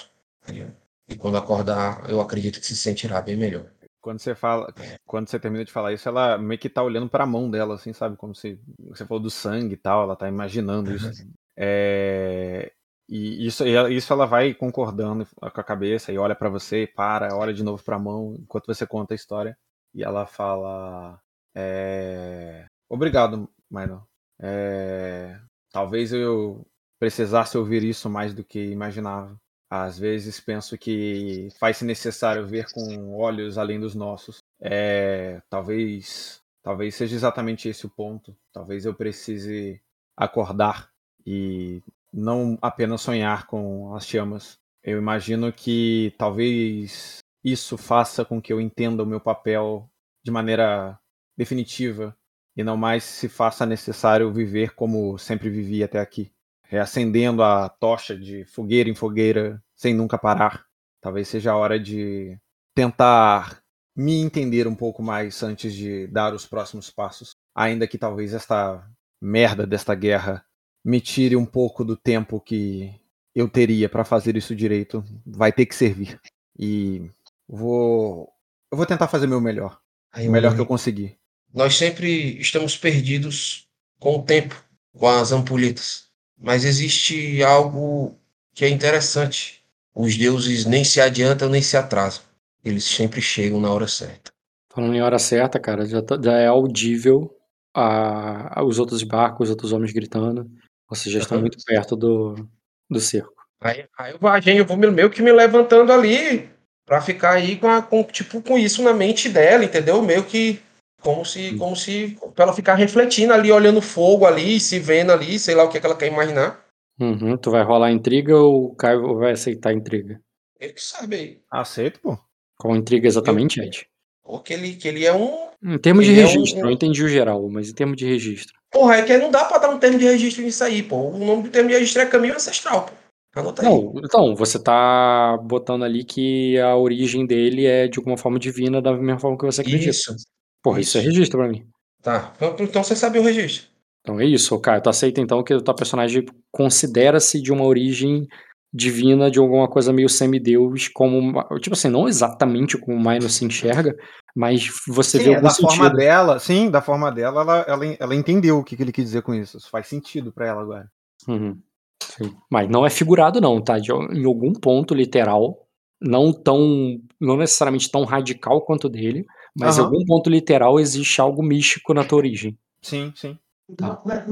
[1.08, 3.66] E quando acordar, eu acredito que se sentirá bem melhor.
[4.04, 4.70] Quando você fala,
[5.06, 7.76] quando você termina de falar isso, ela meio que tá olhando para a mão dela,
[7.76, 8.18] assim, sabe?
[8.18, 8.60] Como se
[8.90, 11.08] você falou do sangue e tal, ela tá imaginando isso.
[11.56, 12.72] É,
[13.08, 17.54] e isso, isso ela vai concordando com a cabeça e olha para você, para, olha
[17.54, 19.56] de novo para a mão enquanto você conta a história.
[19.94, 21.20] E ela fala:
[21.54, 24.04] é, Obrigado, Mino.
[24.40, 25.38] É,
[25.70, 26.66] talvez eu
[26.98, 29.40] precisasse ouvir isso mais do que imaginava.
[29.70, 34.38] Às vezes penso que faz-se necessário ver com olhos além dos nossos.
[34.60, 38.36] É, talvez, talvez seja exatamente esse o ponto.
[38.52, 39.80] Talvez eu precise
[40.16, 40.90] acordar
[41.26, 41.82] e
[42.12, 44.58] não apenas sonhar com as chamas.
[44.82, 49.90] Eu imagino que talvez isso faça com que eu entenda o meu papel
[50.22, 50.98] de maneira
[51.36, 52.16] definitiva
[52.56, 56.33] e não mais se faça necessário viver como sempre vivi até aqui
[56.74, 60.64] reacendendo a tocha de fogueira em fogueira sem nunca parar.
[61.00, 62.36] Talvez seja a hora de
[62.74, 63.62] tentar
[63.96, 67.36] me entender um pouco mais antes de dar os próximos passos.
[67.54, 68.84] Ainda que talvez esta
[69.22, 70.44] merda desta guerra
[70.84, 72.92] me tire um pouco do tempo que
[73.32, 76.20] eu teria para fazer isso direito, vai ter que servir.
[76.58, 77.08] E
[77.46, 78.28] vou
[78.72, 79.78] eu vou tentar fazer meu melhor.
[80.16, 81.16] o melhor que eu conseguir.
[81.52, 83.68] Nós sempre estamos perdidos
[84.00, 84.60] com o tempo,
[84.92, 86.12] com as ampulhetas.
[86.38, 88.18] Mas existe algo
[88.54, 89.62] que é interessante.
[89.94, 92.22] Os deuses nem se adiantam nem se atrasam.
[92.64, 94.32] Eles sempre chegam na hora certa.
[94.72, 97.36] Falando em hora certa, cara, já, tá, já é audível
[97.72, 100.50] a, a, os outros barcos, os outros homens gritando.
[100.88, 102.48] Vocês já estão muito perto do,
[102.90, 103.32] do cerco.
[103.60, 106.50] Aí, aí eu, vou, eu vou meio que me levantando ali
[106.84, 110.02] pra ficar aí com, a, com, tipo, com isso na mente dela, entendeu?
[110.02, 110.60] Meio que
[111.04, 115.38] como se, como se pra ela ficar refletindo ali, olhando fogo ali, se vendo ali,
[115.38, 116.64] sei lá o que, é que ela quer imaginar.
[116.98, 120.18] Uhum, tu vai rolar intriga ou o Caio vai aceitar a intriga?
[120.58, 121.38] Ele que sabe aí.
[121.50, 122.16] Aceito, pô.
[122.58, 123.86] Qual intriga exatamente, Eu- Ed?
[124.24, 125.48] Ou que ele, que ele é um.
[125.62, 128.06] Em termos de Ele é um- registro, eu entendi o geral, mas em termos de
[128.06, 128.54] registro.
[128.72, 130.96] Porra, é que não dá pra dar um termo de registro nisso aí, pô.
[131.10, 132.92] O nome do termo de registro é caminho ancestral, pô.
[133.38, 133.68] Anota aí.
[133.68, 138.80] Não, então, você tá botando ali que a origem dele é de alguma forma divina,
[138.80, 139.90] da mesma forma que você acredita.
[139.90, 140.14] Isso.
[140.64, 141.10] Porra, isso, é isso.
[141.10, 141.64] registro pra mim.
[142.02, 142.32] Tá.
[142.36, 143.68] Então- Então você sabe o registro.
[144.00, 144.82] Então é isso, Caio.
[144.82, 148.26] Tu aceita então que o teu personagem considera-se de uma origem
[148.72, 151.16] divina, de alguma coisa meio semideus, como.
[151.18, 153.94] uma- Tipo assim, não exatamente como o Minos se enxerga,
[154.34, 155.96] mas você vê Sim, é algum da forma sentido.
[155.96, 159.22] dela, sim, da forma dela, ela, ela, ela entendeu o que, que ele quis dizer
[159.22, 159.58] com isso.
[159.58, 160.88] Isso faz sentido pra ela agora.
[161.28, 161.56] Uhum.
[162.02, 162.34] Sim.
[162.50, 163.78] Mas não é figurado, não, tá?
[163.78, 165.56] De- em algum ponto literal,
[166.02, 166.98] não tão.
[167.20, 169.24] não necessariamente tão radical quanto o dele,
[169.56, 169.88] mas em Aham.
[169.90, 172.56] algum ponto literal existe algo místico na tua origem.
[172.82, 173.38] Sim, sim.
[173.76, 173.96] Tá.
[173.96, 174.24] Como é.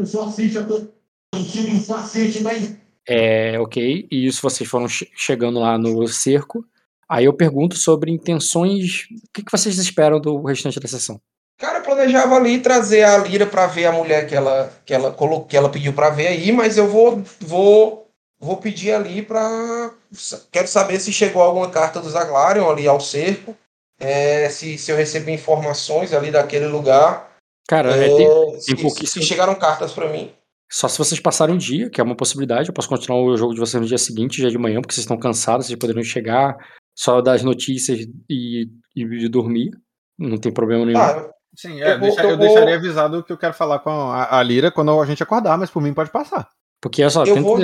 [3.08, 4.06] É, ok.
[4.10, 6.64] E isso vocês foram che- chegando lá no cerco.
[7.08, 9.06] Aí eu pergunto sobre intenções.
[9.24, 11.20] O que, que vocês esperam do restante da sessão?
[11.58, 15.12] Cara, eu planejava ali trazer a Lira pra ver a mulher que ela, que ela,
[15.12, 18.08] colo- que ela pediu pra ver aí, mas eu vou, vou,
[18.40, 19.92] vou pedir ali pra.
[20.50, 23.56] Quero saber se chegou alguma carta do Zaglarion ali ao cerco,
[24.02, 27.30] é, se, se eu recebi informações ali daquele lugar.
[27.68, 30.32] Cara, é, é, tem- se, pouquíssimo- se chegaram cartas pra mim.
[30.70, 32.68] só se vocês passarem o dia, que é uma possibilidade.
[32.68, 35.04] Eu posso continuar o jogo de vocês no dia seguinte, já de manhã, porque vocês
[35.04, 36.56] estão cansados, vocês poderiam chegar
[36.94, 38.66] só dar as notícias e,
[38.96, 39.70] e dormir.
[40.18, 40.98] Não tem problema nenhum.
[40.98, 43.78] Ah, Sim, é, Eu vou- deixa- eu eu vou- deixaria avisado que eu quero falar
[43.80, 46.48] com a, a Lira quando a gente acordar, mas por mim pode passar.
[46.80, 47.40] Porque é só, eu tenta.
[47.42, 47.58] vou,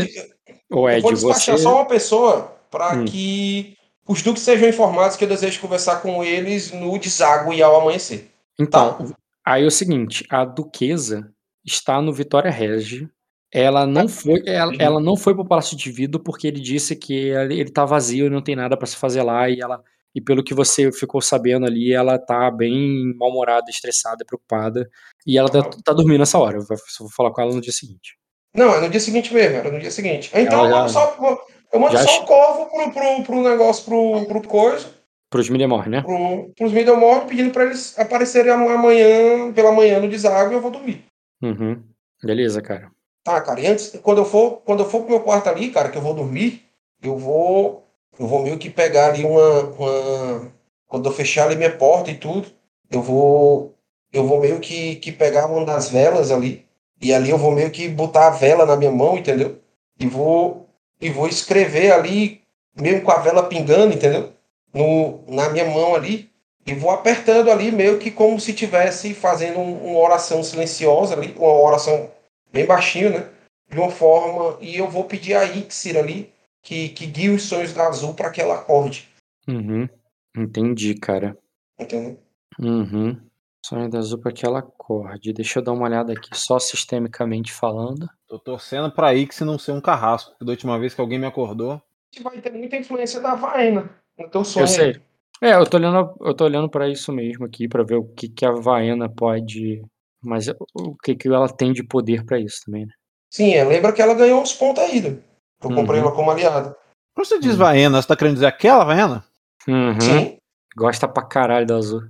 [0.71, 1.27] Ô, eu Ed, vou você.
[1.29, 3.07] despachar só uma pessoa para Hum.
[3.07, 3.75] que
[4.09, 8.31] os duques sejam informados que eu desejo conversar com eles no deságue ao amanhecer.
[8.59, 9.15] Então, Tá.
[9.45, 11.31] aí é o seguinte, a duquesa
[11.65, 13.09] está no Vitória Regi.
[13.53, 14.77] Ela não foi, ela, Uhum.
[14.79, 18.27] ela não foi pro Palácio de Vidro porque ele disse que ele, ele tá vazio
[18.27, 19.83] e não tem nada para se fazer lá e ela
[20.15, 24.89] e pelo que você ficou sabendo ali, ela tá bem mal-humorada, estressada, preocupada
[25.27, 26.57] e ela tá, tá dormindo nessa hora.
[26.59, 26.77] Eu vou,
[27.11, 28.17] falar com ela no dia seguinte.
[28.55, 30.31] Não, é no dia seguinte mesmo, era no dia seguinte.
[30.35, 33.85] Então Ela mando já- só, eu mando já só o corvo pro, pro, pro negócio,
[33.85, 34.99] pro, pro coisa,
[35.31, 36.01] Pros Midemor, né?
[36.01, 40.71] pro, pros Middlemore, pedindo para eles aparecerem amanhã, pela manhã no deságue e eu vou
[40.71, 41.05] dormir.
[41.43, 41.83] Uhum.
[42.23, 42.91] Beleza, cara.
[43.23, 45.91] Tá, cara, e antes, quando eu for, quando eu for pro meu quarto ali, cara,
[45.91, 46.63] que eu vou dormir,
[47.03, 47.87] eu vou,
[48.19, 50.53] eu vou meio que pegar ali uma, uma
[50.87, 52.49] quando eu fechar ali minha porta e tudo,
[52.91, 53.75] eu vou,
[54.11, 56.65] eu vou meio que, que pegar uma das velas ali,
[57.03, 59.59] e ali eu vou meio que botar a vela na minha mão, entendeu?
[60.01, 60.68] E vou,
[61.01, 62.43] e vou escrever ali,
[62.75, 64.33] mesmo com a vela pingando, entendeu?
[64.73, 66.31] No, na minha mão ali,
[66.67, 71.35] e vou apertando ali, meio que como se estivesse fazendo um- uma oração silenciosa ali,
[71.37, 72.11] uma oração
[72.53, 73.29] bem baixinho, né?
[73.71, 74.59] De uma forma.
[74.61, 78.31] E eu vou pedir a Ixir ali que, que guie os sonhos da Azul para
[78.31, 79.09] que ela acorde.
[79.47, 79.89] Uhum.
[80.37, 81.37] Entendi, cara.
[81.79, 82.19] Entendeu?
[82.59, 83.19] Uhum.
[83.65, 85.33] Sonho da Azul para que ela acorde.
[85.33, 88.09] Deixa eu dar uma olhada aqui, só sistemicamente falando.
[88.29, 91.27] Tô torcendo pra Ix não ser um carrasco, porque da última vez que alguém me
[91.27, 91.81] acordou.
[92.21, 94.65] Vai ter muita influência da Vaena no teu sonho.
[94.65, 95.03] Eu sei.
[95.41, 98.29] É, eu tô olhando, eu tô olhando para isso mesmo aqui, pra ver o que
[98.29, 99.83] que a Vaena pode,
[100.23, 102.93] mas o que que ela tem de poder pra isso também, né?
[103.33, 105.19] Sim, é, lembra que ela ganhou uns pontos aí, né?
[105.63, 106.07] Eu comprei Uhum.
[106.09, 106.77] ela como aliada.
[107.15, 109.25] Quando você diz Vaena, você tá querendo dizer aquela Vaena?
[109.67, 110.01] Uhum.
[110.01, 110.39] Sim.
[110.77, 112.03] Gosta pra caralho da Azul.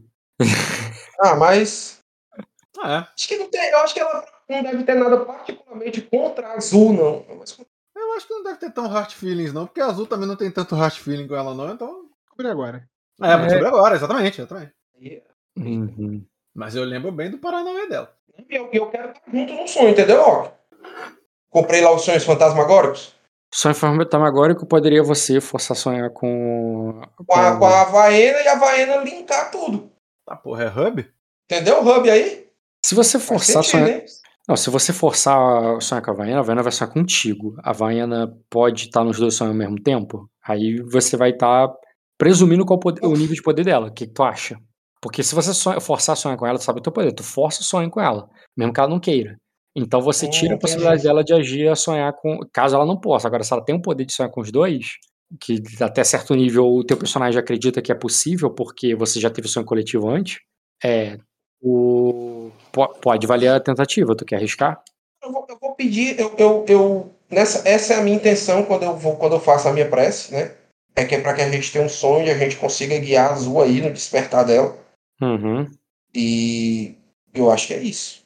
[1.20, 2.00] Ah, mas.
[2.80, 2.97] Ah, é.
[3.14, 3.70] Acho que não tem.
[3.70, 7.39] Eu acho que ela não deve ter nada particularmente contra a Azul, não.
[7.39, 7.59] Mas
[7.94, 10.36] Eu acho que não deve ter tão hard feelings, não, porque a Azul também não
[10.36, 12.07] tem tanto hard feeling com ela, não, então.
[12.23, 12.89] Descobri agora.
[13.20, 14.73] É, vou descobrir agora, exatamente, exatamente.
[15.57, 16.25] Uhum.
[16.55, 18.12] Mas eu lembro bem do Paranauê dela.
[18.49, 20.51] eu, eu quero estar junto no sonho, entendeu?
[21.51, 23.15] Comprei lá os sonhos fantasmagóricos.
[23.52, 27.01] Sonho fantasmagórico poderia você forçar a sonhar com.
[27.27, 29.91] Com a, com a Vaena e a Vaena linkar tudo.
[30.27, 31.10] Tá, porra, é hub?
[31.51, 32.47] Entendeu o hub aí?
[32.85, 34.01] Se você forçar a sentido, sonhar.
[34.01, 34.05] hein?
[34.49, 35.36] Não, se você forçar
[35.77, 37.55] a sonhar com a Vaiana, a Vaiana vai sonhar contigo.
[37.62, 40.28] A Vaiana pode estar nos dois sonhos ao mesmo tempo.
[40.43, 41.68] Aí você vai estar
[42.17, 43.89] presumindo qual o poder- o nível de poder dela.
[43.89, 44.59] O que, que tu acha?
[45.02, 47.12] Porque se você sonha- forçar a sonhar com ela, tu sabe o teu poder.
[47.12, 49.36] Tu força o sonho com ela, mesmo que ela não queira.
[49.77, 52.41] Então você Hum, tira a possibilidade dela de agir a sonhar com.
[52.52, 53.28] Caso ela não possa.
[53.28, 54.94] Agora, se ela tem o poder de sonhar com os dois,
[55.41, 59.47] que até certo nível o teu personagem acredita que é possível, porque você já teve
[59.47, 60.39] sonho coletivo antes,
[60.83, 61.18] é.
[61.60, 62.38] O,
[62.72, 64.14] pode valer a tentativa.
[64.16, 64.82] Tu quer arriscar?
[65.22, 68.84] Eu vou, eu vou pedir, eu, eu, eu- nessa, essa é a minha intenção quando
[68.84, 70.52] eu vou, quando eu faço a minha prece, né?
[70.94, 73.30] É que é para que a gente tenha um sonho e a gente consiga guiar
[73.30, 74.76] a Azul aí no despertar dela.
[75.20, 75.68] Uhum.
[76.14, 76.94] E
[77.34, 78.24] eu acho que é isso.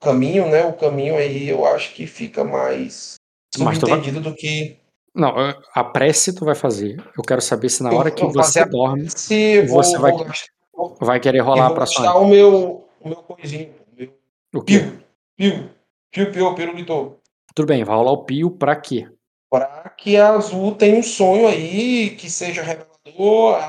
[0.00, 0.64] O caminho, né?
[0.64, 3.14] O caminho aí eu acho que fica mais
[3.58, 4.76] vai- subentendido do que
[5.14, 5.34] Não,
[5.74, 6.96] a prece tu vai fazer.
[7.16, 10.94] Eu quero saber se na hora que vou você dorme, se vou, Você vai- vou
[11.00, 12.16] vai querer rolar vou gastar sonhar.
[12.20, 14.12] o meu, o meu coisinho, o meu
[14.54, 15.00] O pio,
[15.36, 15.70] pio,
[16.10, 17.16] pio, pio, pirulito.
[17.54, 19.08] Tudo bem, vai rolar o pio pra quê?
[19.48, 23.60] para que a Azul tenha um sonho aí que seja revelador a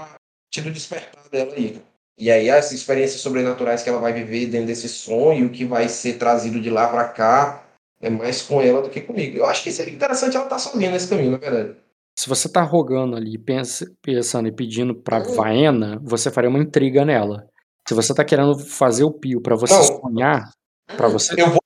[0.50, 1.80] partir do despertar dela aí.
[2.18, 5.88] E aí as experiências sobrenaturais que ela vai viver dentro desse sonho, o que vai
[5.88, 7.64] ser trazido de lá para cá,
[8.02, 9.38] é mais com ela do que comigo.
[9.38, 11.76] Eu acho que seria interessante ela estar sozinha nesse caminho, na verdade.
[12.18, 15.36] Se você tá rogando ali, pensa- pensando e pedindo pra Hum.
[15.36, 17.48] Vaena, você faria uma intriga nela.
[17.88, 19.84] Se você tá querendo fazer o pio pra você Não.
[20.02, 20.52] sonhar,
[20.96, 21.40] pra você.
[21.42, 21.62] Eu vou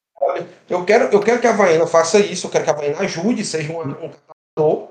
[0.70, 3.44] eu quero, eu quero que a Havaiana faça isso, eu quero que a Havaiana ajude,
[3.44, 4.90] seja uma- um catador,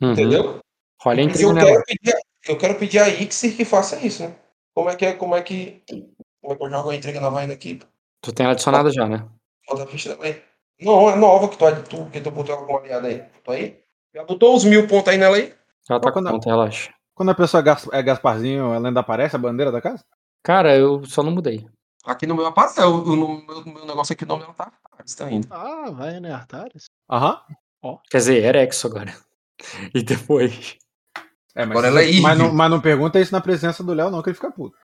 [0.00, 0.12] Uhum.
[0.12, 0.58] entendeu?
[1.00, 1.68] Rola a intriga eu nela.
[1.70, 2.14] quero, pedir,
[2.48, 4.34] eu quero pedir a Ixir que faça isso, né?
[4.74, 5.82] Como é que é, como é que.
[6.40, 7.80] Como é que eu jogo a intriga na Havaiana aqui?
[8.20, 9.24] Tu tem ela adicionada já, né?
[9.68, 10.42] Bota a ficha dela aí.
[10.80, 13.22] Não, é nova que tu, tu, que tu botou como aliada aí.
[13.34, 13.78] Botou aí?
[14.14, 15.54] Já botou os mil pontos aí nela aí?
[15.88, 16.90] Ela tá com Quando- conta, relaxa.
[17.14, 20.02] Quando a pessoa é é Gasparzinho, ela ainda aparece a bandeira da casa?
[20.42, 21.66] Cara, eu só não mudei.
[22.04, 22.88] Aqui no meu apareceu.
[22.88, 25.48] o- No meu, no meu negócio aqui, o nome dela tá Artaris ainda.
[25.50, 26.86] Ah, vai, né, Artares?
[27.10, 27.40] Aham.
[28.10, 29.14] Quer dizer, Erexo agora.
[29.94, 30.76] E depois.
[31.54, 32.38] É, mas, Agora ela é mas, Irving.
[32.48, 34.76] não, mas não pergunta isso na presença do Léo, não, que ele fica puto.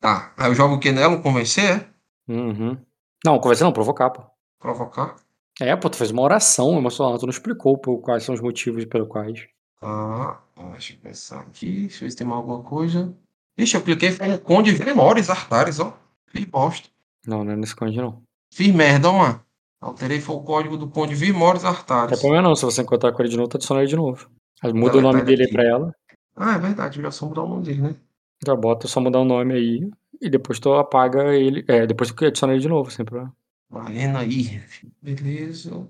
[0.00, 0.32] Tá.
[0.36, 1.20] Aí eu jogo o que nela?
[1.20, 1.80] Convencer,
[2.28, 2.32] é?
[2.32, 2.78] Uhum.
[3.24, 4.22] Não, conversar não, provocar, pô.
[4.58, 5.16] Provocar.
[5.60, 8.84] É, pô, tu fez uma oração emocional, tu não explicou pô, quais são os motivos
[8.86, 9.46] pelo quais.
[9.80, 10.40] Tá.
[10.72, 11.80] Deixa eu pensar aqui.
[11.82, 13.14] Deixa eu ver se tem mais alguma coisa.
[13.58, 15.96] Ixi, eu cliquei foi Conde Memórias Artares, ó.
[16.26, 16.88] Fiz bosta.
[17.26, 18.22] Não, não é nesse conde, não.
[18.52, 19.40] Fiz merda, ó, mano.
[19.80, 22.10] Alterei foi o código do Conde Vimores Não Artares.
[22.12, 24.30] tem problema não, se você encontrar com ele de novo, tu adiciona ele de novo.
[24.62, 25.52] Aí muda Ela o nome tá dele aqui.
[25.52, 25.94] pra ela,
[26.36, 27.02] Ah, é verdade.
[27.02, 27.96] Já só mudar o nome dele, né?
[28.44, 29.90] já bota só mudar o nome aí,
[30.20, 31.64] e depois tu apaga ele.
[31.68, 33.34] É, depois tu adiciona ele de novo, sem problema.
[33.70, 34.60] Valendo aí.
[35.00, 35.86] Beleza.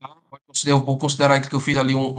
[0.00, 0.16] Ah,
[0.84, 2.14] vou considerar que eu fiz ali um,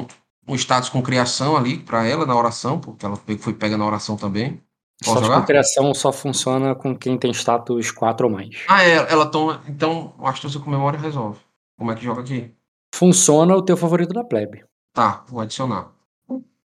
[0.00, 0.06] um,
[0.50, 4.16] um status com criação ali pra ela na oração, porque ela foi pega na oração
[4.16, 4.60] também.
[4.98, 5.40] Posso Status jogar?
[5.40, 8.64] com criação só funciona com quem tem status 4 ou mais.
[8.68, 9.62] Ah, é, ela toma.
[9.66, 11.38] Então, o astúcia com memória resolve.
[11.78, 12.52] Como é que joga aqui?
[12.94, 14.64] Funciona o teu favorito da plebe.
[14.92, 15.92] Tá, vou adicionar.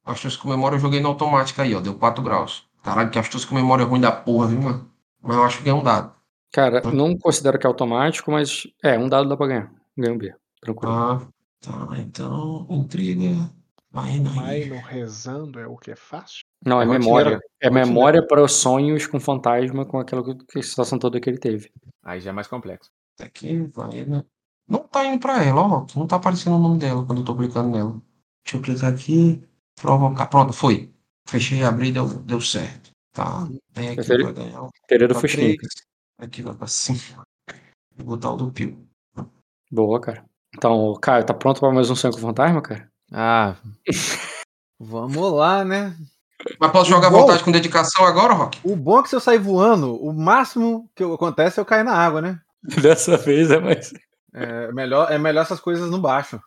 [0.05, 1.79] Astúcia com memória eu joguei na automática aí, ó.
[1.79, 2.65] Deu 4 graus.
[2.83, 4.91] Caralho, que astúcia com memória é ruim da porra, viu, mano?
[5.21, 6.13] Mas eu acho que é um dado.
[6.51, 9.71] Cara, não considero que é automático, mas é, um dado dá pra ganhar.
[9.97, 10.33] Ganha um B.
[10.61, 10.93] Tranquilo.
[10.93, 11.21] Tá,
[11.61, 12.67] tá, então.
[12.69, 13.49] Intriga.
[13.91, 14.19] Vai aí.
[14.21, 16.43] Vai no rezando é o que é fácil?
[16.65, 17.39] Não, é, memória.
[17.59, 21.37] É memória para os sonhos com fantasma, com aquela que- que situação toda que ele
[21.39, 21.71] teve.
[22.03, 22.89] Aí já é mais complexo.
[23.17, 24.23] Tá aqui, vai, né?
[24.67, 25.85] Não tá indo pra ela, ó.
[25.95, 28.01] Não tá aparecendo o nome dela quando eu tô clicando nela.
[28.45, 29.43] Deixa eu clicar aqui.
[29.75, 30.27] Provocar.
[30.27, 30.89] Pronto, foi.
[31.27, 32.91] Fechei, abri, deu, deu certo.
[33.13, 33.47] Tá.
[33.73, 34.63] Tem aqui Prefere- vai ganhar.
[34.63, 35.57] o Pereira três.
[36.17, 37.25] Aqui vai pra cima.
[37.97, 38.77] Vou botar o do Pio.
[39.71, 40.25] Boa, cara.
[40.55, 42.90] Então, Caio, tá pronto pra mais um sonho com fantasma, cara?
[43.11, 43.55] Ah.
[44.79, 45.95] Vamos lá, né?
[46.59, 48.59] Mas posso jogar à vontade com dedicação agora, Rock?
[48.63, 51.83] O bom é que se eu sair voando, o máximo que acontece é eu cair
[51.83, 52.39] na água, né?
[52.81, 53.93] Dessa vez é mais.
[54.33, 56.39] É melhor, é melhor essas coisas no baixo.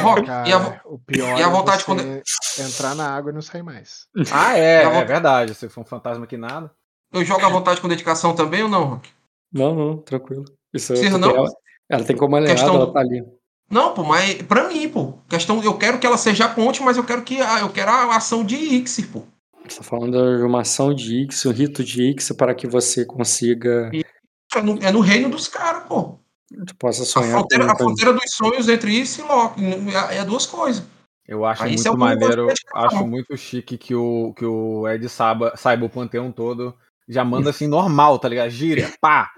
[0.00, 2.22] Rock, Cara, e a, o pior e a é vontade você
[2.62, 4.06] entrar na água e não sair mais.
[4.32, 5.54] Ah, é, é verdade.
[5.54, 6.70] Se for um fantasma que nada.
[7.12, 9.10] eu jogo à vontade com dedicação também ou não, Rock?
[9.52, 10.44] Não, não, tranquilo.
[10.72, 11.30] Isso tu não?
[11.30, 11.48] ela,
[11.88, 13.24] ela tem como aliada, Questão ela tá ali.
[13.70, 15.14] Não, pô, mas pra mim, pô.
[15.28, 17.90] Questão, eu quero que ela seja a ponte, mas eu quero que a, eu quero
[17.90, 19.22] a ação de Ixi, pô.
[19.68, 23.04] Você tá falando de uma ação de Ix, um rito de Ix para que você
[23.04, 23.90] consiga.
[23.94, 26.18] É no, é no reino dos caras, pô.
[26.66, 29.62] Tu possa A sonhar fronteira, com, a fronteira dos sonhos entre isso e Loki.
[30.10, 30.82] É, é duas coisas.
[31.28, 35.08] Eu acho Aí é muito eu maneiro, acho muito chique que o, que o Ed
[35.08, 36.74] saiba, saiba o panteão todo.
[37.08, 38.50] Já manda assim normal, tá ligado?
[38.50, 39.30] Gíria, pá.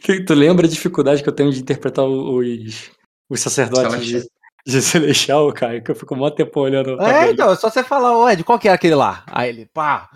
[0.00, 2.90] Que- Tu lembra a dificuldade que eu tenho de interpretar os,
[3.30, 4.28] os sacerdotes de,
[4.66, 5.80] de Celestial, cara?
[5.80, 7.00] Que eu fico mó tempo olhando.
[7.00, 7.32] É, ele.
[7.32, 9.24] então, é só você falar, ô Ed, qual que é aquele lá?
[9.28, 10.10] Aí ele, pá.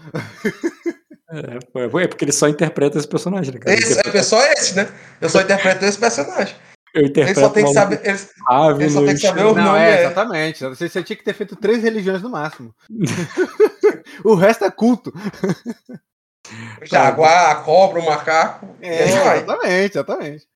[1.31, 3.77] É, pô, é porque ele só interpreta esse personagem, né, cara?
[3.77, 4.89] Esse, é só esse, né?
[5.21, 6.55] Eu só interpreto esse personagem.
[6.95, 8.01] Eu Ele interpreto só tem que saber.
[8.05, 8.19] Ele,
[8.79, 9.79] ele só tem que saber o Não, nome.
[9.81, 10.65] é, É, exatamente.
[10.65, 12.73] Você, você tinha que ter feito três religiões no máximo.
[14.25, 15.13] o resto é culto.
[16.81, 18.77] o jaguar, a cobra, o macaco.
[18.81, 20.47] e É, exatamente, exatamente.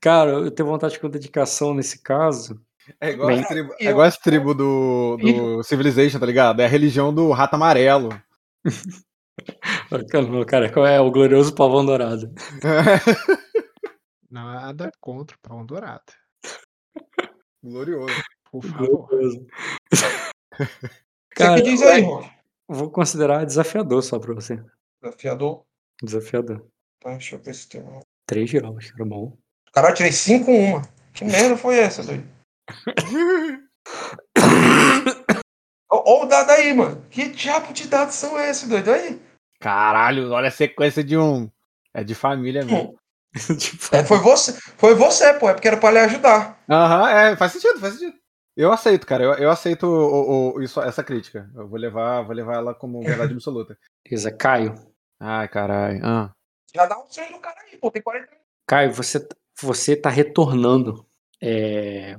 [0.00, 2.60] Cara, eu tenho vontade com dedicação nesse caso.
[3.00, 6.60] É igual, Bem- as tribo, é igual as tribos do, do Civilization, tá ligado?
[6.60, 8.08] É a religião do rato amarelo.
[9.90, 12.32] Não, Cara, qual é o glorioso pavão dourado?
[14.30, 16.02] Nada contra o pão dourado.
[17.62, 18.14] Glorioso.
[18.50, 19.08] Por favor.
[19.08, 19.46] Glorioso.
[21.30, 22.02] Cara, que diz aí,
[22.68, 24.62] vou considerar desafiador só pra você.
[25.02, 25.64] Desafiador.
[26.02, 26.66] Desafiador.
[27.00, 28.00] Tá, deixa eu ver se tem uma.
[28.26, 29.36] Três graus, era bom.
[29.72, 30.82] Caralho, eu tirei 5 uma.
[31.12, 32.26] Que merda foi essa, doido?
[35.92, 37.04] Ó o dado aí, mano.
[37.10, 38.90] Que diabo de dados são esses, doido?
[38.92, 39.20] Aí.
[39.60, 41.50] Caralho, olha a sequência de um.
[41.92, 42.96] É de família mesmo.
[43.58, 45.48] Tipo, É, foi você, foi você, pô.
[45.48, 46.58] É porque era pra lhe ajudar.
[46.68, 48.16] Aham, é, faz sentido, faz sentido.
[48.56, 49.22] Eu aceito, cara.
[49.22, 51.48] Eu, eu aceito o, o- isso, essa crítica.
[51.54, 53.78] Eu vou levar, vou levar ela como verdade absoluta.
[54.04, 54.74] Beleza, Caio.
[55.20, 56.00] Ai, caralho.
[56.04, 56.30] Ah.
[56.74, 57.88] Já dá um sonho do cara aí, pô.
[57.90, 58.46] Tem 40 minutos.
[58.66, 59.24] Caio, você,
[59.62, 61.06] você tá retornando.
[61.42, 62.16] é,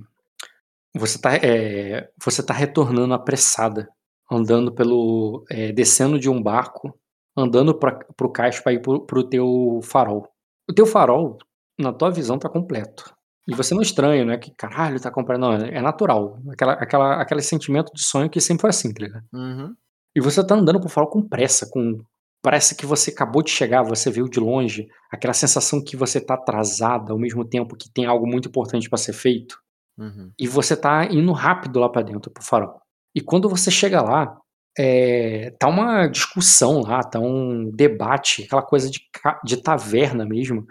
[0.95, 3.89] você, tá, é, você tá retornando apressada.
[4.29, 5.45] Andando pelo.
[5.49, 6.97] é, descendo de um barco.
[7.35, 10.27] Andando pra, pro cais pra ir pro, pro teu farol.
[10.69, 11.37] O teu farol,
[11.79, 13.13] na tua visão, tá completo.
[13.47, 15.41] E você não estranha, não é que caralho tá completo.
[15.41, 16.39] Não, é natural.
[16.49, 19.25] Aquela, aquela, aquele sentimento de sonho que sempre foi assim, tá ligado?
[19.33, 19.75] Uhum.
[20.15, 22.03] E você tá andando pro farol com pressa, com
[22.41, 26.33] parece que você acabou de chegar, você viu de longe, aquela sensação que você tá
[26.33, 29.59] atrasada ao mesmo tempo que tem algo muito importante pra ser feito,
[29.97, 30.31] Uhum.
[30.39, 32.79] e você tá indo rápido lá pra dentro pro farol.
[33.13, 34.35] E quando você chega lá,
[34.79, 39.01] é, tá uma discussão lá, tá um debate, aquela coisa de,
[39.43, 40.65] de taverna mesmo,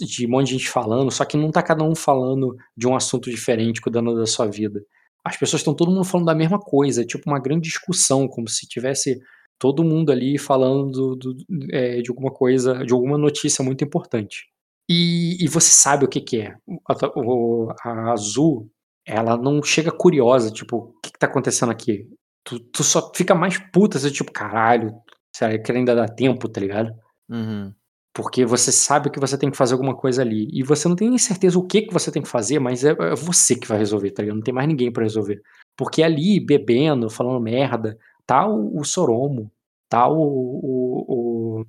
[0.00, 2.94] de um monte de gente falando, só que não tá cada um falando de um
[2.94, 4.80] assunto diferente, cuidando da sua vida.
[5.24, 8.46] As pessoas estão todo mundo falando da mesma coisa, é tipo uma grande discussão, como
[8.46, 9.18] se tivesse
[9.58, 11.36] todo mundo ali falando do-
[11.72, 14.44] é, de alguma coisa, de alguma notícia muito importante.
[14.88, 16.54] E, e você sabe o que, que é.
[16.88, 18.68] A, o- a Azul,
[19.06, 22.08] ela não chega curiosa, tipo, o que, que tá acontecendo aqui?
[22.44, 24.92] Tu, tu só fica mais puta, você, tipo, caralho,
[25.34, 26.92] será que ainda dá tempo, tá ligado?
[27.28, 27.72] Uhum.
[28.14, 30.48] Porque você sabe que você tem que fazer alguma coisa ali.
[30.52, 32.90] E você não tem nem certeza o que, que você tem que fazer, mas é,
[32.92, 34.36] é você que vai resolver, tá ligado?
[34.36, 35.42] Não tem mais ninguém pra resolver.
[35.76, 39.50] Porque ali, bebendo, falando merda, tá o, o Soromo,
[39.88, 41.66] tá o, o, o,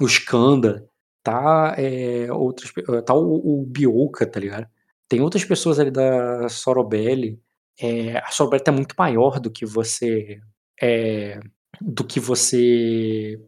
[0.00, 0.88] o Skanda,
[1.22, 2.72] tá, é, outras,
[3.06, 4.66] tá o, o Bioka, tá ligado?
[5.08, 7.40] Tem outras pessoas ali da Sorobelli.
[7.80, 10.40] É, a Sorobelli tá muito maior do que você.
[10.80, 11.40] é,
[11.80, 13.40] do que você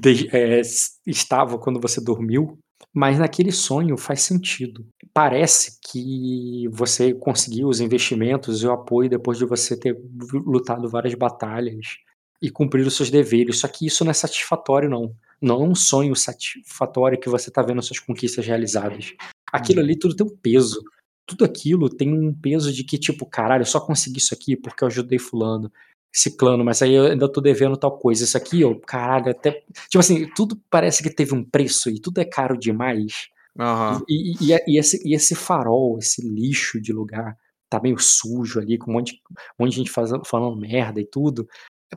[0.00, 0.60] de- é,
[1.06, 2.58] estava quando você dormiu,
[2.94, 4.86] mas naquele sonho faz sentido.
[5.12, 10.00] Parece que você conseguiu os investimentos e o apoio depois de você ter
[10.32, 11.98] lutado várias batalhas
[12.40, 13.58] e cumprir os seus deveres.
[13.58, 15.12] Só que isso não é satisfatório, não.
[15.42, 19.12] Não é um sonho satisfatório que você está vendo suas conquistas realizadas.
[19.52, 20.80] Aquilo ali tudo tem um peso.
[21.26, 24.84] Tudo aquilo tem um peso de que, tipo, caralho, eu só consegui isso aqui porque
[24.84, 25.70] eu ajudei fulano
[26.14, 28.24] ciclano, mas aí eu ainda tô devendo tal coisa.
[28.24, 29.62] Isso aqui, ó, caralho, até.
[29.88, 33.26] Tipo assim, tudo parece que teve um preço e tudo é caro demais.
[33.58, 34.02] Aham.
[34.08, 37.36] E, e- e- esse, e esse farol, esse lixo de lugar,
[37.68, 39.14] tá meio sujo ali, com um monte,
[39.58, 41.46] um monte de gente fazendo, falando merda e tudo.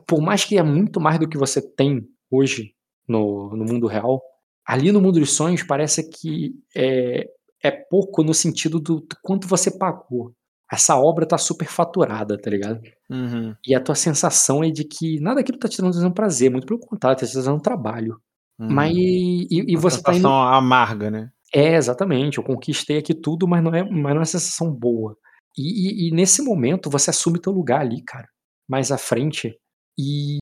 [0.06, 2.74] Por mais que é muito mais do que você tem hoje
[3.06, 4.22] no, no mundo real,
[4.66, 7.28] ali no mundo dos sonhos parece que é,
[7.62, 10.32] é pouco no sentido do, do quanto você pagou.
[10.70, 12.80] Essa obra tá super faturada, tá ligado?
[13.10, 13.54] Uhum.
[13.66, 16.78] E a tua sensação é de que nada daquilo tá te trazendo prazer, muito pelo
[16.80, 18.20] contrário, tá te trazendo trabalho.
[18.60, 18.68] uhum.
[18.70, 20.16] Mas e, e Uma você tá indo.
[20.22, 21.30] sensação amarga, né?
[21.54, 25.16] É, exatamente, eu conquistei aqui tudo, mas não é, mas não é uma sensação boa.
[25.56, 28.28] E, e- e nesse momento você assume teu lugar ali, cara,
[28.68, 29.56] mais à frente.
[29.98, 30.36] E,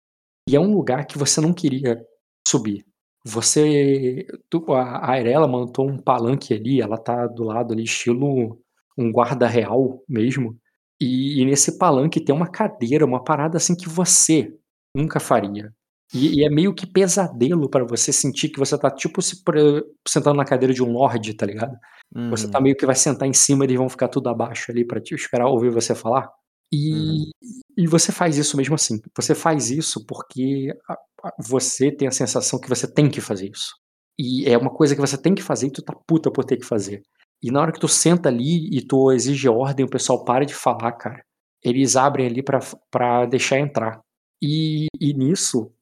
[0.50, 1.96] e é um lugar que você não queria
[2.46, 2.84] subir.
[3.24, 4.26] Você.
[4.50, 8.58] tu- a a Arela montou um palanque ali, ela tá do lado ali, estilo
[8.96, 10.56] um guarda real mesmo.
[11.00, 14.54] E, e nesse palanque tem uma cadeira, uma parada assim que você
[14.96, 15.72] nunca faria.
[16.14, 19.42] E, e é meio que pesadelo pra você sentir que você tá tipo se
[20.08, 21.76] sentando na cadeira de um lorde, tá ligado?
[22.30, 22.50] Você Uhum.
[22.52, 25.00] tá meio que vai sentar em cima e eles vão ficar tudo abaixo ali pra
[25.00, 26.30] te esperar ouvir você falar.
[26.72, 27.30] E,
[27.76, 29.00] e você faz isso mesmo assim.
[29.16, 30.94] Você faz isso porque a-
[31.24, 33.74] a- você tem a sensação que você tem que fazer isso.
[34.18, 36.56] E é uma coisa que você tem que fazer e tu tá puta por ter
[36.56, 37.02] que fazer.
[37.42, 40.54] E na hora que tu senta ali e tu exige ordem, o pessoal para de
[40.54, 41.24] falar, cara.
[41.62, 42.42] Eles abrem ali
[42.90, 44.00] pra deixar entrar.
[44.42, 45.72] E, e nisso,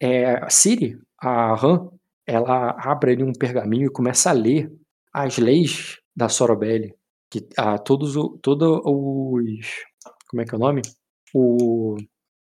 [0.00, 1.90] é, a Siri, a Han,
[2.26, 4.72] ela abre ali um pergaminho e começa a ler
[5.12, 6.94] as leis da Sorobelli.
[7.30, 9.66] Que, ah, todos o, todo os.
[10.28, 10.82] Como é que é o nome?
[11.34, 11.96] O.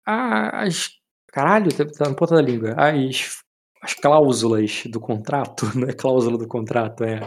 [0.05, 0.89] As.
[1.27, 2.73] Caralho, tá, tá na ponta da língua.
[2.75, 3.43] As,
[3.81, 7.19] as cláusulas do contrato, não é cláusula do contrato, é.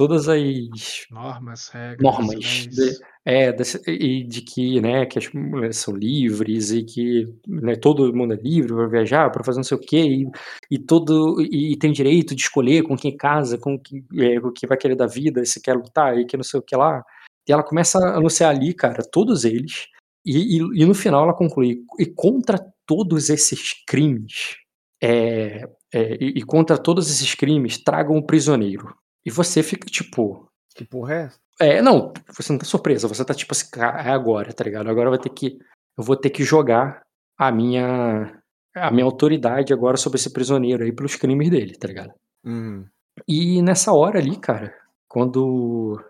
[0.00, 5.76] Todas as Normas, regras, normas de, é, desse- e de que, né, que as mulheres
[5.76, 9.76] são livres e que né, todo mundo é livre para viajar, para fazer não sei
[9.76, 10.30] o quê, e,
[10.70, 14.66] e todo e tem direito de escolher com quem casa, com que, é, o que
[14.66, 17.04] vai querer da vida, se quer lutar e que não sei o que lá.
[17.46, 19.86] E ela começa a anunciar ali, cara, todos eles,
[20.24, 24.56] e, e, e no final ela conclui, e contra todos esses crimes,
[24.98, 28.98] é, é, e, e contra todos esses crimes, tragam um prisioneiro.
[29.24, 31.38] E você fica tipo, Que porra é essa?
[31.60, 34.88] é, não, você não tá surpresa, você tá tipo assim, "Ca- é agora, tá ligado?
[34.88, 35.58] Agora vai ter que.
[35.98, 37.02] Eu vou ter que jogar
[37.38, 38.40] a minha.
[38.74, 42.12] a minha autoridade agora sobre esse prisioneiro aí pelos crimes dele, tá ligado?
[42.46, 42.86] Uhum.
[43.28, 44.74] E nessa hora ali, cara,
[45.08, 46.00] quando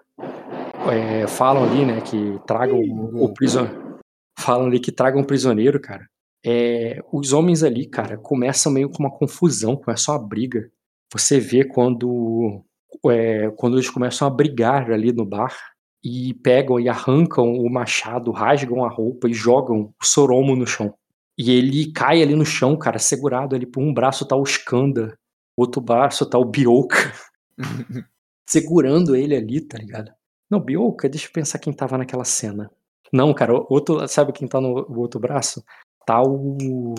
[0.91, 3.99] é, falam ali, né, que tragam o, o prisioneiro.
[4.39, 6.07] Falam ali que tragam um prisioneiro, cara.
[6.45, 10.71] É, os homens ali, cara, começam meio com uma confusão, começam uma briga.
[11.13, 12.63] Você vê quando
[13.07, 15.55] é, quando eles começam a brigar ali no bar
[16.03, 20.95] e pegam e arrancam o machado, rasgam a roupa e jogam o Soromo no chão.
[21.37, 25.19] E ele cai ali no chão, cara, segurado ali por um braço tá o Skanda,
[25.57, 27.13] outro braço tá o Bioka,
[28.47, 30.13] segurando ele ali, tá ligado?
[30.51, 32.71] Não, Bioka, deixa eu pensar quem tava naquela cena.
[33.13, 35.65] Não, cara, outro, sabe quem tá no o outro braço?
[36.07, 36.95] Tá o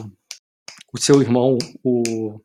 [0.94, 2.40] o seu irmão, o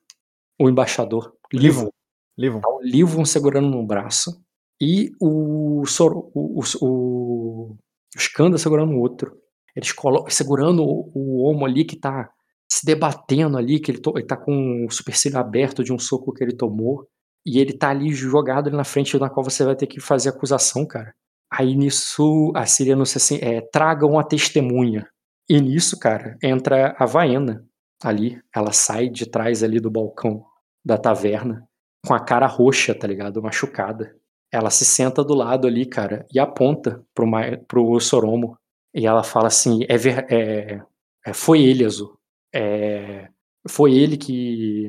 [0.59, 1.91] o embaixador, Livon.
[2.39, 2.61] Livon.
[2.61, 4.43] Tá o Livon segurando no braço
[4.81, 7.77] e o Soro, o, o, o, o
[8.17, 9.37] Skanda segurando o outro.
[9.75, 9.95] Eles
[10.29, 12.31] segurando o, o homo ali que tá
[12.71, 16.33] se debatendo ali, que ele, to- ele tá com o supercílio aberto de um soco
[16.33, 17.07] que ele tomou,
[17.45, 20.31] e ele tá ali jogado ali na frente, na qual você vai ter que fazer
[20.31, 21.15] acusação, cara.
[21.51, 25.07] Aí nisso, a Síria anuncia assim, é, tragam a testemunha.
[25.49, 27.65] E nisso, cara, entra a Vaena
[28.03, 30.45] ali, ela sai de trás ali do balcão
[30.85, 31.63] da taverna,
[32.07, 33.43] com a cara roxa, tá ligado?
[33.43, 34.15] Machucada.
[34.53, 38.57] Ela se senta do lado ali, cara, e aponta pro, Ma- pro Soromo.
[38.95, 40.83] E ela fala assim: é, ver- é-
[41.27, 42.17] é, foi ele, Azul.
[42.55, 43.29] É,
[43.69, 44.89] foi ele que.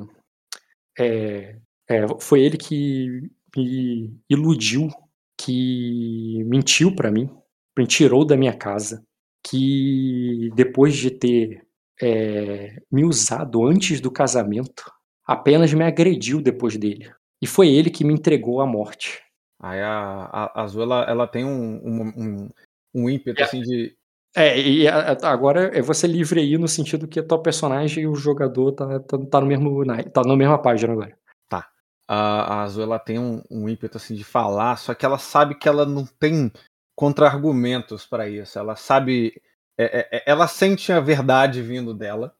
[0.97, 1.55] é,
[1.89, 4.89] é, foi ele que me iludiu,
[5.39, 7.29] que mentiu pra mim,
[7.77, 9.03] me tirou da minha casa,
[9.45, 11.63] que depois de ter
[12.01, 14.83] é, me usado antes do casamento,
[15.27, 17.11] apenas me agrediu depois dele.
[17.41, 19.21] E foi ele que me entregou à morte.
[19.61, 22.49] Aí a, a, Azul, ela, ela tem um, um, um,
[22.93, 23.43] um ímpeto, É.
[23.43, 23.95] assim, de...
[24.35, 28.07] É, e a- agora é você livre aí no sentido que a tua personagem e
[28.07, 31.17] o jogador tá, tá, tá no mesmo na- tá na mesma página agora.
[32.09, 35.55] A, a Azul, ela tem um, um ímpeto, assim, de falar, só que ela sabe
[35.55, 36.49] que ela não tem
[36.95, 38.57] contra-argumentos pra isso.
[38.57, 39.41] Ela sabe...
[39.77, 42.33] é- é- é- ela sente a verdade vindo dela.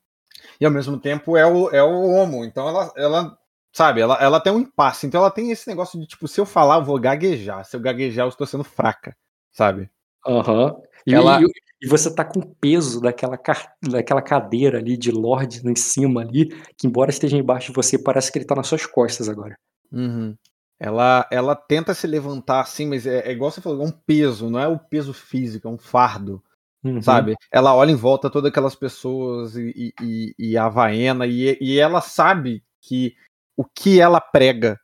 [0.59, 2.43] E, ao mesmo tempo, é o, é o homo.
[2.45, 2.91] Então, ela...
[2.95, 3.37] ela
[3.73, 5.05] Sabe, ela, ela tem um impasse.
[5.05, 7.63] Então, ela tem esse negócio de, tipo, se eu falar, eu vou gaguejar.
[7.63, 9.15] Se eu gaguejar, eu estou sendo fraca.
[9.51, 9.87] Sabe?
[10.25, 10.75] Aham.
[11.05, 11.45] E, Ela- e-
[11.83, 16.21] e você tá com o peso daquela, car- daquela cadeira ali de Lorde em cima
[16.21, 19.55] ali, que embora esteja embaixo de você, parece que ele tá nas suas costas agora.
[19.91, 20.35] Uhum.
[20.79, 24.49] Ela, ela tenta se levantar assim, mas é, é igual você falou, é um peso,
[24.49, 26.43] não é o peso físico, é um fardo,
[26.83, 27.01] Uhum.
[27.01, 27.35] sabe?
[27.51, 32.01] Ela olha em volta todas aquelas pessoas e, e, e- a Vaena, e, e ela
[32.01, 33.15] sabe que
[33.57, 34.79] o que ela prega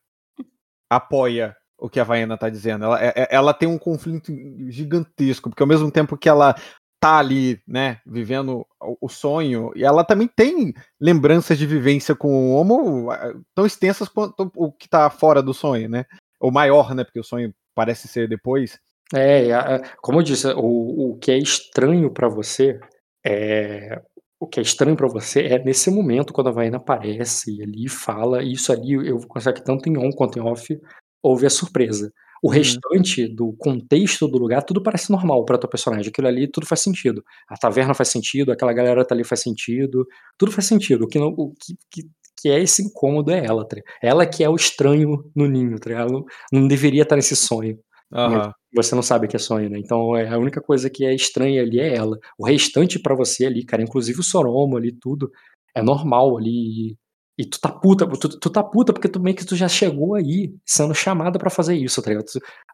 [0.89, 2.85] apoia o que a Vaena tá dizendo.
[2.85, 4.31] Ela, é- é- ela tem um conflito
[4.69, 6.55] gigantesco, porque ao mesmo tempo que ela
[6.99, 12.29] tá ali, né, vivendo o- o sonho, e ela também tem lembranças de vivência com
[12.29, 13.09] o Homo
[13.53, 16.05] tão extensas quanto o que tá fora do sonho, né?
[16.39, 18.79] Ou maior, né, porque o sonho parece ser depois.
[19.13, 22.79] É, e a- a- como eu disse, o, o que é estranho pra você
[23.25, 24.01] é.
[24.39, 27.87] O que é estranho pra você é nesse momento, quando a Vaina aparece e ali
[27.87, 30.77] fala, isso ali eu vou considerar que tanto em on quanto em off
[31.23, 32.11] houve a surpresa.
[32.43, 32.53] O Uhum.
[32.55, 36.09] restante do contexto do lugar, tudo parece normal pra tua personagem.
[36.09, 37.23] Aquilo ali, tudo faz sentido.
[37.47, 40.05] A taverna faz sentido, aquela galera tá ali faz sentido,
[40.37, 41.05] tudo faz sentido.
[41.05, 42.09] O que, não, o que, que,
[42.41, 43.77] que é esse incômodo é ela, tá?
[44.01, 45.89] Ela que é o estranho no ninho, tá?
[45.91, 47.79] Ela não, não deveria estar nesse sonho
[48.13, 48.51] Aham.
[48.75, 49.79] você não sabe que é sonho, né?
[49.79, 52.17] Então é a única coisa que é estranha ali é ela.
[52.37, 55.31] O restante pra você ali, cara, inclusive o Soromo ali, tudo,
[55.75, 56.95] é normal ali.
[57.37, 60.13] E, tu tá puta, tu, tu tá puta porque tu meio que tu já chegou
[60.15, 62.25] aí sendo chamada pra fazer isso, tá ligado?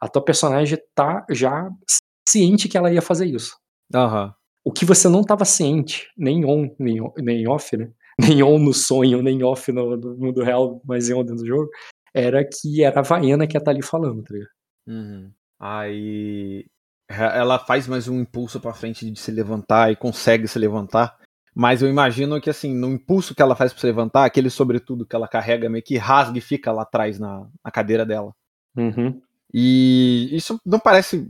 [0.01, 1.69] A tua personagem tá já
[2.27, 3.55] ciente que ela ia fazer isso.
[3.93, 4.33] Aham.
[4.63, 7.89] O que você não tava ciente, nem on, nem, on- nem off, né?
[8.19, 11.47] Nem on no sonho, nem off no, no mundo real, mas em on dentro do
[11.47, 11.69] jogo,
[12.13, 14.49] era que era a Vaena que ia estar ali falando, tá ligado?
[14.89, 15.31] Uhum.
[15.59, 16.65] Aí
[17.09, 21.17] ela faz mais um impulso pra frente de se levantar e consegue se levantar.
[21.53, 25.05] Mas eu imagino que assim, no impulso que ela faz pra se levantar, aquele sobretudo
[25.05, 28.33] que ela carrega meio que rasga e fica lá atrás na, na cadeira dela.
[28.75, 29.21] Uhum.
[29.53, 31.27] E isso não parece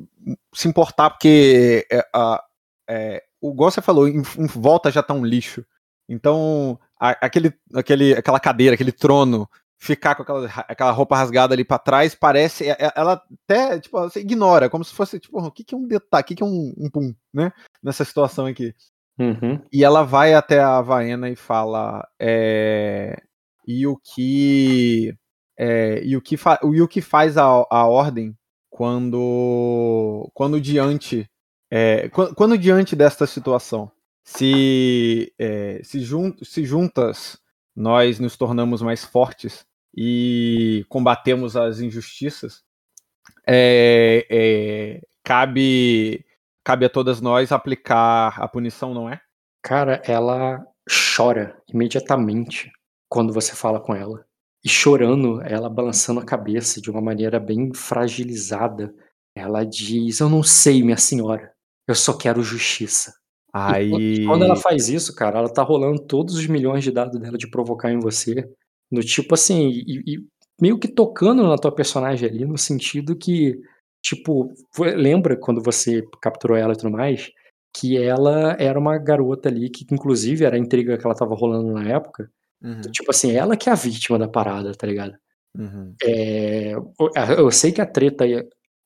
[0.53, 2.43] se importar, porque é, a-
[2.88, 5.65] é, o igual você falou, em, em volta já tá um lixo.
[6.07, 9.49] Então, a- aquele, aquele, aquela cadeira, aquele trono,
[9.82, 12.66] ficar com aquela, aquela roupa rasgada ali pra trás, parece.
[12.69, 15.77] é- é- Ela até, tipo, você ignora, como se fosse, tipo, o que, que é
[15.77, 17.51] um detalhe, o que, que é um, um pum, né?
[17.82, 18.75] Nessa situação aqui.
[19.17, 19.61] Uhum.
[19.72, 22.06] E ela vai até a Vaena e fala.
[22.19, 23.22] é,
[23.67, 25.14] e o que.
[25.58, 28.35] é, e, o que fa- e o que faz a, a ordem
[28.69, 30.30] quando.
[30.33, 31.30] Quando diante.
[31.72, 33.91] é, quando, quando diante desta situação.
[34.24, 37.40] Se, é, se, jun, se juntas
[37.75, 39.66] nós nos tornamos mais fortes
[40.01, 42.63] e combatemos as injustiças,
[43.45, 46.25] é, é, cabe,
[46.63, 49.19] cabe a todas nós aplicar a punição, não é?
[49.61, 52.71] Cara, ela chora imediatamente
[53.09, 54.25] quando você fala com ela.
[54.63, 58.95] E chorando, ela balançando a cabeça de uma maneira bem fragilizada,
[59.35, 61.51] ela diz: Eu não sei, minha senhora,
[61.85, 63.13] eu só quero justiça.
[63.51, 63.91] Aí.
[64.21, 67.37] E quando ela faz isso, cara, ela tá rolando todos os milhões de dados dela
[67.37, 68.49] de provocar em você.
[68.91, 70.19] No tipo assim, e, e
[70.61, 73.59] meio que tocando na tua personagem ali, no sentido que,
[74.01, 77.31] tipo, lembra quando você capturou ela e tudo mais,
[77.75, 81.71] que ela era uma garota ali, que inclusive era a intriga que ela tava rolando
[81.73, 82.29] na época.
[82.61, 85.15] Uhum, Tipo assim, ela que é a vítima da parada, tá ligado?
[85.57, 88.25] uhum, É, eu- sei que a treta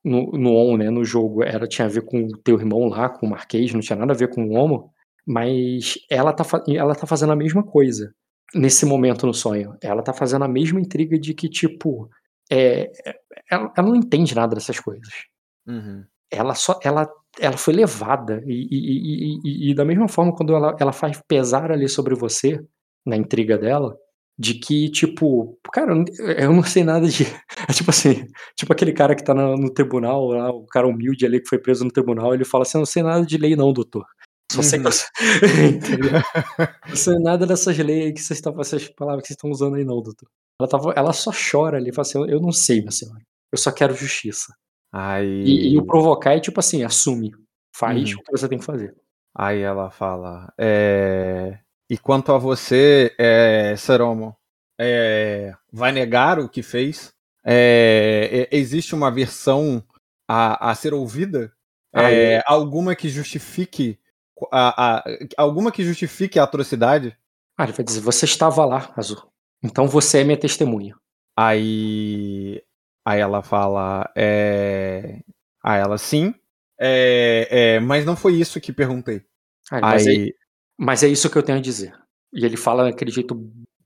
[0.04, 3.10] no, no On, né, no jogo, era, tinha a ver com o teu irmão lá,
[3.10, 4.92] com o Marquês, não tinha nada a ver com o Homo,
[5.26, 8.14] Mas ela tá, ela tá fazendo a mesma coisa
[8.54, 9.76] nesse momento no sonho.
[9.82, 12.10] Ela tá fazendo a mesma intriga de que, tipo,
[12.52, 13.16] é, é-
[13.52, 15.08] ela, ela não entende nada dessas coisas.
[15.68, 16.04] Uhum.
[16.32, 16.80] Ela só.
[16.84, 17.08] Ela,
[17.40, 18.44] ela foi levada.
[18.46, 22.60] E, e- e- e- da mesma forma, quando ela, ela faz pesar ali sobre você,
[23.06, 23.96] na intriga dela,
[24.38, 26.06] de que, tipo, cara, eu não-
[26.38, 27.24] eu não sei nada de.
[27.70, 31.26] É tipo assim, tipo aquele cara que tá no, no tribunal, lá, o cara humilde
[31.26, 33.56] ali que foi preso no tribunal, ele fala assim: eu não sei nada de lei,
[33.56, 34.06] não, doutor.
[34.52, 34.90] Só sei que.
[35.66, 36.12] Entendeu?
[36.88, 39.76] Não sei nada dessas leis aí que vocês estão, essas palavras que vocês estão usando
[39.76, 40.30] aí, não, doutor.
[40.60, 43.20] Ela, tava, ela só chora ali, fala assim: eu, não sei, minha senhora.
[43.52, 44.54] Eu só quero justiça.
[44.92, 47.32] Aí, E, e o provocar é tipo assim, assume.
[47.76, 48.20] Faz Uhum.
[48.20, 48.94] o que você tem que fazer.
[49.36, 50.54] aí ela fala.
[50.60, 51.58] é,
[51.90, 54.36] E quanto a você, é, Seromo,
[54.80, 57.12] é, vai negar o que fez?
[57.44, 59.84] É, Existe uma versão
[60.28, 61.52] a, a ser ouvida?
[61.96, 64.00] É, alguma que justifique
[64.52, 65.04] a, a-
[65.38, 67.18] alguma que justifique a atrocidade?
[67.58, 69.22] Ah, ele vai dizer: você estava lá, Azul.
[69.64, 70.96] Então você é minha testemunha.
[71.38, 72.62] Aí,
[73.06, 75.20] aí ela fala, é...
[75.64, 76.34] aí ela sim,
[76.80, 79.24] é, é, mas não foi isso que perguntei.
[79.72, 80.36] Ah, ele, mas, é, Aí,
[80.78, 81.94] mas é isso que eu tenho a dizer.
[82.34, 83.36] E ele fala daquele jeito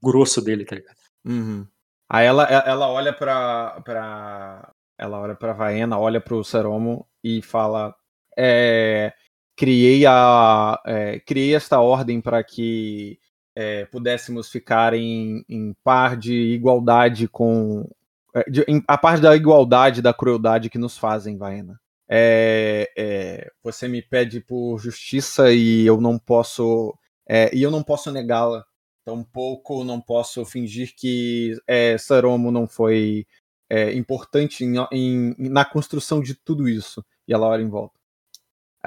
[0.02, 0.96] grosso dele, tá ligado?
[1.26, 1.68] uhum.
[2.10, 7.94] aí ela, ela olha pra, pra, ela olha pra Vaena, olha pro Seromo e fala,
[8.38, 9.14] é,
[9.58, 13.20] criei a, é, criei esta ordem para que
[13.56, 17.90] é, pudéssemos ficar em, em par de igualdade com
[18.36, 21.80] é, de- em- a par da igualdade da crueldade que nos fazem, Vaena.
[22.10, 26.96] É, é, você me pede por justiça e eu não posso
[27.28, 28.64] é, e eu não posso negá-la.
[29.06, 31.56] Tampouco não posso fingir que
[32.00, 33.26] Saromo não foi
[33.96, 37.04] importante em- na construção de tudo isso.
[37.28, 37.97] E ela olha em volta.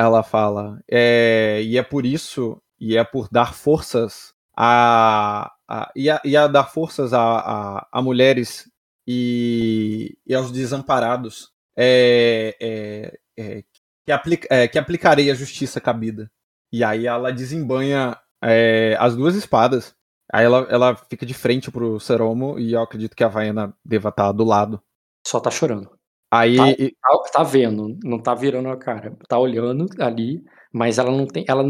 [0.01, 6.09] Ela fala, é, e é por isso, e é por dar forças a, a, e,
[6.09, 8.67] a, e a dar forças a, a, a mulheres
[9.07, 13.65] e, e aos desamparados é, é, é,
[14.07, 16.31] que, aplica, é, que aplicarei a justiça cabida.
[16.73, 19.95] E aí ela desembanha é, as duas espadas.
[20.33, 24.09] Aí ela, ela fica de frente pro Seromo e eu acredito que a Vaena deva
[24.09, 24.81] estar do lado.
[25.27, 26.00] Só tá chorando.
[26.31, 27.11] Aí Tá.
[27.11, 29.17] Tá, tá vendo, não tá virando a cara.
[29.29, 30.43] Tá olhando ali,
[30.73, 31.45] mas ela não tem.
[31.49, 31.65] Ela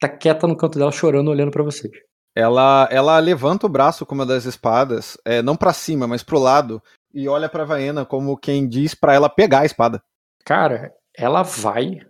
[0.00, 1.92] tá quieta no canto dela, chorando, olhando pra vocês.
[2.34, 6.38] ela, ela levanta o braço com uma das espadas, é, não pra cima, mas pro
[6.38, 6.82] lado,
[7.12, 10.02] e olha pra Vaena como quem diz pra ela pegar a espada.
[10.44, 12.00] Cara, ela vai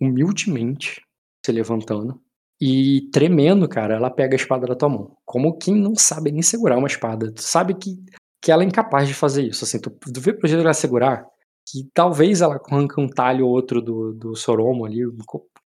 [0.00, 1.02] humildemente
[1.44, 2.20] se levantando
[2.60, 5.16] e tremendo, cara, ela pega a espada da tua mão.
[5.24, 7.32] Como quem não sabe nem segurar uma espada.
[7.32, 7.96] Tu sabe que,
[8.40, 9.64] que ela é incapaz de fazer isso.
[9.64, 11.26] Assim, tu, tu vê pro jeito dela segurar
[11.66, 15.00] que talvez ela arranque um talho ou outro do, do Soromo ali,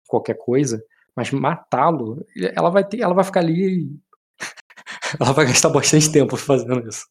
[0.07, 0.83] qualquer coisa,
[1.15, 3.91] mas matá-lo, ela vai ter, ela vai ficar ali.
[5.21, 7.07] ela vai gastar bastante tempo fazendo isso.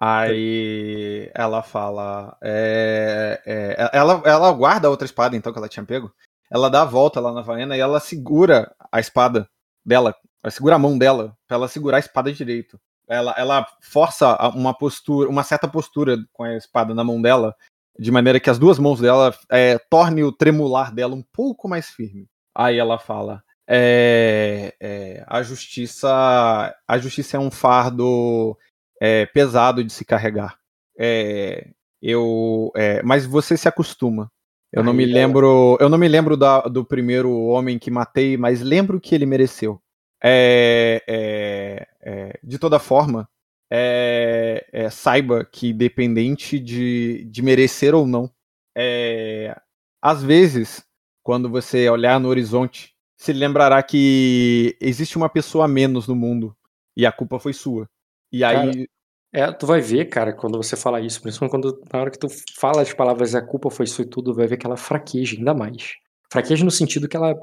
[0.00, 2.36] Aí ela fala.
[2.42, 6.12] é, é, ela, ela guarda a outra espada, então, que ela tinha pego.
[6.50, 9.48] Ela dá a volta lá na Vaena e ela segura a espada
[9.84, 10.14] dela.
[10.42, 12.78] Ela segura a mão dela pra ela segurar a espada direito.
[13.08, 17.54] Ela, ela força uma postura, uma certa postura com a espada na mão dela,
[17.98, 21.90] de maneira que as duas mãos dela é, torne o tremular dela um pouco mais
[21.90, 22.26] firme.
[22.54, 28.56] Aí ela fala: é, é, a justiça, a justiça é um fardo
[29.00, 30.58] é, pesado de se carregar.
[30.98, 31.68] É,
[32.00, 34.30] eu, é, mas você se acostuma.
[34.72, 38.60] Eu não me lembro, eu não me lembro da- do primeiro homem que matei, mas
[38.60, 39.80] lembro que ele mereceu.
[40.22, 43.28] É, é, é, de toda forma,
[43.76, 48.30] é, é, saiba que dependente de, de merecer ou não,
[48.72, 49.60] é,
[50.00, 50.84] às vezes,
[51.24, 56.56] quando você olhar no horizonte, se lembrará que existe uma pessoa a menos no mundo
[56.96, 57.90] e a culpa foi sua.
[58.30, 58.86] E aí,
[59.32, 62.28] É, tu vai ver, cara, quando você fala isso, principalmente quando na hora que tu
[62.56, 65.52] fala as palavras a culpa foi isso e tudo, vai ver que ela fraqueja ainda
[65.52, 65.94] mais.
[66.32, 67.34] Fraqueja no sentido que ela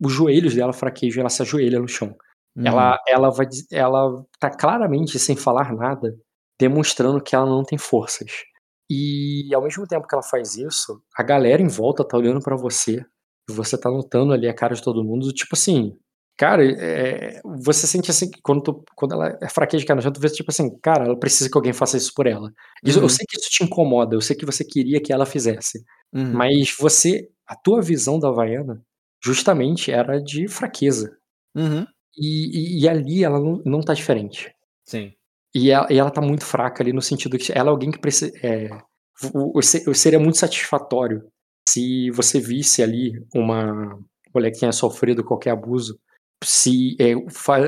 [0.00, 2.16] os joelhos dela fraquejam, ela se ajoelha no chão.
[2.58, 2.66] Uhum.
[2.66, 6.14] Ela ela vai ela tá claramente sem falar nada,
[6.60, 8.30] demonstrando que ela não tem forças.
[8.90, 12.56] E ao mesmo tempo que ela faz isso, a galera em volta tá olhando pra
[12.56, 13.04] você,
[13.48, 15.96] e você tá notando ali a cara de todo mundo, tipo assim,
[16.40, 20.28] Cara, é, você sente assim, quando, tu, quando ela é fraqueja de cara tu vê
[20.30, 22.52] tipo assim, cara, ela precisa que alguém faça isso por ela.
[22.84, 23.04] Isso- Uhum.
[23.06, 25.82] Eu sei que isso te incomoda, eu sei que você queria que ela fizesse.
[26.14, 26.32] Uhum.
[26.34, 28.80] Mas você, a tua visão da Havaiana,
[29.20, 31.10] justamente era de fraqueza.
[31.56, 31.84] Uhum.
[32.18, 34.52] E, e- e ali ela não, não tá diferente.
[34.84, 35.12] Sim.
[35.54, 37.98] E ela, e ela tá muito fraca ali no sentido que ela é alguém que
[37.98, 38.32] precisa.
[38.42, 38.68] É,
[39.94, 41.24] seria muito satisfatório
[41.68, 43.98] se você visse ali uma.
[44.34, 45.98] mulher que tenha sofrido qualquer abuso,
[46.44, 47.12] se é,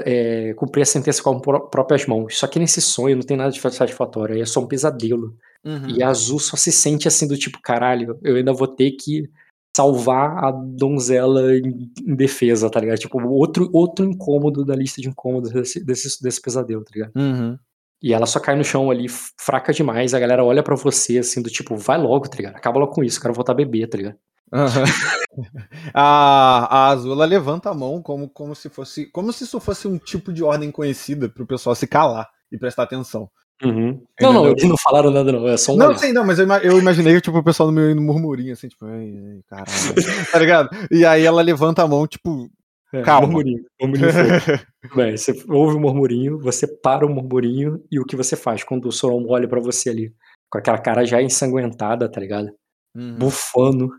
[0.04, 2.38] é, cumprir a sentença com as pró- próprias mãos.
[2.38, 5.36] Só que nesse sonho não tem nada de satisfatório, é só um pesadelo.
[5.64, 5.90] Uhum.
[5.90, 9.28] E a Azul só se sente assim do tipo, caralho, eu ainda vou ter que
[9.76, 12.98] salvar a donzela em, em defesa, tá ligado?
[12.98, 17.12] Tipo, outro, outro incômodo da lista de incômodos desse, desse, desse pesadelo, tá ligado?
[17.16, 17.58] Uhum.
[18.02, 19.06] E ela só cai no chão ali,
[19.38, 22.56] fraca demais, a galera olha pra você assim, do tipo, vai logo, tá ligado?
[22.56, 24.16] Acaba logo com isso, quero voltar a beber, tá ligado?
[24.52, 24.84] Aham.
[25.94, 29.06] a, a Azul ela levanta a mão como, como se fosse.
[29.06, 32.84] Como se isso fosse um tipo de ordem conhecida pro pessoal se calar e prestar
[32.84, 33.30] atenção.
[33.62, 34.02] Uhum.
[34.20, 35.46] Não, não, eles não falaram nada, não.
[35.46, 35.76] É só um.
[35.76, 35.98] Não, olhar.
[35.98, 38.68] sei, não, mas eu, ima- eu imaginei, tipo, o pessoal no meu no murmurinho, assim,
[38.68, 39.70] tipo, ai, ai, caralho.
[40.32, 40.70] tá ligado?
[40.90, 42.48] E aí ela levanta a mão, tipo,
[42.92, 43.26] É, calma.
[43.26, 43.64] Murmurinho.
[43.80, 44.08] murmurinho
[44.96, 48.86] Bem, você ouve o murmurinho, você para o murmurinho e o que você faz quando
[48.88, 50.14] o Soron olha pra você ali,
[50.50, 52.48] com aquela cara já ensanguentada, tá ligado?
[52.96, 53.16] Uhum.
[53.18, 53.90] Bufando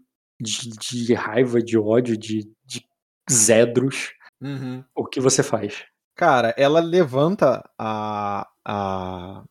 [0.41, 0.69] de,
[1.05, 2.81] de raiva, de ódio, de, de
[3.31, 4.11] zedros.
[4.41, 4.83] Uhum.
[4.95, 5.83] O que você faz?
[6.15, 8.47] Cara, ela levanta a.
[8.67, 9.43] a...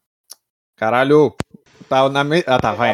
[0.81, 1.37] Caralho!
[1.91, 2.43] Tá na me...
[2.47, 2.93] Ah, tá, vai.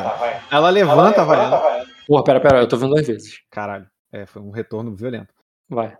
[0.51, 1.87] Ela levanta a Havaiana.
[2.05, 3.41] Porra, pera, pera, eu tô vendo duas vezes.
[3.49, 5.33] Caralho, é, foi um retorno violento.
[5.69, 5.97] Vai.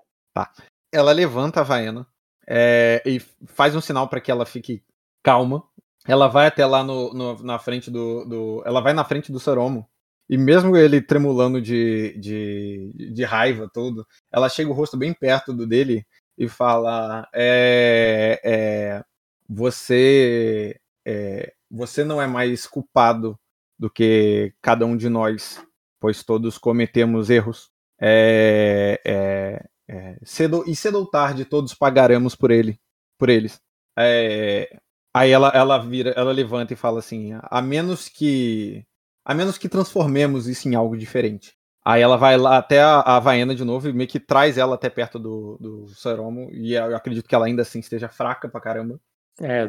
[0.93, 2.05] Ela levanta a Havaiana
[2.45, 4.83] é, e faz um sinal pra que ela fique
[5.23, 5.63] calma.
[6.09, 9.39] Ela vai até lá no, no- na frente do, do- Ela vai na frente do
[9.39, 9.89] Soromo.
[10.29, 15.53] E mesmo ele tremulando de, de, de raiva, tudo, ela chega o rosto bem perto
[15.53, 16.05] do dele
[16.37, 19.05] e fala: é, é,
[19.49, 20.81] Você.
[21.07, 23.39] é, você não é mais culpado
[23.79, 25.63] do que cada um de nós,
[26.01, 27.71] pois todos cometemos erros.
[28.01, 32.81] É, é, é, cedo, e cedo ou tarde todos pagaremos por ele,
[33.19, 33.61] por eles.
[33.99, 34.79] É,
[35.15, 38.85] aí ela, ela vira, ela levanta e fala assim: a menos que
[39.25, 41.57] a menos que transformemos isso em algo diferente.
[41.85, 44.91] Aí ela vai lá até a, a de novo e meio que traz ela até
[44.91, 46.49] perto do, do Saromo.
[46.53, 49.01] E eu acredito que ela ainda assim esteja fraca pra caramba.
[49.41, 49.67] É,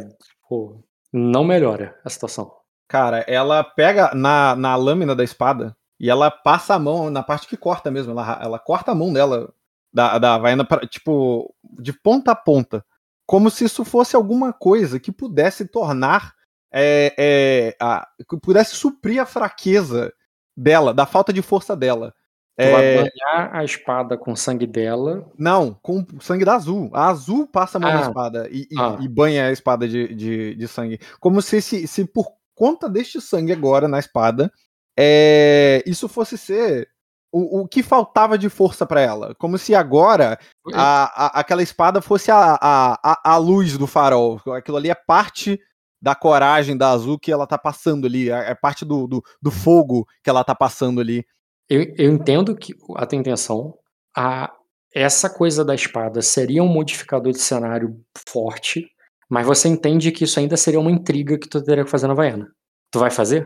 [0.48, 2.52] pô, não melhora a situação.
[2.88, 7.48] Cara, ela pega na, na lâmina da espada e ela passa a mão na parte
[7.48, 8.12] que corta mesmo.
[8.12, 9.54] Ela, ela corta a mão dela,
[9.92, 12.86] da, da Havaiana, pra, tipo, de ponta a ponta.
[13.26, 16.36] Como se isso fosse alguma coisa que pudesse tornar.
[16.72, 20.14] É, é, a, que pudesse suprir a fraqueza
[20.56, 22.14] dela, da falta de força dela.
[22.60, 25.30] Tu vai É, banhar a espada com sangue dela.
[25.38, 26.90] não, com o sangue da Azul.
[26.94, 28.08] A Azul passa a mão na Ah.
[28.08, 28.98] espada e, e- Ah.
[29.00, 31.00] e banha a espada de, de, de sangue.
[31.20, 34.52] Como se, se, se por conta deste sangue agora na espada,
[34.98, 36.90] é, isso fosse ser
[37.32, 39.36] o, o que faltava de força pra ela.
[39.36, 40.40] Como se agora
[40.74, 44.42] a, a- aquela espada fosse a, a, a, a luz do farol.
[44.56, 45.60] Aquilo ali é parte
[46.02, 48.30] da coragem da Azul que ela tá passando ali.
[48.32, 51.24] É é parte do, do, do fogo que ela tá passando ali.
[51.70, 53.78] Eu, eu entendo que a tua intenção,
[54.16, 54.54] a,
[54.94, 58.88] essa coisa da espada seria um modificador de cenário forte,
[59.30, 62.14] mas você entende que isso ainda seria uma intriga que tu teria que fazer na
[62.14, 62.48] Havaiana.
[62.92, 63.46] Tu vai fazer?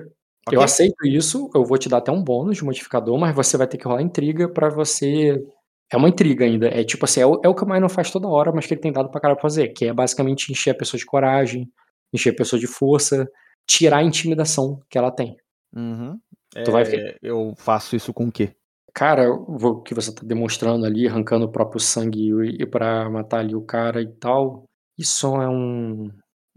[0.52, 0.64] Eu Ok?
[0.64, 3.78] aceito isso, eu vou te dar até um bônus de modificador, mas você vai ter
[3.78, 5.44] que rolar intriga pra você.
[5.92, 6.68] É uma intriga ainda.
[6.68, 8.74] É tipo assim, é o, é o que o Maino faz toda hora, mas que
[8.74, 11.70] ele tem dado pra cara pra fazer, que é basicamente encher a pessoa de coragem,
[12.14, 13.28] encher a pessoa de força,
[13.68, 15.36] tirar a intimidação que ela tem.
[15.76, 16.18] Uhum.
[16.66, 18.56] Tu vai É, eu faço isso com o quê?
[18.94, 22.30] Cara, o que você tá demonstrando ali, arrancando o próprio sangue
[22.62, 24.66] e pra matar ali o cara e tal,
[24.98, 26.10] isso é um.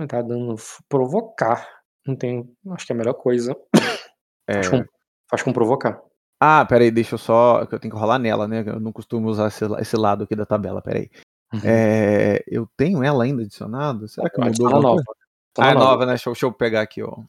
[0.09, 0.57] Tá dando
[0.89, 1.65] provocar.
[2.05, 2.45] Não tem.
[2.73, 3.57] Acho que é a melhor coisa.
[4.47, 4.85] É, Faz, com,
[5.31, 6.03] faz com provocar.
[6.39, 7.65] Ah, peraí, deixa eu só.
[7.65, 8.63] que Eu tenho que rolar nela, né?
[8.67, 11.09] Eu não costumo usar esse, esse lado aqui da tabela, peraí.
[11.51, 11.61] Uhum.
[11.65, 14.07] É, eu tenho ela ainda adicionada?
[14.07, 15.03] Será que mudou Adiciona alguma nova.
[15.03, 15.19] coisa?
[15.57, 15.91] Adiciona Ah, é nova.
[15.93, 16.13] nova, né?
[16.13, 17.23] Deixa eu, deixa eu pegar aqui, ó.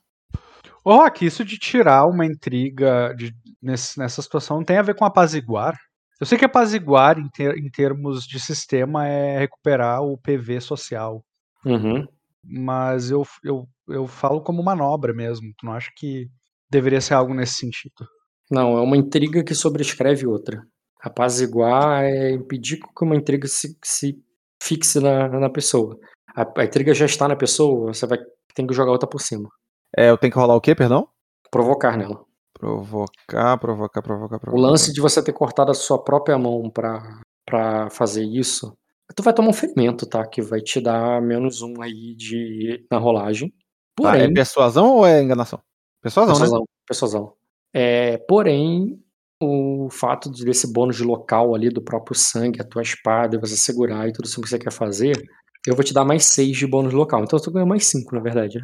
[0.86, 5.04] Ô, Rock, isso de tirar uma intriga de- nesse- nessa situação tem a ver com
[5.04, 5.76] apaziguar?
[6.22, 11.26] Eu sei que apaziguar, em, ter- em termos de sistema, é recuperar o PV social.
[11.66, 12.06] Uhum.
[12.44, 15.52] Mas eu, eu, eu falo como manobra mesmo.
[15.58, 16.30] Tu não acha que
[16.70, 18.08] deveria ser algo nesse sentido?
[18.52, 20.62] Não, é uma intriga que sobrescreve outra.
[21.02, 24.16] Apaziguar é impedir que uma intriga se, se
[24.62, 25.98] fixe na, na pessoa.
[26.36, 28.20] A, a intriga já está na pessoa, você vai
[28.54, 29.50] tem que jogar outra por cima.
[29.98, 31.08] É, eu tenho que rolar o quê, perdão?
[31.50, 32.24] Provocar nela.
[32.54, 34.62] Provocar, provocar, provocar, O provocar.
[34.62, 38.76] lance de você ter cortado a sua própria mão pra, pra fazer isso,
[39.16, 40.26] tu vai tomar um ferimento, tá?
[40.26, 43.50] Que vai te dar menos um aí de, na rolagem.
[43.50, 43.56] Tá,
[43.96, 45.60] Porém, é persuasão ou é enganação?
[46.02, 46.40] Persuasão, né?
[46.40, 47.34] Persuasão, persuasão.
[47.74, 49.00] É, porém,
[49.42, 53.56] o fato de desse bônus de local ali do próprio sangue, a tua espada, você
[53.56, 55.22] segurar e tudo isso que você quer fazer,
[55.68, 57.24] eu vou te dar mais 6 de bônus local.
[57.24, 58.60] Então tu ganha mais 5, na verdade.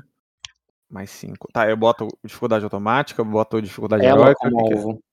[0.91, 1.47] Mais 5.
[1.53, 4.49] Tá, eu boto dificuldade automática, boto dificuldade Ela heróica.
[4.49, 4.77] como que é?
[4.77, 5.03] alvo.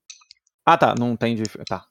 [0.65, 1.57] Ah, tá, não tem dif...
[1.65, 1.85] Tá.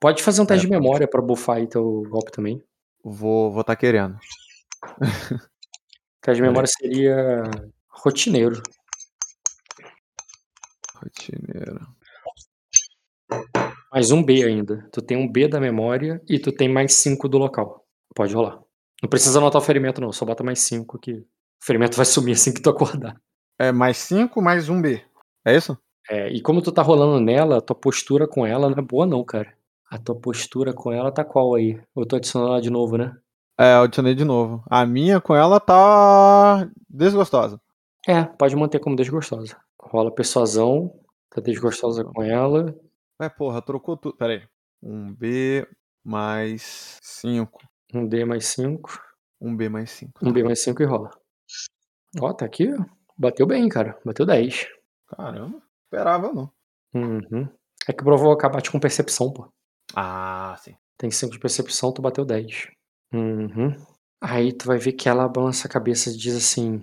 [0.00, 2.62] Pode fazer um teste de memória pra buffar aí teu golpe também.
[3.04, 4.18] Vou vou tá querendo.
[6.20, 7.42] Teste de memória seria
[7.88, 8.62] rotineiro.
[10.94, 11.86] Rotineiro.
[13.92, 14.88] Mais um B ainda.
[14.92, 17.84] Tu tem um B da memória e tu tem mais 5 do local.
[18.14, 18.60] Pode rolar.
[19.02, 20.12] Não precisa anotar o ferimento, não.
[20.12, 21.24] Só bota mais 5 que
[21.62, 23.20] o ferimento vai sumir assim que tu acordar.
[23.58, 25.02] É mais 5 mais um B.
[25.44, 25.76] É isso?
[26.08, 29.04] É, e como tu tá rolando nela, a tua postura com ela não é boa,
[29.04, 29.52] não, cara.
[29.90, 31.80] A tua postura com ela tá qual aí?
[31.96, 33.16] Eu tô adicionando ela de novo, né?
[33.58, 34.62] É, eu adicionei de novo.
[34.70, 37.60] A minha com ela tá desgostosa.
[38.06, 39.56] É, pode manter como desgostosa.
[39.80, 40.94] Rola persuasão,
[41.30, 42.74] tá desgostosa com ela.
[43.20, 44.16] Ué, porra, trocou tudo.
[44.16, 44.42] Pera aí.
[44.82, 45.66] Um B
[46.04, 47.58] mais 5.
[47.92, 49.00] Um D mais 5.
[49.40, 50.12] Um B mais 5.
[50.22, 51.10] Um B mais 5 e rola.
[52.20, 52.68] Ó, tá aqui.
[53.16, 53.98] Bateu bem, cara.
[54.04, 54.66] Bateu 10.
[55.08, 56.50] Caramba, esperava não.
[56.94, 57.48] Uhum.
[57.88, 59.48] É que provocar bate com percepção, pô.
[59.94, 60.74] Ah, sim.
[60.98, 62.68] Tem 5 de percepção, tu bateu 10.
[63.14, 63.74] Uhum.
[64.20, 66.82] Aí tu vai ver que ela balança a cabeça e diz assim.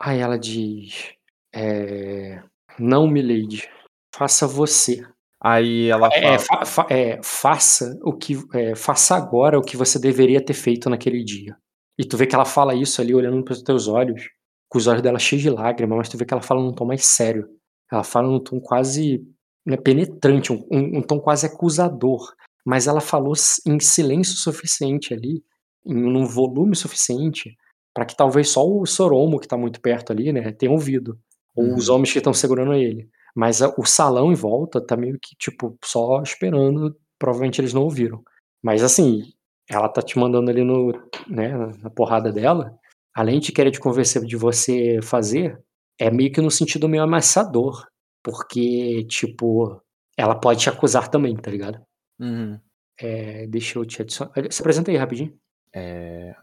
[0.00, 1.12] Aí ela diz.
[1.54, 2.42] É...
[2.78, 3.68] Não, Milady.
[4.14, 5.06] Faça você.
[5.42, 6.64] Aí ela É, fala.
[6.66, 8.34] fa- fa- é, faça o que.
[8.54, 11.56] é, faça agora o que você deveria ter feito naquele dia.
[12.00, 14.22] E tu vê que ela fala isso ali olhando pros teus olhos,
[14.70, 16.86] com os olhos dela cheios de lágrimas, mas tu vê que ela fala num tom
[16.86, 17.46] mais sério.
[17.92, 19.22] Ela fala num tom quase
[19.66, 22.32] né, penetrante, um, um- tom quase acusador.
[22.64, 23.34] Mas ela falou
[23.66, 25.42] em silêncio suficiente ali,
[25.84, 27.54] em um volume suficiente,
[27.92, 31.18] para que talvez só o Soromo, que tá muito perto ali, né, tenha ouvido.
[31.54, 31.96] Ou os Uhum.
[31.96, 33.10] homens que estão segurando ele.
[33.36, 36.96] Mas a- o salão em volta tá meio que, tipo, só esperando.
[37.18, 38.22] Provavelmente eles não ouviram.
[38.62, 39.24] Mas assim,
[39.70, 40.92] ela tá te mandando ali no,
[41.28, 41.48] né,
[41.80, 42.76] na porrada dela.
[43.14, 45.62] Além de querer te convencer de você fazer,
[45.98, 47.86] é meio que no sentido meio ameaçador.
[48.22, 49.80] Porque, tipo,
[50.16, 51.80] ela pode te acusar também, tá ligado?
[52.18, 52.60] Uhum.
[52.98, 54.32] É, deixa eu te adicionar.
[54.50, 55.38] Se apresenta aí rapidinho.
[55.72, 56.34] É...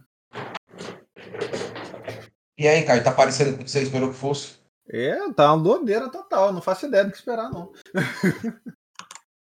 [2.57, 4.57] E aí, Caio, tá parecendo com o que você esperou que fosse?
[4.89, 6.53] é, tá uma doideira total.
[6.53, 7.71] Não faço ideia do que esperar, não.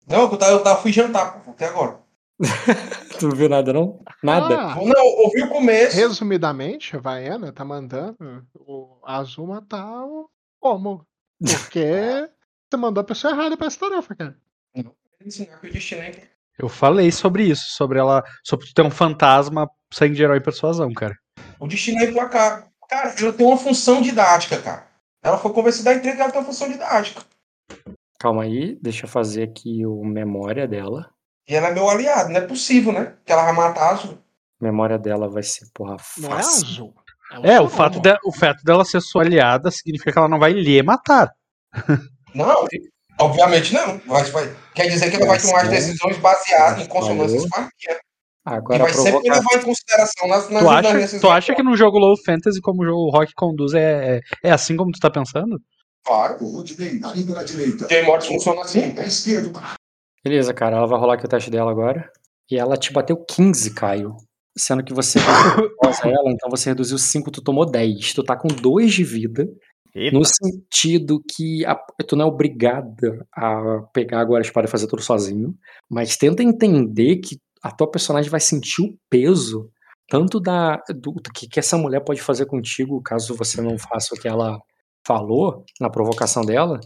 [0.06, 2.01] Não, eu tava, eu tava fui jantar, pô, até agora.
[3.18, 4.02] Tu não viu nada, não?
[4.22, 4.58] Nada.
[4.58, 5.96] Ah, Não, ouvi o começo.
[5.96, 8.16] resumidamente, a Vaiana tá mandando
[8.56, 10.28] o Azuma matar o
[10.60, 11.06] Homo.
[11.40, 11.84] Porque
[12.68, 14.36] você mandou a pessoa errada pra essa tarefa, cara.
[16.58, 18.24] Eu falei sobre isso, sobre ela.
[18.44, 21.16] Sobre tu ter um fantasma sangue de herói e persuasão, cara.
[21.60, 22.68] O destino é emplacar.
[22.88, 24.86] Cara, ela tem uma função didática, cara.
[25.22, 27.22] Ela foi convencida da intriga que ela tem uma função didática.
[28.18, 31.08] Calma aí, deixa eu fazer aqui o memória dela.
[31.48, 33.14] E ela é meu aliado, não é possível, né?
[33.24, 34.18] Que ela vai matar a Azul.
[34.60, 36.64] Memória dela vai ser, porra, Não é fácil.
[36.66, 36.94] azul.
[37.42, 40.52] É, o fato, de, o fato dela ser sua aliada significa que ela não vai
[40.52, 41.32] lhe matar.
[42.34, 42.66] Não,
[43.20, 44.00] obviamente não.
[44.06, 47.60] Mas vai, quer dizer que ela vai tomar as decisões baseadas em consonâncias com a
[47.60, 47.70] minha.
[47.94, 48.00] E
[48.44, 49.34] Agora vai sempre provocar.
[49.34, 51.20] levar em consideração nas, nas, Tu acha, decisões.
[51.20, 54.50] tu acha que num jogo low fantasy, como o jogo rock conduz, é, é, é
[54.50, 55.60] assim como tu tá pensando?
[56.04, 56.36] Claro.
[57.88, 58.94] Jay Mortis funciona assim.
[60.24, 62.10] Beleza, cara, ela vai rolar aqui o teste dela agora.
[62.50, 64.16] E ela te bateu 15, Caio.
[64.56, 68.12] Sendo que você reduziu ela, então você reduziu 5, tu tomou 10.
[68.12, 69.48] Tu tá com 2 de vida.
[69.94, 70.16] Eita.
[70.16, 74.86] No sentido que a- tu não é obrigada a pegar agora a espada e fazer
[74.86, 75.54] tudo sozinho.
[75.90, 79.70] Mas tenta entender que a tua personagem vai sentir o peso
[80.08, 84.14] tanto da, do, do que, que essa mulher pode fazer contigo, caso você não faça
[84.14, 84.58] o que ela
[85.06, 86.78] falou na provocação dela,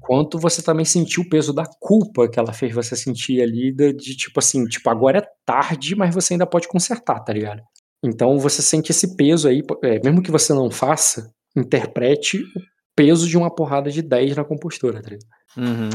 [0.00, 3.92] quanto você também sentiu o peso da culpa que ela fez você sentir ali, de,
[3.92, 7.62] de tipo assim, tipo, agora é tarde, mas você ainda pode consertar, tá ligado?
[8.04, 12.60] Então você sente esse peso aí, é, mesmo que você não faça, interprete o
[12.96, 15.26] peso de uma porrada de 10 na compostura, tá ligado?
[15.56, 15.90] Uhum.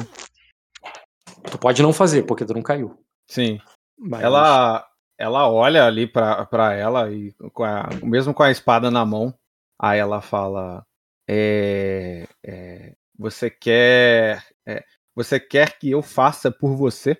[1.51, 2.97] Tu pode não fazer, porque tu não caiu.
[3.29, 3.59] Sim.
[3.97, 4.85] Mas- Ela,
[5.17, 9.33] ela olha ali pra, pra ela, e com a- mesmo com a espada na mão,
[9.79, 10.83] aí ela fala:
[11.29, 14.43] é, é, Você quer.
[14.67, 14.83] é,
[15.15, 17.17] você quer que eu faça por você?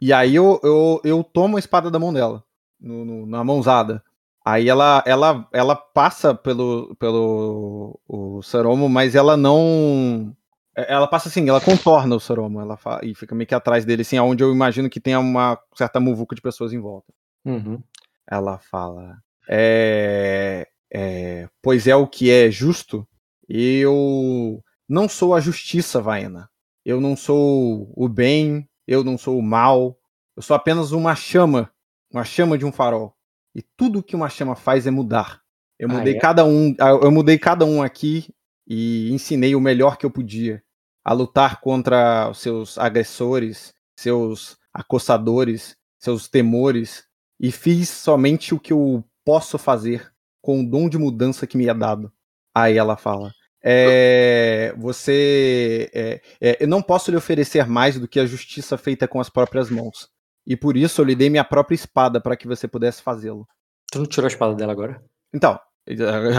[0.00, 2.44] E aí eu, eu, eu tomo a espada da mão dela,
[2.80, 4.02] no- no- na mãozada.
[4.44, 10.34] Aí ela, ela, ela passa pelo, pelo o Saromo, mas ela não.
[10.76, 13.84] é, Ela passa assim, ela contorna o Saromo ela fa- e fica meio que atrás
[13.86, 17.12] dele, assim, onde eu imagino que tenha uma certa muvuca de pessoas em volta.
[17.44, 17.82] Uhum.
[18.30, 19.16] Ela fala:
[19.48, 23.06] é, é, Pois é o que é justo,
[23.48, 26.50] eu não sou a justiça, Vaina.
[26.84, 29.98] Eu não sou o bem, eu não sou o mal.
[30.36, 31.70] Eu sou apenas uma chama,
[32.12, 33.16] uma chama de um farol.
[33.54, 35.40] E tudo que uma chama faz é mudar.
[35.78, 36.18] Eu Ah, mudei é?
[36.18, 38.28] cada um, eu mudei cada um aqui
[38.66, 40.62] e ensinei o melhor que eu podia
[41.04, 47.04] a lutar contra os seus agressores seus acossadores, seus temores,
[47.40, 51.68] e fiz somente o que eu posso fazer com o dom de mudança que me
[51.68, 52.12] é dado.
[52.54, 53.32] Aí ela fala:
[53.64, 55.90] é, Você.
[55.94, 59.30] É, é, eu não posso lhe oferecer mais do que a justiça feita com as
[59.30, 60.08] próprias mãos.
[60.46, 63.46] E por isso eu lhe dei minha própria espada para que você pudesse fazê-lo.
[63.90, 65.02] Tu não tirou a espada dela agora?
[65.32, 65.58] Então,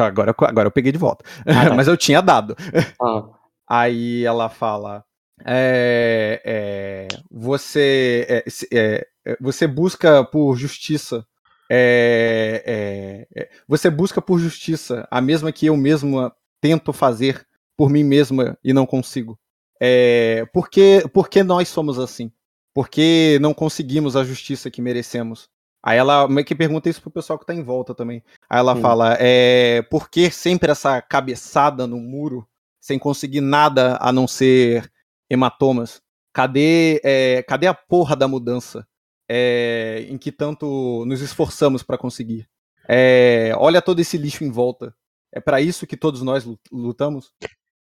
[0.06, 1.26] agora, agora eu peguei de volta.
[1.46, 1.74] Ah, tá.
[1.76, 2.56] Mas eu tinha dado.
[3.02, 3.24] Ah,
[3.68, 5.04] Aí ela fala:
[5.44, 9.08] é, é, você, é,
[9.40, 11.26] você busca por justiça.
[11.70, 16.32] é, é, é, você busca por justiça, a mesma que eu mesma
[16.66, 17.46] tento fazer
[17.78, 19.38] por mim mesma e não consigo.
[19.80, 22.32] É, por, que, por que nós somos assim?
[22.74, 25.48] Por que não conseguimos a justiça que merecemos?
[25.84, 28.24] Aí ela meio que pergunta isso pro pessoal que tá em volta também.
[28.50, 28.82] Aí ela Hum.
[28.82, 32.48] fala: é, por que sempre essa cabeçada no muro?
[32.86, 34.92] sem conseguir nada a não ser
[35.28, 36.04] hematomas.
[36.32, 38.88] Cadê, é, cadê a porra da mudança
[39.28, 42.48] é, em que tanto nos esforçamos para conseguir?
[42.88, 44.94] É, olha todo esse lixo em volta.
[45.36, 47.34] É para isso que todos nós lu- lutamos?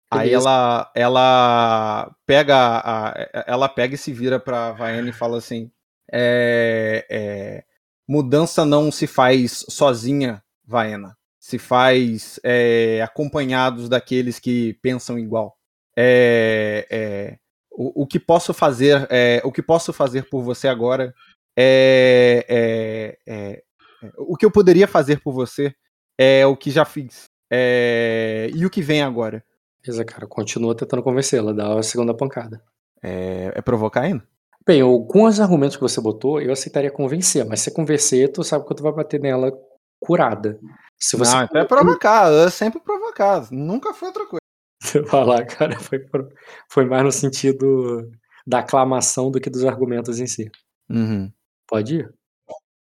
[0.09, 0.47] Aí Beleza.
[0.49, 5.69] ela, ela pega, a- ela pega e se vira para Vaiana e fala assim:
[6.11, 7.63] é, é,
[8.07, 11.15] mudança não se faz sozinha, Vaena.
[11.39, 15.57] Se faz é, acompanhados daqueles que pensam igual.
[15.97, 17.37] É, é,
[17.71, 21.13] o, o que posso fazer, é, o que posso fazer por você agora
[21.57, 23.63] é, é- é-
[24.03, 25.73] é- o que eu poderia fazer por você
[26.17, 27.30] é o que já fiz.
[27.51, 29.43] É, e o que vem agora?
[29.83, 30.25] beleza, cara.
[30.27, 32.61] Continua tentando convencê-la, dá a segunda pancada.
[33.03, 34.23] É, é provocar ainda?
[34.65, 38.75] Bem, os argumentos que você botou, eu aceitaria convencer, mas se convencer, tu sabe que
[38.75, 39.51] tu vai bater nela
[39.99, 40.59] curada.
[40.99, 43.51] Se você Não, então é provocar, é sempre provocar.
[43.51, 44.41] Nunca foi outra coisa.
[45.11, 46.31] Vai lá, cara, foi, por-
[46.69, 48.09] foi mais no sentido
[48.45, 50.49] da aclamação do que dos argumentos em si.
[50.89, 51.31] Uhum.
[51.67, 52.13] Pode ir?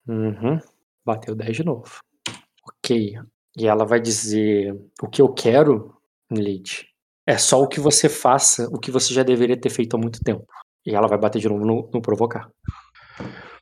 [0.08, 0.60] Uhum.
[1.04, 2.00] Bateu 10 de novo.
[2.64, 3.18] Ok.
[3.56, 5.94] E ela vai dizer: O que eu quero,
[6.30, 6.84] Lilith,
[7.26, 10.20] é só o que você faça, o que você já deveria ter feito há muito
[10.20, 10.44] tempo.
[10.84, 12.48] E ela vai bater de novo no, no provocar.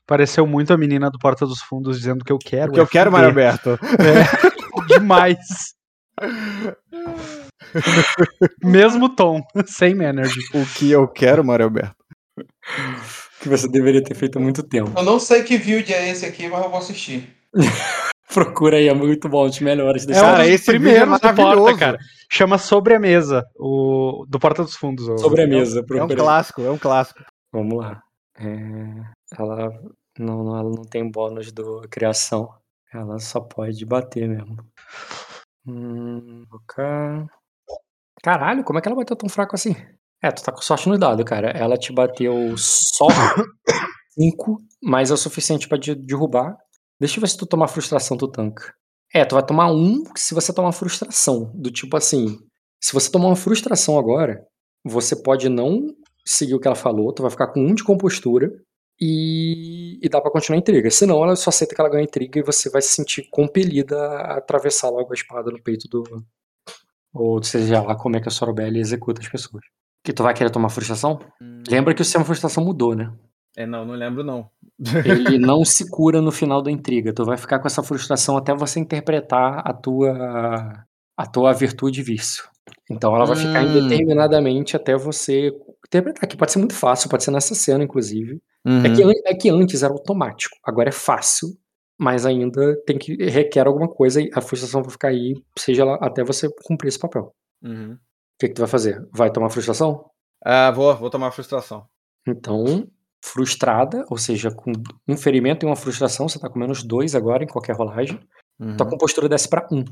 [0.05, 2.71] Pareceu muito a menina do Porta dos Fundos dizendo que eu quero.
[2.71, 3.11] O que eu quero.
[3.11, 3.71] Mário Alberto.
[3.71, 5.39] É, demais.
[8.63, 10.39] Mesmo tom, same energy.
[10.53, 11.95] O que eu quero, Mário Alberto.
[12.37, 12.43] O
[13.41, 14.91] que você deveria ter feito há muito tempo.
[14.95, 17.35] Eu não sei que build é esse aqui, mas eu vou assistir.
[18.33, 21.35] Procura aí, é muito bom, os melhores É desse um Cara, esse vídeo é do
[21.35, 21.97] Porta, cara.
[22.31, 25.07] Chama Sobre a Mesa, o do Porta dos Fundos.
[25.07, 25.79] o- sobre a mesa.
[25.79, 26.25] É um procura aí.
[26.25, 27.23] clássico, é um clássico.
[27.53, 28.01] Vamos lá.
[28.37, 28.45] É,
[29.39, 29.69] ela,
[30.19, 32.49] não, não, ela não tem bônus do criação.
[32.93, 34.57] Ela só pode bater mesmo.
[35.67, 37.25] Hum, colocar.
[38.23, 39.75] Caralho, como é que ela bateu tão fraco assim?
[40.21, 41.49] É, tu tá com sorte no dado, cara.
[41.51, 43.07] Ela te bateu só
[44.17, 46.55] 5, mas é o suficiente pra de- derrubar.
[46.99, 48.73] Deixa eu ver se tu tomar frustração, tu tanca.
[49.13, 51.51] É, tu vai tomar um se você tomar frustração.
[51.53, 52.37] Do tipo assim,
[52.81, 54.45] se você tomar uma frustração agora,
[54.83, 58.51] você pode não seguir o que ela falou, tu vai ficar com um de compostura
[58.99, 60.89] e, e dá pra continuar a intriga.
[60.89, 64.37] Senão ela só aceita que ela ganha intriga e você vai se sentir compelida a
[64.37, 66.03] atravessar logo a espada no peito do.
[67.13, 69.63] Ou seja lá como é que a Sorobelli executa as pessoas.
[70.03, 71.19] Que tu vai querer tomar frustração?
[71.67, 73.11] Lembra que o sistema de frustração mudou, né?
[73.57, 74.49] É, não, não lembro não.
[75.05, 77.13] Ele não se cura no final da intriga.
[77.13, 80.83] Tu vai ficar com essa frustração até você interpretar a tua
[81.17, 82.43] a tua virtude e vício.
[82.91, 83.69] Então ela vai ficar Hum.
[83.77, 85.51] indeterminadamente até você
[85.87, 88.41] interpretar, que pode ser muito fácil, pode ser nessa cena, inclusive.
[88.65, 88.83] Uhum.
[88.85, 91.49] É, que, an- é que antes era automático, agora é fácil,
[91.97, 95.95] mas ainda tem que requer alguma coisa e a frustração vai ficar aí, seja lá
[96.01, 97.33] até você cumprir esse papel.
[97.63, 97.93] Uhum.
[97.93, 97.97] O
[98.39, 99.07] que, que tu vai fazer?
[99.13, 100.09] Vai tomar frustração?
[100.43, 101.85] Ah, vou, vou tomar frustração.
[102.27, 102.87] Então,
[103.25, 104.71] frustrada, ou seja, com
[105.07, 108.19] um ferimento e uma frustração, você tá com menos dois agora em qualquer rolagem.
[108.59, 108.77] Uhum.
[108.77, 109.83] Tua compostura desce pra um.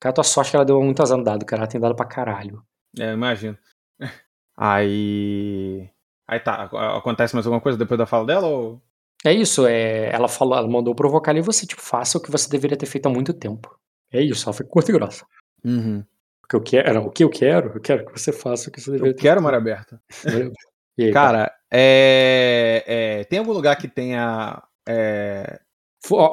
[0.00, 1.62] Cara, tua sorte que ela deu muito azar no dado, cara.
[1.62, 2.62] Ela tem dado pra caralho.
[2.98, 3.56] É, eu imagino.
[4.56, 5.90] Aí.
[6.26, 6.64] Aí tá.
[6.64, 8.46] ac- Acontece mais alguma coisa depois da fala dela?
[8.46, 8.82] Ou...
[9.24, 12.30] É isso, é, ela falou, ela mandou provocar ali e você, tipo, faça o que
[12.30, 13.78] você deveria ter feito há muito tempo.
[14.12, 15.24] É isso, ela foi curta e grossa.
[15.64, 16.04] Uhum.
[16.44, 18.72] O que eu quero, não, o que eu quero, eu quero que você faça o
[18.72, 19.44] que você deveria Eu ter quero feito.
[19.44, 20.00] mar aberta.
[20.98, 24.62] Aí, Cara, é, é, tem algum lugar que tenha.
[24.88, 25.58] é,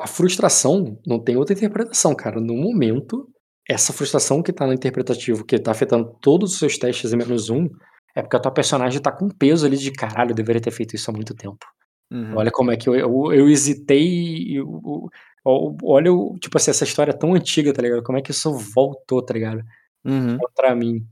[0.02, 2.40] A frustração não tem outra interpretação, cara.
[2.40, 3.28] No momento,
[3.70, 7.50] essa frustração que tá no interpretativo, que tá afetando todos os seus testes em menos
[7.50, 7.70] um,
[8.16, 10.96] é porque a tua personagem tá com peso ali de caralho, eu deveria ter feito
[10.96, 11.66] isso há muito tempo.
[12.12, 12.36] uhum.
[12.36, 14.52] Olha como é que eu, eu, eu hesitei.
[14.58, 15.10] eu-
[15.46, 18.04] eu- olha, o- tipo assim, essa história tão antiga, tá ligado?
[18.04, 19.64] Como é que isso voltou, tá ligado?
[20.06, 20.38] Uhum.
[20.38, 21.06] Contra mim.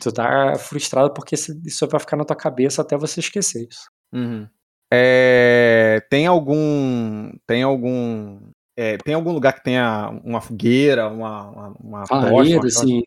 [0.00, 3.88] Tu tá frustrado porque isso vai ficar na tua cabeça até você esquecer isso.
[4.12, 4.48] Uhum.
[4.92, 7.30] É, tem algum.
[7.46, 8.40] Tem algum.
[8.76, 12.78] é, tem algum lugar que tenha uma fogueira, uma, uma, uma tocha, uma Lareira, tocha?
[12.80, 13.02] assim.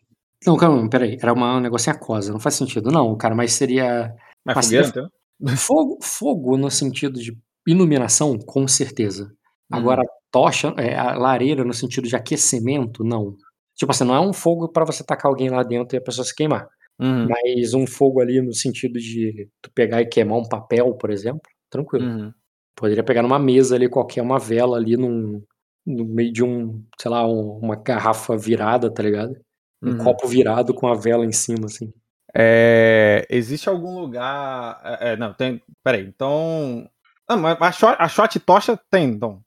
[0.46, 1.18] Não, calma, peraí.
[1.20, 2.32] Era uma, um negócio aquosa.
[2.32, 3.34] Não faz sentido, não, cara.
[3.34, 4.14] Mas seria.
[4.46, 5.10] Mas mas fogueira, seria então?
[5.56, 7.36] fogo, fogo no sentido de
[7.66, 9.30] iluminação, com certeza.
[9.70, 10.08] Agora, Uhum.
[10.30, 13.36] tocha, é, a lareira no sentido de aquecimento, não.
[13.76, 16.24] Tipo assim, não é um fogo pra você tacar alguém lá dentro e a pessoa
[16.24, 16.66] se queimar.
[17.00, 17.28] Uhum.
[17.28, 21.42] Mas um fogo ali no sentido de tu pegar e queimar um papel, por exemplo,
[21.70, 22.04] tranquilo.
[22.06, 22.32] Uhum.
[22.76, 25.42] Poderia pegar numa mesa ali qualquer, uma vela ali num,
[25.86, 29.34] no meio de um, sei lá, um- uma garrafa virada, tá ligado?
[29.82, 29.98] Um Uhum.
[29.98, 31.92] copo virado com a vela em cima, assim.
[32.34, 34.80] É, existe algum lugar.
[34.84, 35.62] É, é, não, tem.
[35.84, 36.88] Peraí, então.
[37.28, 39.40] Ah, mas a shot, a shot e tocha tem, então.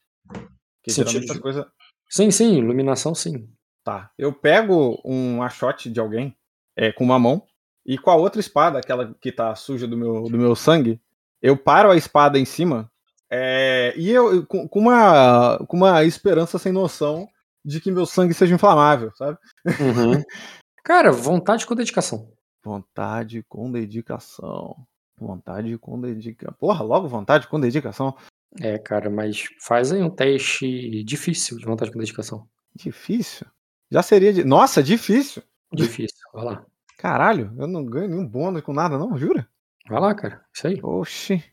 [0.84, 1.66] Que Sentido geralmente de- coisas.
[2.10, 3.48] Sim, sim, iluminação sim.
[3.84, 4.12] Tá.
[4.18, 6.36] Eu pego um shot de alguém
[6.82, 7.43] é, com uma mão
[7.85, 11.00] e com a outra espada, aquela que tá suja do meu, do meu sangue,
[11.40, 12.92] eu paro a espada em cima
[13.30, 17.30] é, e eu com uma, com uma esperança sem noção
[17.64, 19.38] de que meu sangue seja inflamável, sabe?
[19.66, 20.24] Uhum.
[20.84, 22.32] Cara, vontade com dedicação.
[22.64, 24.76] Vontade com dedicação.
[25.16, 26.56] Vontade com dedicação.
[26.60, 28.16] Porra, logo vontade com dedicação.
[28.60, 32.48] É, cara, mas faz aí um teste difícil de vontade com dedicação.
[32.76, 33.45] Difícil.
[33.92, 34.34] Já seria.
[34.34, 34.43] De...
[34.43, 35.43] Nossa, difícil.
[35.72, 36.66] Difícil, vai lá.
[37.02, 39.48] Caralho, eu não ganho nenhum bônus com nada, não, jura?
[39.90, 40.42] Vai lá, cara.
[40.54, 40.80] Isso aí.
[40.84, 41.44] Oxi.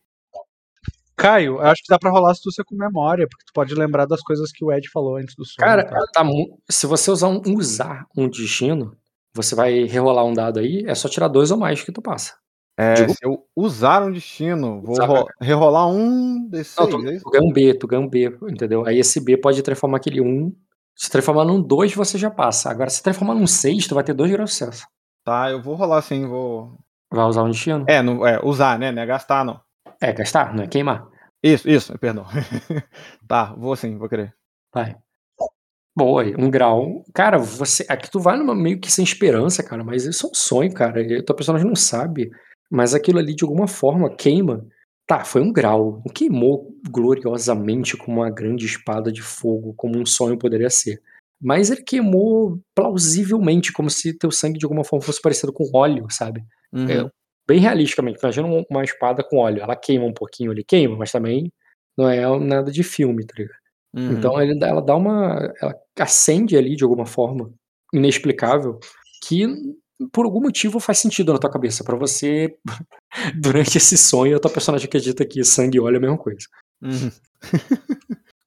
[1.17, 4.21] Caio, eu acho que dá pra rolar astúcia com memória, porque tu pode lembrar das
[4.21, 5.55] coisas que o Ed falou antes do som.
[5.59, 5.99] Cara, tá?
[6.13, 8.95] tá mu- se você usar um, usar um destino,
[9.35, 12.35] você vai rerolar um dado aí, é só tirar dois ou mais que tu passa.
[12.77, 17.09] É, Digo- se eu usar um destino, vou Usar, ro- rerolar um D6, Não, tu,
[17.09, 18.87] é tu ganha um B, tu ganha um B, entendeu?
[18.87, 20.55] Aí esse B pode transformar aquele 1.
[20.95, 22.71] Se transformar num 2, você já passa.
[22.71, 24.87] Agora, se transformar num 6, tu vai ter 2 graus de sucesso.
[25.29, 26.79] Tá, eu vou rolar sim, vou.
[27.13, 27.85] Vai usar um destino?
[27.87, 28.91] É, não, é usar, né?
[28.91, 29.61] Não é gastar, não.
[30.01, 31.07] É, gastar, não é queimar.
[31.43, 32.25] Isso, isso, perdão.
[33.29, 34.35] tá, vou sim, vou querer.
[34.75, 34.97] Vai.
[35.95, 37.05] Boa, aí, um grau.
[37.13, 37.85] Cara, você.
[37.91, 41.03] Aqui tu vai numa, meio que sem esperança, cara, mas isso é um sonho, cara.
[41.03, 42.31] E tua personagem não sabe.
[42.71, 44.65] Mas aquilo ali, de alguma forma, queima.
[45.07, 46.01] Tá, foi um grau.
[46.07, 51.03] Não queimou gloriosamente com uma grande espada de fogo, como um sonho poderia ser.
[51.41, 56.07] Mas ele queimou plausivelmente, como se teu sangue de alguma forma fosse parecido com óleo,
[56.11, 56.43] sabe?
[56.73, 56.89] Uhum.
[56.91, 57.11] É,
[57.49, 58.19] bem realisticamente.
[58.23, 59.63] Imagina um- uma espada com óleo.
[59.63, 61.53] Ela queima um pouquinho ali, queima, mas também
[61.97, 63.57] não é nada de filme, tá ligado?
[63.97, 64.13] uhum.
[64.13, 65.53] Então ele ela dá uma.
[65.63, 67.51] Ela acende ali de alguma forma,
[67.95, 68.79] inexplicável,
[69.27, 69.47] que
[70.13, 71.83] por algum motivo faz sentido na tua cabeça.
[71.85, 72.57] Pra você,
[73.41, 76.47] durante esse sonho, a tua personagem acredita que sangue e óleo é a mesma coisa.
[76.83, 77.11] Uhum.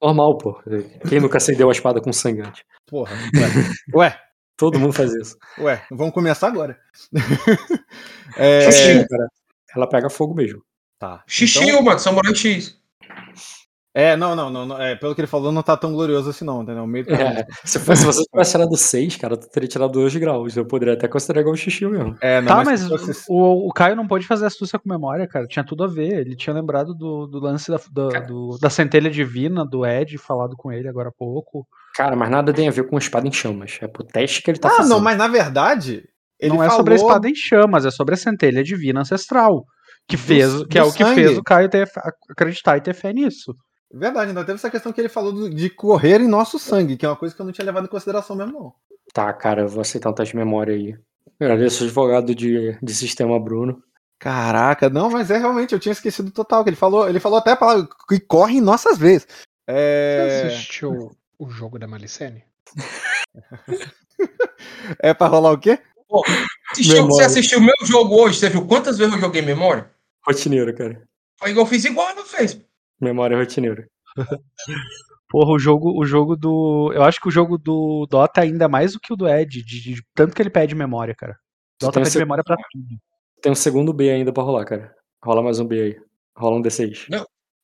[0.02, 0.60] Normal, pô.
[1.08, 2.64] Quem nunca acendeu a espada com sangue antes?
[2.92, 3.50] Porra, ué.
[3.96, 4.20] ué,
[4.58, 5.36] Todo mundo faz isso.
[5.58, 6.78] ué, vamos começar agora.
[8.38, 9.28] é, Assim, cara,
[9.76, 10.62] ela pega fogo mesmo.
[11.00, 11.24] tá.
[11.26, 12.78] Xixi, então- mano, Samurai X.
[13.94, 16.46] é, não, não, não, não, é, pelo que ele falou, não tá tão glorioso assim,
[16.46, 16.86] não, entendeu?
[16.86, 17.40] Meio caminho.
[17.40, 20.56] É, se, fosse, se você tivesse tirado 6, cara, tu teria tirado 2 graus.
[20.56, 22.16] Eu poderia até considerar igual o xixi mesmo.
[22.22, 24.88] É, não, Tá, mas mas se fosse- o, o Caio não pôde fazer astúcia com
[24.88, 25.48] memória, cara.
[25.48, 26.20] Tinha tudo a ver.
[26.20, 30.56] Ele tinha lembrado do, do lance da, da, do- da centelha divina, do Ed, falado
[30.56, 31.68] com ele agora há pouco.
[31.96, 33.78] Cara, mas nada tem a ver com espada em chamas.
[33.82, 34.90] É pro teste que ele tá Ah, fazendo.
[34.92, 36.08] não, mas na verdade.
[36.40, 36.78] Ele não é falou...
[36.78, 39.66] sobre a espada em chamas, é sobre a centelha divina ancestral.
[40.08, 41.16] Que, Do- fez, que é do o que sangue.
[41.24, 41.88] fez o Caio ter,
[42.30, 43.54] acreditar e ter fé nisso.
[43.94, 47.06] Verdade, ainda teve essa questão que ele falou do- de correr em nosso sangue, que
[47.06, 48.74] é uma coisa que eu não tinha levado em consideração mesmo, não.
[49.14, 50.96] Tá, cara, eu vou aceitar um teste de memória aí.
[51.40, 53.84] Agradeço o advogado de, de sistema Bruno.
[54.18, 57.52] Caraca, não, mas é realmente, eu tinha esquecido total, que ele falou, ele falou até
[57.52, 59.26] a palavra que corre em nossas vezes.
[59.28, 61.12] Você É, assistiu
[61.44, 62.44] o jogo da Malicene?
[65.02, 65.80] é pra rolar o quê?
[66.72, 67.16] Assistiu- Memória.
[67.16, 68.40] você assistiu o meu jogo hoje?
[68.40, 69.90] Você viu quantas vezes eu joguei memória?
[70.26, 71.02] Rotineiro, cara.
[71.40, 72.60] Foi igual eu fiz igual ela fez.
[73.00, 73.86] Memória rotineiro.
[75.30, 76.92] Porra, o jogo, o jogo do.
[76.94, 79.64] Eu acho que o jogo do Dota é ainda mais do que o do Ed,
[79.64, 81.38] de, de- tanto que ele pede memória, cara.
[81.80, 82.86] Dota pede esse- memória pra tudo.
[83.42, 84.94] Tem um segundo B ainda pra rolar, cara.
[85.24, 85.98] Rola mais um B aí.
[86.38, 87.08] Rola um D6.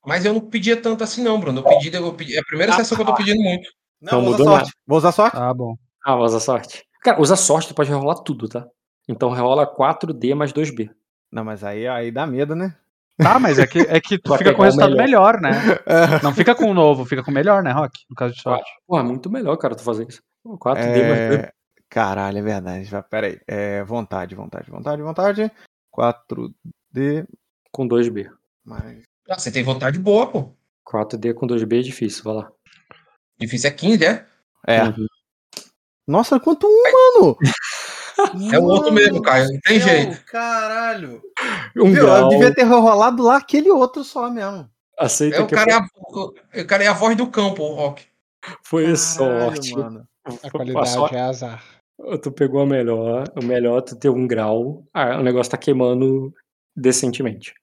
[0.07, 1.59] Mas eu não pedia tanto assim, não, Bruno.
[1.59, 3.69] Eu pedi, eu pedi, é a primeira sessão que eu tô pedindo muito.
[4.01, 4.73] Não, Não vou usar mudou sorte.
[4.87, 5.35] Vou usar sorte?
[5.35, 5.75] Tá bom.
[6.05, 6.85] Ah, usa sorte.
[7.01, 8.65] Cara, usa sorte, tu pode rolar tudo, tá?
[9.05, 10.89] Então rola 4D mais 2B.
[11.29, 12.73] Não, mas aí, aí dá medo, né?
[13.17, 15.51] Tá, mas é que, é que tu fica com o resultado melhor, né?
[15.85, 17.99] É, Não fica com o novo, fica com o melhor, né, Rock?
[18.09, 18.71] No caso de sorte.
[18.87, 20.21] Pô, é muito melhor, cara, tu fazer isso.
[20.41, 21.43] Pô, 4D mais 2B.
[21.43, 21.51] É,
[21.89, 22.85] Caralho, é verdade.
[22.85, 23.39] Já, pera aí.
[23.45, 25.51] É, vontade, vontade, vontade, vontade.
[25.93, 27.27] 4D
[27.71, 28.29] Com 2B.
[28.63, 29.03] mais.
[29.29, 30.51] Ah, você tem vontade boa, pô.
[30.89, 32.51] 4D com 2B é difícil, vai lá.
[33.39, 34.25] Difícil é 15, é?
[34.65, 34.83] É.
[34.83, 35.05] Uhum.
[36.07, 36.83] Nossa, quanto um,
[37.19, 37.37] mano!
[38.51, 39.47] É o outro mesmo, Caio.
[39.47, 40.25] Não tem Meu, jeito.
[40.25, 41.21] Caralho.
[41.77, 42.29] Um Viu, grau.
[42.29, 44.67] Devia ter rolado lá aquele outro só mesmo.
[44.97, 45.87] Aceita É o que cara, é a,
[46.63, 48.07] o cara é a voz do campo, o Rock.
[48.63, 49.73] foi Caralho, sorte.
[49.75, 50.07] mano.
[50.43, 51.63] A qualidade sorte- é azar.
[52.23, 53.25] Tu pegou a melhor.
[53.39, 54.83] O melhor é tu ter um grau.
[54.91, 56.33] Ah, o negócio tá queimando
[56.75, 57.53] decentemente.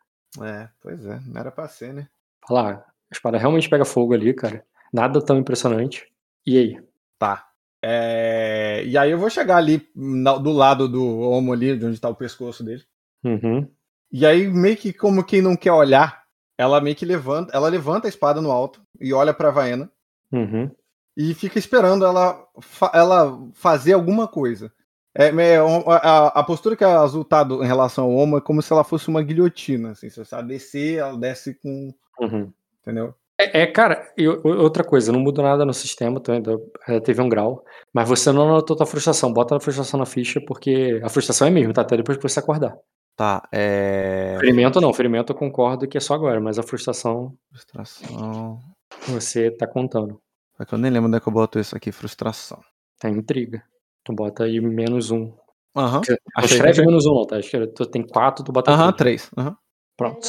[0.43, 1.21] É, pois é.
[1.27, 2.09] Não era pra ser, né?
[2.49, 4.65] Olha lá, a espada realmente pega fogo ali, cara.
[4.93, 6.07] Nada tão impressionante.
[6.47, 6.83] E aí?
[7.19, 7.49] Tá.
[7.83, 12.09] É, E aí eu vou chegar ali do lado do homo ali, de onde tá
[12.09, 12.83] o pescoço dele.
[13.23, 13.69] Uhum.
[14.13, 16.25] E aí, meio que como quem não quer olhar,
[16.57, 19.91] ela meio que levanta, ela levanta a espada no alto e olha pra Vaena
[20.33, 20.71] Uhum.
[21.17, 22.47] e fica esperando ela,
[22.93, 24.73] ela fazer alguma coisa.
[25.17, 28.41] É, é, a, a- postura que a Azul tá do- em relação ao homo é
[28.41, 32.53] como se ela fosse uma guilhotina, assim, se ela descer, ela desce com, Uhum.
[32.83, 33.15] entendeu?
[33.39, 36.57] É, é, cara, e outra coisa, não muda nada no sistema, tu ainda
[36.89, 40.41] é, teve um grau, mas você não anotou tua frustração, bota a frustração na ficha,
[40.41, 41.83] porque a frustração é mesmo, tá?
[41.83, 42.77] Até depois que você acordar.
[43.17, 44.37] Tá, é...
[44.41, 48.61] Ferimento não, ferimento eu concordo que é só agora, mas a frustração Frustração...
[49.09, 50.21] você tá contando.
[50.59, 52.61] É que eu nem lembro onde é que eu boto isso aqui, frustração.
[52.99, 53.63] Tá intriga.
[54.05, 55.33] Tu bota aí menos um.
[55.77, 56.57] Aham, Não achei.
[56.57, 57.39] escreve menos um, não, tá?
[57.41, 59.29] Escreve- Tu tem quatro, tu bota Aham, três.
[59.29, 59.31] três.
[59.37, 59.57] Aham.
[59.97, 60.29] Pronto.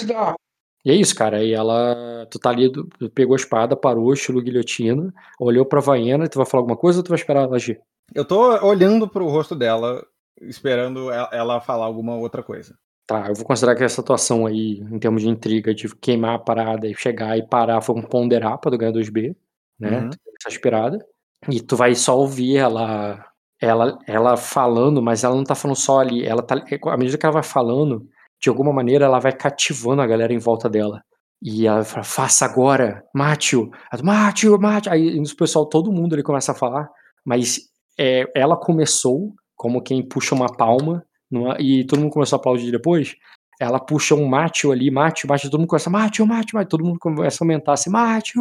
[0.85, 1.37] E é isso, cara.
[1.37, 2.25] Aí ela.
[2.31, 6.37] Tu tá ali, tu tu pegou a espada, parou, estilo guilhotina, olhou pra Vaiana, tu
[6.37, 7.79] vai falar alguma coisa ou tu vai esperar ela agir?
[8.13, 10.05] Eu tô olhando pro rosto dela,
[10.41, 12.75] esperando ela- falar alguma outra coisa.
[13.07, 16.39] Tá, eu vou considerar que essa atuação aí, em termos de intriga, de queimar a
[16.39, 19.35] parada e chegar e parar, foi um ponderar pra tu ganhar 2B,
[19.79, 19.99] né?
[20.01, 20.09] Uhum.
[20.09, 21.05] Tu Essa aspirada.
[21.49, 23.23] E tu vai só ouvir ela,
[23.65, 26.25] ela, ela falando, mas ela não tá falando só ali.
[26.25, 28.05] Ela tá, à medida que ela vai falando,
[28.41, 31.01] de alguma maneira ela vai cativando a galera em volta dela.
[31.41, 33.69] E ela fala, faça agora, mate-o.
[34.03, 36.87] Mate-o, mate Aí o pessoal, todo mundo ali começa a falar,
[37.25, 37.59] mas
[37.99, 42.71] é, ela começou como quem puxa uma palma, numa- e todo mundo começou a aplaudir
[42.71, 43.15] depois.
[43.59, 46.99] Ela puxa um mate ali, mate, mate, todo mundo começa, mate, mate, mate, todo mundo
[46.99, 48.33] começa a aumentar assim, mate.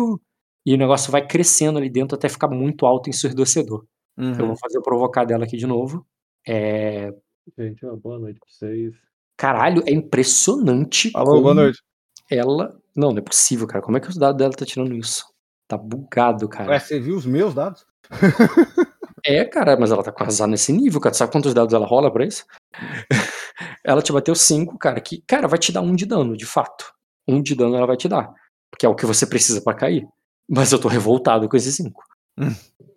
[0.67, 3.85] E o negócio vai crescendo ali dentro até ficar muito alto e ensurdecedor.
[4.17, 4.47] Eu Uhum.
[4.49, 6.07] vou fazer eu provocar dela aqui de novo.
[6.47, 7.13] É,
[7.59, 8.95] Gente, uma boa noite pra vocês.
[9.37, 11.83] Caralho, é impressionante como boa noite.
[12.31, 12.75] ela.
[12.97, 13.83] Não, não é possível, cara.
[13.83, 15.27] Como é que os dados dela tá tirando isso?
[15.69, 16.71] Tá bugado, cara.
[16.71, 17.85] Ué, você viu os meus dados?
[19.27, 21.15] É, cara, mas ela tá com azar nesse nível, cara.
[21.15, 22.45] Sabe quantos dados ela rola pra isso?
[23.83, 26.93] ela te bateu 5, cara, que, cara, vai te dar um de dano, de fato.
[27.27, 28.31] Um de dano ela vai te dar.
[28.71, 30.07] Porque é o que você precisa pra cair.
[30.47, 32.03] Mas eu tô revoltado com esse 5.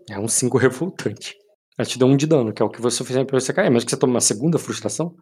[0.09, 1.37] É um 5 revoltante.
[1.77, 3.69] Ela te deu um de dano, que é o que você fez pra você cair.
[3.69, 5.15] Mas que você toma uma segunda frustração,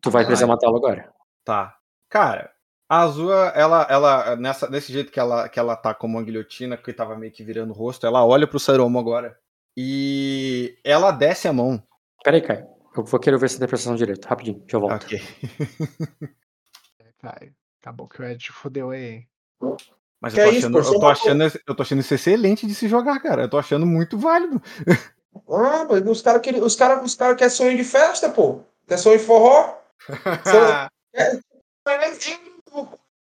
[0.00, 1.10] tu vai precisar matá-lo agora.
[1.44, 1.76] Tá.
[2.10, 2.52] Cara,
[2.88, 6.76] a Azul, ela, ela nessa, nesse jeito que ela, que ela tá como uma guilhotina,
[6.76, 9.38] que tava meio que virando o rosto, ela olha pro Saromo agora
[9.74, 11.82] e ela desce a mão.
[12.22, 12.66] Pera aí, Caio.
[12.94, 14.26] Eu vou querer ver essa interpretação direito.
[14.26, 15.04] Rapidinho, já volto.
[15.04, 15.18] Ok.
[17.18, 19.26] Caio, acabou que o Ed fodeu aí.
[20.22, 20.94] Mas Que eu tô, é isso, achando, pô?
[20.94, 23.42] eu, tô achando, eu tô achando isso excelente de se jogar, cara.
[23.42, 24.62] Eu tô achando muito válido.
[25.50, 28.60] Ah, mas os caras querem- os cara, os cara querem sonho de festa, pô.
[28.86, 29.78] Quer sonho de forró?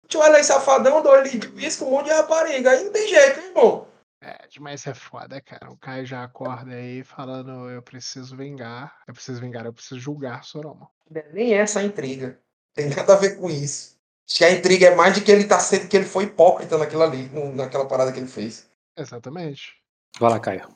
[0.08, 2.72] Tio Ellen Safadão, dois de pisco, um monte de rapariga.
[2.72, 3.86] Aí não tem jeito, hein, irmão?
[4.22, 5.70] Ed, mas é foda, cara.
[5.70, 8.94] O Caio já acorda aí falando: eu preciso vingar.
[9.06, 10.90] Eu preciso vingar, eu preciso julgar Soroma.
[11.32, 12.38] Nem essa a intriga.
[12.74, 13.99] Tem nada a ver com isso.
[14.30, 16.78] Acho que a intriga é mais de que ele tá sendo que ele foi hipócrita
[16.78, 18.70] naquilo ali, naquela parada que ele fez.
[18.96, 19.74] Exatamente.
[20.20, 20.68] Vai lá, Caio.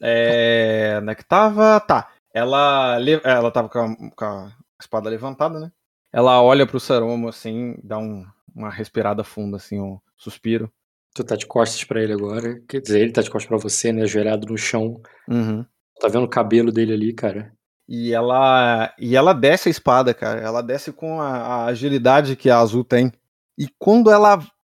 [0.00, 1.80] É, onde é que tava?
[1.80, 2.08] Tá.
[2.32, 5.70] Ela, ela tava com a, com a espada levantada, né?
[6.12, 10.72] Ela olha pro Saromo assim, dá um- uma respirada funda, assim, um suspiro.
[11.14, 12.60] Tu tá de costas pra ele agora.
[12.68, 14.02] Quer dizer, ele tá de costas pra você, né?
[14.02, 15.00] Ajoelhado no chão.
[15.28, 15.64] Uhum.
[16.00, 17.52] Tá vendo o cabelo dele ali, cara?
[17.92, 20.40] E ela, e ela desce a espada, cara.
[20.40, 23.12] Ela desce com a, a agilidade que a Azul tem.
[23.58, 24.38] E quando ela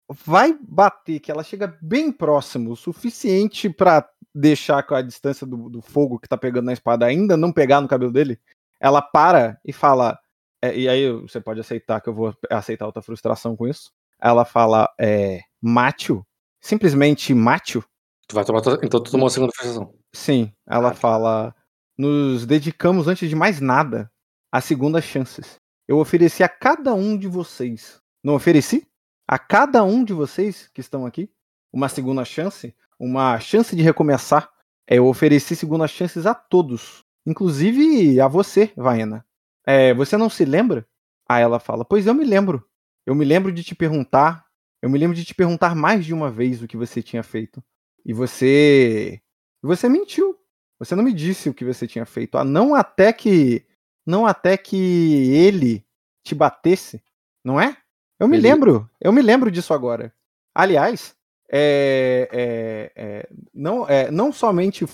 [0.08, 5.68] vai bater, que ela chega bem próximo, o suficiente pra deixar com a distância do,
[5.68, 8.38] do fogo que tá pegando na espada ainda não pegar no cabelo dele,
[8.78, 10.16] ela para e fala.
[10.62, 13.90] é, e aí você pode aceitar que eu vou aceitar outra frustração com isso.
[14.20, 16.24] Ela fala, é, Mátio?
[16.60, 17.84] Simplesmente Mátio?
[18.28, 18.62] Tu vai tomar.
[18.84, 19.92] Então tu tomou a segunda frustração.
[20.12, 21.52] Sim, ela fala:
[22.00, 24.10] Nos dedicamos antes de mais nada
[24.50, 25.60] a segundas chances.
[25.86, 28.00] Eu ofereci a cada um de vocês.
[28.24, 28.88] Não ofereci?
[29.28, 31.30] A cada um de vocês que estão aqui
[31.70, 34.50] uma segunda chance, uma chance de recomeçar.
[34.88, 39.22] É, Eu ofereci segundas chances a todos, inclusive a você, Vaena.
[39.66, 40.88] É, você não se lembra?
[41.28, 42.66] Aí ela fala: Pois eu me lembro.
[43.04, 44.46] Eu me lembro de te perguntar.
[44.80, 47.62] Eu me lembro de te perguntar mais de uma vez o que você tinha feito.
[48.06, 49.20] E você.
[49.62, 50.39] Você mentiu.
[50.80, 52.36] Você não me disse o que você tinha feito.
[52.38, 53.64] Ah, não até que.
[54.06, 55.84] Não até que ele
[56.24, 57.02] te batesse,
[57.44, 57.76] não é?
[58.18, 58.90] Eu me Ele- lembro.
[59.00, 60.12] Eu me lembro disso agora.
[60.54, 61.14] Aliás,
[61.52, 64.86] é, é, é, não, é, não, somente,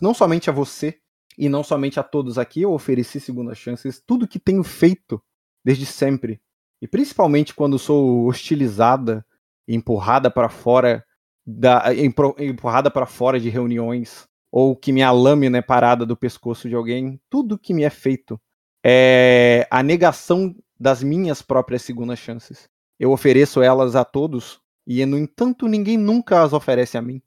[0.00, 0.98] não somente a você
[1.38, 4.00] e não somente a todos aqui eu ofereci segundas chances.
[4.06, 5.20] Tudo que tenho feito
[5.64, 6.40] desde sempre.
[6.82, 9.24] E principalmente quando sou hostilizada
[9.66, 11.04] empurrada para fora
[11.46, 16.74] da empurrada para fora de reuniões ou que minha lâmina é parada do pescoço de
[16.74, 18.40] alguém, tudo que me é feito
[18.84, 22.68] é a negação das minhas próprias segundas chances.
[22.98, 27.22] Eu ofereço elas a todos e no entanto ninguém nunca as oferece a mim.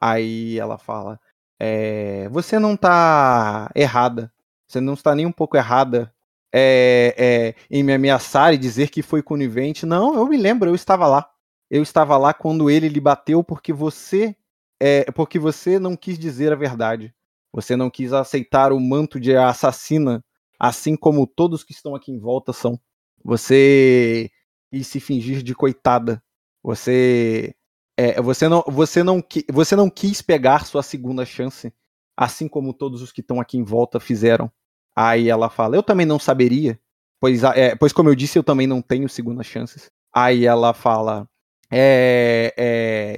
[0.00, 1.20] Aí ela fala:
[1.60, 4.32] é, você não tá errada.
[4.66, 6.12] Você não está nem um pouco errada
[6.52, 9.86] é, é, em me ameaçar e dizer que foi conivente.
[9.86, 11.30] Não, eu me lembro, eu estava lá.
[11.70, 14.34] Eu estava lá quando ele lhe bateu porque você
[14.82, 17.14] é, porque você não quis dizer a verdade.
[17.52, 20.24] Você não quis aceitar o manto de assassina,
[20.58, 22.80] assim como todos que estão aqui em volta são.
[23.24, 24.30] Você
[24.72, 26.22] quis se fingir de coitada.
[26.62, 27.54] Você
[27.96, 31.72] é, você não você não você não quis pegar sua segunda chance,
[32.16, 34.50] assim como todos os que estão aqui em volta fizeram.
[34.96, 36.80] Aí ela fala: Eu também não saberia,
[37.20, 39.90] pois, é, pois como eu disse, eu também não tenho segundas chances.
[40.12, 41.28] Aí ela fala:
[41.72, 42.54] é,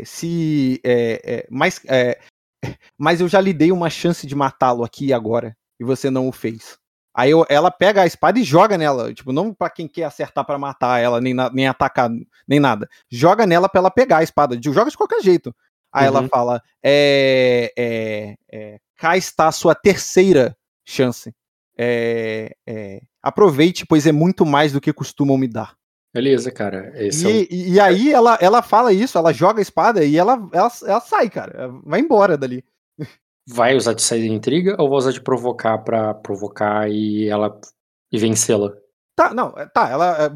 [0.01, 2.19] é, se, é, é, mas, é,
[2.97, 6.29] mas eu já lhe dei uma chance de matá-lo aqui e agora, e você não
[6.29, 6.79] o fez.
[7.17, 10.45] Aí eu- ela pega a espada e joga nela, tipo, não pra quem quer acertar
[10.45, 12.11] pra matar ela, nem, na- nem atacar,
[12.47, 12.89] nem nada.
[13.11, 15.55] Joga nela pra ela pegar a espada, joga de qualquer jeito.
[15.93, 16.29] Aí ela Uhum.
[16.29, 18.37] fala: é,
[18.97, 21.33] cá está a sua terceira chance.
[23.23, 25.75] Aproveite, pois é muito mais do que costumam me dar.
[26.15, 26.93] Beleza, cara.
[26.95, 30.05] Esse é o- E, e- e aí ela, ela fala isso, ela joga a espada
[30.05, 31.69] e ela, ela, ela sai, cara.
[31.85, 32.65] Vai embora dali.
[33.49, 37.61] Vai usar de sair de intriga ou vai usar de provocar pra provocar e ela
[38.13, 38.73] e vencê-la?
[39.17, 40.25] Tá, não, é, tá, ela.
[40.25, 40.31] é,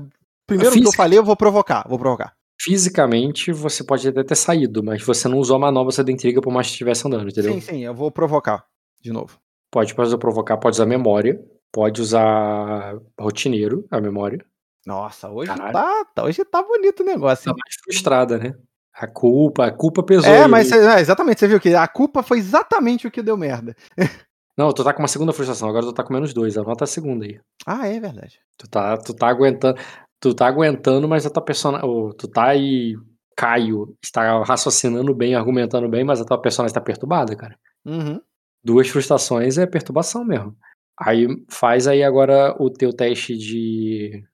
[0.47, 2.35] Primeiro que eu Física- falei, eu vou provocar, vou provocar.
[2.61, 6.41] Fisicamente, você pode até ter saído, mas você não usou a manobra sair da intriga
[6.41, 7.53] por mais que estivesse andando, entendeu?
[7.53, 8.65] Sim, sim, eu vou provocar
[9.01, 9.39] de novo.
[9.71, 11.41] Pode pode usar provocar, pode usar memória,
[11.73, 14.45] pode usar rotineiro, a memória.
[14.89, 15.73] Nossa, hoje Caralho.
[15.75, 17.45] tá, tá- hoje tá bonito o negócio.
[17.45, 17.57] Tá hein?
[17.63, 18.55] mais frustrada, né?
[18.95, 20.33] A culpa, a culpa pesou.
[20.33, 23.37] É, mas cê- é, exatamente, você viu que a culpa foi exatamente o que deu
[23.37, 23.77] merda.
[24.57, 26.87] Não, tu tá com uma segunda frustração, agora tu tá com menos dois, anota a
[26.87, 27.39] segunda aí.
[27.67, 28.41] Ah, é verdade.
[28.57, 29.79] Tu tá, tu tá aguentando,
[30.19, 31.87] tu tá aguentando, mas a tua personagem,
[32.19, 32.97] tu tá aí,
[33.37, 37.57] Caio, está raciocinando bem, argumentando bem, mas a tua personagem tá perturbada, cara.
[37.85, 38.21] Uhum.
[38.65, 40.57] Duas frustrações é perturbação mesmo.
[40.99, 44.25] Aí faz aí agora o teu teste de.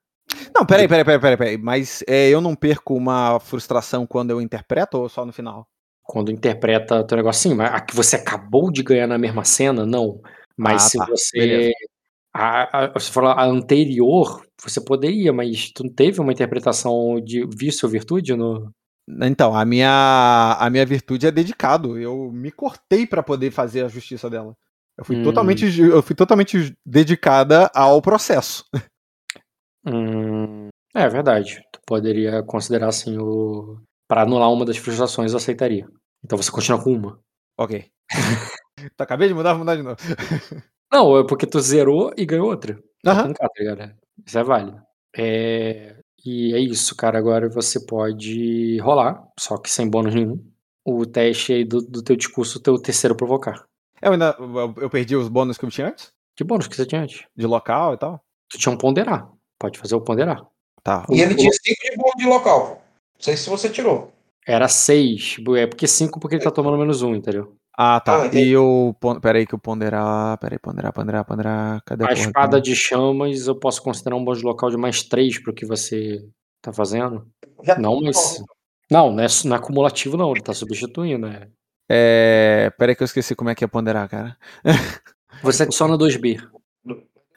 [0.55, 1.59] Não, peraí, peraí, peraí, peraí, peraí.
[1.59, 5.67] Mas é, eu não perco uma frustração quando eu interpreto ou só no final?
[6.03, 10.21] Quando interpreta teu negocinho, mas a que você acabou de ganhar na mesma cena, não.
[10.57, 11.07] Mas Ah, se tá.
[11.07, 11.73] você.
[12.33, 17.47] A, a, você falou a anterior, você poderia, mas tu não teve uma interpretação de
[17.57, 18.71] vício ou virtude no.
[19.23, 21.99] Então, a minha, a minha virtude é dedicado.
[21.99, 24.55] Eu me cortei pra poder fazer a justiça dela.
[24.97, 25.23] Eu fui, Hum.
[25.23, 28.65] totalmente, eu fui totalmente dedicada ao processo.
[29.87, 31.63] Hum, é verdade.
[31.73, 33.81] Tu poderia considerar assim o.
[34.09, 35.87] Pra anular uma das frustrações, eu aceitaria.
[36.25, 37.21] Então você continua com uma.
[37.59, 37.85] Ok.
[38.97, 39.97] tá, acabei de mudar, vou mudar de novo.
[40.93, 42.79] Não, é porque tu zerou e ganhou outra.
[43.03, 43.33] Tá Aham.
[43.33, 43.95] K, tá ligado?
[44.25, 44.83] Isso é válido.
[45.17, 45.97] É...
[46.25, 47.19] E é isso, cara.
[47.19, 50.43] Agora você pode rolar, só que sem bônus nenhum.
[50.85, 53.65] O teste aí do, do teu discurso, teu terceiro provocar.
[54.01, 54.37] Eu ainda
[54.79, 56.13] eu perdi os bônus que eu tinha antes?
[56.37, 57.25] Que bônus que você tinha antes?
[57.37, 58.21] De local e tal?
[58.51, 59.31] Tu tinha um ponderar.
[59.65, 60.47] Pode fazer o ponderar.
[60.83, 61.07] Tá.
[61.11, 62.83] E ele tinha 5 de bônus de local.
[63.15, 64.13] Não sei se você tirou.
[64.47, 65.39] Era seis.
[65.57, 67.57] É porque cinco porque ele tá tomando menos um, entendeu?
[67.75, 68.25] Ah, tá.
[68.25, 68.95] Ah, e o.
[69.23, 70.37] Peraí, que o ponderar.
[70.37, 71.83] Peraí, ponderar, ponderar, ponderar.
[71.87, 72.69] Cadê A espada aqui?
[72.69, 76.23] de chamas eu posso considerar um bônus de local de mais três pro que você
[76.61, 77.27] tá fazendo.
[77.63, 78.45] Já Não, mas.
[78.91, 80.31] Não, não é, não é acumulativo, não.
[80.33, 81.27] Ele tá substituindo.
[81.27, 81.49] É...
[81.89, 82.71] É.
[82.77, 84.37] Peraí, que eu esqueci como é que é ponderar, cara.
[85.43, 86.47] Você adiciona 2B.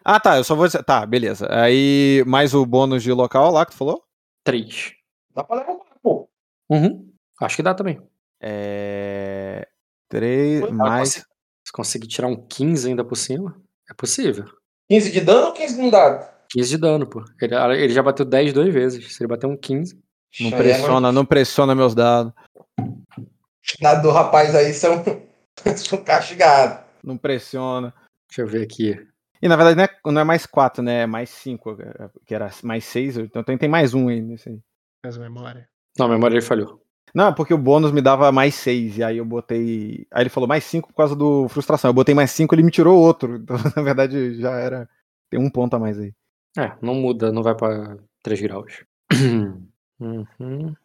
[0.10, 0.38] Ah, tá.
[0.38, 0.84] Eu só vou dizer.
[0.84, 1.48] Tá, beleza.
[1.52, 4.02] Aí, mais o bônus de local lá que tu falou?
[4.46, 4.94] 3.
[5.36, 6.30] Dá pra levar, pô.
[6.70, 7.12] Uhum.
[7.42, 8.02] Acho que dá também.
[8.42, 9.68] É.
[10.10, 11.16] 3 Ah, mais.
[11.16, 11.26] conse-
[11.66, 13.62] Se conseguir tirar um 15 ainda por cima,
[13.92, 14.46] é possível.
[14.90, 16.26] 15 de dano ou 15 de não dado?
[16.50, 17.26] 15 de dano, pô.
[17.42, 19.14] Ele, ele já bateu 10 duas vezes.
[19.14, 20.02] Se ele bater um 15.
[20.40, 22.32] Não Aí é pressiona, não pressiona meus dados.
[22.80, 25.04] Os dados do rapaz aí são,
[25.76, 26.86] são castigados.
[27.04, 27.94] Não pressiona.
[28.30, 29.06] Deixa eu ver aqui.
[29.42, 31.02] E na verdade não é, não é mais 4, né?
[31.02, 31.78] É mais 5,
[32.26, 33.18] que era mais 6.
[33.18, 34.60] Então tem, tem mais um aí nesse aí.
[35.04, 35.68] Faz memória.
[35.98, 36.82] Não, a memória ele falhou.
[37.14, 40.06] Não, porque o bônus me dava mais 6, e aí eu botei.
[40.12, 41.90] Aí ele falou mais 5 por causa do frustração.
[41.90, 43.38] Eu botei mais 5, ele me tirou outro.
[43.42, 44.90] Então, na verdade, já era.
[45.30, 46.14] Tem um ponto a mais aí.
[46.58, 48.84] É, não muda, não vai pra 3 graus.
[50.00, 50.76] Uhum.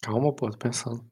[0.00, 1.04] Calma, pô, tô pensando.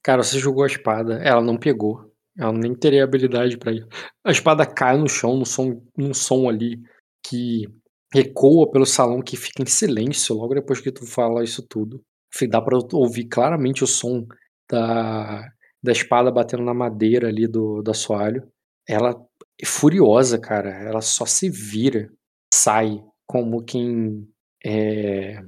[0.00, 2.11] Cara, você jogou a espada, ela não pegou.
[2.38, 3.86] Ela nem teria habilidade pra ir.
[4.24, 6.80] A espada cai no chão, num som, num som ali
[7.24, 7.66] que
[8.14, 12.02] ecoa pelo salão que fica em silêncio logo depois que tu fala isso tudo.
[12.34, 14.26] Fi- Dá pra ouvir claramente o som
[14.70, 15.48] da,
[15.82, 18.46] da espada batendo na madeira ali do, do assoalho.
[18.88, 19.14] Ela
[19.60, 20.70] é furiosa, cara.
[20.70, 22.10] Ela só se vira,
[22.52, 24.26] sai como quem
[24.64, 25.42] é,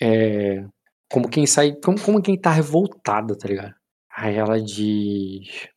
[0.00, 0.64] é,
[1.10, 3.74] como quem sai, como, como quem tá revoltada, tá ligado?
[4.16, 5.68] Aí ela diz,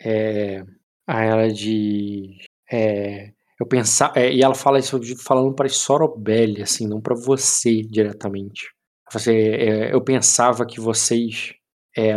[0.00, 0.62] é,
[1.06, 2.36] aí ela diz,
[2.70, 7.14] é, eu pensar, é, e ela fala isso de- falando para Sorobelli, assim, não para
[7.14, 8.70] você diretamente.
[9.12, 11.54] Você, eu pensava que vocês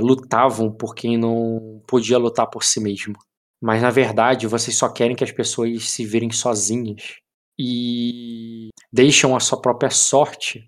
[0.02, 3.14] lutavam por quem não podia lutar por si mesmo,
[3.62, 7.20] mas na verdade vocês só querem que as pessoas se virem sozinhas
[7.58, 10.68] e deixam a sua própria sorte.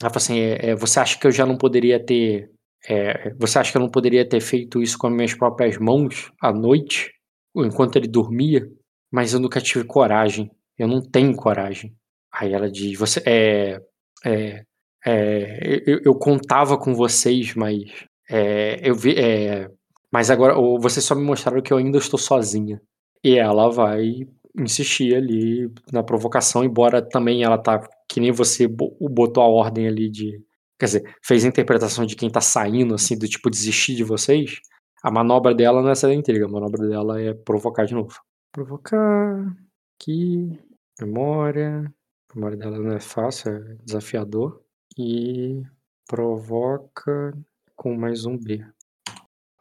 [0.00, 2.50] Ela fala assim, é, é, você acha que eu já não poderia ter
[2.88, 6.32] é, você acha que eu não poderia ter feito isso com as minhas próprias mãos
[6.40, 7.12] à noite,
[7.56, 8.68] enquanto ele dormia?
[9.10, 10.50] Mas eu nunca tive coragem.
[10.78, 11.94] Eu não tenho coragem.
[12.32, 13.80] Aí ela diz: Você é.
[14.24, 14.64] é,
[15.04, 18.06] é eu, eu contava com vocês, mas.
[18.30, 19.68] É, eu vi, é,
[20.10, 22.80] mas agora vocês só me mostraram que eu ainda estou sozinha.
[23.22, 24.26] E ela vai
[24.58, 29.86] insistir ali na provocação, embora também ela tá que nem você bo- botou a ordem
[29.86, 30.40] ali de
[30.82, 34.60] quer dizer, fez a interpretação de quem tá saindo, assim, do tipo desistir de vocês,
[35.00, 38.18] a manobra dela não é essa da intriga, a manobra dela é provocar de novo.
[38.50, 39.56] Provocar.
[39.94, 40.58] Aqui.
[41.00, 41.84] Memória.
[42.30, 44.60] A memória dela não é fácil, é desafiador.
[44.98, 45.62] E
[46.08, 47.32] provoca
[47.76, 48.64] com mais um B.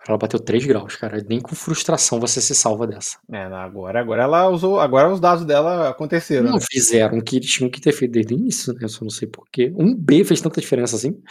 [0.08, 1.24] Ela bateu 3 graus, cara.
[1.30, 3.18] Nem com frustração você se salva dessa.
[3.32, 4.80] É, agora, agora ela usou.
[4.80, 6.46] Agora os dados dela aconteceram.
[6.50, 6.66] Não né?
[6.72, 8.80] fizeram o que eles tinham que ter feito desde o início, né?
[8.84, 9.72] Eu só não sei porquê.
[9.78, 11.22] Um B fez tanta diferença assim.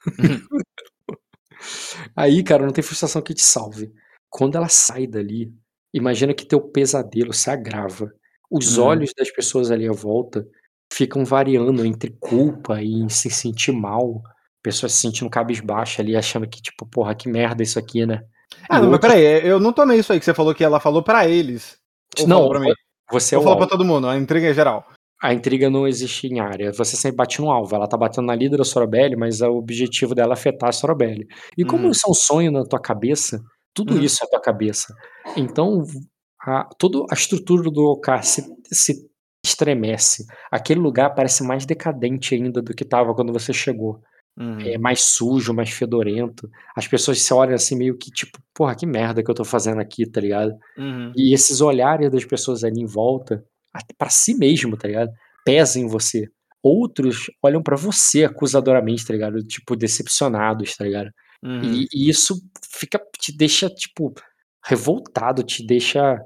[2.16, 3.92] Aí, cara, não tem frustração que te salve.
[4.30, 5.52] Quando ela sai dali,
[5.92, 8.12] imagina que teu pesadelo se agrava.
[8.50, 8.84] Os Uhum.
[8.84, 10.46] olhos das pessoas ali à volta
[10.92, 14.22] ficam variando entre culpa e se sentir mal.
[14.68, 18.20] Pessoas se sentindo cabisbaixa ali, achando que, tipo, porra, que merda isso aqui, né?
[18.68, 20.62] Ah, E não, mas outros- peraí, eu não tomei isso aí que você falou que
[20.62, 21.78] ela falou pra eles.
[22.26, 22.70] Não, pra mim.
[23.10, 24.84] Você é Ou o falou pra todo mundo, a intriga é geral.
[25.22, 26.70] A intriga não existe em área.
[26.72, 27.74] Você sempre bate no alvo.
[27.74, 31.26] Ela tá batendo na líder da Sorobelli, mas o objetivo dela é afetar a Sorobelli.
[31.56, 31.90] E como Uhum.
[31.90, 33.40] isso é um sonho na tua cabeça,
[33.74, 34.02] tudo Uhum.
[34.02, 34.94] isso é tua cabeça.
[35.36, 35.82] Então,
[36.42, 39.08] a, toda a estrutura do Okar se, se
[39.44, 40.24] estremece.
[40.52, 44.00] Aquele lugar parece mais decadente ainda do que tava quando você chegou.
[44.38, 44.60] Uhum.
[44.60, 46.48] É mais sujo, mais fedorento.
[46.76, 49.80] As pessoas se olham assim meio que tipo, porra, que merda que eu tô fazendo
[49.80, 50.52] aqui, tá ligado?
[50.76, 51.12] Uhum.
[51.16, 55.10] E esses olhares das pessoas ali em volta, até pra si mesmo, tá ligado?
[55.44, 56.28] Pesam em você.
[56.62, 59.42] Outros olham pra você acusadoramente, tá ligado?
[59.42, 61.10] Tipo, decepcionados, tá ligado?
[61.42, 61.62] Uhum.
[61.62, 64.14] E, e isso fica, te deixa, tipo,
[64.64, 66.16] revoltado, te deixa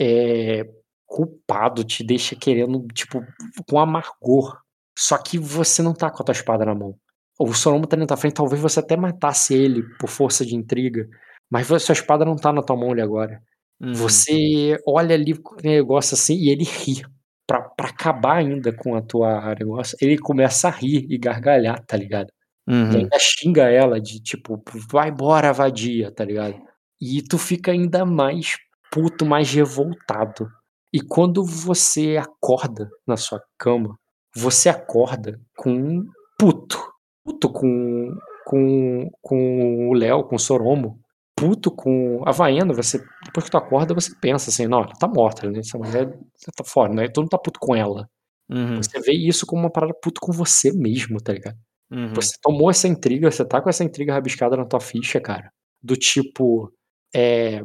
[0.00, 0.64] é,
[1.06, 3.24] culpado, te deixa querendo, tipo,
[3.68, 4.58] com amargor.
[4.98, 6.96] Só que você não tá com a tua espada na mão.
[7.40, 11.08] O Soromo tá na tua frente, talvez você até matasse ele por força de intriga,
[11.50, 13.42] mas sua espada não tá na tua mão ali agora.
[13.80, 13.94] Uhum.
[13.94, 17.02] Você olha ali com o negócio assim e ele ri.
[17.46, 21.96] Pra, pra acabar ainda com a tua negócio, ele começa a rir e gargalhar, tá
[21.96, 22.28] ligado?
[22.68, 22.90] E Uhum.
[22.96, 26.56] ainda xinga ela de tipo, vai embora, vadia, tá ligado?
[27.00, 28.56] E tu fica ainda mais
[28.92, 30.48] puto, mais revoltado.
[30.92, 33.96] E quando você acorda na sua cama,
[34.36, 36.06] você acorda com um
[36.38, 36.78] puto.
[37.24, 40.98] Puto com, com, com o Léo, com o Soromo.
[41.36, 42.72] Puto com a Vaena.
[42.74, 45.60] Você, depois que tu acorda, você pensa assim: não, ela tá morta, né?
[45.60, 47.08] Essa mulher você tá fora, né?
[47.08, 48.08] Tu não tá puto com ela.
[48.50, 48.76] Uhum.
[48.82, 51.56] Você vê isso como uma parada puto com você mesmo, tá ligado?
[51.90, 52.14] Uhum.
[52.14, 55.50] Você tomou essa intriga, você tá com essa intriga rabiscada na tua ficha, cara.
[55.82, 56.72] Do tipo,
[57.14, 57.62] é,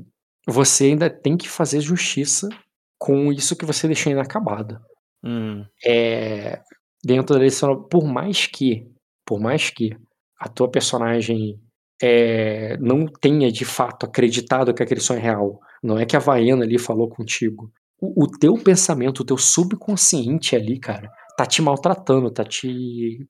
[0.47, 2.47] você ainda tem que fazer justiça
[2.97, 4.79] com isso que você deixou inacabado.
[5.23, 5.65] Uhum.
[5.85, 6.61] É,
[7.03, 8.87] dentro da lição, por mais que,
[9.25, 9.97] por mais que
[10.39, 11.59] a tua personagem
[12.01, 16.19] é, não tenha de fato acreditado que aquele sonho é real, não é que a
[16.19, 17.71] Vaiana ali falou contigo.
[17.99, 23.27] O, o teu pensamento, o teu subconsciente ali, cara, tá te maltratando, tá te,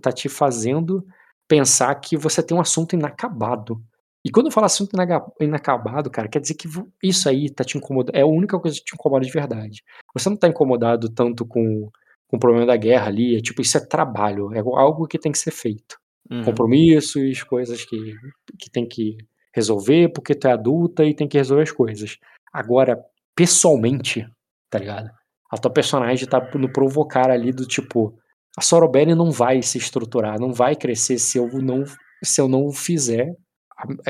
[0.00, 1.04] tá te fazendo
[1.48, 3.82] pensar que você tem um assunto inacabado.
[4.24, 4.96] E quando eu falo assunto
[5.40, 6.68] inacabado, cara, quer dizer que
[7.02, 8.14] isso aí tá te incomodando.
[8.14, 9.82] É a única coisa que te incomoda de verdade.
[10.14, 11.90] Você não tá incomodado tanto com,
[12.32, 13.36] com o problema da guerra ali.
[13.36, 14.54] É tipo, isso é trabalho.
[14.54, 16.00] É algo que tem que ser feito.
[16.30, 16.44] Uhum.
[16.44, 18.14] compromissos, coisas que,
[18.58, 19.18] que tem que
[19.54, 22.16] resolver, porque tu é adulta e tem que resolver as coisas.
[22.50, 22.98] Agora,
[23.34, 24.26] pessoalmente,
[24.70, 25.10] tá ligado?
[25.50, 28.16] A tua personagem tá no provocar ali do tipo,
[28.56, 31.84] a Sorobene não vai se estruturar, não vai crescer se eu não
[32.24, 33.34] se eu não fizer,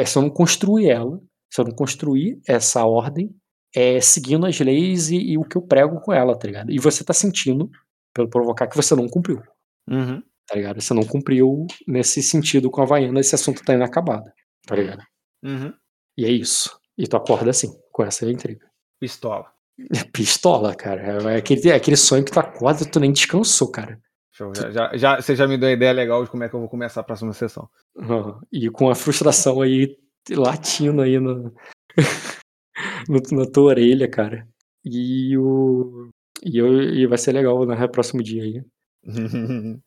[0.04, 1.18] se eu não construir ela,
[1.50, 3.34] se eu não construir essa ordem,
[3.74, 6.70] é, seguindo as leis e, e o que eu prego com ela, tá ligado?
[6.70, 7.70] E você tá sentindo,
[8.14, 9.42] pelo provocar, que você não cumpriu
[9.90, 10.22] Uhum.
[10.46, 10.80] tá ligado?
[10.80, 14.30] Você não cumpriu nesse sentido com a Havaiana, esse assunto tá inacabado,
[14.66, 15.02] tá ligado?
[15.44, 15.72] Uhum.
[16.16, 16.78] E é isso.
[16.98, 18.66] E tu acorda assim, com essa intriga.
[19.00, 19.50] Pistola.
[20.12, 21.32] Pistola, cara.
[21.32, 23.98] É aquele, é aquele sonho que tu acorda e tu nem descansou, cara.
[24.34, 24.52] Show.
[24.54, 26.60] Já, já, já- você já me deu uma ideia legal de como é que eu
[26.60, 27.68] vou começar a próxima sessão.
[27.98, 28.40] Aham.
[28.52, 29.96] E com a frustração aí
[30.30, 31.52] latindo aí no,
[33.08, 34.46] no- na tua orelha, cara.
[34.84, 36.08] E o.
[36.44, 38.62] E, eu, e vai ser legal no próximo dia aí.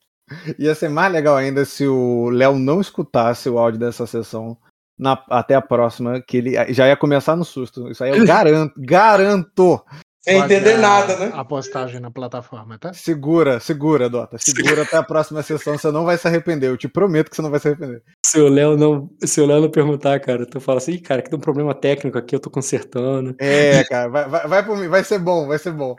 [0.57, 4.57] Ia ser mais legal ainda se o Léo não escutasse o áudio dessa sessão
[4.97, 7.89] na- até a próxima, que ele já ia começar no susto.
[7.91, 9.83] Isso aí eu garanto, garanto.
[10.23, 11.31] Sem entender Olha nada, né?
[11.35, 12.91] A postagem na plataforma, tá?
[12.93, 14.39] Segura, segura, Dota.
[14.39, 16.67] Segura até a próxima sessão, você não vai se arrepender.
[16.71, 18.01] Eu te prometo que você não vai se arrepender.
[18.25, 21.21] Se o Léo não, se o Léo não perguntar, cara, tu fala assim, "Ih, cara,
[21.21, 23.35] que tem um problema técnico aqui, eu tô consertando.
[23.37, 25.95] É, cara, vai, vai, vai por mim, vai ser bom, vai ser bom.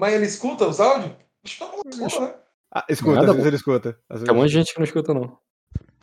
[0.00, 1.12] Mas ele escuta os áudios?
[1.44, 2.34] Escuta, né?
[2.72, 3.88] Ah, escuta, Nada, às vezes ele escuta.
[4.08, 5.38] Às vezes Tem um monte de gente que não escuta, não.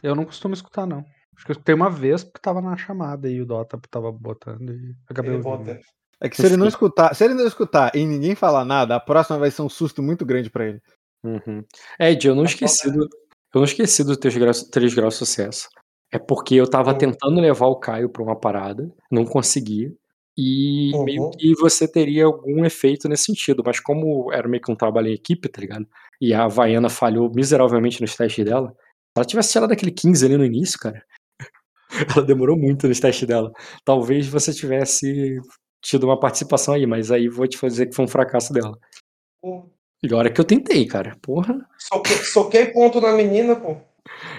[0.03, 1.00] Eu não costumo escutar, não.
[1.35, 4.69] Acho que eu escutei uma vez porque tava na chamada e o Dota tava botando
[4.72, 5.66] e acabei Ele ouvindo.
[5.74, 5.80] bota.
[6.22, 9.00] É que se ele não escutar, se ele não escutar e ninguém falar nada, a
[9.00, 10.82] próxima vai ser um susto muito grande pra ele.
[11.24, 11.64] Uhum.
[12.00, 15.67] Ed, eu não esqueci do, eu não esqueci do 3 graus, 3 graus de sucesso.
[16.11, 16.98] É porque eu tava Uhum.
[16.98, 19.92] tentando levar o Caio pra uma parada, não conseguia.
[20.38, 21.03] E Uhum.
[21.03, 23.64] meio que você teria algum efeito nesse sentido.
[23.66, 25.88] Mas como era meio que um trabalho em equipe, tá ligado?
[26.22, 28.69] E a Havaiana falhou miseravelmente nos testes dela.
[28.69, 31.03] Se ela tivesse tirado aquele 15 ali no início, cara.
[32.16, 33.51] Ela demorou muito nos testes dela.
[33.83, 35.40] Talvez você tivesse
[35.82, 38.77] tido uma participação aí, mas aí vou te dizer que foi um fracasso dela.
[40.03, 41.17] E a hora que eu tentei, cara.
[41.22, 41.57] Porra.
[41.80, 43.77] Soquei, soquei ponto na menina, pô.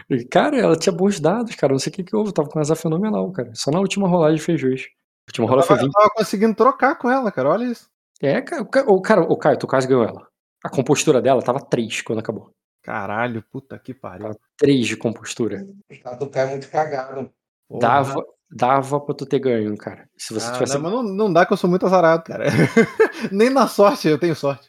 [0.08, 1.72] E, Cara, ela tinha bons dados, cara.
[1.72, 2.32] Não sei o que que houve.
[2.32, 3.50] Tava com asa fenomenal, cara.
[3.54, 4.86] Só na última rolagem fez juiz.
[5.36, 5.92] A Eu rola foi tava, eu 20.
[5.94, 7.50] tava conseguindo trocar com ela, cara.
[7.50, 7.88] Olha isso.
[8.20, 10.26] É, cara, o Ca- o cara, o Caio, tu quase ganhou ela.
[10.64, 12.50] A compostura dela tava 3 quando acabou.
[12.82, 14.22] Caralho, puta que pariu.
[14.28, 15.64] Tava 3 de compostura.
[16.02, 17.30] Tá do cara muito cagado.
[17.68, 17.80] Porra.
[17.80, 20.08] Dava, dava pra tu ter ganho, cara.
[20.16, 20.74] Se você Ah, tivesse.
[20.74, 22.46] não, mas não, não dá que eu sou muito azarado, cara.
[23.30, 24.68] Nem na sorte eu tenho sorte.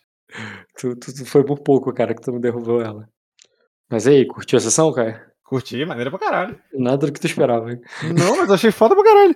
[0.77, 3.07] Tu, tu- tu foi por pouco, cara, que tu não derrubou ela.
[3.89, 5.27] Mas aí, curtiu a sessão, cara?
[5.43, 6.59] Curti, maneira pra caralho.
[6.73, 7.81] Nada do que tu esperava, hein?
[8.15, 9.35] Não, mas eu achei foda pra caralho.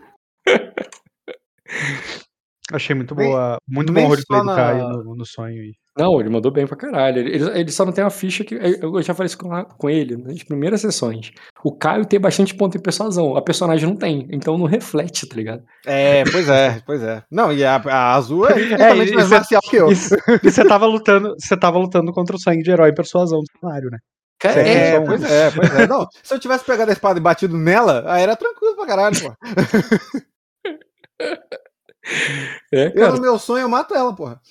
[2.72, 5.74] Achei muito boa, muito nem bom o roleplay do na- Caio no, no sonho aí.
[5.98, 7.20] Não, ele mandou bem pra caralho.
[7.20, 8.56] Ele, ele- só não tem uma ficha que.
[8.56, 11.32] Eu já falei isso com, com ele nas primeiras sessões.
[11.64, 13.36] O Caio tem bastante ponto em persuasão.
[13.36, 14.28] A personagem não tem.
[14.32, 15.62] Então não reflete, tá ligado?
[15.86, 17.22] É, pois é, pois é.
[17.30, 19.92] Não, e a, a azul é É, e mais você- marcial que eu.
[19.92, 19.96] E
[20.42, 23.60] e você tava lutando, você tava lutando contra o sangue de herói e persuasão do
[23.60, 23.98] cenário, né?
[24.40, 25.86] Cara, É, é, só pois é, pois é.
[25.88, 29.16] Não, se eu tivesse pegado a espada e batido nela, aí era tranquilo pra caralho,
[29.22, 29.34] pô.
[32.74, 33.14] é, Eu, cara.
[33.16, 34.42] no meu sonho, eu mato ela, porra.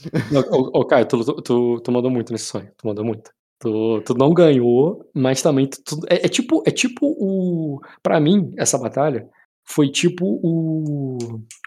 [0.51, 2.71] Ô, ô, Caio, tu, tu, tu, mandou muito nesse sonho.
[2.77, 3.31] Tu mandou muito.
[3.61, 8.53] Tu, tu não ganhou, mas também tu, é, é tipo é tipo o Pra mim
[8.59, 9.29] essa batalha
[9.65, 11.17] foi tipo o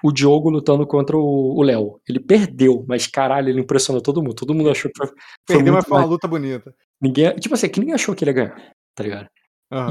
[0.04, 2.02] o Diogo lutando contra o Léo.
[2.08, 4.36] Ele perdeu, mas caralho, ele impressionou todo mundo.
[4.36, 5.16] Todo mundo achou que foi, foi
[5.48, 6.76] Perdeu, mas foi uma mais- luta bonita.
[7.02, 9.28] ninguém, tipo assim, que ninguém achou que ele ia ganhar, tá ligado?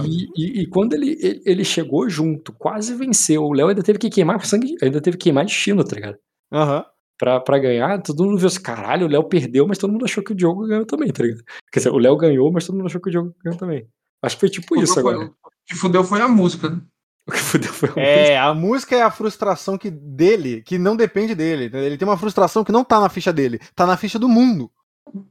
[0.06, 3.42] E, e- e quando ele, ele, ele chegou junto, quase venceu.
[3.44, 6.16] O Léo ainda teve que queimar sangue, ainda teve que queimar destino, tá ligado?
[6.52, 6.84] Aham.
[7.18, 10.22] pra, pra ganhar, todo mundo viu assim, caralho, o Léo perdeu, mas todo mundo achou
[10.22, 11.42] que o Diogo ganhou também, tá ligado?
[11.72, 13.86] Quer dizer, o Léo ganhou, mas todo mundo achou que o Diogo ganhou também.
[14.22, 15.26] Acho que foi tipo isso Foi- agora.
[15.28, 15.32] O
[15.66, 16.70] que fudeu foi a música.
[16.70, 16.80] né?
[17.28, 20.96] O que fudeu foi o É, a música é a frustração que dele, que não
[20.96, 21.66] depende dele.
[21.66, 21.86] entendeu?
[21.86, 24.70] Ele tem uma frustração que não tá na ficha dele, tá na ficha do mundo.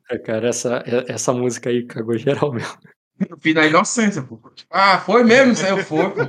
[0.09, 2.77] É, cara, essa, é- essa música aí cagou geral mesmo.
[3.19, 4.39] Eu fiz na inocência, pô.
[4.69, 5.53] Ah, foi mesmo?
[5.53, 6.21] Isso aí eu fui, pô.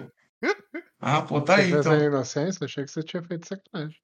[1.07, 1.93] Ah, pô, tá aí, Você fez então.
[1.93, 2.65] a inocência?
[2.65, 3.95] Achei que você tinha feito sacanagem.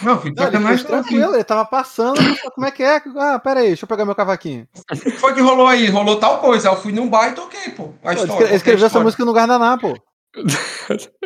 [0.00, 2.18] Não, ele sacanagem tranquilo, ele tava passando,
[2.54, 3.02] como é que é?
[3.18, 4.66] Ah, pera aí, deixa eu pegar meu cavaquinho.
[4.90, 5.88] O que foi que rolou aí?
[5.88, 6.70] Rolou tal coisa.
[6.70, 7.92] Aí eu fui num bar e toquei, pô.
[8.02, 8.48] A Pô, ele história.
[8.48, 9.92] a escreveu essa música no Guardanapo.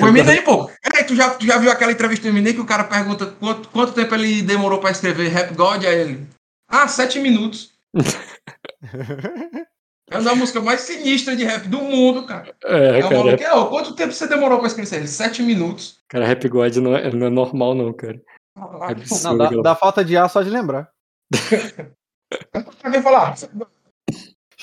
[0.00, 0.68] O Eminem, pô.
[0.96, 3.68] Ei, tu já, tu já viu aquela entrevista do Eminem que o cara pergunta quanto,
[3.68, 5.84] quanto tempo ele demorou pra escrever Rap God?
[5.84, 6.28] Aí ele.
[6.68, 7.72] Ah, sete minutos.
[10.12, 12.54] É uma das músicas mais sinistras de rap do mundo, cara.
[12.64, 15.08] É, É, cara, maluco que, ó, quanto tempo você demorou pra escrever isso aí?
[15.08, 16.00] Sete minutos.
[16.08, 18.20] cara, Rap God não é, não é normal, não, cara.
[18.56, 19.38] Ah, Absurdo.
[19.38, 20.90] Não, dá, dá falta de ar só de lembrar.
[22.84, 23.30] Alguém falar.
[23.34, 23.48] Deixa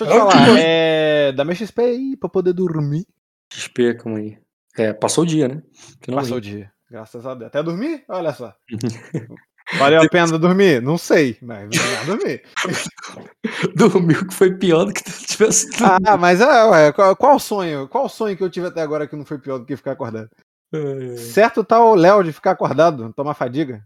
[0.02, 1.32] eu te falar, é.
[1.32, 3.06] Dá meu XP aí pra poder dormir.
[3.52, 4.38] XP, calma aí.
[4.78, 5.62] É, passou o dia, né?
[6.02, 6.28] Finalmente.
[6.28, 6.72] Passou o dia.
[6.90, 7.48] Graças a Deus.
[7.48, 8.04] Até dormir?
[8.08, 8.54] Olha só.
[9.78, 10.82] Valeu a pena dormir?
[10.82, 12.44] Não sei, mas vai dormir.
[13.76, 15.68] Dormiu que foi pior do que tu tivesse
[16.06, 17.88] Ah, mas é, ué, qual, qual sonho?
[17.88, 20.30] Qual sonho que eu tive até agora que não foi pior do que ficar acordado?
[20.72, 21.18] dormido.
[21.18, 23.84] Certo tá o Léo de ficar acordado, tomar fadiga?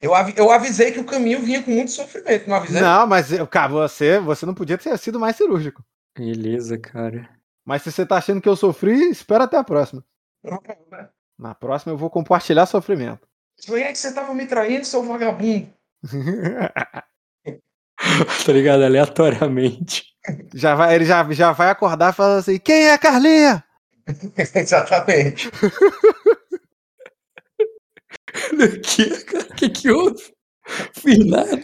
[0.00, 2.80] Eu, avi- eu avisei que o caminho vinha com muito sofrimento, não avisei?
[2.82, 5.82] Não, mas, cara, você, você não podia ter sido mais cirúrgico.
[6.18, 7.28] Beleza, cara.
[7.64, 10.04] Mas se você tá achando que eu sofri, espera até a próxima.
[11.38, 13.26] Na próxima eu vou compartilhar sofrimento.
[13.66, 15.68] Foi aí que você tava me traindo, seu vagabundo.
[18.46, 18.82] tá ligado?
[18.84, 20.04] Aleatoriamente.
[20.54, 23.64] já vai, ele já, já vai acordar falando assim: quem é a Carlinha?
[24.54, 25.48] Exatamente.
[25.48, 25.52] O
[28.82, 29.44] que, cara?
[29.44, 30.34] O que que houve?
[30.92, 31.62] Fiz nada.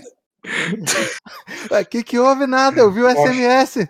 [1.70, 2.80] O que que houve nada?
[2.80, 3.88] Eu vi o SMS.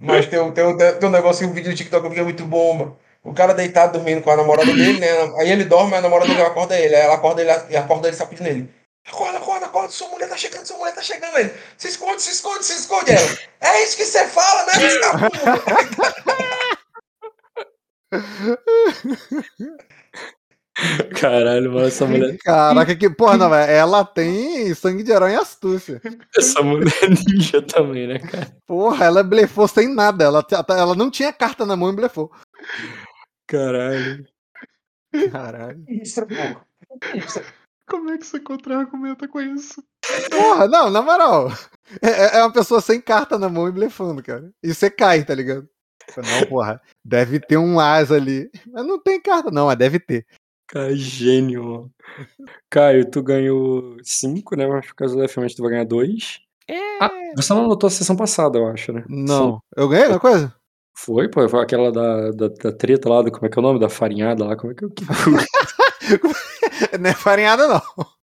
[0.00, 2.44] Mas tem, um- tem, um- tem um negócio, um vídeo do TikTok que é muito
[2.44, 2.98] bom, mano.
[3.24, 5.08] O cara deitado dormindo com a namorada dele, né?
[5.38, 6.94] Aí ele dorme, a namorada dele acorda ele.
[6.94, 8.70] Aí ela acorda ele e acorda ele sacudindo ele.
[9.06, 11.36] Acorda, acorda, acorda, sua mulher tá chegando, sua mulher tá chegando.
[11.38, 13.10] Ele, se esconde, se esconde, se esconde.
[13.10, 14.72] Ela, é isso que você fala, né?
[15.96, 16.48] vagabundo?"
[21.18, 23.70] Caralho, mano, essa mulher, Caraca, que porra, não, velho.
[23.70, 26.00] Ela tem sangue de herói e astúcia.
[26.38, 28.56] essa mulher é ninja também, né, cara?
[28.64, 30.24] Porra, ela blefou sem nada.
[30.24, 32.30] Ela, ela não tinha carta na mão e blefou.
[33.48, 34.26] Caralho.
[35.32, 35.84] Caralho.
[35.88, 36.20] Isso.
[37.14, 37.40] Isso.
[37.88, 39.82] Como é que você contra-argumenta com isso?
[40.30, 41.48] Porra, não, na moral.
[42.02, 44.52] É, é uma pessoa sem carta na mão e blefando, cara.
[44.62, 45.66] E você cai, tá ligado?
[46.16, 46.80] Não, porra.
[47.02, 48.50] Deve ter um as ali.
[48.70, 50.26] Mas não tem carta, não, mas deve ter.
[50.66, 51.92] Cara, gênio, mano.
[52.68, 54.66] Caio, tu ganhou 5, né?
[54.66, 56.40] Mas por causa do F, tu vai ganhar 2.
[57.00, 59.02] Ah, você não anotou a sessão passada, eu acho, né?
[59.08, 59.62] Não.
[59.74, 60.54] Eu ganhei alguma coisa?
[61.00, 63.62] Foi, pô, foi aquela da, da, da treta lá, do, como é que é o
[63.62, 63.78] nome?
[63.78, 65.04] Da farinhada lá, como é que é o que?
[66.98, 67.82] Não é farinhada, não.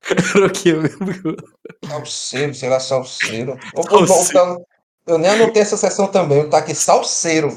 [0.36, 1.36] Era o que mesmo?
[1.86, 3.58] Salseiro, sei lá, salseiro.
[4.08, 4.66] Salseiro.
[5.08, 6.50] Eu nem anotei essa sessão também.
[6.50, 7.50] Tá aqui, salseiro.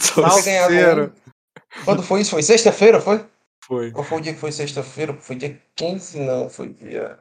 [0.00, 1.12] Salseiro.
[1.12, 2.30] um- Quando foi isso?
[2.32, 3.24] Foi sexta-feira, foi?
[3.66, 3.90] Foi.
[3.90, 5.14] Qual foi o dia que foi sexta-feira?
[5.20, 6.20] Foi dia 15?
[6.20, 7.18] Não, foi dia.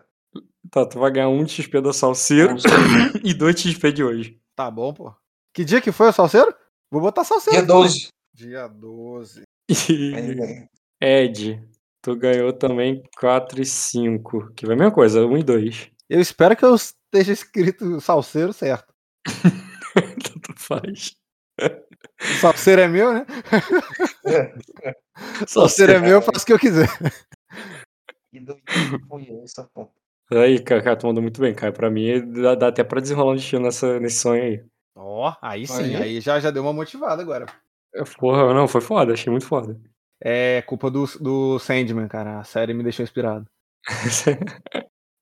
[0.69, 2.55] Tá, tu vai ganhar um de XP da Salseiro
[3.23, 4.39] e dois de XP de hoje.
[4.55, 5.13] Tá bom, pô.
[5.53, 6.53] Que dia que foi o salseiro?
[6.93, 7.57] Vou botar salseiro.
[7.57, 8.07] Dia 12.
[8.35, 9.41] Dia 12.
[9.89, 10.67] E
[11.01, 11.59] Ed,
[12.03, 14.53] tu ganhou também 4 e 5.
[14.53, 15.91] Que vai a mesma coisa, 1 e 2.
[16.07, 18.93] Eu espero que eu esteja escrito salseiro certo.
[19.95, 21.15] Tanto faz.
[22.39, 23.25] Salseiro é meu, né?
[25.47, 26.89] Salseiro é meu, eu faço o que eu quiser.
[28.31, 28.61] Que doido
[29.09, 29.89] foi essa, pô.
[30.31, 31.73] Aí, cara, cara, tu mandou muito bem, cara.
[31.73, 34.72] Pra mim, dá, dá até pra desenrolar um destino nessa, nesse sonho aí.
[34.95, 35.95] Ó, aí sim, Aí.
[35.95, 37.45] aí já, já deu uma motivada agora.
[38.19, 39.79] Porra, não, foi foda, achei muito foda.
[40.23, 42.39] É culpa do, do Sandman, cara.
[42.39, 43.45] A série me deixou inspirado.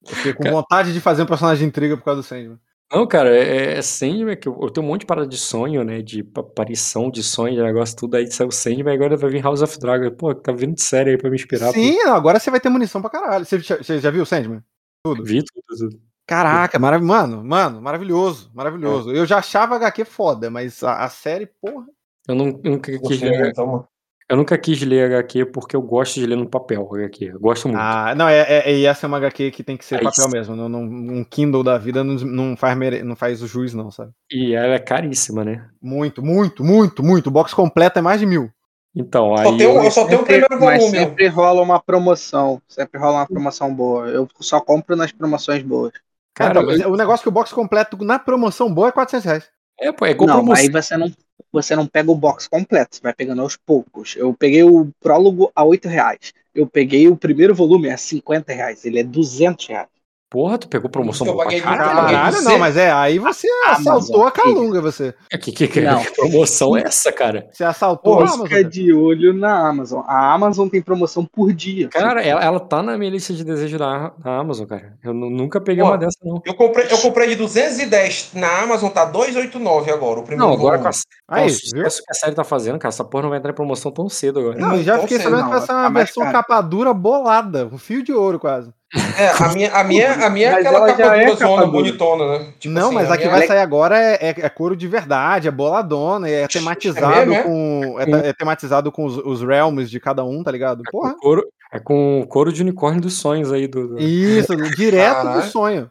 [0.03, 2.59] Eu fiquei com Cara- vontade de fazer um personagem de intriga por causa do Sandman.
[2.91, 5.83] Não, cara, é, é Sandman que eu, eu tenho um monte de parada de sonho,
[5.83, 6.01] né?
[6.01, 8.15] De pa- aparição de sonho, de negócio, tudo.
[8.17, 10.11] Aí saiu Sandman, agora vai vir House of Dragon.
[10.11, 11.71] Pô, tá vindo de série aí pra me inspirar.
[11.71, 13.45] Sim, não, agora você vai ter munição pra caralho.
[13.45, 14.61] Você, já- você já viu o Sandman?
[15.03, 15.13] pô.
[15.23, 16.01] Vi tudo, tudo.
[16.31, 19.11] Caraca, marav mano, mano, maravilhoso, maravilhoso.
[19.11, 21.85] Eu já achava HQ foda, mas a, a série, porra.
[22.27, 23.87] Eu, não, eu nunca quis Gostei ler, muito, mano.
[24.29, 27.25] eu nunca quis ler HQ porque eu gosto de ler no papel HQ.
[27.33, 27.81] Eu gosto muito.
[27.81, 30.23] Ah, não, é, é, é essa é uma HQ que tem que ser Aí papel
[30.25, 30.31] sim.
[30.31, 30.55] mesmo.
[30.55, 33.03] Não, não- um Kindle da vida não, não, faz mere...
[33.03, 34.11] não faz o juiz, não, sabe?
[34.31, 35.69] E ela é caríssima, né?
[35.81, 37.27] Muito, muito, muito, muito.
[37.27, 38.49] O box completo é mais de mil.
[38.95, 39.57] Então, Só aí.
[39.57, 40.97] tem, eu- eu só tenho o primeiro mas volume.
[40.97, 41.01] ó.
[41.01, 42.61] sempre rola uma promoção.
[42.69, 44.07] Sempre rola uma promoção boa.
[44.07, 45.91] Eu só compro nas promoções boas.
[46.33, 48.91] Cara, Cara, mas eu- o negócio é que o box completo na promoção boa é
[48.91, 49.49] 400 reais.
[49.79, 50.63] é, pô, é igual não, promoção.
[50.63, 51.11] aí você não,
[51.51, 54.15] você não pega o box completo, você vai pegando aos poucos.
[54.15, 56.33] Eu peguei o prólogo a 8 reais.
[56.53, 58.85] Eu peguei o primeiro volume a 50 reais.
[58.85, 59.87] Ele é 200 reais.
[60.31, 62.07] Porra, tu pegou promoção Eu boa pra paguei caralho.
[62.07, 64.43] Caralho, não, mas é, aí você Amazon, assaltou a filho.
[64.55, 65.13] Calunga, você.
[65.29, 65.99] Que, que, que, Não.
[66.01, 67.49] que promoção é essa, cara?
[67.51, 68.47] Você assaltou Pô, a Amazon.
[68.47, 70.01] Fica de olho na Amazon.
[70.07, 71.89] A Amazon tem promoção por dia.
[71.89, 74.97] Cara, ela, ela tá na minha lista de desejo da, da Amazon, cara.
[75.03, 76.41] Eu nu- nunca peguei Pô, uma dessa, não.
[76.45, 80.79] Eu comprei, eu comprei de 210 na Amazon, tá 289 agora, o primeiro Não, agora
[80.79, 81.55] com, a, com Aí, o viu?
[81.59, 84.07] sucesso que a série tá fazendo, cara, essa porra não vai entrar em promoção tão
[84.07, 84.57] cedo agora.
[84.57, 86.61] Não, e já Não fiquei sabendo não, que vai ser uma ficar mais versão capa
[86.61, 88.71] dura bolada, um fio de ouro quase.
[89.17, 92.39] É, a minha, a minha, a minha é aquela ela capa já é zona bonitona,
[92.39, 92.53] né?
[92.59, 94.85] Tipo não, assim, mas a a que vai sair agora é, é, é couro de
[94.87, 97.43] verdade, é boladona, é tematizado mesmo, é?
[97.43, 97.95] com.
[97.99, 100.83] É, é tematizado com os, os realms de cada um, tá ligado?
[100.91, 101.13] Porra.
[101.13, 103.87] Com couro, é com couro de unicórnio dos sonhos aí do.
[103.87, 105.89] do- Isso, direto do sonho.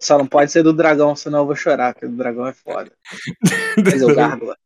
[0.00, 2.90] Só não pode ser do dragão, senão eu vou chorar, porque o dragão é foda.
[3.82, 4.56] Mas eu gárgula.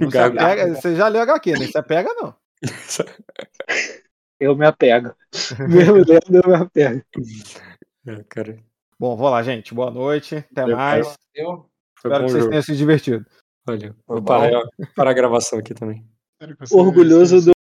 [0.00, 1.66] Não se apega- você já leu HQ, né?
[1.66, 2.34] Você apega, não.
[4.40, 5.14] Eu me apego.
[5.68, 7.02] Mesmo lendo, eu me apego.
[8.06, 8.58] É, cara.
[8.98, 9.74] Bom, vou lá, gente.
[9.74, 10.36] Boa noite.
[10.36, 11.18] Até Valeu, mais.
[11.34, 12.48] Eu, Espero que vocês jogo.
[12.50, 13.26] tenham se divertido.
[13.66, 13.94] Valeu.
[14.06, 14.62] Vou parar,
[14.96, 16.04] parar a gravação aqui também.
[16.34, 17.52] Espero que você- Orgulhoso do